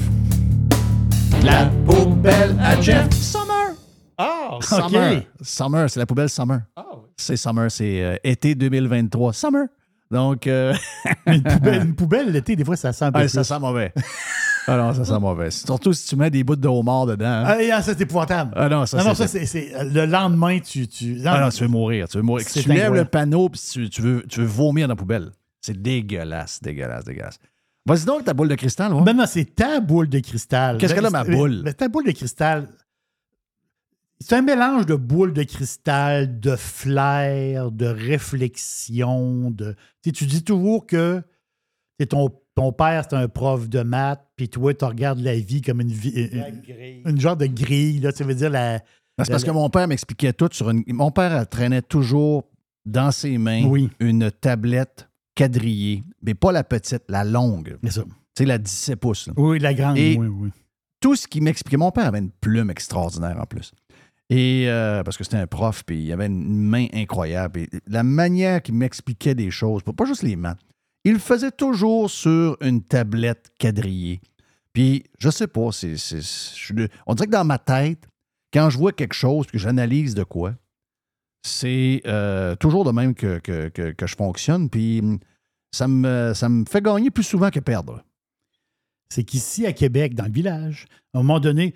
La 1.42 1.70
poubelle 1.86 2.54
à 2.60 2.78
Jeff. 2.82 3.10
Summer! 3.14 3.74
Ah, 4.18 4.58
Summer. 4.60 5.22
Summer, 5.40 5.88
c'est 5.88 6.00
la 6.00 6.06
poubelle 6.06 6.28
Summer. 6.28 6.60
Ah. 6.76 6.87
C'est 7.20 7.36
Summer, 7.36 7.70
c'est 7.70 8.02
euh, 8.02 8.16
été 8.24 8.54
2023. 8.54 9.32
Summer. 9.32 9.66
Donc, 10.10 10.46
euh, 10.46 10.72
une 11.26 11.42
poubelle, 11.42 11.82
une 11.84 11.94
poubelle, 11.94 12.30
l'été, 12.32 12.56
des 12.56 12.64
fois, 12.64 12.76
ça 12.76 12.92
sent 12.92 13.06
un 13.06 13.12
peu 13.12 13.18
ah, 13.20 13.28
ça 13.28 13.44
sent 13.44 13.58
mauvais. 13.58 13.92
ah 14.66 14.76
non, 14.78 14.94
ça 14.94 15.04
sent 15.04 15.18
mauvais. 15.20 15.50
Surtout 15.50 15.92
si 15.92 16.06
tu 16.08 16.16
mets 16.16 16.30
des 16.30 16.44
bouts 16.44 16.56
de 16.56 16.66
homard 16.68 17.04
dedans. 17.06 17.26
hein. 17.26 17.44
Ah, 17.46 17.56
ah, 17.74 17.82
ça, 17.82 17.92
c'est 17.92 18.02
épouvantable. 18.02 18.52
Ah 18.56 18.68
non, 18.70 18.86
ça, 18.86 18.98
non, 18.98 19.04
non, 19.10 19.14
ça, 19.14 19.26
c'est 19.26 19.74
euh, 19.74 19.84
le 19.84 20.06
lendemain, 20.06 20.60
tu. 20.60 20.86
tu 20.88 21.20
Ah 21.26 21.40
non, 21.42 21.48
tu 21.50 21.62
veux 21.64 21.68
mourir. 21.68 22.08
Tu 22.08 22.16
veux 22.16 22.22
mourir. 22.22 22.46
Tu 22.46 22.66
lèves 22.68 22.94
le 22.94 23.04
panneau 23.04 23.48
puis 23.50 23.60
tu, 23.70 23.90
tu 23.90 24.00
veux, 24.00 24.24
tu 24.28 24.40
veux 24.40 24.46
vomir 24.46 24.86
dans 24.88 24.92
la 24.92 24.96
poubelle. 24.96 25.30
C'est 25.60 25.76
dégueulasse, 25.82 26.62
dégueulasse, 26.62 27.04
dégueulasse. 27.04 27.38
Vas-y 27.84 28.04
donc, 28.04 28.24
ta 28.24 28.32
boule 28.34 28.48
de 28.48 28.54
cristal. 28.54 28.94
ouais. 28.94 29.02
Ben 29.02 29.14
non, 29.14 29.24
c'est 29.26 29.44
ta 29.56 29.80
boule 29.80 30.08
de 30.08 30.20
cristal. 30.20 30.78
Qu'est-ce 30.78 30.92
Ben, 30.94 30.96
qu'elle 31.00 31.06
a, 31.06 31.10
ma 31.10 31.24
c'est- 31.24 31.32
boule? 31.32 31.62
ben, 31.64 31.74
ta 31.74 31.88
boule 31.88 32.06
de 32.06 32.12
cristal, 32.12 32.68
c'est 34.20 34.36
un 34.36 34.42
mélange 34.42 34.86
de 34.86 34.94
boule 34.94 35.32
de 35.32 35.42
cristal, 35.42 36.40
de 36.40 36.56
flair, 36.56 37.70
de 37.70 37.86
réflexion. 37.86 39.50
De... 39.50 39.72
Tu 40.02 40.10
sais, 40.10 40.12
tu 40.12 40.26
dis 40.26 40.42
toujours 40.44 40.86
que 40.86 41.22
ton, 42.08 42.30
ton 42.54 42.72
père, 42.72 43.04
c'est 43.08 43.16
un 43.16 43.28
prof 43.28 43.68
de 43.68 43.82
maths, 43.82 44.24
puis 44.36 44.48
toi, 44.48 44.74
tu 44.74 44.84
regardes 44.84 45.20
la 45.20 45.36
vie 45.38 45.62
comme 45.62 45.80
une, 45.80 45.90
vie, 45.92 46.10
une, 46.10 47.02
une 47.10 47.20
genre 47.20 47.36
de 47.36 47.46
grille. 47.46 48.00
Là, 48.00 48.12
ça 48.12 48.24
veut 48.24 48.34
dire 48.34 48.50
la. 48.50 48.78
C'est 49.20 49.30
parce 49.32 49.42
la- 49.42 49.48
que 49.48 49.52
mon 49.52 49.68
père 49.68 49.88
m'expliquait 49.88 50.32
tout 50.32 50.48
sur 50.52 50.70
une. 50.70 50.84
Mon 50.88 51.10
père 51.10 51.48
traînait 51.48 51.82
toujours 51.82 52.44
dans 52.86 53.10
ses 53.10 53.36
mains 53.38 53.64
Oui. 53.66 53.90
une 54.00 54.30
tablette 54.30 55.08
quadrillée, 55.34 56.04
mais 56.22 56.34
pas 56.34 56.52
la 56.52 56.64
petite, 56.64 57.02
la 57.08 57.24
longue. 57.24 57.76
C'est 57.84 57.90
ça. 57.92 58.02
Tu 58.04 58.10
sais, 58.38 58.44
la 58.44 58.58
17 58.58 58.96
pouces. 59.00 59.26
là. 59.26 59.32
Oui, 59.36 59.58
la 59.58 59.74
grande. 59.74 59.98
Et- 59.98 60.16
oui, 60.18 60.26
oui. 60.28 60.50
Tout 61.00 61.14
ce 61.14 61.28
qu'il 61.28 61.42
m'expliquait, 61.44 61.76
mon 61.76 61.92
père 61.92 62.06
avait 62.06 62.18
une 62.18 62.30
plume 62.30 62.70
extraordinaire 62.70 63.38
en 63.40 63.46
plus. 63.46 63.72
Et 64.30 64.68
euh, 64.68 65.02
parce 65.02 65.16
que 65.16 65.24
c'était 65.24 65.38
un 65.38 65.46
prof, 65.46 65.84
puis 65.84 66.02
il 66.02 66.12
avait 66.12 66.26
une 66.26 66.58
main 66.62 66.86
incroyable. 66.92 67.60
Et 67.60 67.68
la 67.86 68.02
manière 68.02 68.62
qu'il 68.62 68.74
m'expliquait 68.74 69.34
des 69.34 69.50
choses, 69.50 69.82
pas 69.82 70.04
juste 70.04 70.22
les 70.22 70.36
maths, 70.36 70.60
il 71.04 71.14
le 71.14 71.18
faisait 71.18 71.50
toujours 71.50 72.10
sur 72.10 72.56
une 72.60 72.82
tablette 72.82 73.50
quadrillée. 73.58 74.20
Puis, 74.74 75.04
je 75.18 75.30
sais 75.30 75.46
pas, 75.46 75.70
c'est, 75.72 75.94
on 77.06 77.14
dirait 77.14 77.26
que 77.26 77.32
dans 77.32 77.44
ma 77.44 77.58
tête, 77.58 78.06
quand 78.52 78.68
je 78.68 78.76
vois 78.78 78.92
quelque 78.92 79.14
chose, 79.14 79.46
que 79.46 79.56
j'analyse 79.58 80.14
de 80.14 80.24
quoi, 80.24 80.54
c'est 81.42 82.02
euh, 82.06 82.54
toujours 82.56 82.84
de 82.84 82.90
même 82.90 83.14
que, 83.14 83.38
que- 83.38 83.68
que- 83.68 84.06
je 84.06 84.14
fonctionne. 84.16 84.68
Puis, 84.68 85.02
ça 85.72 85.88
me, 85.88 86.32
ça 86.34 86.48
me 86.48 86.64
fait 86.66 86.82
gagner 86.82 87.10
plus 87.10 87.22
souvent 87.24 87.50
que 87.50 87.60
perdre. 87.60 88.02
c'est 89.10 89.24
qu'ici, 89.24 89.64
à 89.66 89.72
Québec, 89.72 90.14
dans 90.14 90.26
le 90.26 90.32
village, 90.32 90.86
à 91.14 91.18
un 91.18 91.22
moment 91.22 91.40
donné, 91.40 91.74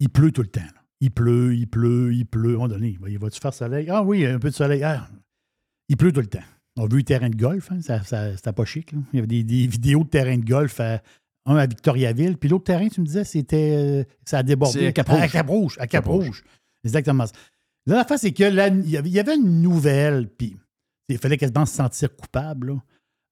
il 0.00 0.10
pleut 0.10 0.32
tout 0.32 0.42
le 0.42 0.48
temps. 0.48 0.60
Il 1.02 1.10
pleut, 1.10 1.54
il 1.54 1.66
pleut, 1.66 2.14
il 2.14 2.24
pleut. 2.24 2.50
À 2.50 2.52
un 2.52 2.54
moment 2.54 2.68
donné, 2.68 2.96
il 3.08 3.18
va-tu 3.18 3.40
faire 3.40 3.52
soleil? 3.52 3.88
Ah 3.90 4.02
oui, 4.04 4.24
un 4.24 4.38
peu 4.38 4.50
de 4.50 4.54
soleil. 4.54 4.82
Ah, 4.84 5.08
il 5.88 5.96
pleut 5.96 6.12
tout 6.12 6.20
le 6.20 6.26
temps. 6.28 6.44
On 6.76 6.84
a 6.84 6.88
vu 6.88 6.98
le 6.98 7.02
terrain 7.02 7.28
de 7.28 7.36
golf, 7.36 7.70
hein, 7.72 7.80
ça, 7.82 8.02
ça- 8.04 8.34
c'était 8.36 8.52
pas 8.52 8.64
chic. 8.64 8.92
là. 8.92 8.98
Il 9.12 9.16
y 9.16 9.18
avait 9.18 9.26
des, 9.26 9.42
des 9.42 9.66
vidéos 9.66 10.04
de 10.04 10.08
terrain 10.08 10.38
de 10.38 10.44
golf, 10.44 10.78
à- 10.80 11.02
un 11.44 11.56
à 11.56 11.66
Victoriaville, 11.66 12.38
puis 12.38 12.48
l'autre 12.48 12.64
terrain, 12.64 12.86
tu 12.88 13.00
me 13.00 13.06
disais, 13.06 13.24
c'était. 13.24 13.72
euh, 13.76 14.04
ça 14.24 14.38
a 14.38 14.42
débordé. 14.44 14.86
À 14.86 14.92
Cap-Rouge. 14.92 15.18
À 15.20 15.28
Cap-Rouge. 15.28 15.76
À 15.80 15.86
Cap-Rouge. 15.88 16.24
Cap-Rouge. 16.24 16.44
Exactement 16.84 17.26
ça. 17.26 17.32
Là, 17.86 17.96
la 17.96 18.04
face, 18.04 18.20
c'est 18.20 18.32
que 18.32 18.44
il 18.44 18.88
y 18.90 18.96
avait- 18.96 19.08
il 19.08 19.12
y 19.14 19.18
avait 19.18 19.34
une 19.34 19.60
nouvelle, 19.60 20.28
puis 20.28 20.56
il 21.08 21.18
fallait 21.18 21.36
quasiment 21.36 21.66
se 21.66 21.74
sentir 21.74 22.14
coupable. 22.14 22.68
là. 22.68 22.82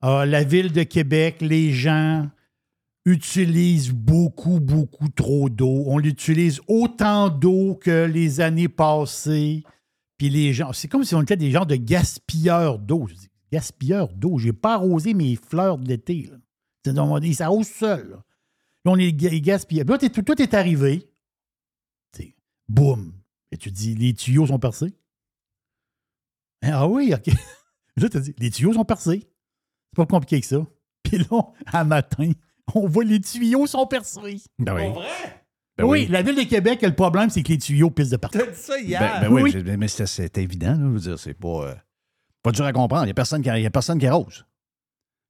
Ah, 0.03 0.27
la 0.27 0.43
ville 0.43 0.73
de 0.73 0.83
Québec, 0.83 1.37
les 1.41 1.73
gens 1.73 2.29
utilisent 3.05 3.91
beaucoup, 3.93 4.61
beaucoup 4.61 5.09
trop 5.09 5.49
d'eau. 5.49 5.85
On 5.87 6.01
utilise 6.01 6.61
autant 6.69 7.29
d'eau 7.29 7.75
que 7.77 8.05
les 8.05 8.41
années 8.41 8.69
passées. 8.69 9.63
Puis 10.19 10.29
les 10.31 10.53
gens, 10.53 10.73
c'est 10.73 10.89
comme 10.89 11.05
si 11.05 11.15
on 11.15 11.23
était 11.23 11.37
des 11.37 11.51
gens 11.51 11.65
de 11.65 11.77
gaspilleurs 11.77 12.79
d'eau. 12.79 13.09
Gaspilleurs 13.51 14.13
d'eau, 14.13 14.39
j'ai 14.39 14.53
pas 14.53 14.75
arrosé 14.75 15.15
mes 15.15 15.37
fleurs 15.37 15.79
de 15.79 15.89
l'été. 15.89 16.29
là. 16.31 16.37
C'est- 16.85 16.99
on 16.99 17.13
va 17.15 17.21
dire, 17.21 17.35
Ça 17.35 17.47
arrose 17.47 17.67
seul. 17.69 18.11
Là, 18.11 18.17
Là, 18.85 18.93
on 18.93 18.97
est 18.97 19.13
ga- 19.13 19.39
gaspilleurs. 19.41 19.87
Là, 19.87 19.99
tout, 19.99 20.43
est 20.43 20.55
arrivé. 20.55 21.07
Boum. 22.69 23.13
Et 23.51 23.57
tu 23.57 23.71
dis, 23.73 23.97
les 23.97 24.15
tuyaux 24.15 24.47
sont 24.47 24.61
percés. 24.61 24.95
Ah 26.63 26.87
oui, 26.87 27.13
OK. 27.15 27.27
Là, 27.97 28.09
tu 28.09 28.21
dis, 28.21 28.35
les 28.39 28.51
tuyaux 28.51 28.73
sont 28.73 28.85
percés. 28.85 29.21
C'est 29.89 29.97
pas 29.97 30.07
compliqué 30.07 30.41
que 30.41 30.47
ça. 30.47 30.65
Puis 31.03 31.19
là, 31.19 31.53
à 31.67 31.83
matin, 31.85 32.31
on 32.75 32.87
voit 32.87 33.05
les 33.05 33.21
tuyaux 33.21 33.67
sont 33.67 33.87
percés. 33.87 34.21
Ben 34.59 34.75
oui. 34.75 34.83
Pas 34.83 34.91
vrai? 34.91 35.07
Ben 35.79 35.85
oui, 35.85 36.01
oui. 36.03 36.07
la 36.11 36.23
ville 36.23 36.37
de 36.37 36.43
Québec, 36.43 36.83
le 36.83 36.95
problème, 36.95 37.31
c'est 37.31 37.43
que 37.43 37.49
les 37.49 37.59
tuyaux 37.59 37.91
pissent 37.91 38.11
de 38.11 38.17
partout. 38.17 38.39
T'as 38.39 38.47
dit 38.47 38.59
ça 38.59 38.79
hier. 38.79 39.01
Ben, 39.01 39.29
ben 39.31 39.33
oui, 39.33 39.55
mais 39.79 39.89
c'est 39.89 40.07
c'est 40.07 40.37
évident. 40.39 40.73
là, 40.73 40.79
je 40.79 40.89
veux 40.89 40.99
dire, 41.01 41.19
c'est 41.19 41.35
pas, 41.35 41.49
euh, 41.69 41.75
pas 42.43 42.53
dur 42.53 42.65
à 42.67 42.73
comprendre. 42.73 43.05
Il 43.05 43.07
n'y 43.07 43.11
a, 43.13 43.15
personne 43.15 43.41
qui- 43.43 43.49
y 43.49 43.67
a 43.67 43.71
personne 43.71 43.99
qui 43.99 44.07
arrose. 44.07 44.45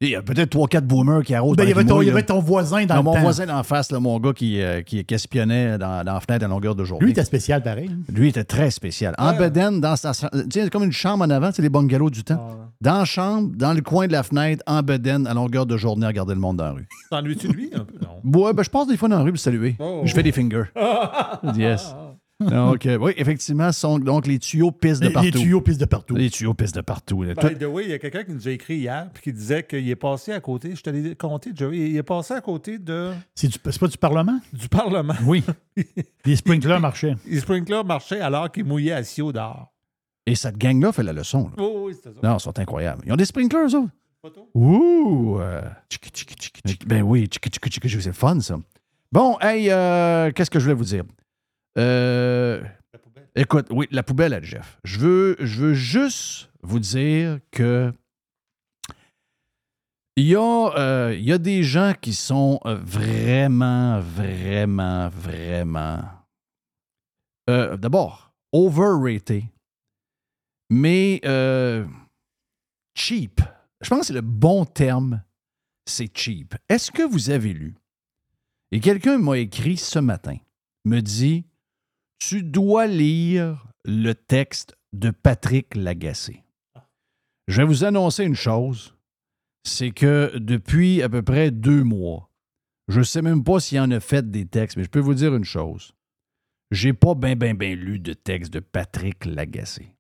Il 0.03 0.09
y 0.09 0.17
a 0.17 0.23
peut-être 0.23 0.57
3-4 0.57 0.81
boomers 0.81 1.23
qui 1.23 1.35
arrosent. 1.35 1.57
Ben, 1.59 1.65
il 1.65 1.69
y 1.69 1.73
avait 1.73 1.85
ton, 1.85 1.97
il 2.01 2.05
y 2.05 2.07
mouille, 2.07 2.11
avait 2.13 2.21
là. 2.23 2.27
ton 2.27 2.41
voisin 2.41 2.87
dans 2.87 2.95
Non, 2.95 3.01
le 3.01 3.05
mon 3.05 3.13
temps. 3.17 3.21
voisin 3.21 3.45
d'en 3.45 3.63
face, 3.63 3.93
là, 3.93 4.01
mon 4.01 4.19
gars 4.19 4.33
qui, 4.33 4.63
euh, 4.63 4.81
qui, 4.81 5.05
espionnait 5.11 5.77
dans, 5.77 6.03
dans 6.05 6.15
la 6.15 6.21
fenêtre 6.21 6.43
à 6.47 6.49
longueur 6.49 6.75
de 6.75 6.85
journée. 6.85 7.05
Lui, 7.05 7.11
il 7.11 7.13
était 7.13 7.25
spécial 7.25 7.63
pareil. 7.63 7.91
hein. 7.93 7.99
Lui 8.11 8.31
était 8.31 8.45
très 8.45 8.71
spécial. 8.71 9.15
En 9.19 9.33
Ouais. 9.33 9.39
bedaine, 9.39 9.79
dans 9.83 9.97
sa, 9.97 10.13
tu 10.51 10.71
comme 10.71 10.85
une 10.85 10.93
chambre 10.93 11.23
en 11.27 11.29
avant, 11.29 11.51
c'est 11.53 11.61
les 11.61 11.69
bungalows 11.69 12.09
du 12.09 12.25
temps. 12.25 12.41
Ah. 12.51 12.69
Dans 12.81 12.99
la 13.01 13.05
chambre, 13.05 13.51
dans 13.55 13.75
le 13.75 13.83
coin 13.83 14.07
de 14.07 14.13
la 14.13 14.23
fenêtre, 14.23 14.63
en 14.67 14.81
bedaine, 14.83 15.27
à 15.27 15.35
longueur 15.35 15.67
de 15.67 15.77
journée, 15.77 16.07
à 16.07 16.09
regarder 16.09 16.33
le 16.33 16.41
monde 16.41 16.57
dans 16.57 16.65
la 16.65 16.73
rue. 16.73 16.89
T'ennuies-tu 17.11 17.49
de 17.49 17.53
lui 17.53 17.71
un 17.75 17.81
peu? 17.85 17.95
Non. 18.01 18.41
Ouais, 18.43 18.55
ben, 18.55 18.63
je 18.63 18.71
passe 18.71 18.87
des 18.87 18.97
fois 18.97 19.11
dans 19.11 19.19
la 19.19 19.23
rue 19.23 19.33
pour 19.33 19.39
saluer. 19.41 19.77
Oh. 19.81 20.01
Je 20.07 20.15
fais 20.15 20.23
des 20.23 20.33
fingers. 20.33 20.65
Yes. 21.57 21.95
Donc, 22.41 22.87
euh, 22.87 22.97
oui, 22.99 23.13
effectivement, 23.17 23.71
sont, 23.73 23.99
donc 23.99 24.27
les 24.27 24.39
tuyaux 24.39 24.71
pissent 24.73 25.01
de 25.01 25.09
partout. 25.11 25.27
les 25.27 25.33
tuyaux 25.33 25.61
pissent 25.61 25.79
de 25.79 25.85
partout. 25.85 26.17
Les 26.17 26.31
tuyaux 26.31 26.55
pissent 26.55 26.73
de 26.73 26.81
partout. 26.81 27.23
là. 27.23 27.35
By 27.35 27.41
Tout- 27.41 27.55
the 27.59 27.65
way, 27.65 27.85
il 27.85 27.91
y 27.91 27.93
a 27.93 27.99
quelqu'un 27.99 28.25
qui 28.25 28.33
nous 28.33 28.49
a 28.49 28.51
écrit 28.51 28.77
hier 28.77 29.09
puis 29.13 29.23
qui 29.25 29.33
disait 29.33 29.63
qu'il 29.63 29.89
est 29.89 29.97
passé 29.97 30.33
à 30.33 30.41
côté, 30.41 30.75
je 30.75 30.83
te 30.83 30.89
l'ai 30.91 31.15
compté, 31.15 31.51
Joey, 31.55 31.91
il 31.91 31.97
est 31.97 32.03
passé 32.03 32.35
à 32.35 32.41
côté 32.41 32.79
de, 32.79 33.11
C'est 33.35 33.49
du- 33.49 33.59
c'est 33.63 33.79
pas 33.79 33.87
du 33.89 33.99
Parlement? 33.99 34.41
du 34.53 34.69
Parlement. 34.69 35.15
Oui. 35.27 35.45
Les 36.25 36.37
sprinklers 36.37 36.81
marchaient. 36.81 37.17
Les 37.27 37.41
sprinklers 37.41 37.85
marchaient 37.85 38.21
alors 38.21 38.51
qu'il 38.51 38.65
mouillait 38.65 38.93
à 38.93 39.03
Sio 39.05 39.33
dehors. 39.33 39.73
Et 40.27 40.35
cette 40.35 40.57
gang-là 40.59 40.93
fait 40.93 41.03
la 41.03 41.13
leçon. 41.13 41.45
là. 41.45 41.63
Oh, 41.63 41.85
oui, 41.87 41.95
c'était 41.95 42.11
ça. 42.21 42.27
Non, 42.29 42.37
ils 42.37 42.41
sont 42.41 42.59
incroyables. 42.59 43.03
Ils 43.07 43.13
ont 43.13 43.17
des 43.17 43.25
sprinklers, 43.25 43.75
eux. 43.75 43.89
Photo? 44.23 44.49
Ouh! 44.55 45.39
euh, 45.41 45.63
tchiki, 45.89 46.11
tchiki, 46.11 46.35
tchiki, 46.35 46.61
tchiki. 46.67 46.87
Ben 46.87 47.03
oui, 47.03 47.27
tchiki, 47.27 47.49
tchiki, 47.49 47.71
tchiki, 47.71 47.89
c'est 48.03 48.07
le 48.09 48.13
fun, 48.13 48.39
ça. 48.41 48.59
Bon, 49.13 49.39
hey, 49.41 49.71
euh, 49.71 50.31
qu'est-ce 50.33 50.51
que 50.51 50.59
je 50.59 50.65
voulais 50.65 50.75
vous 50.77 50.85
dire? 50.85 51.05
Euh, 51.79 52.63
La 52.93 52.99
poubelle. 52.99 53.29
écoute, 53.37 53.67
oui, 53.71 53.87
la 53.91 54.03
poubelle 54.03 54.35
à 54.35 54.43
Jeff. 54.43 54.79
Je 54.85 54.99
veux, 54.99 55.37
je 55.41 55.61
veux 55.61 55.75
juste 55.75 56.51
vous 56.63 56.79
dire 56.81 57.39
que 57.51 57.93
il 60.17 60.27
y, 60.27 60.35
a, 60.37 60.41
euh, 60.77 61.15
il 61.17 61.25
y 61.25 61.33
a 61.33 61.39
des 61.39 61.63
gens 61.63 61.95
qui 61.99 62.13
sont 62.13 62.61
vraiment, 62.65 64.01
vraiment, 64.01 65.09
vraiment. 65.09 66.03
euh, 67.49 67.77
D'abord, 67.79 68.31
overrated, 68.53 69.45
mais 70.69 71.21
euh, 71.25 71.87
cheap. 72.95 73.41
Je 73.81 73.89
pense 73.89 74.01
que 74.01 74.07
c'est 74.07 74.13
le 74.13 74.21
bon 74.21 74.67
terme, 74.67 75.23
c'est 75.87 76.15
cheap. 76.15 76.55
Est-ce 76.69 76.91
que 76.91 77.03
vous 77.03 77.31
avez 77.31 77.55
lu? 77.55 77.77
Et 78.73 78.81
quelqu'un 78.81 79.17
m'a 79.17 79.39
écrit 79.39 79.79
ce 79.79 80.01
matin, 80.01 80.37
me 80.85 81.01
dit, 81.01 81.47
tu 82.21 82.43
dois 82.45 82.87
lire 82.87 83.67
le 83.85 84.13
texte 84.13 84.77
de 84.93 85.11
Patrick 85.11 85.75
Lagacé. 85.75 86.45
Je 87.49 87.57
vais 87.57 87.67
vous 87.67 87.85
annoncer 87.85 88.25
une 88.25 88.37
chose, 88.37 88.95
c'est 89.65 89.91
que 89.91 90.37
depuis 90.37 91.03
à 91.03 91.09
peu 91.09 91.23
près 91.23 91.51
deux 91.51 91.83
mois, 91.83 92.31
je 92.89 93.01
ne 93.01 93.05
sais 93.05 93.23
même 93.23 93.43
pas 93.43 93.59
s'il 93.59 93.81
en 93.81 93.91
a 93.91 94.01
fait 94.01 94.31
des 94.31 94.47
textes, 94.47 94.77
mais 94.77 94.85
je 94.85 94.91
peux 94.91 95.01
vous 95.01 95.15
dire 95.15 95.35
une 95.35 95.45
chose. 95.45 95.93
J'ai 96.71 96.93
pas 96.93 97.15
bien, 97.15 97.35
bien, 97.35 97.55
bien 97.55 97.75
lu 97.75 97.99
de 97.99 98.13
texte 98.13 98.53
de 98.53 98.61
Patrick 98.61 99.25
Lagacé. 99.25 99.97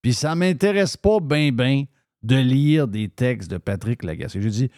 Puis 0.00 0.14
ça 0.14 0.34
m'intéresse 0.34 0.96
pas 0.96 1.20
bien, 1.20 1.52
bien 1.52 1.84
de 2.22 2.36
lire 2.36 2.88
des 2.88 3.08
textes 3.08 3.50
de 3.50 3.58
Patrick 3.58 4.02
Lagacé. 4.04 4.40
J'ai 4.40 4.50
dit, 4.50 4.70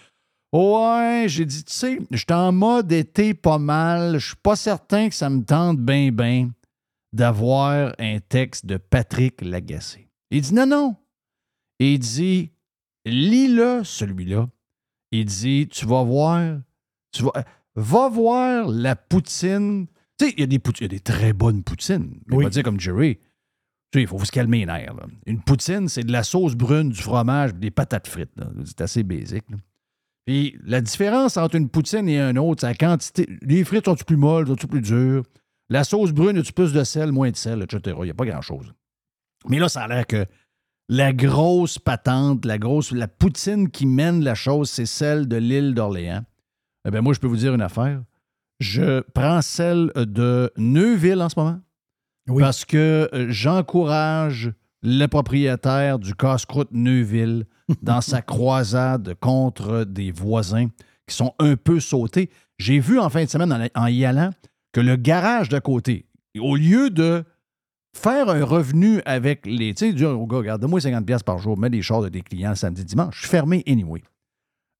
ouais, 0.53 1.27
j'ai 1.29 1.45
dit, 1.45 1.63
tu 1.63 1.73
sais, 1.73 1.99
je 2.11 2.25
en 2.33 2.51
mode 2.51 2.91
été 2.91 3.35
pas 3.35 3.59
mal. 3.59 4.19
Je 4.19 4.29
suis 4.29 4.37
pas 4.37 4.57
certain 4.57 5.09
que 5.09 5.15
ça 5.15 5.31
me 5.31 5.45
tente 5.45 5.79
bien, 5.79 6.11
bien 6.11 6.51
d'avoir 7.17 7.95
un 7.99 8.19
texte 8.21 8.67
de 8.67 8.77
Patrick 8.77 9.41
Lagacé. 9.43 10.09
Il 10.31 10.43
dit, 10.43 10.55
non, 10.55 10.67
non. 10.67 10.97
Il 11.79 11.99
dit, 11.99 12.53
lis-le, 13.05 13.83
celui-là. 13.85 14.49
Il 15.13 15.25
dit, 15.25 15.69
tu 15.69 15.87
vas 15.87 16.03
voir, 16.03 16.59
tu 17.13 17.23
vas, 17.23 17.33
va 17.75 18.09
voir 18.09 18.69
la 18.69 18.97
poutine. 18.97 19.87
Tu 20.19 20.27
sais, 20.27 20.35
il 20.37 20.41
y, 20.41 20.43
a 20.43 20.47
des 20.47 20.59
pout- 20.59 20.79
il 20.81 20.85
y 20.85 20.87
a 20.87 20.89
des 20.89 21.01
très 21.01 21.33
bonnes 21.33 21.63
poutines. 21.63 22.21
Oui. 22.29 22.37
On 22.37 22.41
va 22.43 22.49
dire 22.51 22.63
comme 22.63 22.81
Jerry. 22.81 23.17
Tu 23.93 23.99
sais, 23.99 24.03
il 24.03 24.07
faut 24.09 24.23
se 24.25 24.33
calmer 24.33 24.61
les 24.61 24.67
nerfs. 24.67 24.95
là. 24.95 25.07
Une 25.27 25.41
poutine, 25.43 25.89
c'est 25.89 26.03
de 26.03 26.11
la 26.13 26.23
sauce 26.23 26.55
brune, 26.55 26.89
du 26.91 27.01
fromage, 27.01 27.55
des 27.55 27.71
patates 27.71 28.09
frites. 28.09 28.33
C'est 28.65 28.81
assez 28.81 29.03
basique. 29.03 29.45
là. 29.51 29.57
Puis 30.27 30.57
la 30.65 30.81
différence 30.81 31.37
entre 31.37 31.55
une 31.55 31.69
poutine 31.69 32.09
et 32.09 32.19
un 32.19 32.35
autre, 32.37 32.63
c'est 32.63 32.67
la 32.67 32.75
quantité. 32.75 33.29
Les 33.43 33.63
frites 33.63 33.85
sont-tu 33.85 34.05
plus 34.05 34.17
molles, 34.17 34.49
sont-tu 34.49 34.67
plus 34.67 34.81
dures? 34.81 35.23
La 35.69 35.85
sauce 35.85 36.13
brune, 36.13 36.39
as-tu 36.39 36.53
plus 36.53 36.73
de 36.73 36.85
sel, 36.85 37.11
moins 37.13 37.31
de 37.31 37.37
sel, 37.37 37.63
etc. 37.63 37.97
Il 38.01 38.05
n'y 38.05 38.11
a 38.11 38.15
pas 38.15 38.27
grand-chose. 38.27 38.73
Mais 39.49 39.59
là, 39.59 39.69
ça 39.69 39.83
a 39.83 39.89
l'air 39.89 40.07
que 40.07 40.25
la 40.89 41.13
grosse 41.13 41.79
patente, 41.79 42.45
la 42.45 42.59
grosse, 42.59 42.93
la 42.93 43.09
poutine 43.09 43.71
qui 43.71 43.87
mène 43.87 44.23
la 44.23 44.35
chose, 44.35 44.71
c'est 44.71 44.87
celle 44.87 45.27
de 45.27 45.37
l'île 45.37 45.75
d'Orléans. 45.75 46.25
Eh 46.87 46.91
bien, 46.91 47.01
moi, 47.01 47.13
je 47.15 47.19
peux 47.21 47.27
vous 47.27 47.37
dire 47.37 47.55
une 47.55 47.63
affaire. 47.63 48.03
Je 48.61 49.01
prends 49.13 49.43
celle 49.43 49.91
de 49.97 50.53
Neuville 50.57 51.21
en 51.21 51.29
ce 51.29 51.39
moment 51.39 51.61
Oui. 52.29 52.43
parce 52.43 52.65
que 52.65 53.09
euh, 53.13 53.27
j'encourage 53.29 54.53
le 54.83 55.07
propriétaire 55.07 55.99
du 55.99 56.15
casse-croûte 56.15 56.69
Neuville 56.71 57.47
dans 57.83 58.01
sa 58.01 58.23
croisade 58.23 59.15
contre 59.21 59.85
des 59.85 60.13
voisins 60.13 60.69
qui 61.09 61.17
sont 61.17 61.35
un 61.41 61.57
peu 61.57 61.81
sautés. 61.81 62.31
J'ai 62.59 62.79
vu 62.79 62.99
en 62.99 63.11
fin 63.11 63.25
de 63.25 63.29
semaine, 63.29 63.69
en 63.75 63.87
y 63.87 64.05
allant, 64.05 64.31
que 64.77 64.81
le 64.83 64.97
garage 64.97 65.49
d'à 65.49 65.63
côté, 65.63 66.05
au 66.39 66.55
lieu 66.55 66.91
de 66.91 67.25
faire 67.97 68.29
un 68.29 68.45
revenu 68.45 69.01
avec 69.07 69.47
les. 69.47 69.73
Tu 69.73 69.87
sais, 69.87 69.93
dire 69.95 70.11
au 70.11 70.27
gars, 70.27 70.37
regarde, 70.37 70.61
donne-moi 70.61 70.81
50$ 70.81 71.25
par 71.25 71.39
jour, 71.39 71.57
mets 71.57 71.71
des 71.71 71.81
chars 71.81 72.03
de 72.03 72.11
tes 72.11 72.21
clients 72.21 72.55
samedi, 72.55 72.85
dimanche, 72.85 73.15
je 73.15 73.21
suis 73.21 73.29
fermé 73.29 73.65
anyway. 73.67 74.03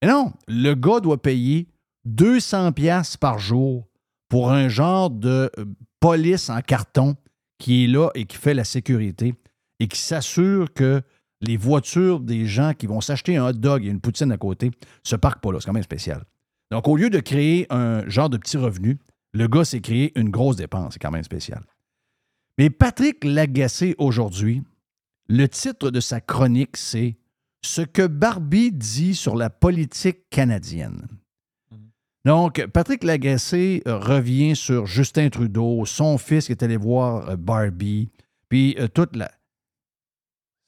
Non, 0.05 0.35
le 0.49 0.75
gars 0.75 1.01
doit 1.01 1.23
payer 1.23 1.69
200$ 2.07 3.17
par 3.17 3.39
jour 3.39 3.89
pour 4.29 4.53
un 4.53 4.69
genre 4.69 5.09
de 5.09 5.51
euh, 5.59 5.65
police 5.99 6.51
en 6.51 6.61
carton 6.61 7.17
qui 7.59 7.85
est 7.85 7.87
là 7.87 8.11
et 8.15 8.27
qui 8.27 8.37
fait 8.37 8.53
la 8.53 8.65
sécurité 8.65 9.33
et 9.81 9.89
qui 9.89 9.99
s'assure 9.99 10.75
que 10.75 11.01
les 11.41 11.57
voitures 11.57 12.21
des 12.21 12.45
gens 12.45 12.75
qui 12.75 12.87
vont 12.87 13.01
s'acheter 13.01 13.39
un 13.39 13.47
hot 13.47 13.55
dog 13.55 13.83
et 13.87 13.89
une 13.89 14.03
poutine 14.03 14.31
à 14.31 14.37
côté 14.37 14.73
se 15.05 15.17
parquent 15.17 15.41
pas 15.41 15.53
là. 15.53 15.59
C'est 15.59 15.67
quand 15.67 15.73
même 15.73 15.83
spécial. 15.83 16.23
Donc, 16.71 16.87
au 16.87 16.99
lieu 16.99 17.09
de 17.09 17.21
créer 17.21 17.67
un 17.71 18.07
genre 18.11 18.29
de 18.29 18.37
petit 18.37 18.59
revenu, 18.59 18.99
le 19.33 19.47
gars 19.49 19.65
s'est 19.65 19.81
créé 19.81 20.19
une 20.19 20.31
grosse 20.31 20.57
dépense. 20.57 20.95
C'est 20.95 20.99
quand 20.99 21.11
même 21.11 21.23
spécial. 21.25 21.63
Mais 22.59 22.71
Patrick 22.71 23.23
Lagacé, 23.25 23.95
aujourd'hui, 23.99 24.63
le 25.29 25.47
titre 25.49 25.91
de 25.91 26.01
sa 26.01 26.21
chronique, 26.21 26.77
c'est 26.77 27.17
Ce 27.63 27.83
que 27.83 28.07
Barbie 28.07 28.71
dit 28.73 29.15
sur 29.15 29.35
la 29.37 29.51
politique 29.51 30.29
canadienne. 30.31 31.07
Donc, 32.25 32.65
Patrick 32.67 33.05
Lagacé 33.05 33.83
euh, 33.87 33.99
revient 33.99 34.57
sur 34.57 34.87
Justin 34.87 35.29
Trudeau, 35.31 35.85
son 35.85 36.19
fils 36.19 36.47
qui 36.47 36.53
est 36.53 36.63
allé 36.63 36.77
voir 36.77 37.29
euh, 37.31 37.37
Barbie, 37.37 38.09
puis 38.49 38.75
euh, 38.79 38.89
toute 38.89 39.15
la. 39.17 39.31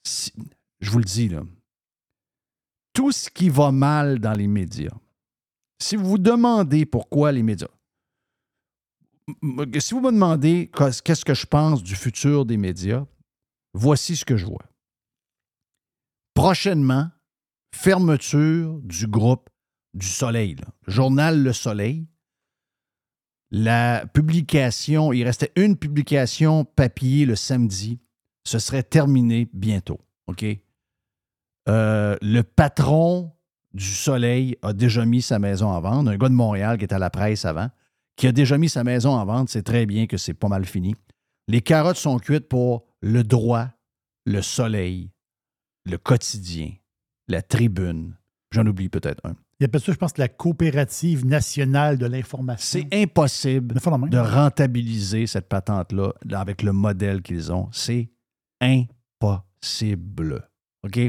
Si- 0.05 0.33
je 0.79 0.91
vous 0.91 0.99
le 0.99 1.03
dis, 1.05 1.27
là. 1.29 1.41
Tout 2.93 3.11
ce 3.11 3.29
qui 3.29 3.49
va 3.49 3.71
mal 3.71 4.19
dans 4.19 4.33
les 4.33 4.47
médias, 4.47 4.95
si 5.81 5.95
vous 5.95 6.05
vous 6.05 6.17
demandez 6.17 6.85
pourquoi 6.85 7.31
les 7.31 7.43
médias. 7.43 7.67
Si 9.79 9.93
vous 9.93 10.01
me 10.01 10.11
demandez 10.11 10.69
qu'est- 10.75 11.01
qu'est-ce 11.01 11.25
que 11.25 11.33
je 11.33 11.45
pense 11.45 11.83
du 11.83 11.95
futur 11.95 12.45
des 12.45 12.57
médias, 12.57 13.05
voici 13.73 14.15
ce 14.15 14.25
que 14.25 14.37
je 14.37 14.45
vois. 14.45 14.63
Prochainement, 16.33 17.09
fermeture 17.75 18.79
du 18.83 19.07
groupe 19.07 19.49
du 19.93 20.07
Soleil, 20.07 20.55
journal 20.87 21.41
Le 21.43 21.53
Soleil. 21.53 22.07
La 23.51 24.05
publication, 24.13 25.11
il 25.11 25.23
restait 25.23 25.51
une 25.55 25.75
publication 25.75 26.65
papier 26.65 27.25
le 27.25 27.35
samedi. 27.35 27.99
Ce 28.45 28.59
serait 28.59 28.83
terminé 28.83 29.49
bientôt. 29.53 29.99
Euh, 31.67 32.15
le 32.21 32.41
patron 32.43 33.33
du 33.73 33.83
Soleil 33.85 34.55
a 34.61 34.73
déjà 34.73 35.05
mis 35.05 35.21
sa 35.23 35.39
maison 35.39 35.67
en 35.69 35.81
vente. 35.81 36.07
Un 36.07 36.17
gars 36.17 36.29
de 36.29 36.33
Montréal 36.35 36.77
qui 36.77 36.85
était 36.85 36.95
à 36.95 36.99
la 36.99 37.09
presse 37.09 37.43
avant, 37.45 37.69
qui 38.19 38.27
a 38.27 38.33
déjà 38.33 38.57
mis 38.57 38.67
sa 38.67 38.83
maison 38.83 39.11
en 39.11 39.25
vente, 39.25 39.47
c'est 39.47 39.63
très 39.63 39.85
bien 39.85 40.05
que 40.05 40.17
c'est 40.17 40.33
pas 40.33 40.49
mal 40.49 40.65
fini. 40.65 40.93
Les 41.47 41.61
carottes 41.61 41.95
sont 41.95 42.19
cuites 42.19 42.49
pour 42.49 42.85
le 42.99 43.23
droit, 43.23 43.69
le 44.25 44.41
soleil, 44.41 45.09
le 45.85 45.97
quotidien, 45.97 46.73
la 47.29 47.41
tribune. 47.41 48.17
J'en 48.51 48.65
oublie 48.67 48.89
peut-être 48.89 49.25
un. 49.25 49.37
Il 49.61 49.65
appelle 49.65 49.79
ça, 49.79 49.93
je 49.93 49.97
pense, 49.97 50.17
la 50.17 50.27
coopérative 50.27 51.25
nationale 51.25 51.97
de 51.97 52.07
l'information. 52.07 52.81
C'est 52.81 52.93
impossible 52.93 53.75
De 54.09 54.17
rentabiliser 54.17 55.25
cette 55.25 55.47
patente-là 55.47 56.11
là, 56.25 56.41
avec 56.41 56.61
le 56.61 56.73
modèle 56.73 57.21
qu'ils 57.21 57.53
ont. 57.53 57.69
C'est 57.71 58.09
impossible. 58.59 60.45
OK? 60.83 60.99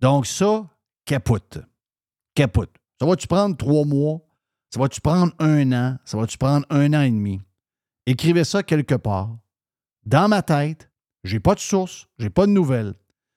Donc, 0.00 0.26
ça, 0.26 0.68
capote. 1.04 1.60
Capote. 2.34 2.74
Ça 3.00 3.06
va-tu 3.06 3.28
prendre 3.28 3.56
trois 3.56 3.84
mois? 3.84 4.20
Ça 4.74 4.80
va-tu 4.80 5.00
prendre 5.00 5.32
un 5.38 5.70
an? 5.70 5.98
Ça 6.04 6.18
va-tu 6.18 6.36
prendre 6.36 6.66
un 6.68 6.92
an 6.94 7.02
et 7.02 7.10
demi? 7.10 7.40
Écrivez 8.06 8.42
ça 8.42 8.64
quelque 8.64 8.96
part. 8.96 9.38
Dans 10.04 10.26
ma 10.28 10.42
tête, 10.42 10.90
j'ai 11.22 11.38
pas 11.38 11.54
de 11.54 11.60
source, 11.60 12.08
j'ai 12.18 12.28
pas 12.28 12.46
de 12.46 12.50
nouvelles. 12.50 12.94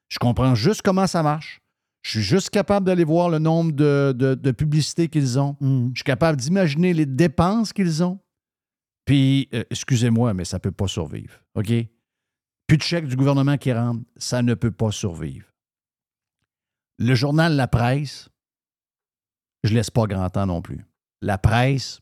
Je 0.09 0.17
comprends 0.17 0.55
juste 0.55 0.81
comment 0.81 1.05
ça 1.05 1.21
marche. 1.21 1.61
Je 2.01 2.09
suis 2.09 2.21
juste 2.23 2.49
capable 2.49 2.87
d'aller 2.87 3.03
voir 3.03 3.29
le 3.29 3.37
nombre 3.37 3.71
de, 3.71 4.15
de- 4.17 4.33
de 4.33 4.51
publicités 4.51 5.09
qu'ils 5.09 5.37
ont. 5.37 5.55
Mhm. 5.61 5.91
Je 5.93 5.99
suis 5.99 6.03
capable 6.05 6.39
d'imaginer 6.39 6.91
les 6.95 7.05
dépenses 7.05 7.71
qu'ils 7.71 8.01
ont. 8.03 8.19
Puis, 9.05 9.47
euh, 9.53 9.63
excusez-moi, 9.69 10.33
mais 10.33 10.43
ça 10.43 10.57
ne 10.57 10.61
peut 10.61 10.71
pas 10.71 10.87
survivre. 10.87 11.35
OK? 11.53 11.71
Plus 12.65 12.77
de 12.77 12.81
chèques 12.81 13.05
du 13.07 13.15
gouvernement 13.15 13.57
qui 13.59 13.71
rentrent, 13.71 14.01
ça 14.15 14.41
ne 14.41 14.55
peut 14.55 14.71
pas 14.71 14.91
survivre. 14.91 15.45
Le 16.97 17.13
journal 17.13 17.55
La 17.55 17.67
Presse, 17.67 18.27
je 19.63 19.75
laisse 19.75 19.91
pas 19.91 20.07
grand 20.07 20.31
temps 20.31 20.47
non 20.47 20.63
plus. 20.63 20.83
La 21.21 21.37
presse, 21.37 21.99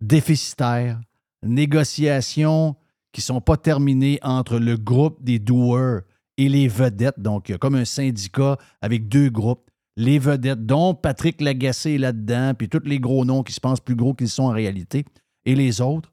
déficitaire, 0.00 1.00
négociations 1.42 2.76
qui 3.12 3.20
ne 3.20 3.24
sont 3.24 3.40
pas 3.40 3.56
terminées 3.56 4.18
entre 4.22 4.58
le 4.58 4.76
groupe 4.76 5.22
des 5.22 5.38
doueurs 5.38 6.02
et 6.36 6.48
les 6.48 6.68
vedettes. 6.68 7.18
Donc, 7.18 7.48
il 7.48 7.52
y 7.52 7.54
a 7.54 7.58
comme 7.58 7.74
un 7.74 7.84
syndicat 7.84 8.56
avec 8.80 9.08
deux 9.08 9.30
groupes. 9.30 9.68
Les 9.96 10.18
vedettes, 10.18 10.64
dont 10.64 10.94
Patrick 10.94 11.40
Lagacé 11.40 11.94
est 11.94 11.98
là-dedans, 11.98 12.54
puis 12.56 12.68
tous 12.68 12.82
les 12.84 13.00
gros 13.00 13.24
noms 13.24 13.42
qui 13.42 13.52
se 13.52 13.60
pensent 13.60 13.80
plus 13.80 13.96
gros 13.96 14.14
qu'ils 14.14 14.28
sont 14.28 14.44
en 14.44 14.52
réalité, 14.52 15.04
et 15.44 15.54
les 15.54 15.80
autres. 15.80 16.12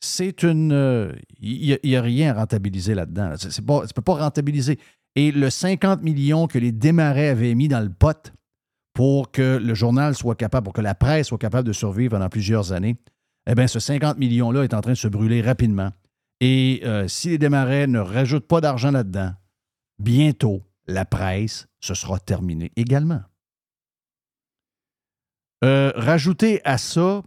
C'est 0.00 0.42
une. 0.42 0.72
euh, 0.72 1.12
Il 1.40 1.78
n'y 1.82 1.96
a, 1.96 2.02
rien 2.02 2.34
à 2.34 2.40
rentabiliser 2.40 2.94
là-dedans. 2.94 3.30
là. 3.30 3.38
Tu 3.38 3.46
ne 3.46 3.92
peux 3.92 4.02
pas 4.02 4.14
rentabiliser. 4.14 4.78
Et 5.16 5.30
le 5.30 5.48
50 5.48 6.02
millions 6.02 6.46
que 6.46 6.58
les 6.58 6.72
démarrais 6.72 7.28
avaient 7.28 7.54
mis 7.54 7.68
dans 7.68 7.80
le 7.80 7.88
pot 7.90 8.32
pour 8.94 9.30
que 9.30 9.58
le 9.58 9.74
journal 9.74 10.14
soit 10.14 10.36
capable, 10.36 10.64
pour 10.64 10.72
que 10.72 10.80
la 10.80 10.94
presse 10.94 11.26
soit 11.26 11.38
capable 11.38 11.66
de 11.66 11.72
survivre 11.72 12.12
pendant 12.12 12.28
plusieurs 12.28 12.72
années, 12.72 12.96
eh 13.46 13.54
bien, 13.54 13.66
ce 13.66 13.78
50 13.78 14.16
millions-là 14.16 14.64
est 14.64 14.72
en 14.72 14.80
train 14.80 14.92
de 14.92 14.96
se 14.96 15.08
brûler 15.08 15.42
rapidement. 15.42 15.90
Et 16.40 16.80
euh, 16.84 17.08
si 17.08 17.28
les 17.28 17.38
démarrais 17.38 17.86
ne 17.86 17.98
rajoutent 17.98 18.46
pas 18.46 18.60
d'argent 18.60 18.90
là-dedans, 18.90 19.32
bientôt, 19.98 20.62
la 20.86 21.04
presse, 21.04 21.66
ce 21.80 21.94
sera 21.94 22.18
terminé 22.18 22.72
également. 22.76 23.22
Euh, 25.64 25.92
rajoutez 25.96 26.60
à 26.64 26.78
ça 26.78 27.22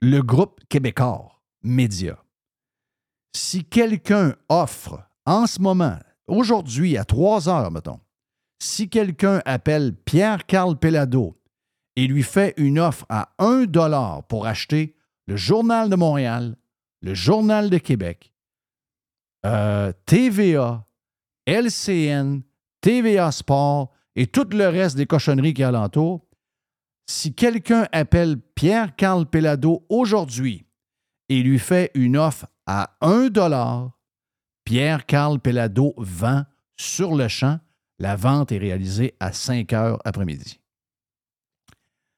le 0.00 0.22
groupe 0.22 0.60
québécois, 0.68 1.40
Média. 1.62 2.22
Si 3.34 3.64
quelqu'un 3.64 4.34
offre 4.48 5.02
en 5.26 5.46
ce 5.46 5.60
moment, 5.60 5.98
aujourd'hui, 6.26 6.96
à 6.96 7.04
3 7.04 7.48
heures, 7.48 7.70
mettons, 7.70 8.00
si 8.58 8.88
quelqu'un 8.88 9.40
appelle 9.44 9.94
Pierre-Carl 9.94 10.78
Pellado 10.78 11.40
et 11.96 12.06
lui 12.06 12.22
fait 12.22 12.54
une 12.56 12.78
offre 12.78 13.06
à 13.08 13.30
1 13.38 13.64
dollar 13.66 14.26
pour 14.26 14.46
acheter 14.46 14.96
le 15.26 15.36
Journal 15.36 15.90
de 15.90 15.96
Montréal, 15.96 16.56
le 17.02 17.14
Journal 17.14 17.70
de 17.70 17.78
Québec, 17.78 18.32
euh, 19.46 19.92
TVA, 20.06 20.86
LCN, 21.46 22.40
TVA 22.80 23.30
Sport 23.32 23.92
et 24.16 24.26
tout 24.26 24.48
le 24.50 24.68
reste 24.68 24.96
des 24.96 25.06
cochonneries 25.06 25.54
qui 25.54 25.62
alentour, 25.62 26.26
si 27.08 27.34
quelqu'un 27.34 27.88
appelle 27.92 28.38
Pierre-Carl 28.54 29.26
Pellado 29.26 29.86
aujourd'hui 29.88 30.66
et 31.28 31.42
lui 31.42 31.58
fait 31.58 31.90
une 31.94 32.16
offre 32.16 32.46
à 32.66 32.96
1 33.00 33.28
dollar, 33.28 33.98
Pierre-Carl 34.64 35.40
Pellado 35.40 35.94
vend 35.96 36.44
sur 36.76 37.14
le 37.14 37.28
champ. 37.28 37.58
La 37.98 38.16
vente 38.16 38.52
est 38.52 38.58
réalisée 38.58 39.14
à 39.20 39.32
5 39.32 39.72
heures 39.72 39.98
après-midi. 40.04 40.60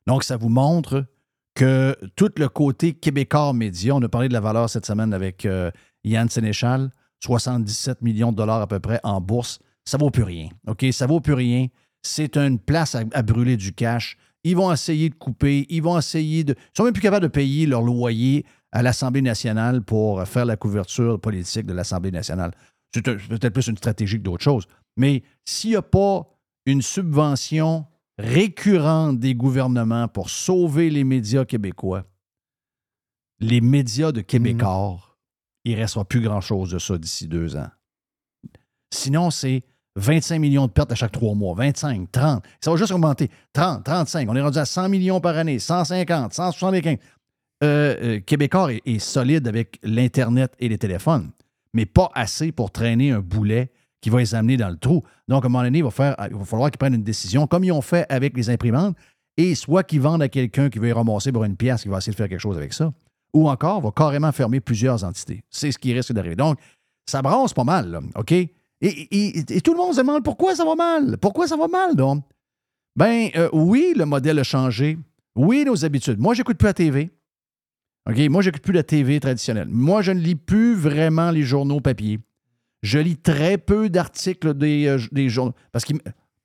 Donc, 0.06 0.24
ça 0.24 0.36
vous 0.36 0.48
montre 0.48 1.06
que 1.54 1.96
tout 2.16 2.30
le 2.36 2.48
côté 2.48 2.94
québécois 2.94 3.52
média, 3.52 3.94
on 3.94 4.02
a 4.02 4.08
parlé 4.08 4.28
de 4.28 4.32
la 4.32 4.40
valeur 4.40 4.68
cette 4.68 4.86
semaine 4.86 5.12
avec 5.12 5.44
euh, 5.46 5.70
Yann 6.04 6.28
Sénéchal, 6.28 6.90
77 7.20 8.02
millions 8.02 8.32
de 8.32 8.36
dollars 8.36 8.62
à 8.62 8.66
peu 8.66 8.80
près 8.80 9.00
en 9.02 9.20
bourse, 9.20 9.58
ça 9.84 9.98
vaut 9.98 10.10
plus 10.10 10.22
rien. 10.22 10.48
OK? 10.66 10.84
Ça 10.92 11.06
vaut 11.06 11.20
plus 11.20 11.34
rien. 11.34 11.66
C'est 12.02 12.36
une 12.36 12.58
place 12.58 12.94
à, 12.94 13.22
brûler 13.22 13.56
du 13.56 13.72
cash. 13.72 14.16
Ils 14.42 14.56
vont 14.56 14.72
essayer 14.72 15.10
de 15.10 15.14
couper, 15.14 15.66
ils 15.68 15.82
vont 15.82 15.98
essayer 15.98 16.44
de. 16.44 16.54
Ils 16.54 16.76
sont 16.76 16.84
même 16.84 16.94
plus 16.94 17.02
capables 17.02 17.24
de 17.24 17.28
payer 17.28 17.66
leur 17.66 17.82
loyer 17.82 18.46
à 18.72 18.82
l'Assemblée 18.82 19.20
nationale 19.20 19.82
pour 19.82 20.26
faire 20.26 20.46
la 20.46 20.56
couverture 20.56 21.20
politique 21.20 21.66
de 21.66 21.74
l'Assemblée 21.74 22.10
nationale. 22.10 22.52
C'est 22.92 23.02
peut-être 23.02 23.52
plus 23.52 23.68
une 23.68 23.76
stratégie 23.76 24.18
que 24.18 24.22
d'autres 24.22 24.42
choses. 24.42 24.66
Mais 24.96 25.22
s'il 25.44 25.70
n'y 25.70 25.76
a 25.76 25.82
pas 25.82 26.26
une 26.66 26.82
subvention 26.82 27.86
récurrente 28.18 29.18
des 29.18 29.34
gouvernements 29.34 30.08
pour 30.08 30.28
sauver 30.28 30.90
les 30.90 31.04
médias 31.04 31.44
québécois, 31.44 32.04
les 33.40 33.60
médias 33.60 34.12
de 34.12 34.20
Québécois, 34.20 34.98
il 35.64 35.74
ne 35.74 35.80
restera 35.80 36.04
plus 36.04 36.20
grand-chose 36.20 36.70
de 36.70 36.78
ça 36.78 36.98
d'ici 36.98 37.26
deux 37.26 37.56
ans. 37.56 37.70
Sinon, 38.92 39.30
c'est 39.30 39.62
25 39.96 40.38
millions 40.38 40.66
de 40.66 40.72
pertes 40.72 40.92
à 40.92 40.94
chaque 40.94 41.12
trois 41.12 41.34
mois, 41.34 41.54
25, 41.54 42.10
30. 42.12 42.44
Ça 42.60 42.70
va 42.70 42.76
juste 42.76 42.92
augmenter. 42.92 43.30
30, 43.52 43.84
35. 43.84 44.28
On 44.28 44.36
est 44.36 44.40
rendu 44.40 44.58
à 44.58 44.64
100 44.64 44.88
millions 44.88 45.20
par 45.20 45.36
année, 45.36 45.58
150, 45.58 46.34
175. 46.34 46.96
Euh, 47.62 47.96
euh, 48.02 48.20
Québécois 48.20 48.72
est, 48.72 48.82
est 48.86 48.98
solide 48.98 49.46
avec 49.46 49.78
l'Internet 49.82 50.52
et 50.58 50.68
les 50.68 50.78
téléphones, 50.78 51.30
mais 51.74 51.86
pas 51.86 52.10
assez 52.14 52.52
pour 52.52 52.70
traîner 52.70 53.10
un 53.10 53.20
boulet 53.20 53.70
qui 54.00 54.10
va 54.10 54.18
les 54.18 54.34
amener 54.34 54.56
dans 54.56 54.70
le 54.70 54.76
trou. 54.76 55.02
Donc, 55.28 55.44
à 55.44 55.46
un 55.46 55.50
moment 55.50 55.64
donné, 55.64 55.78
il 55.78 55.84
va, 55.84 55.90
falloir 55.90 56.70
qu'ils 56.70 56.78
prennent 56.78 56.94
une 56.94 57.02
décision, 57.02 57.46
comme 57.46 57.64
ils 57.64 57.72
ont 57.72 57.82
fait 57.82 58.06
avec 58.08 58.36
les 58.36 58.48
imprimantes, 58.50 58.96
et 59.36 59.54
soit 59.54 59.82
qu'ils 59.82 60.00
vendent 60.00 60.22
à 60.22 60.28
quelqu'un 60.28 60.70
qui 60.70 60.78
veut 60.78 60.88
y 60.88 60.92
ramasser 60.92 61.32
pour 61.32 61.44
une 61.44 61.56
pièce, 61.56 61.82
qui 61.82 61.88
va 61.88 61.98
essayer 61.98 62.12
de 62.12 62.16
faire 62.16 62.28
quelque 62.28 62.40
chose 62.40 62.56
avec 62.56 62.72
ça, 62.72 62.92
ou 63.32 63.48
encore 63.48 63.80
va 63.80 63.90
carrément 63.94 64.32
fermer 64.32 64.60
plusieurs 64.60 65.04
entités. 65.04 65.44
C'est 65.50 65.70
ce 65.70 65.78
qui 65.78 65.92
risque 65.92 66.12
d'arriver. 66.12 66.36
Donc, 66.36 66.58
ça 67.06 67.22
brasse 67.22 67.52
pas 67.52 67.64
mal, 67.64 68.00
OK? 68.16 68.32
Et 68.32 69.60
tout 69.62 69.72
le 69.72 69.76
monde 69.76 69.92
se 69.92 70.00
demande 70.00 70.24
pourquoi 70.24 70.54
ça 70.54 70.64
va 70.64 70.74
mal? 70.74 71.18
Pourquoi 71.18 71.46
ça 71.46 71.56
va 71.56 71.68
mal, 71.68 71.94
donc? 71.94 72.24
Ben, 72.96 73.28
euh, 73.36 73.48
oui, 73.52 73.92
le 73.94 74.04
modèle 74.04 74.38
a 74.38 74.42
changé. 74.42 74.98
Oui, 75.36 75.64
nos 75.64 75.84
habitudes. 75.84 76.18
Moi, 76.18 76.34
j'écoute 76.34 76.58
plus 76.58 76.66
la 76.66 76.74
TV. 76.74 77.10
OK? 78.08 78.18
Moi, 78.30 78.42
j'écoute 78.42 78.62
plus 78.62 78.72
la 78.72 78.82
TV 78.82 79.20
traditionnelle. 79.20 79.68
Moi, 79.68 80.02
je 80.02 80.12
ne 80.12 80.20
lis 80.20 80.34
plus 80.36 80.74
vraiment 80.74 81.30
les 81.30 81.42
journaux 81.42 81.80
papier. 81.80 82.18
Je 82.82 82.98
lis 82.98 83.16
très 83.18 83.58
peu 83.58 83.90
d'articles 83.90 84.54
des, 84.54 84.86
euh, 84.86 84.98
des 85.12 85.28
journaux. 85.28 85.52
Parce 85.72 85.84
que 85.84 85.92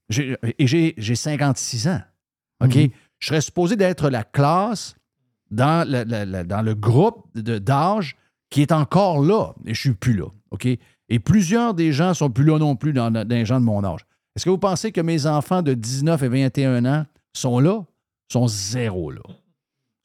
j'ai, 0.10 0.36
et 0.60 0.68
j'ai, 0.68 0.94
j'ai 0.98 1.16
56 1.16 1.88
ans. 1.88 2.02
OK? 2.64 2.76
Mhm. 2.76 2.90
Je 3.20 3.28
serais 3.28 3.42
supposé 3.42 3.76
d'être 3.78 4.10
la 4.10 4.24
classe 4.24 4.96
dans, 5.50 5.88
la- 5.90 6.04
la- 6.04 6.26
la- 6.26 6.44
dans 6.44 6.62
le 6.62 6.76
groupe 6.76 7.26
d'âge 7.38 8.16
qui 8.50 8.62
est 8.62 8.72
encore 8.74 9.22
là. 9.24 9.54
Et 9.66 9.74
je 9.74 9.80
suis 9.80 9.94
plus 9.94 10.14
là. 10.16 10.26
OK? 10.52 10.68
Et 11.08 11.20
plusieurs 11.20 11.74
des 11.74 11.94
gens 11.94 12.14
sont 12.14 12.30
plus 12.30 12.44
là 12.44 12.58
non 12.60 12.76
plus 12.76 12.92
dans, 12.92 13.12
dans 13.12 13.28
les 13.28 13.46
gens 13.46 13.60
de 13.60 13.66
mon 13.66 13.84
âge. 13.84 14.02
Est-ce 14.36 14.44
que 14.46 14.50
vous 14.50 14.58
pensez 14.58 14.92
que 14.92 15.00
mes 15.02 15.26
enfants 15.28 15.62
de 15.62 15.74
19 15.74 16.22
et 16.24 16.28
21 16.28 16.84
ans 16.86 17.06
sont 17.34 17.60
là? 17.60 17.86
Sont 18.32 18.48
zéro 18.48 19.12
là. 19.12 19.22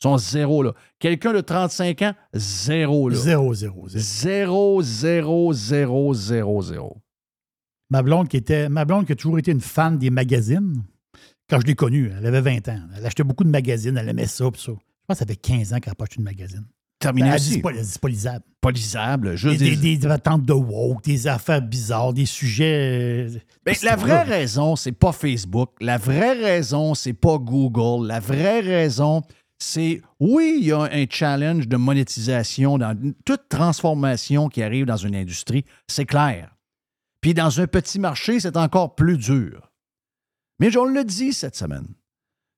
Sont 0.03 0.17
zéro 0.17 0.63
là. 0.63 0.73
Quelqu'un 0.99 1.33
de 1.33 1.41
35 1.41 2.03
ans, 2.03 2.15
zéro 2.33 3.09
là. 3.11 3.17
Zéro, 3.17 3.53
zéro, 3.55 3.89
zéro. 3.89 4.03
Zéro, 4.03 4.83
zéro, 4.83 5.53
zéro, 5.53 6.15
zéro, 6.15 6.63
zéro. 6.63 6.97
Ma 7.91 8.03
blonde, 8.03 8.29
qui 8.29 8.37
était, 8.37 8.69
ma 8.69 8.85
blonde 8.85 9.05
qui 9.07 9.13
a 9.13 9.17
toujours 9.17 9.39
été 9.39 9.51
une 9.51 9.61
fan 9.61 9.99
des 9.99 10.11
magazines, 10.11 10.83
quand 11.49 11.61
je 11.61 11.67
l'ai 11.67 11.75
connue, 11.75 12.11
elle 12.17 12.25
avait 12.27 12.41
20 12.41 12.69
ans. 12.69 12.81
Elle 12.97 13.05
achetait 13.05 13.25
beaucoup 13.25 13.45
de 13.45 13.51
magazines, 13.51 13.97
elle 13.97 14.09
aimait 14.09 14.27
ça, 14.27 14.51
pis 14.51 14.61
ça. 14.61 14.73
Je 14.73 14.77
pense 15.07 15.19
que 15.19 15.25
ça 15.25 15.27
fait 15.27 15.37
15 15.37 15.73
ans 15.75 15.81
qu'elle 15.81 15.91
n'a 15.91 15.95
pas 15.97 16.05
acheté 16.05 16.19
de 16.19 16.23
magazine. 16.25 16.65
terminé 17.01 17.31
Ben, 17.31 17.35
aussi. 17.37 17.59
dispo- 17.61 17.73
Disponible. 17.73 18.41
Pas 18.61 18.71
lisable. 18.71 19.31
Des, 19.31 19.37
Juste 19.39 19.59
des, 19.59 19.75
des- 19.77 19.97
des 19.97 20.07
attentes 20.07 20.45
de 20.45 20.53
woke, 20.53 21.03
des 21.03 21.27
affaires 21.27 21.63
bizarres, 21.63 22.13
des 22.13 22.27
sujets. 22.27 23.27
euh, 23.35 23.39
Ben, 23.65 23.75
la 23.83 23.97
pas 23.97 24.03
vraie 24.03 24.23
raison, 24.23 24.77
c'est 24.77 24.93
pas 24.93 25.11
Facebook. 25.13 25.71
La 25.81 25.97
vraie 25.99 26.35
raison, 26.35 26.95
c'est 26.95 27.15
pas 27.15 27.39
Google. 27.39 28.07
La 28.07 28.21
vraie 28.21 28.61
raison, 28.61 29.23
c'est 29.63 30.01
oui, 30.19 30.57
il 30.59 30.67
y 30.67 30.73
a 30.73 30.81
un 30.81 31.05
challenge 31.09 31.69
de 31.69 31.77
monétisation 31.77 32.79
dans 32.79 32.99
toute 33.25 33.49
transformation 33.49 34.49
qui 34.49 34.63
arrive 34.63 34.87
dans 34.87 34.97
une 34.97 35.15
industrie, 35.15 35.65
c'est 35.87 36.07
clair. 36.07 36.57
Puis 37.21 37.35
dans 37.35 37.61
un 37.61 37.67
petit 37.67 37.99
marché, 37.99 38.41
c'est 38.41 38.57
encore 38.57 38.95
plus 38.95 39.19
dur. 39.19 39.71
Mais 40.59 40.75
on 40.77 40.87
le 40.87 41.05
dit 41.05 41.33
cette 41.33 41.57
semaine. 41.57 41.89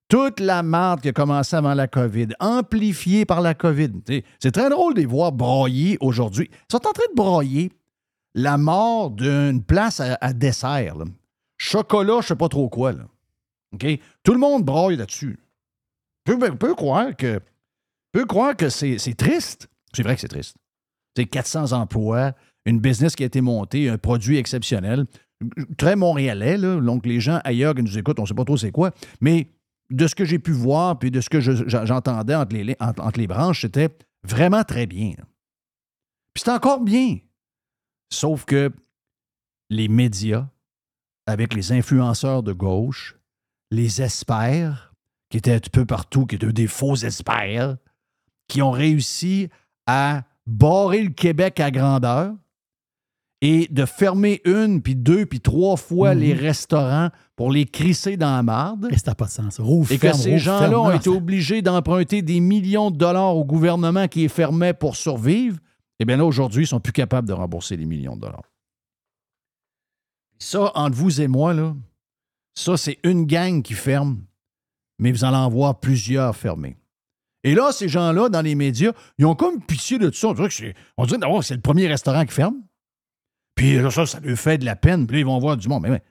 Toute 0.07 0.39
la 0.39 0.63
marde 0.63 1.01
qui 1.01 1.09
a 1.09 1.13
commencé 1.13 1.55
avant 1.55 1.73
la 1.73 1.87
COVID, 1.87 2.29
amplifiée 2.39 3.25
par 3.25 3.41
la 3.41 3.53
COVID. 3.53 3.91
C'est 4.39 4.51
très 4.51 4.69
drôle 4.69 4.93
de 4.93 5.01
les 5.01 5.05
voir 5.05 5.31
broyer 5.31 5.97
aujourd'hui. 5.99 6.49
Ils 6.51 6.71
sont 6.71 6.87
en 6.87 6.91
train 6.91 7.09
de 7.09 7.15
broyer 7.15 7.71
la 8.35 8.57
mort 8.57 9.11
d'une 9.11 9.63
place 9.63 9.99
à, 9.99 10.33
dessert. 10.33 10.95
Chocolat, 11.57 12.19
je 12.21 12.27
sais 12.27 12.35
pas 12.35 12.49
trop 12.49 12.69
quoi. 12.69 12.93
Tout 14.23 14.33
le 14.33 14.39
monde 14.39 14.63
broye 14.63 14.95
là-dessus. 14.95 15.42
Peut, 16.25 16.37
peut- 16.55 16.75
croire 16.75 17.15
que, 17.15 18.69
c'est 18.69 19.17
triste. 19.17 19.67
C'est 19.93 20.03
vrai 20.03 20.15
que 20.15 20.21
c'est 20.21 20.27
triste. 20.27 20.55
C'est 21.15 21.25
400 21.25 21.73
emplois, 21.73 22.33
une 22.65 22.79
business 22.79 23.15
qui 23.15 23.23
a 23.23 23.25
été 23.25 23.41
montée, 23.41 23.89
un 23.89 23.97
produit 23.97 24.37
exceptionnel. 24.37 25.05
Très 25.77 25.95
montréalais, 25.95 26.57
là. 26.57 26.79
Donc, 26.79 27.05
les 27.05 27.19
gens 27.19 27.39
ailleurs 27.43 27.75
qui 27.75 27.83
nous 27.83 27.97
écoutent, 27.97 28.19
on 28.19 28.23
ne 28.23 28.27
sait 28.27 28.33
pas 28.33 28.45
trop 28.45 28.57
c'est 28.57 28.71
quoi. 28.71 28.91
Mais 29.19 29.49
de 29.89 30.07
ce 30.07 30.15
que 30.15 30.25
j'ai 30.25 30.39
pu 30.39 30.51
voir, 30.51 30.97
puis 30.97 31.11
de 31.11 31.21
ce 31.21 31.29
que 31.29 31.39
j'entendais 31.41 32.35
entre 32.35 32.55
les, 32.55 33.27
branches, 33.27 33.61
c'était 33.61 33.89
vraiment 34.23 34.63
très 34.63 34.85
bien. 34.85 35.13
Puis 36.33 36.43
c'est 36.43 36.51
encore 36.51 36.81
bien. 36.81 37.19
Sauf 38.11 38.45
que 38.45 38.71
les 39.69 39.87
médias, 39.87 40.47
avec 41.25 41.53
les 41.53 41.71
influenceurs 41.71 42.43
de 42.43 42.53
gauche, 42.53 43.17
les 43.71 44.01
experts, 44.01 44.92
qui 45.33 45.37
étaient 45.37 45.55
un 45.55 45.59
peu 45.71 45.83
partout, 45.83 46.27
qui 46.27 46.35
étaient 46.35 46.53
des 46.53 46.67
faux 46.67 46.93
experts, 46.95 47.77
qui 48.47 48.61
ont 48.61 48.69
réussi 48.69 49.49
à 49.87 50.21
barrer 50.45 51.01
le 51.01 51.09
Québec 51.09 51.59
à 51.59 51.71
grandeur 51.71 52.35
et 53.41 53.67
de 53.71 53.83
fermer 53.87 54.41
une, 54.45 54.83
puis 54.83 54.95
deux, 54.95 55.25
puis 55.25 55.39
trois 55.39 55.75
fois 55.75 56.13
Mhm. 56.13 56.21
les 56.21 56.33
restaurants 56.35 57.09
pour 57.35 57.49
les 57.51 57.65
crisser 57.65 58.15
dans 58.15 58.35
la 58.35 58.43
marde. 58.43 58.89
Et 58.91 58.97
ça 58.99 59.09
n'a 59.09 59.15
pas 59.15 59.25
de 59.25 59.31
sens. 59.31 59.59
Rouvre, 59.59 59.91
Et 59.91 59.97
que 59.97 60.13
ces 60.13 60.37
gens-là 60.37 60.79
ont 60.79 60.91
été 60.91 61.09
obligés 61.09 61.63
d'emprunter 61.63 62.21
des 62.21 62.39
millions 62.39 62.91
de 62.91 62.97
dollars 62.97 63.35
au 63.35 63.43
gouvernement 63.43 64.07
qui 64.07 64.19
les 64.19 64.29
fermait 64.29 64.75
pour 64.75 64.95
survivre, 64.95 65.57
eh 65.99 66.05
bien 66.05 66.15
là, 66.17 66.25
aujourd'hui, 66.25 66.65
ils 66.65 66.67
sont 66.67 66.79
plus 66.79 66.93
capables 66.93 67.27
de 67.27 67.33
rembourser 67.33 67.75
les 67.75 67.85
millions 67.87 68.15
de 68.15 68.21
dollars. 68.21 68.51
Ça, 70.37 70.71
entre 70.75 70.95
vous 70.95 71.21
et 71.21 71.27
moi, 71.27 71.55
là, 71.55 71.75
ça, 72.53 72.77
c'est 72.77 72.99
une 73.03 73.25
gang 73.25 73.63
qui 73.63 73.73
ferme, 73.73 74.19
mais 75.03 75.11
vous 75.11 75.25
allez 75.25 75.35
en 75.35 75.49
voir 75.49 75.81
plusieurs 75.81 76.33
fermés. 76.33 76.77
Et 77.43 77.55
là, 77.55 77.73
ces 77.73 77.89
gens-là, 77.89 78.29
dans 78.29 78.41
les 78.41 78.55
médias, 78.55 78.93
ils 79.17 79.25
ont 79.25 79.35
comme 79.35 79.61
pitié 79.61 79.99
de 79.99 80.07
tout 80.09 80.15
ça. 80.15 80.29
On 80.29 80.33
dirait 80.33 80.47
que 80.47 81.15
d'abord 81.17 81.43
c'est 81.43 81.55
le 81.55 81.61
premier 81.61 81.87
restaurant 81.87 82.25
qui 82.25 82.33
ferme. 82.33 82.55
Puis 83.53 83.75
là, 83.75 83.91
ça, 83.91 84.05
ça 84.05 84.21
leur 84.21 84.37
fait 84.39 84.57
de 84.57 84.65
la 84.65 84.77
peine. 84.77 85.05
Puis 85.05 85.17
là, 85.17 85.19
ils 85.19 85.25
vont 85.25 85.39
voir 85.39 85.57
du 85.57 85.67
monde. 85.67 85.83
Mais, 85.83 85.89
mais 85.89 86.01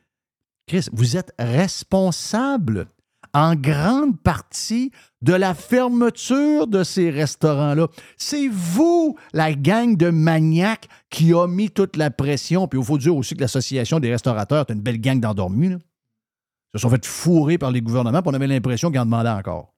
Chris, 0.66 0.89
vous 0.93 1.16
êtes 1.16 1.32
responsable 1.39 2.86
en 3.32 3.55
grande 3.55 4.20
partie 4.20 4.93
de 5.23 5.32
la 5.32 5.55
fermeture 5.55 6.66
de 6.66 6.85
ces 6.85 7.09
restaurants-là. 7.09 7.89
C'est 8.19 8.48
vous, 8.48 9.16
la 9.32 9.55
gang 9.55 9.97
de 9.97 10.10
maniaques, 10.10 10.86
qui 11.09 11.32
a 11.32 11.47
mis 11.47 11.70
toute 11.70 11.97
la 11.97 12.10
pression. 12.10 12.69
Puis 12.69 12.78
il 12.78 12.85
faut 12.85 12.98
dire 12.98 13.16
aussi 13.16 13.35
que 13.35 13.40
l'Association 13.40 14.01
des 14.01 14.10
restaurateurs 14.10 14.66
est 14.69 14.73
une 14.74 14.82
belle 14.82 15.01
gang 15.01 15.19
d'endormis. 15.19 15.78
Se 16.74 16.78
sont 16.78 16.90
fait 16.90 17.05
fourrer 17.05 17.59
par 17.59 17.70
les 17.70 17.81
gouvernements, 17.82 18.23
puis 18.23 18.31
on 18.31 18.35
avait 18.35 18.47
l'impression 18.47 18.90
qu'ils 18.90 19.01
en 19.01 19.05
demandaient 19.05 19.28
encore. 19.31 19.73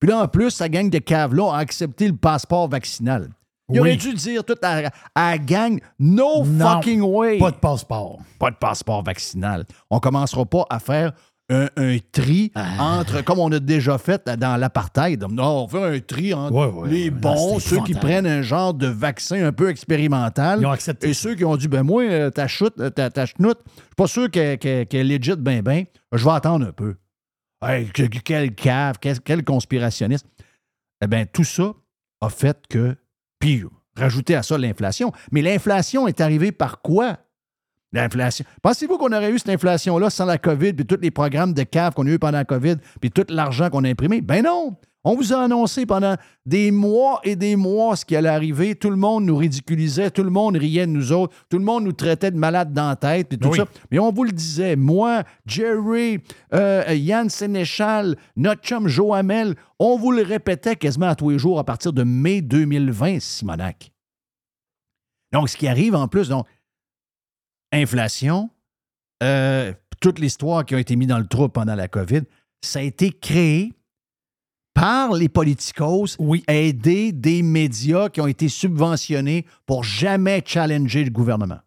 Puis 0.00 0.10
là, 0.10 0.18
en 0.22 0.28
plus, 0.28 0.50
sa 0.50 0.68
gang 0.68 0.90
de 0.90 0.98
caves-là 0.98 1.52
a 1.54 1.58
accepté 1.58 2.06
le 2.06 2.16
passeport 2.16 2.68
vaccinal. 2.68 3.30
Il 3.70 3.74
Oui. 3.74 3.78
aurait 3.80 3.96
dû 3.96 4.12
dire 4.12 4.44
tout 4.44 4.56
à, 4.62 4.90
à 5.14 5.30
la 5.30 5.38
gang, 5.38 5.80
no 5.98 6.44
Non, 6.44 6.74
fucking 6.74 7.00
way. 7.00 7.38
Pas 7.38 7.50
de 7.50 7.56
passeport. 7.56 8.18
Pas 8.38 8.50
de 8.50 8.56
passeport 8.56 9.02
vaccinal. 9.02 9.64
On 9.88 10.00
commencera 10.00 10.44
pas 10.44 10.66
à 10.68 10.78
faire 10.78 11.12
un, 11.50 11.68
un 11.76 11.98
tri 12.12 12.50
Ah. 12.54 12.98
entre, 12.98 13.22
comme 13.22 13.38
on 13.38 13.52
a 13.52 13.58
déjà 13.58 13.98
fait 13.98 14.26
dans 14.38 14.56
l'apartheid. 14.58 15.22
Non, 15.30 15.64
on 15.64 15.68
fait 15.68 15.82
un 15.96 16.00
tri 16.00 16.32
entre 16.32 16.52
Ouais, 16.54 16.66
ouais, 16.82 16.88
les 16.88 17.10
bons, 17.10 17.58
ceux 17.58 17.80
qui 17.82 17.92
prennent 17.94 18.26
un 18.26 18.42
genre 18.42 18.72
de 18.72 18.86
vaccin 18.86 19.44
un 19.46 19.52
peu 19.52 19.68
expérimental. 19.68 20.60
Ils 20.60 20.66
ont 20.66 20.70
accepté. 20.70 21.10
Et 21.10 21.14
ceux 21.14 21.34
qui 21.34 21.44
ont 21.44 21.56
dit, 21.56 21.68
ben 21.68 21.82
moi, 21.82 22.02
euh, 22.04 22.30
ta 22.30 22.46
chute, 22.48 22.74
euh, 22.80 22.88
ta, 22.90 23.10
ta 23.10 23.26
chenoute, 23.26 23.58
je 23.66 23.72
suis 23.80 23.94
pas 23.96 24.06
sûr 24.06 24.30
qu'elle 24.30 24.58
qu'elle 24.58 25.10
est 25.12 25.18
legit 25.18 25.36
ben 25.36 25.60
ben. 25.62 25.84
Je 26.12 26.24
vais 26.24 26.30
attendre 26.30 26.66
un 26.66 26.72
peu. 26.72 26.94
Hey, 27.62 27.86
que- 27.88 28.02
que- 28.04 28.18
quel 28.18 28.54
cave, 28.54 28.96
quel, 29.00 29.20
quel 29.20 29.44
conspirationniste. 29.44 30.26
Eh 31.02 31.06
bien, 31.06 31.26
tout 31.26 31.44
ça 31.44 31.72
a 32.20 32.28
fait 32.30 32.58
que. 32.68 32.96
Puis, 33.38 33.64
rajoutez 33.96 34.34
à 34.34 34.42
ça 34.42 34.56
l'inflation. 34.56 35.12
Mais 35.32 35.42
l'inflation 35.42 36.06
est 36.08 36.20
arrivée 36.20 36.52
par 36.52 36.80
quoi? 36.80 37.18
L'inflation. 37.94 38.44
Pensez-vous 38.60 38.98
qu'on 38.98 39.12
aurait 39.12 39.30
eu 39.30 39.38
cette 39.38 39.50
inflation-là 39.50 40.10
sans 40.10 40.24
la 40.26 40.36
COVID, 40.36 40.72
puis 40.72 40.84
tous 40.84 40.98
les 41.00 41.12
programmes 41.12 41.54
de 41.54 41.62
cave 41.62 41.94
qu'on 41.94 42.06
a 42.06 42.10
eu 42.10 42.18
pendant 42.18 42.38
la 42.38 42.44
COVID, 42.44 42.76
puis 43.00 43.10
tout 43.10 43.24
l'argent 43.28 43.70
qu'on 43.70 43.84
a 43.84 43.88
imprimé? 43.88 44.20
Ben 44.20 44.42
non! 44.44 44.76
On 45.06 45.14
vous 45.16 45.34
a 45.34 45.42
annoncé 45.44 45.84
pendant 45.84 46.16
des 46.46 46.70
mois 46.70 47.20
et 47.24 47.36
des 47.36 47.56
mois 47.56 47.94
ce 47.94 48.06
qui 48.06 48.16
allait 48.16 48.30
arriver. 48.30 48.74
Tout 48.74 48.88
le 48.88 48.96
monde 48.96 49.26
nous 49.26 49.36
ridiculisait, 49.36 50.10
tout 50.10 50.22
le 50.24 50.30
monde 50.30 50.56
riait 50.56 50.86
de 50.86 50.92
nous 50.92 51.12
autres, 51.12 51.36
tout 51.50 51.58
le 51.58 51.64
monde 51.64 51.84
nous 51.84 51.92
traitait 51.92 52.30
de 52.30 52.38
malades 52.38 52.72
dans 52.72 52.88
la 52.88 52.96
tête, 52.96 53.28
puis 53.28 53.38
tout 53.38 53.50
Oui. 53.50 53.58
ça. 53.58 53.66
Mais 53.90 53.98
on 53.98 54.10
vous 54.10 54.24
le 54.24 54.32
disait, 54.32 54.76
moi, 54.76 55.22
Jerry, 55.44 56.20
euh, 56.54 56.84
Yann 56.94 57.28
Sénéchal, 57.28 58.16
notre 58.34 58.62
chum 58.62 58.88
Joamel, 58.88 59.54
on 59.78 59.98
vous 59.98 60.10
le 60.10 60.22
répétait 60.22 60.74
quasiment 60.74 61.08
à 61.10 61.14
tous 61.14 61.28
les 61.28 61.38
jours 61.38 61.58
à 61.58 61.64
partir 61.64 61.92
de 61.92 62.02
mai 62.02 62.40
2020, 62.40 63.20
Simonac. 63.20 63.92
Donc, 65.34 65.48
ce 65.50 65.56
qui 65.56 65.68
arrive 65.68 65.94
en 65.96 66.08
plus, 66.08 66.28
donc, 66.30 66.46
inflation, 67.74 68.50
euh, 69.22 69.72
toute 70.00 70.18
l'histoire 70.18 70.64
qui 70.64 70.74
a 70.74 70.78
été 70.80 70.96
mise 70.96 71.08
dans 71.08 71.18
le 71.18 71.26
trou 71.26 71.48
pendant 71.48 71.74
la 71.74 71.88
COVID, 71.88 72.22
ça 72.62 72.78
a 72.80 72.82
été 72.82 73.10
créé 73.12 73.72
par 74.74 75.12
les 75.12 75.28
politicos, 75.28 76.16
Oui. 76.18 76.42
aider 76.48 77.12
des 77.12 77.42
médias 77.42 78.08
qui 78.08 78.20
ont 78.20 78.26
été 78.26 78.48
subventionnés 78.48 79.46
pour 79.66 79.84
jamais 79.84 80.42
challenger 80.44 81.04
le 81.04 81.10
gouvernement. 81.10 81.60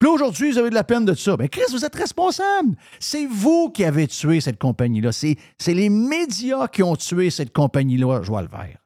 Puis 0.00 0.08
là, 0.08 0.14
aujourd'hui, 0.14 0.50
vous 0.50 0.58
avez 0.58 0.70
de 0.70 0.74
la 0.74 0.82
peine 0.82 1.04
de 1.04 1.14
ça. 1.14 1.36
Mais 1.38 1.48
Chris, 1.50 1.60
vous 1.70 1.84
êtes 1.84 1.94
responsable. 1.94 2.74
C'est 2.98 3.26
vous 3.26 3.70
qui 3.70 3.84
avez 3.84 4.08
tué 4.08 4.40
cette 4.40 4.58
compagnie-là. 4.58 5.12
C'est, 5.12 5.36
c'est 5.58 5.74
les 5.74 5.90
médias 5.90 6.68
qui 6.68 6.82
ont 6.82 6.96
tué 6.96 7.28
cette 7.30 7.52
compagnie-là, 7.52 8.22
Joie 8.22 8.40
le 8.42 8.48
vert. 8.48 8.78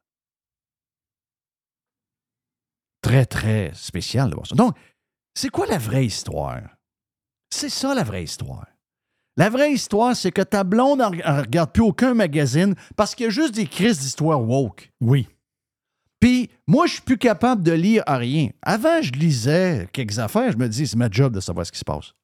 Très, 3.00 3.26
très 3.26 3.70
spécial 3.74 4.30
de 4.30 4.34
voir 4.34 4.46
ça. 4.46 4.54
Donc, 4.54 4.74
c'est 5.34 5.50
quoi 5.50 5.66
la 5.66 5.78
vraie 5.78 6.06
histoire? 6.06 6.62
C'est 7.50 7.68
ça 7.68 7.94
la 7.94 8.02
vraie 8.02 8.24
histoire. 8.24 8.66
La 9.36 9.50
vraie 9.50 9.72
histoire, 9.72 10.14
c'est 10.14 10.30
que 10.30 10.42
ta 10.42 10.62
blonde 10.62 11.00
ne 11.00 11.40
regarde 11.40 11.72
plus 11.72 11.82
aucun 11.82 12.14
magazine 12.14 12.74
parce 12.96 13.14
qu'il 13.14 13.24
y 13.24 13.26
a 13.26 13.30
juste 13.30 13.54
des 13.54 13.66
crises 13.66 13.98
d'histoire 13.98 14.40
woke. 14.40 14.92
Oui. 15.00 15.28
Puis, 16.20 16.50
moi, 16.66 16.86
je 16.86 16.94
suis 16.94 17.02
plus 17.02 17.18
capable 17.18 17.62
de 17.62 17.72
lire 17.72 18.02
à 18.06 18.16
rien. 18.16 18.50
Avant, 18.62 19.02
je 19.02 19.12
lisais 19.12 19.88
quelques 19.92 20.18
affaires, 20.20 20.52
je 20.52 20.56
me 20.56 20.68
dis, 20.68 20.86
c'est 20.86 20.96
ma 20.96 21.10
job 21.10 21.34
de 21.34 21.40
savoir 21.40 21.66
ce 21.66 21.72
qui 21.72 21.78
se 21.78 21.84
passe. 21.84 22.14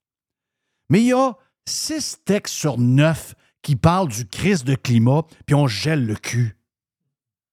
Mais 0.88 1.00
il 1.00 1.06
y 1.06 1.12
a 1.12 1.36
six 1.66 2.18
textes 2.24 2.54
sur 2.54 2.78
neuf 2.78 3.34
qui 3.62 3.76
parlent 3.76 4.08
du 4.08 4.26
crise 4.26 4.64
de 4.64 4.74
climat, 4.74 5.22
puis 5.46 5.54
on 5.54 5.66
gèle 5.66 6.06
le 6.06 6.14
cul. 6.14 6.56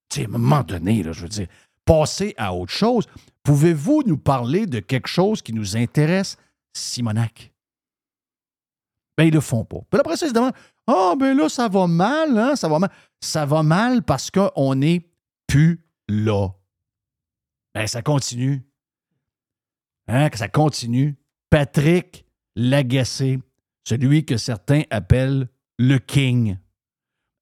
Tu 0.10 0.22
sais, 0.22 0.26
à 0.26 0.30
un 0.30 0.32
moment 0.32 0.64
donné, 0.64 1.04
là, 1.04 1.12
je 1.12 1.22
veux 1.22 1.30
dire, 1.30 1.48
passer 1.84 2.34
à 2.38 2.54
autre 2.54 2.72
chose. 2.72 3.08
Pouvez-vous 3.48 4.04
nous 4.06 4.18
parler 4.18 4.66
de 4.66 4.82
quelque 4.82 5.08
chose 5.08 5.42
qui 5.42 5.54
nous 5.54 5.78
intéresse, 5.78 6.36
Simonac? 6.74 7.54
Ben, 9.18 9.24
ils 9.24 9.34
le 9.34 9.40
font 9.40 9.64
pas. 9.64 9.80
Puis 9.90 10.02
après 10.02 10.18
ça, 10.18 10.26
ils 10.26 10.30
se 10.32 10.34
demandent 10.34 10.54
Ah, 10.86 11.14
ben 11.18 11.34
là, 11.34 11.48
ça 11.48 11.70
va 11.70 11.88
mal, 11.88 12.38
hein? 12.38 12.58
Ça 12.58 12.68
va 12.68 12.78
mal. 12.78 12.92
Ça 13.22 13.46
va 13.46 13.64
mal 13.64 14.04
parce 14.04 14.32
qu'on 14.32 14.76
n'est 14.76 15.10
plus 15.48 15.82
là. 16.10 16.50
Ben, 17.74 17.88
ça 17.88 18.02
continue. 18.02 18.68
Hein, 20.10 20.30
que 20.30 20.38
ça 20.38 20.50
continue. 20.50 21.16
Patrick 21.50 22.26
Lagacé, 22.58 23.40
celui 23.86 24.26
que 24.26 24.36
certains 24.36 24.82
appellent 24.90 25.48
le 25.80 26.00
King. 26.00 26.58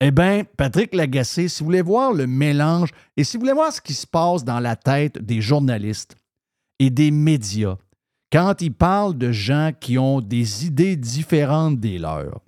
Eh 0.01 0.11
bien, 0.11 0.43
Patrick 0.57 0.93
Lagacé, 0.93 1.47
si 1.47 1.59
vous 1.59 1.67
voulez 1.67 1.81
voir 1.81 2.11
le 2.11 2.27
mélange 2.27 2.89
et 3.15 3.23
si 3.23 3.37
vous 3.37 3.41
voulez 3.41 3.53
voir 3.53 3.71
ce 3.71 3.81
qui 3.81 3.93
se 3.93 4.05
passe 4.05 4.43
dans 4.43 4.59
la 4.59 4.75
tête 4.75 5.17
des 5.17 5.41
journalistes 5.41 6.15
et 6.79 6.89
des 6.89 7.11
médias 7.11 7.77
quand 8.31 8.61
ils 8.61 8.73
parlent 8.73 9.17
de 9.17 9.31
gens 9.31 9.71
qui 9.79 9.97
ont 9.97 10.19
des 10.19 10.65
idées 10.65 10.97
différentes 10.97 11.79
des 11.79 11.97
leurs, 11.97 12.41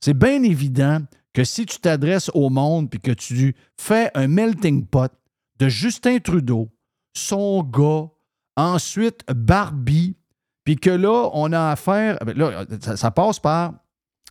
c'est 0.00 0.12
bien 0.12 0.42
évident 0.42 1.00
que 1.32 1.44
si 1.44 1.64
tu 1.64 1.78
t'adresses 1.78 2.30
au 2.34 2.50
monde 2.50 2.90
puis 2.90 3.00
que 3.00 3.12
tu 3.12 3.56
fais 3.80 4.10
un 4.14 4.26
melting 4.26 4.84
pot 4.86 5.10
de 5.58 5.68
Justin 5.68 6.18
Trudeau, 6.18 6.68
son 7.16 7.62
gars, 7.62 8.08
ensuite 8.56 9.22
Barbie, 9.32 10.16
puis 10.64 10.76
que 10.76 10.90
là, 10.90 11.30
on 11.32 11.52
a 11.52 11.70
affaire. 11.70 12.18
ben 12.26 12.36
Là, 12.36 12.66
ça, 12.80 12.96
ça 12.96 13.10
passe 13.10 13.38
par. 13.38 13.72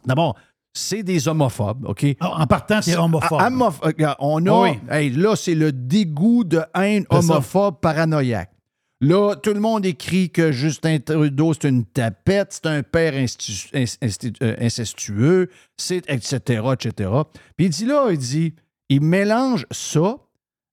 D'abord, 0.06 0.38
c'est 0.74 1.04
des 1.04 1.28
homophobes, 1.28 1.86
OK? 1.88 2.06
Ah, 2.20 2.42
En 2.42 2.48
partant, 2.48 2.82
c'est 2.82 2.96
homophobe. 2.96 3.42
Homoph- 3.42 3.80
regarde, 3.82 4.16
on 4.20 4.46
a. 4.46 4.62
Oui. 4.70 4.80
hey, 4.92 5.10
là, 5.10 5.36
c'est 5.36 5.56
le 5.56 5.72
dégoût 5.72 6.44
de 6.44 6.62
haine 6.76 7.06
ça. 7.10 7.18
homophobe 7.18 7.80
paranoïaque. 7.80 8.52
Là, 9.00 9.36
tout 9.36 9.54
le 9.54 9.60
monde 9.60 9.86
écrit 9.86 10.32
que 10.32 10.52
Justin 10.52 10.98
Trudeau, 11.00 11.54
c'est 11.54 11.70
une 11.70 11.86
tapette, 11.86 12.54
c'est 12.54 12.66
un 12.66 12.82
père 12.82 13.14
euh, 13.14 14.56
incestueux, 14.60 15.50
c'est 15.78 16.10
etc., 16.10 16.64
etc. 16.74 17.10
Puis 17.56 17.68
il 17.68 17.70
dit 17.70 17.86
là, 17.86 18.08
il 18.12 18.18
dit, 18.18 18.54
il 18.90 19.02
mélange 19.02 19.66
ça 19.72 20.16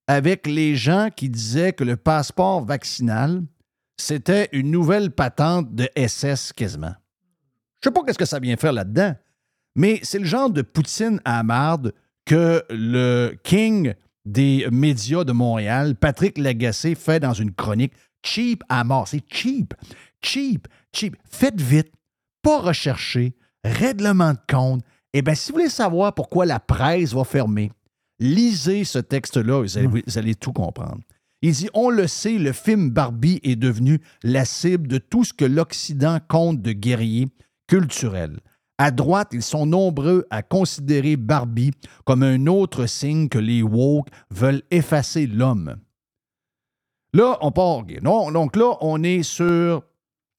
avec 0.07 0.47
les 0.47 0.75
gens 0.77 1.09
qui 1.15 1.29
disaient 1.29 1.73
que 1.73 1.85
le 1.85 1.97
passeport 1.97 2.65
vaccinal, 2.65 3.43
c'était 3.99 4.49
une 4.53 4.71
nouvelle 4.71 5.11
patente 5.11 5.75
de 5.75 5.89
SS 5.97 6.53
quasiment. 6.53 6.95
Je 7.83 7.89
sais 7.89 7.93
pas 7.93 8.03
qu'est-ce 8.05 8.19
que 8.19 8.25
ça 8.25 8.39
vient 8.39 8.57
faire 8.57 8.73
là-dedans, 8.73 9.15
mais 9.75 10.01
c'est 10.03 10.19
le 10.19 10.25
genre 10.25 10.51
de 10.51 10.63
poutine 10.63 11.21
à 11.25 11.43
marde 11.43 11.93
que 12.25 12.63
le 12.71 13.35
king 13.43 13.95
des 14.25 14.67
médias 14.71 15.25
de 15.25 15.33
Montréal, 15.33 15.97
Patrick 15.97 16.39
Lagacé, 16.39 16.95
fait 16.95 17.21
dans 17.21 17.35
une 17.35 17.53
chronique 17.53 17.93
cheap 18.25 18.63
à 18.69 18.85
mort. 18.85 19.09
C'est 19.09 19.23
cheap, 19.31 19.75
cheap, 20.23 20.67
cheap. 20.93 21.17
Faites 21.31 21.61
vite, 21.61 21.93
pas 22.43 22.61
recherché, 22.61 23.35
règlement 23.63 24.33
de 24.33 24.39
compte. 24.49 24.83
Eh 25.13 25.23
bien, 25.23 25.35
si 25.35 25.53
vous 25.53 25.59
voulez 25.59 25.71
savoir 25.71 26.15
pourquoi 26.15 26.47
la 26.47 26.59
presse 26.59 27.13
va 27.13 27.25
fermer, 27.25 27.71
lisez 28.19 28.85
ce 28.85 28.99
texte-là, 28.99 29.63
vous 29.63 29.91
vous 30.07 30.19
allez 30.19 30.35
tout 30.35 30.53
comprendre. 30.53 31.01
Il 31.43 31.53
dit 31.53 31.69
On 31.75 31.91
le 31.91 32.07
sait, 32.07 32.39
le 32.39 32.53
film 32.53 32.91
Barbie 32.91 33.39
est 33.43 33.57
devenu 33.57 34.01
la 34.23 34.47
cible 34.47 34.89
de 34.89 34.99
tout 34.99 35.25
ce 35.25 35.35
que 35.35 35.45
l'Occident 35.45 36.19
compte 36.27 36.63
de 36.63 36.73
guerriers 36.73 37.29
culturels. 37.69 38.39
À 38.77 38.91
droite, 38.91 39.29
ils 39.33 39.43
sont 39.43 39.67
nombreux 39.67 40.27
à 40.31 40.43
considérer 40.43 41.17
Barbie 41.17 41.71
comme 42.05 42.23
un 42.25 42.47
autre 42.47 42.87
signe 42.87 43.29
que 43.29 43.39
les 43.39 43.63
woke 43.63 44.09
veulent 44.31 44.63
effacer 44.71 45.27
l'homme. 45.27 45.77
Là, 47.13 47.39
on 47.41 47.53
part. 47.53 47.83
Non, 48.03 48.33
donc 48.33 48.57
là, 48.57 48.77
on 48.81 49.05
est 49.05 49.23
sur, 49.23 49.83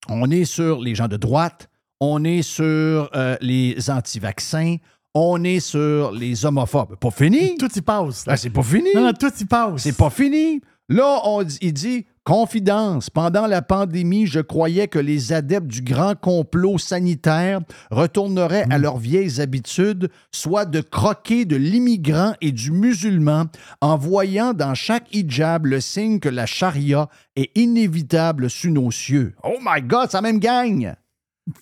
on 0.10 0.30
est 0.30 0.44
sur 0.44 0.82
les 0.82 0.96
gens 0.96 1.08
de 1.08 1.16
droite, 1.16 1.70
on 2.02 2.26
est 2.26 2.42
sur 2.42 3.10
euh, 3.16 3.38
les 3.40 3.90
anti-vaccins, 3.90 4.76
on 5.14 5.42
est 5.46 5.62
sur 5.62 6.12
les 6.12 6.46
homophobes. 6.46 6.98
Pas 6.98 7.12
fini? 7.12 7.56
Tout 7.58 7.72
y 7.74 7.82
passe. 7.82 8.28
là. 8.28 8.34
Ah, 8.34 8.38
c'est 8.38 8.50
pas 8.50 8.64
fini. 8.64 8.90
Non, 8.94 9.04
non, 9.06 9.14
tout 9.14 9.32
y 9.40 9.46
passe. 9.46 9.82
C'est 9.84 9.96
pas 9.96 10.10
fini. 10.10 10.60
Là, 10.90 11.22
on 11.24 11.44
il 11.62 11.72
dit 11.74 12.06
Confidence. 12.26 13.12
Pendant 13.12 13.46
la 13.46 13.62
pandémie, 13.62 14.26
je 14.26 14.40
croyais 14.40 14.88
que 14.88 14.98
les 14.98 15.32
adeptes 15.32 15.68
du 15.68 15.84
grand 15.84 16.20
complot 16.20 16.80
sanitaire 16.80 17.60
retourneraient 17.92 18.66
à 18.72 18.80
leurs 18.80 18.98
vieilles 18.98 19.40
habitudes, 19.42 20.10
soit 20.32 20.66
de 20.66 20.82
croquer 20.82 21.46
de 21.46 21.56
l'immigrant 21.56 22.34
et 22.42 22.52
du 22.52 22.72
musulman, 22.72 23.46
en 23.80 23.96
voyant 23.96 24.54
dans 24.54 24.74
chaque 24.74 25.14
hijab 25.14 25.68
le 25.68 25.80
signe 25.80 26.20
que 26.20 26.28
la 26.28 26.48
charia 26.48 27.10
est 27.36 27.56
inévitable 27.56 28.50
sous 28.50 28.72
nos 28.72 28.90
cieux. 28.90 29.36
Oh 29.44 29.60
my 29.62 29.84
God, 29.84 30.10
ça 30.10 30.22
même 30.22 30.40
gagne! 30.40 30.96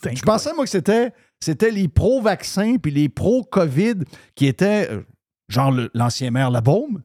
Je 0.01 0.21
pensais, 0.21 0.53
moi, 0.53 0.63
que 0.63 0.69
c'était, 0.69 1.11
c'était 1.41 1.71
les 1.71 1.89
pro-vaccins 1.89 2.77
puis 2.81 2.93
les 2.93 3.09
pro-COVID 3.09 4.05
qui 4.33 4.45
étaient, 4.45 4.89
euh, 4.89 5.01
genre 5.49 5.73
l'ancien 5.93 6.31
maire 6.31 6.51
Labaume, 6.51 7.03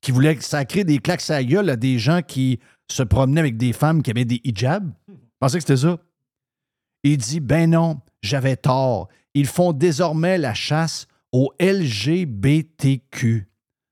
qui 0.00 0.10
voulait 0.10 0.36
sacrer 0.40 0.82
des 0.84 0.98
claques 0.98 1.28
à 1.30 1.34
la 1.34 1.44
gueule 1.44 1.70
à 1.70 1.76
des 1.76 1.98
gens 1.98 2.20
qui 2.22 2.58
se 2.90 3.02
promenaient 3.02 3.40
avec 3.40 3.56
des 3.56 3.72
femmes 3.72 4.02
qui 4.02 4.10
avaient 4.10 4.24
des 4.24 4.40
hijabs. 4.44 4.90
Je 5.08 5.14
pensais 5.40 5.58
que 5.58 5.62
c'était 5.62 5.76
ça? 5.76 5.98
Il 7.02 7.18
dit 7.18 7.40
Ben 7.40 7.70
non, 7.70 8.00
j'avais 8.22 8.56
tort. 8.56 9.08
Ils 9.34 9.46
font 9.46 9.72
désormais 9.72 10.38
la 10.38 10.54
chasse 10.54 11.06
aux 11.32 11.52
LGBTQ. 11.60 13.48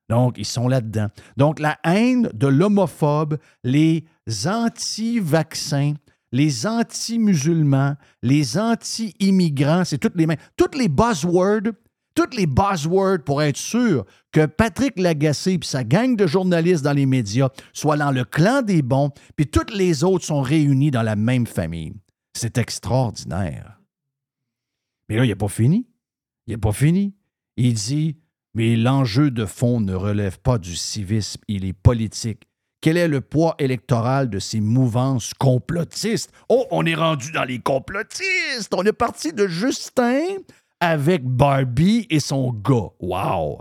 Donc, 0.08 0.36
ils 0.38 0.46
sont 0.46 0.68
là-dedans. 0.68 1.08
Donc, 1.36 1.58
la 1.58 1.78
haine 1.84 2.30
de 2.34 2.46
l'homophobe, 2.46 3.38
les 3.62 4.04
anti-vaccins, 4.46 5.94
les 6.32 6.66
anti-musulmans, 6.66 7.94
les 8.22 8.58
anti-immigrants, 8.58 9.84
c'est 9.84 9.98
toutes 9.98 10.16
les 10.16 10.26
mêmes. 10.26 10.38
Toutes 10.56 10.76
les 10.76 10.88
buzzwords, 10.88 11.72
toutes 12.14 12.34
les 12.34 12.46
buzzwords 12.46 13.24
pour 13.24 13.42
être 13.42 13.56
sûr 13.56 14.04
que 14.32 14.46
Patrick 14.46 14.98
Lagacé 14.98 15.54
et 15.54 15.60
sa 15.64 15.84
gang 15.84 16.16
de 16.16 16.26
journalistes 16.26 16.84
dans 16.84 16.92
les 16.92 17.06
médias 17.06 17.50
soient 17.72 17.96
dans 17.96 18.10
le 18.10 18.24
clan 18.24 18.62
des 18.62 18.82
bons, 18.82 19.10
puis 19.36 19.46
toutes 19.46 19.72
les 19.74 20.04
autres 20.04 20.24
sont 20.24 20.42
réunis 20.42 20.90
dans 20.90 21.02
la 21.02 21.16
même 21.16 21.46
famille. 21.46 21.94
C'est 22.36 22.58
extraordinaire. 22.58 23.80
Mais 25.08 25.16
là, 25.16 25.24
il 25.24 25.28
n'est 25.28 25.34
pas 25.34 25.48
fini. 25.48 25.86
Il 26.46 26.52
n'est 26.52 26.60
pas 26.60 26.72
fini. 26.72 27.14
Il 27.56 27.74
dit 27.74 28.16
Mais 28.54 28.76
l'enjeu 28.76 29.30
de 29.30 29.46
fond 29.46 29.80
ne 29.80 29.94
relève 29.94 30.38
pas 30.40 30.58
du 30.58 30.76
civisme, 30.76 31.40
il 31.48 31.64
est 31.64 31.72
politique. 31.72 32.48
Quel 32.80 32.98
est 32.98 33.08
le 33.08 33.22
poids 33.22 33.54
électoral 33.58 34.28
de 34.28 34.38
ces 34.38 34.60
mouvances 34.60 35.32
complotistes? 35.32 36.30
Oh, 36.50 36.66
on 36.70 36.84
est 36.84 36.94
rendu 36.94 37.32
dans 37.32 37.44
les 37.44 37.58
complotistes! 37.58 38.74
On 38.74 38.84
est 38.84 38.92
parti 38.92 39.32
de 39.32 39.46
Justin 39.46 40.20
avec 40.84 41.24
Barbie 41.24 42.06
et 42.10 42.20
son 42.20 42.52
gars. 42.52 42.90
Wow! 43.00 43.58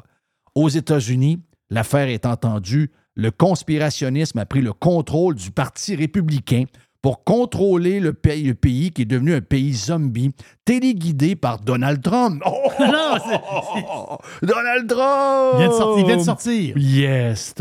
Aux 0.55 0.69
États-Unis, 0.69 1.41
l'affaire 1.69 2.09
est 2.09 2.25
entendue, 2.25 2.91
le 3.15 3.31
conspirationnisme 3.31 4.39
a 4.39 4.45
pris 4.45 4.61
le 4.61 4.73
contrôle 4.73 5.35
du 5.35 5.51
Parti 5.51 5.95
républicain 5.95 6.65
pour 7.01 7.23
contrôler 7.23 7.99
le 7.99 8.13
pays, 8.13 8.43
le 8.43 8.55
pays 8.55 8.91
qui 8.91 9.03
est 9.03 9.05
devenu 9.05 9.33
un 9.33 9.41
pays 9.41 9.73
zombie, 9.73 10.31
téléguidé 10.65 11.35
par 11.35 11.59
Donald 11.59 12.01
Trump. 12.01 12.41
Oh! 12.45 12.69
Non, 12.79 14.17
Donald 14.41 14.87
Trump! 14.87 15.53
Il 15.55 15.59
vient 15.59 15.67
de 15.69 15.73
sortir. 15.73 15.97
Il 15.97 16.05
vient 16.05 16.17
de 16.17 16.23
sortir. 16.23 16.77
Yes. 16.77 17.55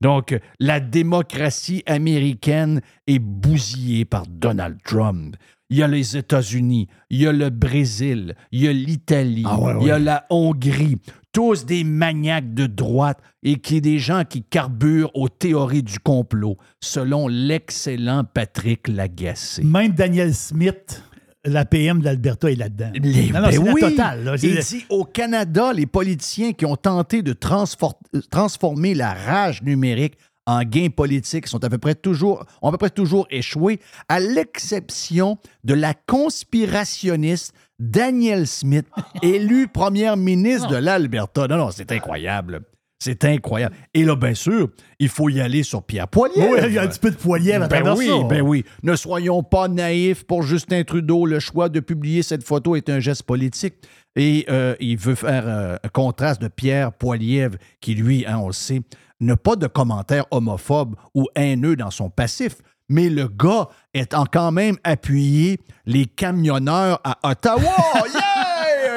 Donc, 0.00 0.38
la 0.60 0.80
démocratie 0.80 1.82
américaine 1.86 2.80
est 3.06 3.18
bousillée 3.18 4.04
par 4.04 4.26
Donald 4.26 4.78
Trump. 4.84 5.36
Il 5.70 5.76
y 5.78 5.82
a 5.84 5.88
les 5.88 6.16
États-Unis, 6.16 6.88
il 7.10 7.20
y 7.22 7.26
a 7.26 7.32
le 7.32 7.48
Brésil, 7.48 8.34
il 8.52 8.62
y 8.64 8.68
a 8.68 8.72
l'Italie, 8.72 9.44
Ah 9.46 9.58
ouais, 9.58 9.74
il 9.80 9.86
y 9.86 9.90
a 9.92 9.98
la 10.00 10.26
Hongrie, 10.28 10.96
tous 11.32 11.64
des 11.64 11.84
maniaques 11.84 12.54
de 12.54 12.66
droite 12.66 13.18
et 13.44 13.56
qui 13.60 13.80
des 13.80 13.98
gens 14.00 14.24
qui 14.28 14.42
carburent 14.42 15.10
aux 15.14 15.28
théories 15.28 15.84
du 15.84 15.98
complot, 16.00 16.56
selon 16.80 17.28
l'excellent 17.28 18.24
Patrick 18.24 18.88
Lagacé. 18.88 19.62
Même 19.62 19.92
Daniel 19.92 20.34
Smith, 20.34 21.04
la 21.44 21.64
PM 21.64 22.00
de 22.00 22.04
l'Alberta, 22.04 22.50
est 22.50 22.56
là-dedans. 22.56 22.90
Les- 22.94 23.28
non, 23.30 23.40
non, 23.40 23.46
ben 23.46 23.50
c'est 23.52 23.58
oui. 23.58 23.96
là. 23.96 24.16
Il 24.42 24.58
dit 24.58 24.84
au 24.90 25.04
Canada, 25.04 25.72
les 25.72 25.86
politiciens 25.86 26.52
qui 26.52 26.66
ont 26.66 26.76
tenté 26.76 27.22
de 27.22 27.32
transfor- 27.32 27.98
euh, 28.14 28.20
transformer 28.30 28.94
la 28.94 29.14
rage 29.14 29.62
numérique 29.62 30.14
en 30.50 30.62
gain 30.64 30.88
politique 30.88 31.46
sont 31.46 31.62
à 31.64 31.68
peu 31.70 31.78
près 31.78 31.94
toujours, 31.94 32.44
ont 32.60 32.68
à 32.68 32.72
peu 32.72 32.78
près 32.78 32.90
toujours 32.90 33.26
échoué, 33.30 33.78
à 34.08 34.18
l'exception 34.18 35.38
de 35.64 35.74
la 35.74 35.94
conspirationniste 35.94 37.54
Danielle 37.78 38.46
Smith, 38.46 38.86
élue 39.22 39.68
première 39.68 40.16
ministre 40.16 40.68
de 40.68 40.76
l'Alberta. 40.76 41.46
Non, 41.46 41.56
non, 41.56 41.70
c'est 41.70 41.92
incroyable. 41.92 42.62
C'est 43.02 43.24
incroyable. 43.24 43.74
Et 43.94 44.04
là, 44.04 44.14
bien 44.14 44.34
sûr, 44.34 44.68
il 44.98 45.08
faut 45.08 45.30
y 45.30 45.40
aller 45.40 45.62
sur 45.62 45.82
Pierre 45.82 46.06
Poilievre. 46.06 46.50
Oui, 46.50 46.58
il 46.66 46.74
y 46.74 46.78
a 46.78 46.82
un 46.82 46.88
petit 46.88 47.00
peu 47.00 47.10
de 47.10 47.16
poilièvre 47.16 47.64
à 47.64 47.68
Ben 47.68 47.82
travers 47.82 47.96
oui, 47.96 48.08
ça. 48.08 48.28
ben 48.28 48.42
oui. 48.42 48.62
Ne 48.82 48.94
soyons 48.94 49.42
pas 49.42 49.68
naïfs. 49.68 50.24
Pour 50.24 50.42
Justin 50.42 50.82
Trudeau, 50.82 51.24
le 51.24 51.40
choix 51.40 51.70
de 51.70 51.80
publier 51.80 52.22
cette 52.22 52.44
photo 52.44 52.76
est 52.76 52.90
un 52.90 53.00
geste 53.00 53.22
politique. 53.22 53.76
Et 54.16 54.44
euh, 54.50 54.74
il 54.80 54.98
veut 54.98 55.14
faire 55.14 55.44
euh, 55.46 55.76
un 55.82 55.88
contraste 55.88 56.42
de 56.42 56.48
Pierre 56.48 56.92
Poilievre, 56.92 57.56
qui, 57.80 57.94
lui, 57.94 58.26
hein, 58.26 58.36
on 58.38 58.48
le 58.48 58.52
sait, 58.52 58.82
n'a 59.20 59.36
pas 59.36 59.56
de 59.56 59.66
commentaires 59.66 60.26
homophobes 60.30 60.96
ou 61.14 61.26
haineux 61.34 61.76
dans 61.76 61.90
son 61.90 62.10
passif. 62.10 62.56
Mais 62.88 63.08
le 63.08 63.28
gars 63.28 63.68
est 63.94 64.14
en 64.14 64.24
quand 64.24 64.50
même 64.50 64.76
appuyé 64.82 65.60
les 65.86 66.06
camionneurs 66.06 67.00
à 67.04 67.18
Ottawa. 67.30 67.74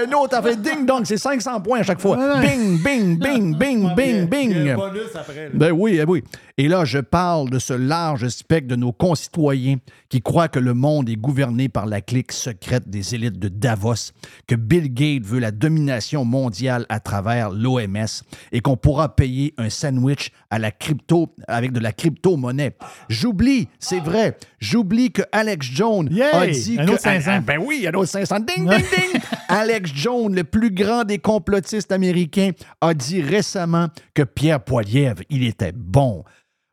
Un 0.03 0.11
autre 0.13 0.35
a 0.35 0.41
fait 0.41 0.55
ding-dong, 0.55 1.05
c'est 1.05 1.17
500 1.17 1.61
points 1.61 1.79
à 1.79 1.83
chaque 1.83 2.01
fois. 2.01 2.17
Bing, 2.41 2.81
bing, 2.81 3.17
bing, 3.17 3.57
bing, 3.57 3.95
bing, 3.95 4.27
bing. 4.27 4.75
Bonus 4.75 5.15
après. 5.15 5.49
Ben 5.53 5.71
oui, 5.71 5.97
ben 5.97 6.05
oui. 6.07 6.23
Et 6.57 6.67
là, 6.67 6.85
je 6.85 6.99
parle 6.99 7.49
de 7.49 7.57
ce 7.57 7.73
large 7.73 8.27
spectre 8.27 8.67
de 8.67 8.75
nos 8.75 8.91
concitoyens 8.91 9.77
qui 10.09 10.21
croient 10.21 10.49
que 10.49 10.59
le 10.59 10.75
monde 10.75 11.09
est 11.09 11.15
gouverné 11.15 11.69
par 11.69 11.87
la 11.87 12.01
clique 12.01 12.31
secrète 12.31 12.87
des 12.87 13.15
élites 13.15 13.39
de 13.39 13.47
Davos, 13.47 14.11
que 14.45 14.53
Bill 14.53 14.93
Gates 14.93 15.25
veut 15.25 15.39
la 15.39 15.49
domination 15.49 16.25
mondiale 16.25 16.85
à 16.89 16.99
travers 16.99 17.49
l'OMS 17.49 18.05
et 18.51 18.59
qu'on 18.61 18.77
pourra 18.77 19.15
payer 19.15 19.55
un 19.57 19.71
sandwich 19.71 20.31
à 20.51 20.59
la 20.59 20.69
crypto 20.69 21.33
avec 21.47 21.71
de 21.71 21.79
la 21.79 21.91
crypto-monnaie. 21.91 22.75
J'oublie, 23.09 23.67
c'est 23.79 23.99
vrai, 23.99 24.37
j'oublie 24.59 25.11
que 25.11 25.23
Alex 25.31 25.65
Jones 25.65 26.09
a 26.33 26.45
dit 26.45 26.77
Un 26.79 26.85
que 26.85 26.91
autre 26.91 27.01
500. 27.01 27.31
Ah, 27.33 27.39
ben 27.39 27.59
oui, 27.59 27.87
un 27.87 27.93
autre 27.95 28.09
500. 28.09 28.39
Ding, 28.43 28.69
ding, 28.69 28.69
ding. 28.69 29.21
Alex 29.53 29.91
Jones, 29.93 30.33
le 30.33 30.43
plus 30.43 30.71
grand 30.71 31.03
des 31.03 31.19
complotistes 31.19 31.91
américains, 31.91 32.51
a 32.81 32.93
dit 32.93 33.21
récemment 33.21 33.87
que 34.13 34.23
Pierre 34.23 34.63
Poilievre, 34.63 35.21
il 35.29 35.45
était 35.45 35.71
bon. 35.71 36.23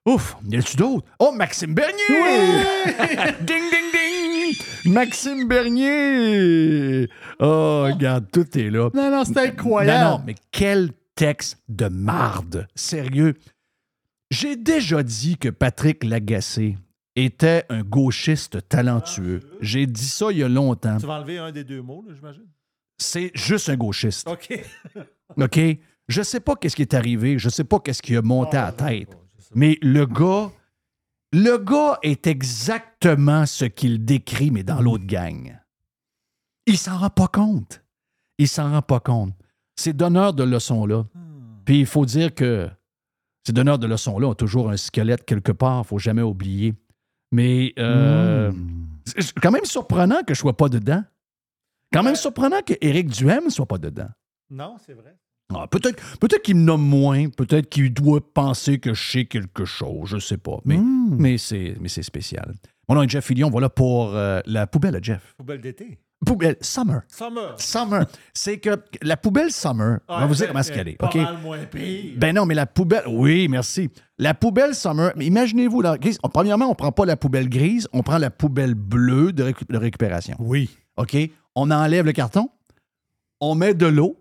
Ouf, 0.07 0.37
y 0.49 0.57
a-tu 0.57 0.77
d'autres? 0.77 1.07
Oh, 1.19 1.31
Maxime 1.31 1.75
Bernier! 1.75 1.95
ding, 3.43 3.63
ding, 3.71 3.91
ding! 3.93 4.93
Maxime 4.93 5.47
Bernier! 5.47 7.07
Oh, 7.39 7.83
regarde, 7.85 8.27
tout 8.33 8.59
est 8.59 8.71
là. 8.71 8.89
Non, 8.95 9.11
non, 9.11 9.25
c'est 9.27 9.39
incroyable. 9.39 10.05
Non, 10.05 10.19
non, 10.19 10.23
mais 10.27 10.35
quel 10.51 10.91
texte 11.15 11.59
de 11.69 11.89
marde. 11.89 12.67
Sérieux. 12.75 13.35
J'ai 14.31 14.57
déjà 14.57 15.03
dit 15.03 15.37
que 15.37 15.51
Patrick 15.51 16.03
Lagacé 16.03 16.79
était 17.15 17.67
un 17.69 17.83
gauchiste 17.83 18.67
talentueux. 18.69 19.41
J'ai 19.61 19.87
dit 19.87 20.07
ça 20.07 20.29
il 20.31 20.39
y 20.39 20.43
a 20.43 20.49
longtemps. 20.49 20.97
Tu 20.97 21.07
vas 21.07 21.19
enlever 21.19 21.39
un 21.39 21.53
des 21.53 21.65
deux 21.65 21.83
mots, 21.83 22.05
là, 22.09 22.15
j'imagine? 22.15 22.47
C'est 23.01 23.31
juste 23.35 23.69
un 23.69 23.77
gauchiste. 23.77 24.29
OK. 24.29 24.61
OK? 25.37 25.61
Je 26.09 26.23
sais 26.23 26.41
pas 26.41 26.55
qu'est-ce 26.57 26.77
qui 26.77 26.83
est 26.83 26.95
arrivé. 26.95 27.39
Je 27.39 27.49
sais 27.49 27.65
pas 27.65 27.81
qu'est-ce 27.81 28.03
qui 28.03 28.17
a 28.17 28.23
monté 28.23 28.57
à 28.57 28.67
la 28.67 28.73
tête. 28.73 29.17
Mais 29.55 29.79
le 29.81 30.07
gars, 30.07 30.51
le 31.33 31.57
gars 31.59 31.99
est 32.03 32.27
exactement 32.27 33.47
ce 33.47 33.65
qu'il 33.65 34.05
décrit, 34.05 34.51
mais 34.51 34.63
dans 34.63 34.81
l'autre 34.81 35.07
gang. 35.07 35.57
Il 36.67 36.77
s'en 36.77 36.99
rend 36.99 37.11
pas 37.11 37.29
compte. 37.29 37.83
Il 38.39 38.49
s'en 38.49 38.71
rend 38.71 38.83
pas 38.83 39.01
compte. 39.01 39.35
Ces 39.77 39.93
donneurs 39.93 40.35
de 40.35 40.45
leçons-là. 40.45 41.07
Puis 41.65 41.81
il 41.81 41.87
faut 41.87 42.05
dire 42.05 42.35
que 42.35 42.69
ces 43.47 43.53
donneurs 43.53 43.79
de 43.79 43.87
leçons-là 43.87 44.29
ont 44.29 44.35
toujours 44.35 44.71
un 44.71 44.77
squelette 44.77 45.25
quelque 45.25 45.53
part. 45.53 45.87
faut 45.87 45.99
jamais 45.99 46.23
oublier. 46.23 46.75
Mais 47.33 47.73
euh, 47.79 48.53
c'est 49.07 49.39
quand 49.39 49.53
même 49.53 49.65
surprenant 49.65 50.23
que 50.27 50.35
je 50.35 50.41
sois 50.41 50.57
pas 50.57 50.69
dedans. 50.69 51.03
Quand 51.93 52.03
même 52.03 52.17
surprenant 52.17 52.61
que 52.65 52.75
Éric 52.81 53.09
Duhem 53.09 53.51
soit 53.51 53.67
pas 53.67 53.79
dedans. 53.79 54.09
Non, 54.51 54.77
c'est 54.85 54.95
vrai. 54.95 55.17
Ah, 55.53 55.67
peut-être 55.67 56.01
peut 56.19 56.29
qu'il 56.43 56.55
me 56.57 56.63
nomme 56.63 56.87
moins, 56.87 57.29
peut-être 57.29 57.69
qu'il 57.69 57.93
doit 57.93 58.21
penser 58.33 58.79
que 58.79 58.95
je 58.95 59.11
sais 59.11 59.25
quelque 59.25 59.65
chose, 59.65 60.09
je 60.11 60.19
sais 60.19 60.37
pas. 60.37 60.59
Mais, 60.65 60.79
mais 60.79 61.39
c'est 61.39 61.77
mais 61.81 61.89
c'est 61.89 62.05
spécial. 62.05 62.55
Mon 62.89 62.95
nom 62.95 63.03
est 63.03 63.09
Jeff 63.09 63.25
Fillion, 63.25 63.51
voilà 63.51 63.69
pour 63.69 64.15
euh, 64.15 64.41
la 64.47 64.67
poubelle 64.69 64.95
à 64.97 65.01
Jeff. 65.03 65.35
Poubelle 65.37 65.61
d'été. 65.61 65.99
Poubelle 66.25 66.57
Summer. 66.61 67.01
Summer. 67.09 67.55
Summer. 67.59 68.05
C'est 68.35 68.59
que 68.59 68.81
la 69.03 69.17
poubelle 69.17 69.51
Summer, 69.51 70.01
on 70.07 70.21
va 70.21 70.27
vous 70.27 70.35
dire 70.35 70.49
comment 70.49 70.61
est-ce 70.61 70.71
qu'elle 70.71 70.89
est. 70.89 70.97
Pas 70.97 71.07
OK? 71.07 71.15
mal 71.17 71.39
moins 71.39 71.59
pire. 71.65 72.13
Ben 72.19 72.35
non, 72.37 72.45
mais 72.47 72.55
la 72.55 72.67
poubelle. 72.67 73.05
Oui, 73.09 73.49
merci. 73.49 73.89
La 74.19 74.35
poubelle 74.35 74.75
Summer. 74.75 75.13
mais 75.17 75.25
Imaginez-vous, 75.27 75.81
là, 75.81 75.97
grise- 75.97 76.19
premièrement, 76.33 76.71
on 76.71 76.75
prend 76.75 76.93
pas 76.93 77.07
la 77.07 77.17
poubelle 77.17 77.49
grise, 77.49 77.89
on 77.93 78.03
prend 78.03 78.19
la 78.19 78.31
poubelle 78.31 78.75
bleue 78.75 79.33
de, 79.33 79.45
récu- 79.45 79.67
de 79.69 79.79
récupération. 79.79 80.37
Oui. 80.39 80.69
OK? 80.99 81.17
On 81.63 81.71
enlève 81.71 82.07
le 82.07 82.13
carton, 82.13 82.49
on 83.41 83.55
met 83.55 83.75
de 83.75 83.85
l'eau, 83.87 84.17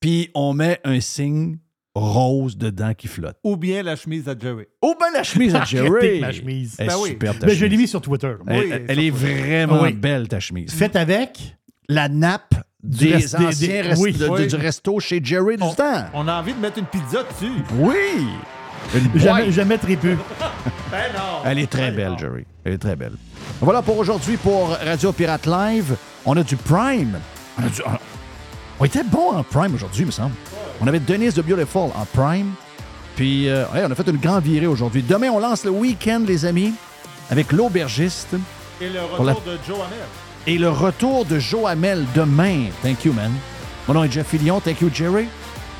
puis 0.00 0.30
on 0.34 0.52
met 0.52 0.80
un 0.84 1.00
signe 1.00 1.58
rose 1.94 2.56
dedans 2.58 2.92
qui 2.94 3.06
flotte. 3.06 3.36
Ou 3.44 3.56
bien 3.56 3.84
la 3.84 3.94
chemise 3.94 4.28
à 4.28 4.36
Jerry. 4.36 4.64
Oh 4.82 4.96
ben 4.98 5.06
la 5.14 5.22
chemise 5.22 5.54
à 5.54 5.64
Jerry! 5.64 6.20
Ma 6.20 6.32
chemise. 6.32 6.74
Elle 6.78 6.86
est 6.86 6.88
Ben 6.88 6.96
oui. 7.00 7.08
superbe, 7.10 7.38
ta 7.38 7.46
Ben, 7.46 7.54
je 7.54 7.60
l'ai 7.64 7.70
chemise. 7.70 7.80
mis 7.82 7.88
sur 7.88 8.00
Twitter. 8.00 8.34
Elle, 8.48 8.58
Oui, 8.58 8.64
elle- 8.72 8.86
ça 8.86 8.92
elle 8.92 8.98
est 8.98 9.10
vraiment 9.10 9.82
Oui. 9.82 9.92
belle, 9.92 10.26
ta 10.26 10.40
chemise. 10.40 10.72
Faites 10.72 10.96
avec. 10.96 11.56
la 11.88 12.08
nappe 12.08 12.54
Du 12.82 13.04
des 13.06 13.12
rest- 13.16 13.36
des- 13.38 13.44
anciens 13.46 13.68
des- 13.68 13.80
rest- 13.82 14.02
oui. 14.02 14.12
de- 14.12 14.18
de- 14.24 14.28
Oui. 14.28 14.46
du 14.48 14.56
resto 14.56 14.98
chez 15.00 15.20
Jerry 15.22 15.56
du 15.56 15.74
temps. 15.76 16.04
On 16.14 16.26
a 16.26 16.40
envie 16.40 16.54
de 16.54 16.58
mettre 16.58 16.78
une 16.78 16.86
pizza 16.86 17.22
dessus. 17.22 17.52
Oui! 17.78 17.94
Une 18.94 19.20
Jamais, 19.20 19.42
boîte. 19.42 19.50
jamais 19.54 19.78
très 19.78 19.96
peu. 20.04 20.16
Ben 20.90 21.12
non. 21.14 21.42
Elle 21.44 21.58
est 21.60 21.70
très 21.70 21.90
Ben 21.90 21.96
belle, 21.96 22.08
non. 22.12 22.18
Jerry. 22.18 22.44
Elle 22.64 22.72
est 22.72 22.78
très 22.78 22.96
belle. 22.96 23.12
Voilà 23.60 23.82
pour 23.82 23.98
aujourd'hui 23.98 24.36
pour 24.36 24.70
Radio 24.84 25.12
Pirate 25.12 25.46
Live. 25.46 25.96
On 26.24 26.36
a 26.36 26.42
du 26.42 26.56
Prime. 26.56 27.18
On, 27.58 27.64
a 27.64 27.68
du- 27.68 27.82
on- 27.86 27.98
on 28.80 28.84
était 28.84 29.04
bon 29.04 29.32
en 29.32 29.42
Prime 29.42 29.74
aujourd'hui, 29.74 30.02
il 30.02 30.06
me 30.06 30.10
semble. 30.10 30.34
On 30.80 30.86
avait 30.86 31.00
Denise 31.00 31.34
de 31.34 31.42
Beautiful 31.42 31.90
en 31.94 32.04
Prime. 32.12 32.52
Puis, 33.16 33.48
euh, 33.48 33.64
ouais, 33.72 33.82
on 33.86 33.90
a 33.90 33.94
fait 33.94 34.08
une 34.08 34.16
grande 34.16 34.42
virée 34.42 34.66
aujourd'hui. 34.66 35.02
Demain, 35.02 35.30
on 35.30 35.38
lance 35.38 35.64
le 35.64 35.70
week-end, 35.70 36.22
les 36.26 36.44
amis, 36.44 36.74
avec 37.30 37.52
l'aubergiste 37.52 38.34
Et 38.80 38.88
le 38.88 38.94
la- 38.94 39.02
retour 39.04 39.42
de 39.46 39.58
Joe 39.66 39.76
Hamel. 39.76 39.98
et 40.48 40.58
le 40.58 40.68
retour 40.68 41.24
de 41.24 41.38
Joe 41.38 41.66
Hamel 41.70 42.04
demain. 42.14 42.64
Thank 42.82 43.04
you, 43.04 43.12
man. 43.12 43.30
Mon 43.86 43.94
nom 43.94 44.04
est 44.04 44.10
Jeff 44.10 44.26
Fillion. 44.26 44.60
Thank 44.60 44.80
you, 44.80 44.90
Jerry. 44.92 45.26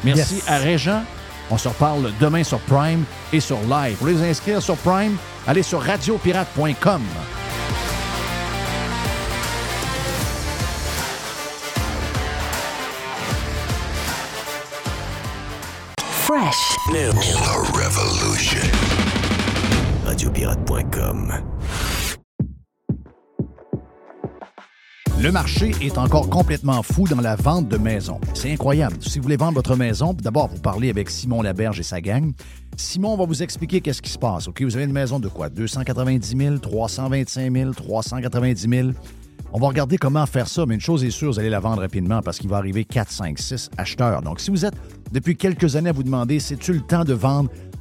Merci 0.05 0.37
Yes. 0.37 0.45
à 0.49 0.59
Régent. 0.59 1.03
On 1.51 1.59
se 1.59 1.67
reparle 1.69 2.13
demain 2.21 2.45
sur 2.45 2.59
Prime 2.61 3.05
et 3.33 3.41
sur 3.41 3.59
Live. 3.69 3.97
Pour 3.97 4.07
les 4.07 4.23
inscrire 4.23 4.63
sur 4.63 4.77
Prime, 4.77 5.17
allez 5.47 5.63
sur 5.65 5.83
radiopirate.com. 5.83 7.03
Fresh. 16.25 16.79
New. 16.91 17.13
The 17.13 17.55
revolution. 17.75 18.65
Radiopirate.com. 20.07 21.35
Le 25.21 25.31
marché 25.31 25.73
est 25.83 25.99
encore 25.99 26.31
complètement 26.31 26.83
fou 26.83 27.07
dans 27.07 27.21
la 27.21 27.37
vente 27.37 27.69
de 27.69 27.77
maisons. 27.77 28.23
C'est 28.33 28.51
incroyable. 28.51 28.97
Si 29.01 29.19
vous 29.19 29.25
voulez 29.25 29.37
vendre 29.37 29.53
votre 29.53 29.77
maison, 29.77 30.15
d'abord, 30.15 30.49
vous 30.49 30.63
parlez 30.63 30.89
avec 30.89 31.11
Simon 31.11 31.43
Laberge 31.43 31.81
et 31.81 31.83
sa 31.83 32.01
gang. 32.01 32.33
Simon 32.79 33.19
va 33.19 33.27
vous 33.27 33.43
expliquer 33.43 33.83
qu'est-ce 33.83 34.01
qui 34.01 34.11
se 34.11 34.19
passe. 34.19 34.49
OK, 34.49 34.63
vous 34.63 34.77
avez 34.77 34.87
une 34.87 34.93
maison 34.93 35.21
de 35.21 35.29
quoi? 35.29 35.51
290 35.51 36.37
000, 36.39 36.57
325 36.57 37.53
000, 37.53 37.73
390 37.75 38.69
000. 38.71 38.89
On 39.57 39.61
va 39.61 39.69
regarder 39.69 39.99
comment 39.99 40.27
faire 40.27 40.49
ça, 40.49 40.67
mais 40.67 40.75
une 40.75 40.81
chose 40.81 41.05
est 41.05 41.13
sûre, 41.13 41.31
vous 41.31 41.39
allez 41.39 41.49
la 41.49 41.61
vendre 41.61 41.81
rapidement 41.81 42.23
parce 42.23 42.39
qu'il 42.39 42.51
va 42.51 42.57
arriver 42.57 42.85
4, 42.85 43.09
5, 43.09 43.39
6 43.39 43.71
acheteurs. 43.79 44.21
Donc, 44.21 44.41
si 44.41 44.51
vous 44.51 44.67
êtes 44.67 44.75
depuis 45.13 45.37
quelques 45.37 45.77
années 45.77 45.91
à 45.91 45.93
vous 45.93 46.03
demander, 46.03 46.41
c'est-tu 46.41 46.73
le 46.73 46.81
temps 46.81 47.05
de 47.05 47.15
vendre? 47.15 47.49